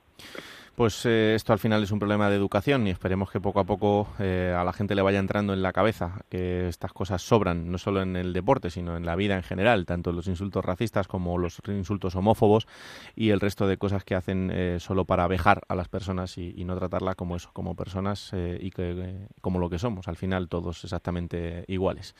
Pues 0.74 1.06
eh, 1.06 1.34
esto 1.36 1.52
al 1.52 1.60
final 1.60 1.84
es 1.84 1.92
un 1.92 2.00
problema 2.00 2.28
de 2.28 2.34
educación 2.34 2.84
y 2.88 2.90
esperemos 2.90 3.30
que 3.30 3.40
poco 3.40 3.60
a 3.60 3.64
poco 3.64 4.08
eh, 4.18 4.52
a 4.56 4.64
la 4.64 4.72
gente 4.72 4.96
le 4.96 5.02
vaya 5.02 5.20
entrando 5.20 5.52
en 5.52 5.62
la 5.62 5.72
cabeza 5.72 6.22
que 6.28 6.66
estas 6.66 6.92
cosas 6.92 7.22
sobran, 7.22 7.70
no 7.70 7.78
solo 7.78 8.02
en 8.02 8.16
el 8.16 8.32
deporte, 8.32 8.70
sino 8.70 8.96
en 8.96 9.06
la 9.06 9.14
vida 9.14 9.36
en 9.36 9.44
general, 9.44 9.86
tanto 9.86 10.10
los 10.10 10.26
insultos 10.26 10.64
racistas 10.64 11.06
como 11.06 11.38
los 11.38 11.60
insultos 11.68 12.16
homófobos 12.16 12.66
y 13.14 13.30
el 13.30 13.38
resto 13.38 13.68
de 13.68 13.76
cosas 13.76 14.02
que 14.02 14.16
hacen 14.16 14.50
eh, 14.52 14.78
solo 14.80 15.04
para 15.04 15.28
vejar 15.28 15.62
a 15.68 15.76
las 15.76 15.88
personas 15.88 16.38
y, 16.38 16.64
no 16.64 16.76
tratarlas 16.76 17.14
como 17.14 17.36
eso, 17.36 17.50
como 17.52 17.76
personas 17.76 18.32
y 18.32 18.70
que, 18.70 19.26
como 19.42 19.58
lo 19.58 19.68
que 19.68 19.78
somos, 19.78 20.08
al 20.08 20.16
final 20.16 20.48
todos 20.48 20.82
exactamente 20.82 21.66
iguales. 21.68 22.14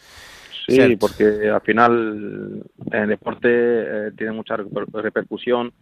Sí, 0.69 0.97
porque 0.97 1.49
al 1.49 1.63
final 1.63 2.63
el 2.93 3.09
deporte 3.09 4.13
tiene 4.19 4.33
mucha 4.33 4.57
repercusión, 4.57 5.73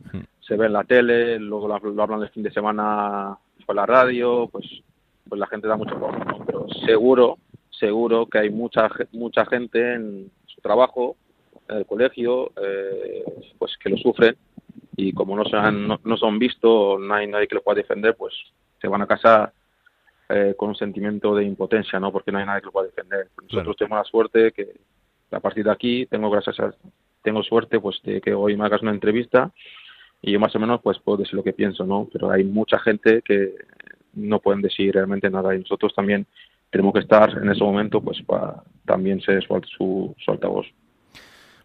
se 0.43 0.57
ve 0.57 0.67
en 0.67 0.73
la 0.73 0.85
tele, 0.85 1.39
luego 1.39 1.69
lo 1.69 2.03
hablan 2.03 2.23
el 2.23 2.31
fin 2.31 2.43
de 2.43 2.53
semana 2.53 3.37
por 3.65 3.77
la 3.77 3.87
radio, 3.87 4.49
pues 4.51 4.67
pues 5.29 5.39
la 5.39 5.47
gente 5.47 5.67
da 5.67 5.77
mucho 5.77 5.99
por 5.99 6.45
pero 6.45 6.67
seguro, 6.85 7.39
seguro 7.71 8.27
que 8.27 8.39
hay 8.39 8.51
mucha 8.51 8.91
mucha 9.13 9.47
gente 9.47 9.95
en 9.95 10.31
su 10.47 10.61
trabajo, 10.61 11.17
en 11.69 11.79
el 11.79 11.87
colegio, 11.87 12.53
eh, 12.63 13.25
pues 13.59 13.77
que 13.79 13.89
lo 13.89 13.97
sufren 13.97 14.37
y 14.97 15.13
como 15.13 15.37
no, 15.37 15.45
se 15.45 15.57
han, 15.57 15.89
no, 15.89 16.17
son 16.19 16.39
vistos, 16.39 17.01
no 17.01 17.15
hay 17.15 17.27
nadie 17.27 17.47
que 17.47 17.55
los 17.55 17.65
pueda 17.65 17.77
defender, 17.77 18.15
pues 18.15 18.35
se 18.81 18.89
van 18.89 19.03
a 19.03 19.07
casa 19.07 19.53
eh, 20.29 20.55
con 20.57 20.71
un 20.71 20.77
sentimiento 20.77 21.35
de 21.35 21.45
impotencia, 21.45 21.99
¿no? 21.99 22.13
Porque 22.13 22.31
no 22.31 22.39
hay 22.39 22.45
nadie 22.45 22.61
que 22.61 22.67
lo 22.67 22.73
pueda 22.73 22.89
defender. 22.89 23.29
Nosotros 23.43 23.77
tenemos 23.77 23.99
la 23.99 24.05
suerte 24.05 24.53
que 24.53 24.69
a 25.31 25.41
partir 25.41 25.65
de 25.65 25.73
aquí 25.73 26.07
tengo 26.07 26.29
gracias 26.31 26.61
a, 26.61 26.75
tengo 27.23 27.43
suerte 27.43 27.81
pues 27.81 28.03
de 28.03 28.21
que 28.21 28.35
hoy 28.35 28.57
me 28.57 28.67
hagas 28.67 28.83
una 28.83 28.91
entrevista 28.91 29.51
y 30.23 30.33
yo 30.33 30.41
más 30.41 30.55
o 30.55 30.59
menos 30.61 30.81
pues 30.81 30.99
puedo 31.01 31.19
decir 31.19 31.35
lo 31.35 31.43
que 31.43 31.53
pienso, 31.53 31.85
¿no? 31.85 32.09
Pero 32.13 32.31
hay 32.31 32.45
mucha 32.45 32.79
gente 32.79 33.23
que 33.23 33.55
no 34.15 34.39
pueden 34.39 34.63
decir 34.63 34.95
realmente 34.95 35.29
nada 35.29 35.55
y 35.55 35.59
nosotros 35.59 35.93
también 35.95 36.27
tenemos 36.71 36.95
que 36.95 37.01
estar 37.01 37.37
en 37.37 37.51
ese 37.51 37.63
momento 37.63 38.01
pues 38.01 38.23
para 38.23 38.63
también 38.87 39.21
ser 39.21 39.45
su, 39.45 40.15
su 40.19 40.31
altavoz. 40.31 40.67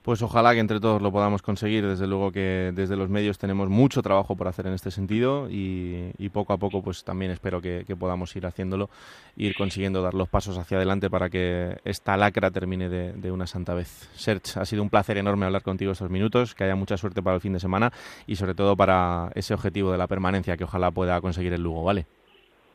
Pues 0.08 0.22
ojalá 0.22 0.54
que 0.54 0.62
entre 0.62 0.80
todos 0.80 1.02
lo 1.02 1.12
podamos 1.12 1.42
conseguir. 1.42 1.86
Desde 1.86 2.08
luego 2.08 2.32
que 2.32 2.72
desde 2.74 2.96
los 2.96 3.10
medios 3.10 3.38
tenemos 3.38 3.68
mucho 3.68 4.02
trabajo 4.02 4.38
por 4.38 4.48
hacer 4.48 4.66
en 4.66 4.72
este 4.72 4.90
sentido 4.90 5.50
y, 5.50 6.30
poco 6.32 6.54
a 6.54 6.58
poco 6.58 6.82
pues 6.82 7.04
también 7.04 7.30
espero 7.30 7.60
que, 7.60 7.84
podamos 8.00 8.34
ir 8.38 8.46
haciéndolo, 8.46 8.90
ir 9.36 9.54
consiguiendo 9.58 10.02
dar 10.02 10.14
los 10.14 10.30
pasos 10.30 10.58
hacia 10.58 10.78
adelante 10.78 11.10
para 11.10 11.30
que 11.30 11.80
esta 11.84 12.16
lacra 12.16 12.52
termine 12.52 12.88
de, 12.88 13.32
una 13.34 13.48
santa 13.48 13.74
vez. 13.74 14.10
Serge, 14.16 14.58
ha 14.58 14.64
sido 14.64 14.82
un 14.82 14.90
placer 14.90 15.18
enorme 15.18 15.46
hablar 15.46 15.62
contigo 15.62 15.92
estos 15.92 16.10
minutos, 16.10 16.56
que 16.56 16.64
haya 16.64 16.78
mucha 16.78 16.96
suerte 16.96 17.22
para 17.22 17.36
el 17.36 17.42
fin 17.42 17.52
de 17.52 17.60
semana 17.60 17.92
y 18.28 18.38
sobre 18.38 18.56
todo 18.56 18.78
para 18.78 19.30
ese 19.36 19.54
objetivo 19.54 19.92
de 19.92 19.98
la 19.98 20.08
permanencia 20.08 20.56
que 20.56 20.64
ojalá 20.64 20.90
pueda 20.90 21.20
conseguir 21.20 21.52
el 21.52 21.64
Lugo, 21.64 21.84
¿vale? 21.84 22.06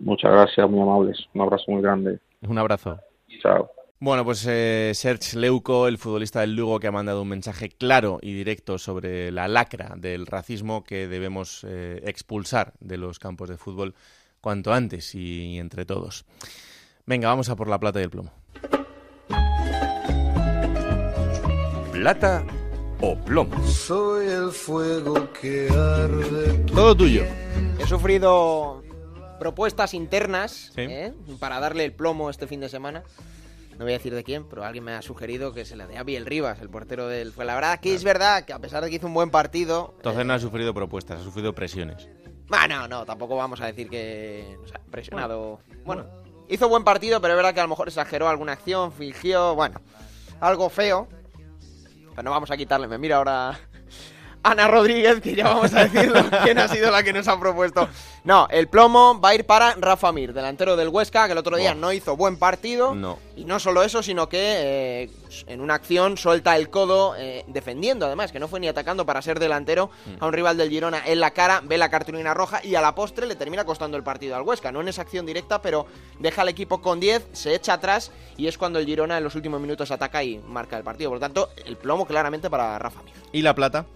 Muchas 0.01 0.33
gracias, 0.33 0.69
muy 0.69 0.83
amables. 0.83 1.27
Un 1.33 1.41
abrazo 1.41 1.65
muy 1.69 1.81
grande. 1.81 2.19
Un 2.47 2.59
abrazo. 2.59 2.99
Chao. 3.41 3.71
Bueno, 4.05 4.25
pues 4.25 4.45
eh, 4.49 4.91
Serge 4.97 5.39
Leuco, 5.39 5.87
el 5.87 5.97
futbolista 5.97 6.41
del 6.41 6.57
Lugo, 6.57 6.81
que 6.81 6.89
ha 6.89 6.91
mandado 6.91 7.23
un 7.23 7.29
mensaje 7.29 7.69
claro 7.69 8.19
y 8.21 8.35
directo 8.35 8.77
sobre 8.77 9.31
la 9.31 9.47
lacra 9.47 9.95
del 9.97 10.27
racismo 10.27 10.83
que 10.83 11.07
debemos 11.07 11.65
eh, 11.69 12.03
expulsar 12.05 12.73
de 12.81 12.97
los 12.97 13.21
campos 13.21 13.49
de 13.49 13.57
fútbol 13.57 13.95
cuanto 14.41 14.73
antes 14.73 15.15
y, 15.15 15.57
entre 15.57 15.85
todos. 15.85 16.25
Venga, 17.07 17.29
vamos 17.29 17.49
a 17.49 17.55
por 17.55 17.69
la 17.69 17.79
plata 17.79 18.01
y 18.01 18.03
el 18.03 18.11
plomo. 18.11 18.33
Plata 21.93 22.45
o 23.01 23.15
plomo. 23.15 23.65
Soy 23.69 24.27
el 24.27 24.51
fuego 24.51 25.33
que 25.33 25.69
arde. 25.71 26.65
Todo 26.75 26.97
tuyo. 26.97 27.23
He 27.79 27.87
sufrido 27.87 28.83
propuestas 29.39 29.95
internas 29.95 30.73
¿eh? 30.77 31.13
para 31.39 31.61
darle 31.61 31.85
el 31.85 31.93
plomo 31.93 32.31
este 32.31 32.49
fin 32.49 32.59
de 32.59 32.69
semana 32.69 33.05
no 33.83 33.87
voy 33.87 33.95
a 33.95 33.99
decir 33.99 34.15
de 34.15 34.23
quién, 34.23 34.45
pero 34.45 34.63
alguien 34.65 34.85
me 34.85 34.93
ha 34.93 35.03
sugerido 35.03 35.53
que 35.53 35.65
se 35.65 35.75
le 35.75 35.89
dé 35.89 35.99
a 35.99 36.05
Biel 36.05 36.25
Rivas, 36.25 36.61
el 36.61 36.71
portero 36.71 37.09
del 37.09 37.33
fue 37.33 37.45
la 37.45 37.57
verdad 37.57 37.81
que 37.81 37.93
es 37.93 38.05
verdad 38.05 38.45
que 38.45 38.53
a 38.53 38.61
pesar 38.61 38.85
de 38.85 38.91
que 38.91 38.97
hizo 38.97 39.09
un 39.09 39.15
buen 39.15 39.31
partido... 39.31 39.95
Entonces 39.97 40.25
no 40.25 40.35
ha 40.35 40.39
sufrido 40.39 40.73
propuestas, 40.73 41.21
ha 41.21 41.25
sufrido 41.25 41.53
presiones. 41.53 42.09
Bueno, 42.47 42.87
no, 42.87 43.05
tampoco 43.05 43.35
vamos 43.35 43.61
a 43.61 43.67
decir 43.67 43.91
que... 43.91 44.57
O 44.63 44.69
sea, 44.69 44.81
presionado... 44.89 45.59
Bueno, 45.85 46.07
hizo 46.49 46.69
buen 46.69 46.85
partido, 46.85 47.21
pero 47.21 47.35
es 47.35 47.37
verdad 47.39 47.55
que 47.55 47.59
a 47.59 47.65
lo 47.65 47.71
mejor 47.71 47.89
exageró 47.89 48.29
alguna 48.29 48.53
acción, 48.53 48.93
fingió... 48.93 49.57
Bueno, 49.57 49.81
algo 50.39 50.71
feo. 50.71 51.09
Pero 52.11 52.23
no 52.23 52.31
vamos 52.31 52.53
a 52.53 52.57
quitarle. 52.57 52.87
Me 52.87 52.99
mira 52.99 53.17
ahora 53.17 53.59
Ana 54.43 54.67
Rodríguez, 54.67 55.21
que 55.21 55.35
ya 55.35 55.45
vamos 55.45 55.73
a 55.75 55.85
decirlo, 55.85 56.21
quién 56.45 56.59
ha 56.59 56.67
sido 56.69 56.91
la 56.91 57.03
que 57.03 57.13
nos 57.13 57.29
ha 57.29 57.39
propuesto. 57.39 57.89
No, 58.25 58.49
el 58.51 58.69
plomo 58.69 59.21
va 59.21 59.31
a 59.31 59.35
ir 59.35 59.47
para 59.47 59.75
Rafa 59.75 60.13
Mir, 60.13 60.33
delantero 60.33 60.77
del 60.77 60.89
Huesca, 60.89 61.27
que 61.27 61.33
el 61.33 61.39
otro 61.39 61.57
día 61.57 61.75
no 61.75 61.93
hizo 61.93 62.17
buen 62.17 62.37
partido. 62.37 62.95
No. 62.95 63.19
Y 63.37 63.45
no 63.45 63.61
solo 63.61 63.83
eso, 63.83 64.03
sino 64.03 64.29
que 64.29 64.39
eh, 64.41 65.11
en 65.47 65.61
una 65.61 65.75
acción 65.75 66.17
suelta 66.17 66.57
el 66.57 66.71
codo 66.71 67.15
eh, 67.17 67.45
defendiendo, 67.47 68.07
además, 68.07 68.33
que 68.33 68.41
no 68.41 68.49
fue 68.49 68.61
ni 68.61 68.69
atacando 68.69 69.07
para 69.07 69.23
ser 69.23 69.39
delantero 69.39 69.91
a 70.21 70.27
un 70.27 70.33
rival 70.33 70.57
del 70.57 70.71
Girona 70.71 71.03
en 71.07 71.21
la 71.21 71.31
cara, 71.31 71.61
ve 71.65 71.79
la 71.79 71.89
cartulina 71.89 72.35
roja 72.35 72.61
y 72.65 72.75
a 72.75 72.81
la 72.81 72.95
postre 72.95 73.27
le 73.27 73.37
termina 73.37 73.65
costando 73.65 73.97
el 73.97 74.03
partido 74.03 74.37
al 74.37 74.43
Huesca. 74.43 74.73
No 74.73 74.81
en 74.81 74.89
esa 74.89 75.03
acción 75.03 75.25
directa, 75.25 75.63
pero 75.63 75.87
deja 76.19 76.43
al 76.43 76.49
equipo 76.49 76.81
con 76.81 77.01
10, 77.01 77.29
se 77.33 77.55
echa 77.55 77.75
atrás 77.75 78.11
y 78.37 78.49
es 78.49 78.59
cuando 78.59 78.79
el 78.79 78.87
Girona 78.87 79.19
en 79.19 79.25
los 79.25 79.35
últimos 79.35 79.61
minutos 79.61 79.91
ataca 79.91 80.23
y 80.23 80.39
marca 80.39 80.77
el 80.77 80.85
partido. 80.85 81.11
Por 81.11 81.17
lo 81.17 81.21
tanto, 81.21 81.51
el 81.65 81.77
plomo 81.77 82.07
claramente 82.07 82.51
para 82.51 82.79
Rafa 82.79 83.03
Mir. 83.03 83.15
¿Y 83.33 83.43
la 83.43 83.55
plata? 83.55 83.87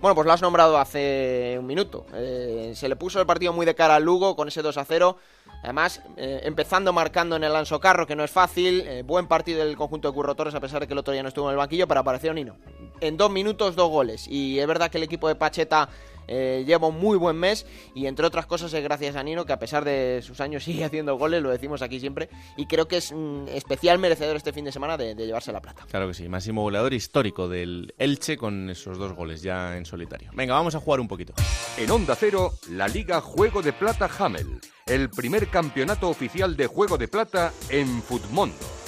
Bueno, 0.00 0.14
pues 0.14 0.26
lo 0.26 0.32
has 0.32 0.42
nombrado 0.42 0.76
hace 0.78 1.56
un 1.58 1.66
minuto. 1.66 2.06
Eh, 2.14 2.72
se 2.74 2.88
le 2.88 2.96
puso 2.96 3.18
el 3.18 3.26
partido 3.26 3.52
muy 3.54 3.64
de 3.64 3.74
cara 3.74 3.96
al 3.96 4.04
Lugo 4.04 4.36
con 4.36 4.46
ese 4.48 4.60
2 4.60 4.76
a 4.76 4.84
0. 4.84 5.16
Además, 5.62 6.02
eh, 6.16 6.42
empezando 6.44 6.92
marcando 6.92 7.34
en 7.34 7.44
el 7.44 7.56
Anso 7.56 7.80
Carro, 7.80 8.06
que 8.06 8.14
no 8.14 8.22
es 8.22 8.30
fácil. 8.30 8.82
Eh, 8.86 9.02
buen 9.04 9.26
partido 9.26 9.64
del 9.64 9.74
conjunto 9.74 10.08
de 10.08 10.14
Curro 10.14 10.34
Torres, 10.34 10.54
a 10.54 10.60
pesar 10.60 10.80
de 10.80 10.86
que 10.86 10.92
el 10.92 10.98
otro 10.98 11.12
día 11.14 11.22
no 11.22 11.30
estuvo 11.30 11.46
en 11.48 11.52
el 11.52 11.56
banquillo, 11.56 11.88
pero 11.88 12.00
apareció 12.00 12.34
Nino. 12.34 12.56
En 13.00 13.16
dos 13.16 13.30
minutos, 13.30 13.74
dos 13.74 13.90
goles. 13.90 14.28
Y 14.28 14.58
es 14.58 14.66
verdad 14.66 14.90
que 14.90 14.98
el 14.98 15.04
equipo 15.04 15.28
de 15.28 15.34
Pacheta 15.34 15.88
eh, 16.28 16.64
lleva 16.66 16.88
un 16.88 16.98
muy 16.98 17.16
buen 17.16 17.36
mes 17.36 17.66
y 17.94 18.06
entre 18.06 18.26
otras 18.26 18.46
cosas 18.46 18.72
es 18.72 18.82
gracias 18.82 19.16
a 19.16 19.22
Nino 19.22 19.44
que 19.44 19.52
a 19.52 19.58
pesar 19.58 19.84
de 19.84 20.20
sus 20.22 20.40
años 20.40 20.64
sigue 20.64 20.84
haciendo 20.84 21.16
goles, 21.16 21.42
lo 21.42 21.50
decimos 21.50 21.82
aquí 21.82 22.00
siempre, 22.00 22.28
y 22.56 22.66
creo 22.66 22.88
que 22.88 22.98
es 22.98 23.10
un 23.10 23.46
especial 23.52 23.98
merecedor 23.98 24.36
este 24.36 24.52
fin 24.52 24.64
de 24.64 24.72
semana 24.72 24.96
de, 24.96 25.14
llevarse 25.14 25.52
la 25.52 25.60
plata. 25.60 25.84
Claro 25.90 26.08
que 26.08 26.14
sí, 26.14 26.28
máximo 26.28 26.62
goleador 26.62 26.94
histórico 26.94 27.48
del 27.48 27.94
Elche 27.98 28.36
con 28.36 28.70
esos 28.70 28.98
dos 28.98 29.14
goles 29.14 29.42
ya 29.42 29.76
en 29.76 29.84
solitario. 29.84 30.30
Venga, 30.34 30.54
vamos 30.54 30.74
a 30.74 30.80
jugar 30.80 31.00
un 31.00 31.08
poquito. 31.08 31.34
En 31.76 31.90
Onda 31.90 32.14
Cero, 32.14 32.52
la 32.70 32.88
Liga 32.88 33.20
Juego 33.20 33.62
de 33.62 33.72
Plata 33.72 34.08
Hamel, 34.18 34.60
el 34.86 35.10
primer 35.10 35.48
campeonato 35.48 36.08
oficial 36.08 36.56
de 36.56 36.66
Juego 36.66 36.98
de 36.98 37.08
Plata 37.08 37.52
en 37.70 38.02
Futmundo. 38.02 38.85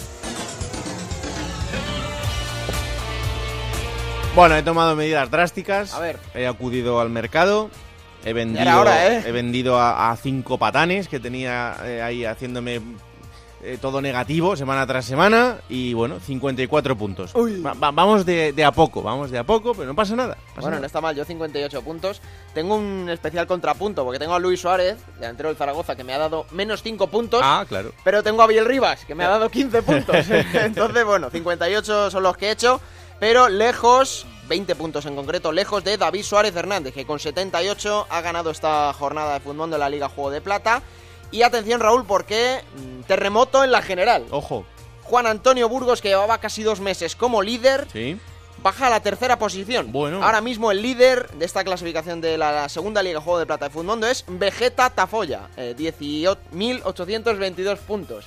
Bueno, 4.35 4.57
he 4.57 4.63
tomado 4.63 4.95
medidas 4.95 5.31
drásticas. 5.31 5.95
A 5.95 6.01
ver. 6.01 6.19
He 6.35 6.47
acudido 6.47 7.01
al 7.01 7.11
mercado. 7.11 7.71
He 8.25 8.33
vendido, 8.33 8.85
¿eh? 8.87 9.23
he 9.27 9.33
vendido 9.33 9.79
a, 9.81 10.17
cinco 10.21 10.59
patanes 10.59 11.09
que 11.09 11.21
tenía 11.21 11.77
eh, 11.85 12.03
ahí 12.03 12.25
haciéndome 12.25 12.81
eh, 13.61 13.77
todo 13.81 14.01
negativo 14.01 14.55
semana 14.57 14.87
tras 14.87 15.05
semana. 15.05 15.59
Y 15.69 15.95
bueno, 15.95 16.21
54 16.21 16.97
puntos. 16.97 17.33
vamos 17.77 18.25
de, 18.25 18.65
a 18.65 18.73
poco, 18.73 19.03
vamos 19.03 19.31
de 19.31 19.39
a 19.39 19.45
poco, 19.45 19.75
pero 19.75 19.87
no 19.87 19.95
pasa 19.95 20.15
nada. 20.15 20.37
bueno, 20.61 20.79
no 20.79 20.87
está 20.87 21.01
mal, 21.01 21.17
yo 21.17 21.25
58 21.25 21.83
puntos. 21.83 22.21
Tengo 22.55 22.77
un 22.77 23.09
especial 23.11 23.47
contrapunto 23.47 24.05
porque 24.05 24.19
tengo 24.19 24.35
a 24.35 24.39
Luis 24.39 24.61
Suárez, 24.61 24.99
delantero 25.19 25.49
del 25.49 25.59
Zaragoza, 25.59 25.97
que 25.97 26.05
me 26.05 26.13
ha 26.13 26.19
dado 26.19 26.47
menos 26.53 26.83
5 26.83 27.09
puntos. 27.09 27.41
Ah, 27.43 27.65
claro. 27.69 27.93
Pero 28.05 28.23
tengo 28.23 28.43
a 28.43 28.47
Biel 28.47 28.65
Rivas, 28.65 29.05
que 29.05 29.15
me 29.15 29.25
ha 29.25 29.29
dado 29.29 29.49
15 29.49 29.83
puntos. 29.83 30.27
Entonces, 30.53 31.05
bueno, 31.05 31.31
58 31.31 32.11
son 32.11 32.23
los 32.23 32.37
que 32.37 32.47
he 32.47 32.51
hecho 32.53 32.81
pero 33.21 33.49
lejos, 33.49 34.27
20 34.49 34.75
puntos 34.77 35.07
en 35.07 35.17
concreto, 35.17 35.53
lejos 35.53 35.85
de 35.85 35.97
David 35.97 36.23
Suárez 36.23 36.55
Hernández, 36.55 36.95
que 36.95 37.07
con 37.07 37.19
78 37.19 38.07
ha 38.09 38.21
ganado 38.21 38.51
esta 38.51 38.93
jornada 38.93 39.35
de 39.35 39.41
fútbol 39.41 39.71
de 39.71 39.79
la 39.79 39.89
Liga 39.89 40.09
Juego 40.09 40.31
de 40.31 40.41
Plata. 40.41 40.83
Y 41.31 41.43
atención 41.43 41.81
Raúl, 41.81 42.07
porque 42.07 42.63
mm, 42.77 43.03
terremoto 43.03 43.63
en 43.63 43.71
la 43.71 43.83
general. 43.83 44.25
Ojo. 44.31 44.65
Juan 45.03 45.27
Antonio 45.27 45.69
Burgos, 45.69 46.01
que 46.01 46.09
llevaba 46.09 46.39
casi 46.39 46.63
dos 46.63 46.81
meses 46.81 47.17
como 47.17 47.43
líder, 47.43 47.87
¿Sí? 47.93 48.19
baja 48.63 48.87
a 48.87 48.91
la 48.91 49.01
tercera 49.01 49.39
posición. 49.39 49.93
Bueno. 49.93 50.23
Ahora 50.23 50.41
mismo 50.41 50.71
el 50.71 50.83
líder 50.83 51.31
de 51.33 51.45
esta 51.45 51.65
clasificación 51.65 52.21
de 52.21 52.39
la 52.39 52.69
segunda 52.69 53.03
Liga 53.03 53.21
Juego 53.21 53.39
de 53.39 53.47
Plata 53.47 53.67
de 53.67 53.71
Fútbol 53.71 54.03
es 54.05 54.25
Vegeta 54.29 54.91
Tafoya, 54.91 55.49
eh, 55.57 55.75
18.822 55.77 57.79
puntos. 57.79 58.27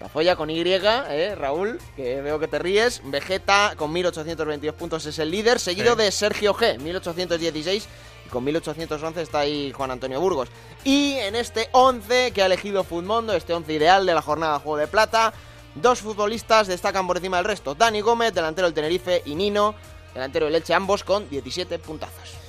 La 0.00 0.08
folla 0.08 0.34
con 0.34 0.48
Y, 0.48 0.62
eh, 0.62 1.34
Raúl, 1.34 1.78
que 1.94 2.22
veo 2.22 2.38
que 2.38 2.48
te 2.48 2.58
ríes. 2.58 3.02
Vegeta 3.04 3.74
con 3.76 3.92
1822 3.92 4.74
puntos 4.74 5.04
es 5.04 5.18
el 5.18 5.30
líder, 5.30 5.60
seguido 5.60 5.94
de 5.94 6.10
Sergio 6.10 6.54
G, 6.54 6.78
1816. 6.78 7.86
Y 8.24 8.28
con 8.30 8.42
1811 8.42 9.20
está 9.20 9.40
ahí 9.40 9.72
Juan 9.72 9.90
Antonio 9.90 10.18
Burgos. 10.18 10.48
Y 10.84 11.16
en 11.16 11.36
este 11.36 11.68
11 11.72 12.32
que 12.32 12.42
ha 12.42 12.46
elegido 12.46 12.82
Futmundo, 12.82 13.34
este 13.34 13.52
11 13.52 13.74
ideal 13.74 14.06
de 14.06 14.14
la 14.14 14.22
jornada 14.22 14.58
Juego 14.58 14.78
de 14.78 14.86
Plata, 14.86 15.34
dos 15.74 16.00
futbolistas 16.00 16.66
destacan 16.66 17.06
por 17.06 17.18
encima 17.18 17.36
del 17.36 17.44
resto. 17.44 17.74
Dani 17.74 18.00
Gómez, 18.00 18.32
delantero 18.32 18.68
del 18.68 18.74
Tenerife, 18.74 19.22
y 19.26 19.34
Nino, 19.34 19.74
delantero 20.14 20.46
del 20.46 20.54
Leche, 20.54 20.72
ambos 20.72 21.04
con 21.04 21.28
17 21.28 21.78
puntazos. 21.78 22.39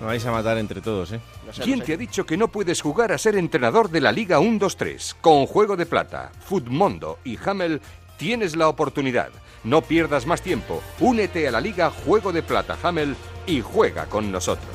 Me 0.00 0.06
vais 0.06 0.24
a 0.24 0.32
matar 0.32 0.56
entre 0.56 0.80
todos, 0.80 1.12
¿eh? 1.12 1.20
¿Quién 1.62 1.82
te 1.82 1.92
ha 1.92 1.96
dicho 1.98 2.24
que 2.24 2.38
no 2.38 2.48
puedes 2.48 2.80
jugar 2.80 3.12
a 3.12 3.18
ser 3.18 3.36
entrenador 3.36 3.90
de 3.90 4.00
la 4.00 4.12
Liga 4.12 4.40
1-2-3? 4.40 5.16
Con 5.20 5.44
Juego 5.44 5.76
de 5.76 5.84
Plata, 5.84 6.32
Futmundo 6.40 7.18
y 7.22 7.38
Hamel 7.44 7.82
tienes 8.16 8.56
la 8.56 8.68
oportunidad. 8.68 9.28
No 9.62 9.82
pierdas 9.82 10.24
más 10.24 10.40
tiempo. 10.40 10.82
Únete 11.00 11.46
a 11.46 11.50
la 11.50 11.60
Liga 11.60 11.90
Juego 11.90 12.32
de 12.32 12.42
Plata 12.42 12.78
Hamel 12.82 13.14
y 13.46 13.60
juega 13.60 14.06
con 14.06 14.32
nosotros. 14.32 14.70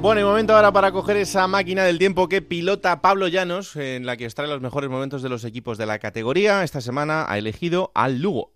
Bueno, 0.00 0.20
y 0.20 0.24
momento 0.24 0.54
ahora 0.54 0.70
para 0.70 0.92
coger 0.92 1.16
esa 1.16 1.48
máquina 1.48 1.82
del 1.82 1.98
tiempo 1.98 2.28
que 2.28 2.42
pilota 2.42 3.00
Pablo 3.00 3.26
Llanos, 3.26 3.74
en 3.74 4.06
la 4.06 4.16
que 4.16 4.26
extrae 4.26 4.46
los 4.46 4.60
mejores 4.60 4.90
momentos 4.90 5.22
de 5.22 5.30
los 5.30 5.44
equipos 5.44 5.76
de 5.76 5.86
la 5.86 5.98
categoría. 5.98 6.62
Esta 6.62 6.80
semana 6.80 7.24
ha 7.26 7.36
elegido 7.38 7.90
al 7.94 8.20
Lugo. 8.20 8.53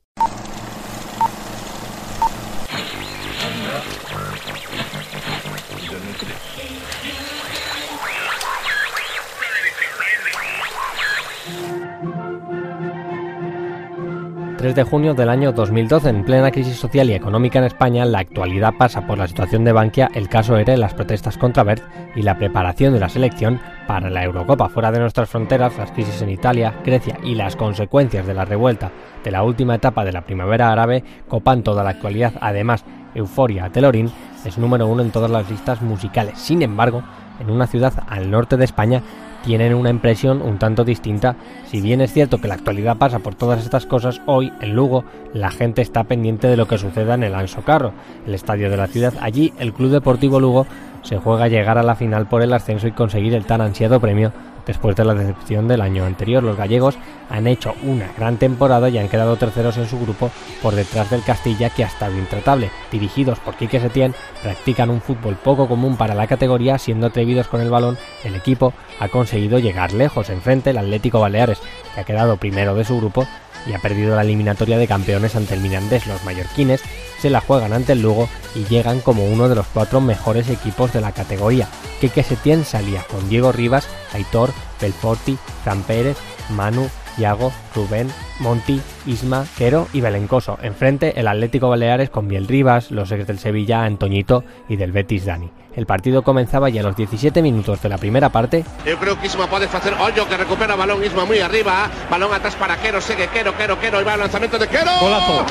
3 14.59 14.75
de 14.75 14.83
junio 14.83 15.15
del 15.15 15.29
año 15.29 15.53
2012, 15.53 16.09
en 16.09 16.25
plena 16.25 16.51
crisis 16.51 16.77
social 16.77 17.09
y 17.09 17.15
económica 17.15 17.61
en 17.61 17.67
España, 17.67 18.05
la 18.05 18.19
actualidad 18.19 18.75
pasa 18.77 19.07
por 19.07 19.17
la 19.17 19.29
situación 19.29 19.63
de 19.63 19.71
Bankia, 19.71 20.11
el 20.15 20.29
caso 20.29 20.57
ERE, 20.57 20.77
las 20.77 20.95
protestas 20.95 21.39
contra 21.39 21.63
Bert 21.63 21.85
y 22.17 22.23
la 22.23 22.39
preparación 22.39 22.93
de 22.93 22.99
la 22.99 23.09
selección 23.09 23.61
para 23.87 24.11
la 24.11 24.25
Eurocopa. 24.25 24.69
Fuera 24.69 24.91
de 24.91 24.99
nuestras 24.99 25.31
fronteras, 25.31 25.79
las 25.79 25.93
crisis 25.93 26.23
en 26.23 26.31
Italia, 26.31 26.75
Grecia 26.85 27.19
y 27.23 27.37
las 27.37 27.55
consecuencias 27.55 28.27
de 28.27 28.35
la 28.35 28.45
revuelta 28.45 28.91
de 29.23 29.31
la 29.31 29.45
última 29.45 29.77
etapa 29.77 30.05
de 30.05 30.11
la 30.11 30.23
primavera 30.23 30.73
árabe 30.73 31.05
copan 31.29 31.63
toda 31.63 31.85
la 31.85 31.91
actualidad. 31.91 32.33
Además, 32.41 32.85
Euforia 33.15 33.71
Telorín 33.71 34.11
es 34.45 34.59
número 34.59 34.89
uno 34.89 35.03
en 35.03 35.13
todas 35.13 35.31
las 35.31 35.49
listas 35.49 35.83
musicales. 35.83 36.37
Sin 36.37 36.63
embargo, 36.63 37.05
en 37.39 37.49
una 37.49 37.69
ciudad 37.69 37.93
al 38.09 38.29
norte 38.29 38.57
de 38.57 38.65
España 38.65 39.03
tienen 39.45 39.75
una 39.75 39.91
impresión 39.91 40.43
un 40.43 40.59
tanto 40.59 40.85
distinta. 40.85 41.37
Si 41.67 41.81
bien 41.81 42.01
es 42.01 42.13
cierto 42.13 42.39
que 42.39 42.49
la 42.49 42.55
actualidad 42.55 42.97
pasa 42.97 43.19
por 43.21 43.35
todas 43.35 43.63
estas 43.65 43.87
cosas, 43.87 44.21
hoy 44.27 44.53
en 44.61 44.75
Lugo 44.75 45.05
la 45.33 45.51
gente 45.51 45.83
está 45.83 46.05
pendiente 46.05 46.49
de 46.49 46.57
lo 46.57 46.67
que 46.67 46.79
suceda 46.79 47.15
en 47.15 47.23
el 47.23 47.35
Anso 47.35 47.63
Carro, 47.63 47.93
el 48.27 48.35
estadio 48.35 48.71
de 48.71 48.77
la 48.77 48.87
ciudad. 48.87 49.15
Allí 49.21 49.53
el 49.59 49.73
Club 49.73 49.91
Deportivo 49.91 50.41
Lugo 50.41 50.67
se 51.03 51.19
juega 51.19 51.45
a 51.45 51.49
llegar 51.49 51.79
a 51.79 51.83
la 51.83 51.95
final 51.95 52.27
por 52.29 52.43
el 52.43 52.53
ascenso 52.53 52.89
y 52.89 52.93
conseguir 52.93 53.35
el 53.35 53.47
tan 53.47 53.61
ansiado 53.61 54.01
premio 54.01 54.33
Después 54.69 54.95
de 54.97 55.05
la 55.07 55.15
decepción 55.15 55.67
del 55.67 55.81
año 55.81 56.05
anterior, 56.05 56.43
los 56.43 56.59
gallegos 56.59 56.99
han 57.31 57.47
hecho 57.47 57.75
una 57.83 58.13
gran 58.19 58.37
temporada 58.37 58.91
y 58.91 58.99
han 58.99 59.09
quedado 59.09 59.37
terceros 59.37 59.79
en 59.79 59.89
su 59.89 59.99
grupo 59.99 60.31
por 60.63 60.75
detrás 60.75 61.09
del 61.11 61.23
Castilla 61.23 61.71
que 61.71 61.85
ha 61.85 61.87
estado 61.87 62.19
intratable. 62.19 62.71
Dirigidos 62.93 63.41
por 63.41 63.57
Quique 63.57 63.81
Setién, 63.81 64.15
practican 64.43 64.91
un 64.91 65.01
fútbol 65.01 65.37
poco 65.37 65.69
común 65.69 65.97
para 65.97 66.15
la 66.15 66.27
categoría, 66.27 66.77
siendo 66.77 67.07
atrevidos 67.07 67.49
con 67.49 67.63
el 67.63 67.71
balón, 67.71 67.97
el 68.25 68.35
equipo 68.35 68.75
ha 69.01 69.09
conseguido 69.09 69.59
llegar 69.59 69.95
lejos. 69.95 70.29
Enfrente 70.29 70.71
el 70.71 70.79
Atlético 70.79 71.19
Baleares, 71.19 71.61
que 71.95 72.03
ha 72.03 72.05
quedado 72.05 72.37
primero 72.37 72.75
de 72.75 72.85
su 72.85 72.99
grupo 72.99 73.27
y 73.67 73.73
ha 73.73 73.79
perdido 73.79 74.17
la 74.17 74.23
eliminatoria 74.23 74.77
de 74.77 74.87
campeones 74.87 75.35
ante 75.35 75.55
el 75.55 75.61
Mirandés. 75.61 76.07
Los 76.07 76.25
mallorquines 76.25 76.83
se 77.21 77.31
la 77.31 77.41
juegan 77.41 77.73
ante 77.73 77.93
el 77.93 78.03
Lugo 78.03 78.29
y 78.55 78.65
llegan 78.65 79.01
como 79.01 79.25
uno 79.25 79.49
de 79.49 79.55
los 79.55 79.67
cuatro 79.67 80.01
mejores 80.01 80.49
equipos 80.49 80.93
de 80.93 81.01
la 81.01 81.13
categoría. 81.13 81.69
Que 82.01 82.23
Setién 82.23 82.65
salía 82.65 83.03
con 83.03 83.29
Diego 83.29 83.53
Rivas, 83.53 83.89
Aitor, 84.13 84.51
Belforti, 84.81 85.39
Fran 85.65 85.83
Pérez, 85.83 86.17
Manu, 86.51 86.89
Iago, 87.19 87.53
Rubén, 87.75 88.09
Monti, 88.41 88.81
Isma, 89.07 89.47
Quero 89.57 89.89
y 89.93 90.01
Belencoso. 90.01 90.59
Enfrente 90.63 91.19
el 91.19 91.29
Atlético 91.29 91.69
Baleares 91.69 92.11
con 92.11 92.29
Biel 92.29 92.47
Rivas, 92.47 92.91
los 92.91 93.11
ex 93.11 93.27
del 93.27 93.39
Sevilla, 93.39 93.85
Antoñito 93.85 94.45
y 94.69 94.77
del 94.77 94.93
Betis 94.93 95.25
Dani. 95.25 95.51
El 95.79 95.87
partido 95.87 96.23
comenzaba 96.23 96.69
ya 96.71 96.81
a 96.81 96.83
los 96.83 96.97
17 96.97 97.41
minutos 97.41 97.81
de 97.81 97.89
la 97.89 97.99
primera 97.99 98.31
parte. 98.31 98.65
Yo 98.85 98.99
creo 98.99 99.17
que 99.21 99.29
Isma 99.29 99.47
puede 99.47 99.67
hacer 99.67 99.95
hoyo 99.95 100.29
que 100.29 100.37
recupera 100.37 100.75
balón 100.75 101.05
Isma 101.05 101.25
muy 101.25 101.39
arriba, 101.39 101.89
balón 102.11 102.35
atrás 102.35 102.57
para 102.57 102.77
Quero, 102.79 103.01
sigue 103.01 103.29
Quero, 103.29 103.57
Quero, 103.57 103.79
Quero, 103.79 104.01
y 104.01 104.05
va 104.05 104.15
el 104.15 104.19
lanzamiento 104.19 104.59
de 104.59 104.67
Quero. 104.67 104.91
Golazo. 105.01 105.47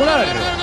Gol, 0.00 0.59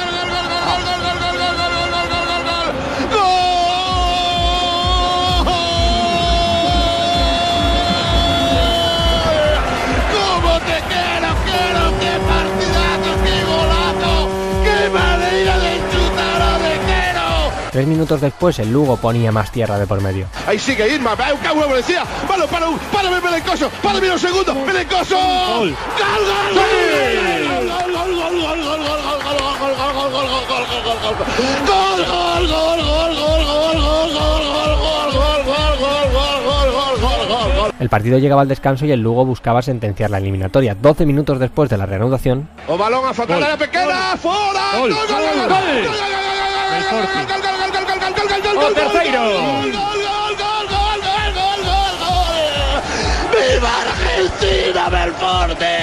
Tres 17.77 17.85
minutos 17.85 18.19
después, 18.19 18.57
el 18.57 18.71
Lugo 18.71 18.97
ponía 18.97 19.31
más 19.31 19.51
tierra 19.51 19.77
de 19.77 19.85
por 19.85 20.01
medio. 20.01 20.25
Ahí 20.47 20.57
sigue 20.57 20.95
Irma, 20.95 21.15
¡qué 21.15 21.75
decía! 21.75 22.03
Para 22.27 22.69
un, 22.69 22.79
párame, 22.91 23.19
Belencoso! 23.19 23.69
¡Párame 23.83 24.07
los 24.07 24.19
segundos! 24.19 24.65
¡Belencoso! 24.65 25.15
¡Gol! 25.15 25.75
¡Gol, 25.75 26.25
gol, 26.25 27.27
gol! 37.59 37.73
El 37.79 37.89
partido 37.89 38.17
llegaba 38.17 38.41
al 38.41 38.47
descanso 38.47 38.87
y 38.87 38.91
el 38.91 39.01
Lugo 39.01 39.23
buscaba 39.23 39.61
sentenciar 39.61 40.09
la 40.09 40.17
eliminatoria. 40.17 40.73
12 40.73 41.05
minutos 41.05 41.37
después 41.37 41.69
de 41.69 41.77
la 41.77 41.85
reanudación. 41.85 42.49
O 42.67 42.75
balón 42.75 43.05
a 43.05 43.13
la 43.39 43.55
pequeña, 43.55 44.17
fuera 44.17 44.71
gol, 48.13 48.27
gol, 48.27 48.41
gol, 48.41 48.55
gol, 48.55 48.63
gol, 48.63 48.73
tercero. 48.73 49.23
Gol, 49.23 49.71
gol, 49.71 50.01
gol, 50.07 50.35
gol, 50.37 50.99
gol, 51.03 51.29
gol, 51.33 51.59
gol, 51.65 51.93
gol. 52.03 52.81
¡Viva 53.33 53.73
Argentina, 53.81 54.89
Belforte! 54.89 55.73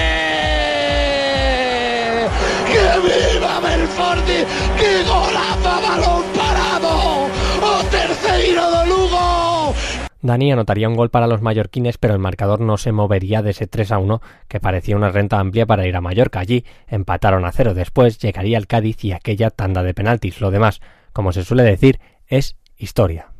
¡Que 2.65 2.83
viva 2.99 3.59
Belforte! 3.59 4.45
¡Qué 4.77 5.03
golazo 5.03 5.81
balón 5.81 6.23
parado! 6.35 7.27
¡Oh, 7.61 7.83
tercero 7.91 8.71
de 8.71 8.87
Lugo! 8.87 9.73
Dani 10.21 10.51
anotaría 10.51 10.89
un 10.89 10.95
gol 10.95 11.11
para 11.11 11.27
los 11.27 11.41
mallorquines, 11.41 11.99
pero 11.99 12.15
el 12.15 12.19
marcador 12.19 12.59
no 12.59 12.77
se 12.77 12.91
movería 12.91 13.43
de 13.43 13.51
ese 13.51 13.67
3 13.67 13.91
a 13.91 13.99
1, 13.99 14.21
que 14.47 14.59
parecía 14.59 14.95
una 14.95 15.09
renta 15.09 15.39
amplia 15.39 15.67
para 15.67 15.85
ir 15.85 15.95
a 15.95 16.01
Mallorca. 16.01 16.39
Allí 16.39 16.65
empataron 16.87 17.45
a 17.45 17.51
cero. 17.51 17.75
Después 17.75 18.17
llegaría 18.17 18.57
el 18.57 18.65
Cádiz 18.65 19.03
y 19.03 19.11
aquella 19.11 19.51
tanda 19.51 19.83
de 19.83 19.93
penaltis. 19.93 20.41
Lo 20.41 20.49
demás, 20.49 20.81
como 21.13 21.31
se 21.31 21.43
suele 21.43 21.61
decir, 21.61 21.99
es 22.27 22.55
historia. 22.77 23.31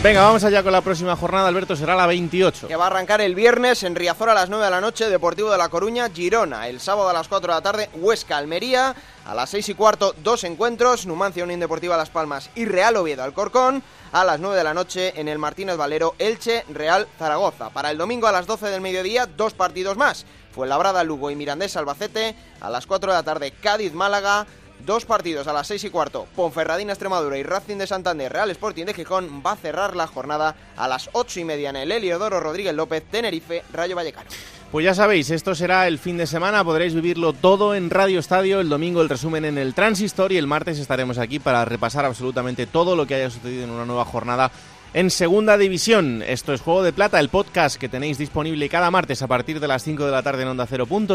Venga, 0.00 0.22
vamos 0.22 0.44
allá 0.44 0.62
con 0.62 0.70
la 0.70 0.80
próxima 0.80 1.16
jornada, 1.16 1.48
Alberto, 1.48 1.74
será 1.74 1.96
la 1.96 2.06
28. 2.06 2.68
Que 2.68 2.76
va 2.76 2.84
a 2.84 2.86
arrancar 2.86 3.20
el 3.20 3.34
viernes 3.34 3.82
en 3.82 3.96
Riazor 3.96 4.30
a 4.30 4.34
las 4.34 4.48
9 4.48 4.64
de 4.64 4.70
la 4.70 4.80
noche, 4.80 5.10
Deportivo 5.10 5.50
de 5.50 5.58
La 5.58 5.70
Coruña, 5.70 6.08
Girona. 6.08 6.68
El 6.68 6.78
sábado 6.78 7.08
a 7.08 7.12
las 7.12 7.26
4 7.26 7.52
de 7.52 7.56
la 7.56 7.62
tarde, 7.62 7.90
Huesca, 7.94 8.36
Almería. 8.36 8.94
A 9.26 9.34
las 9.34 9.50
6 9.50 9.70
y 9.70 9.74
cuarto, 9.74 10.14
dos 10.22 10.44
encuentros, 10.44 11.04
Numancia, 11.04 11.42
Unión 11.42 11.58
Deportiva 11.58 11.96
Las 11.96 12.10
Palmas 12.10 12.48
y 12.54 12.64
Real 12.64 12.96
Oviedo, 12.96 13.24
Alcorcón. 13.24 13.82
A 14.12 14.24
las 14.24 14.38
9 14.38 14.56
de 14.56 14.64
la 14.64 14.72
noche 14.72 15.20
en 15.20 15.26
el 15.26 15.38
Martínez 15.40 15.76
Valero, 15.76 16.14
Elche, 16.20 16.64
Real 16.68 17.08
Zaragoza. 17.18 17.70
Para 17.70 17.90
el 17.90 17.98
domingo 17.98 18.28
a 18.28 18.32
las 18.32 18.46
12 18.46 18.68
del 18.68 18.80
mediodía, 18.80 19.26
dos 19.26 19.52
partidos 19.52 19.96
más. 19.96 20.26
Fuenlabrada, 20.52 21.02
Lugo 21.02 21.32
y 21.32 21.34
Mirandés, 21.34 21.76
Albacete. 21.76 22.36
A 22.60 22.70
las 22.70 22.86
4 22.86 23.10
de 23.10 23.18
la 23.18 23.24
tarde, 23.24 23.50
Cádiz, 23.50 23.92
Málaga. 23.92 24.46
Dos 24.86 25.04
partidos 25.04 25.46
a 25.48 25.52
las 25.52 25.66
6 25.66 25.84
y 25.84 25.90
cuarto, 25.90 26.26
Ponferradina 26.34 26.92
Extremadura 26.92 27.36
y 27.36 27.42
Racing 27.42 27.76
de 27.76 27.86
Santander, 27.86 28.32
Real 28.32 28.50
Sporting 28.50 28.84
de 28.84 28.94
Gijón 28.94 29.42
va 29.44 29.52
a 29.52 29.56
cerrar 29.56 29.96
la 29.96 30.06
jornada 30.06 30.56
a 30.76 30.88
las 30.88 31.10
8 31.12 31.40
y 31.40 31.44
media 31.44 31.70
en 31.70 31.76
el 31.76 31.92
Heliodoro 31.92 32.40
Rodríguez 32.40 32.74
López, 32.74 33.02
Tenerife, 33.10 33.64
Rayo 33.72 33.96
Vallecano. 33.96 34.30
Pues 34.70 34.84
ya 34.84 34.94
sabéis, 34.94 35.30
esto 35.30 35.54
será 35.54 35.88
el 35.88 35.98
fin 35.98 36.18
de 36.18 36.26
semana, 36.26 36.62
podréis 36.62 36.94
vivirlo 36.94 37.32
todo 37.32 37.74
en 37.74 37.88
Radio 37.88 38.18
Estadio, 38.18 38.60
el 38.60 38.68
domingo 38.68 39.00
el 39.00 39.08
resumen 39.08 39.46
en 39.46 39.56
el 39.56 39.72
Transistor 39.72 40.30
y 40.30 40.36
el 40.36 40.46
martes 40.46 40.78
estaremos 40.78 41.16
aquí 41.16 41.38
para 41.38 41.64
repasar 41.64 42.04
absolutamente 42.04 42.66
todo 42.66 42.94
lo 42.94 43.06
que 43.06 43.14
haya 43.14 43.30
sucedido 43.30 43.64
en 43.64 43.70
una 43.70 43.86
nueva 43.86 44.04
jornada 44.04 44.50
en 44.94 45.10
Segunda 45.10 45.56
División. 45.58 46.22
Esto 46.22 46.52
es 46.52 46.60
Juego 46.60 46.82
de 46.82 46.92
Plata, 46.92 47.20
el 47.20 47.28
podcast 47.28 47.76
que 47.76 47.88
tenéis 47.88 48.18
disponible 48.18 48.68
cada 48.68 48.90
martes 48.90 49.22
a 49.22 49.26
partir 49.26 49.60
de 49.60 49.68
las 49.68 49.82
5 49.82 50.04
de 50.04 50.12
la 50.12 50.22
tarde 50.22 50.42
en 50.42 50.48
Onda 50.48 50.68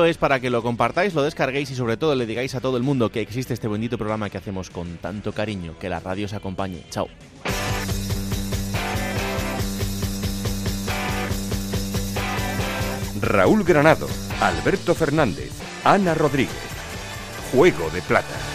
es 0.08 0.18
para 0.18 0.40
que 0.40 0.50
lo 0.50 0.62
compartáis, 0.62 1.14
lo 1.14 1.24
descarguéis 1.24 1.72
y 1.72 1.76
sobre 1.76 1.98
todo 1.98 2.16
le 2.16 2.26
digáis 2.26 2.56
a 2.56 2.62
todo 2.62 2.78
el 2.78 2.84
mundo 2.84 3.10
que 3.10 3.22
existe 3.22 3.54
este 3.54 3.68
bendito 3.68 3.98
programa 3.98 4.30
que 4.30 4.38
hacemos 4.38 4.70
con 4.70 4.98
tanto 4.98 5.32
cariño. 5.32 5.76
Que 5.80 5.90
la 5.90 6.00
radio 6.00 6.26
os 6.26 6.34
acompañe. 6.34 6.84
Chao. 6.90 7.08
Raúl 13.22 13.64
Granado, 13.64 14.08
Alberto 14.42 14.94
Fernández, 14.94 15.52
Ana 15.86 16.14
Rodríguez. 16.14 16.52
Juego 17.54 17.90
de 17.92 18.02
Plata. 18.02 18.53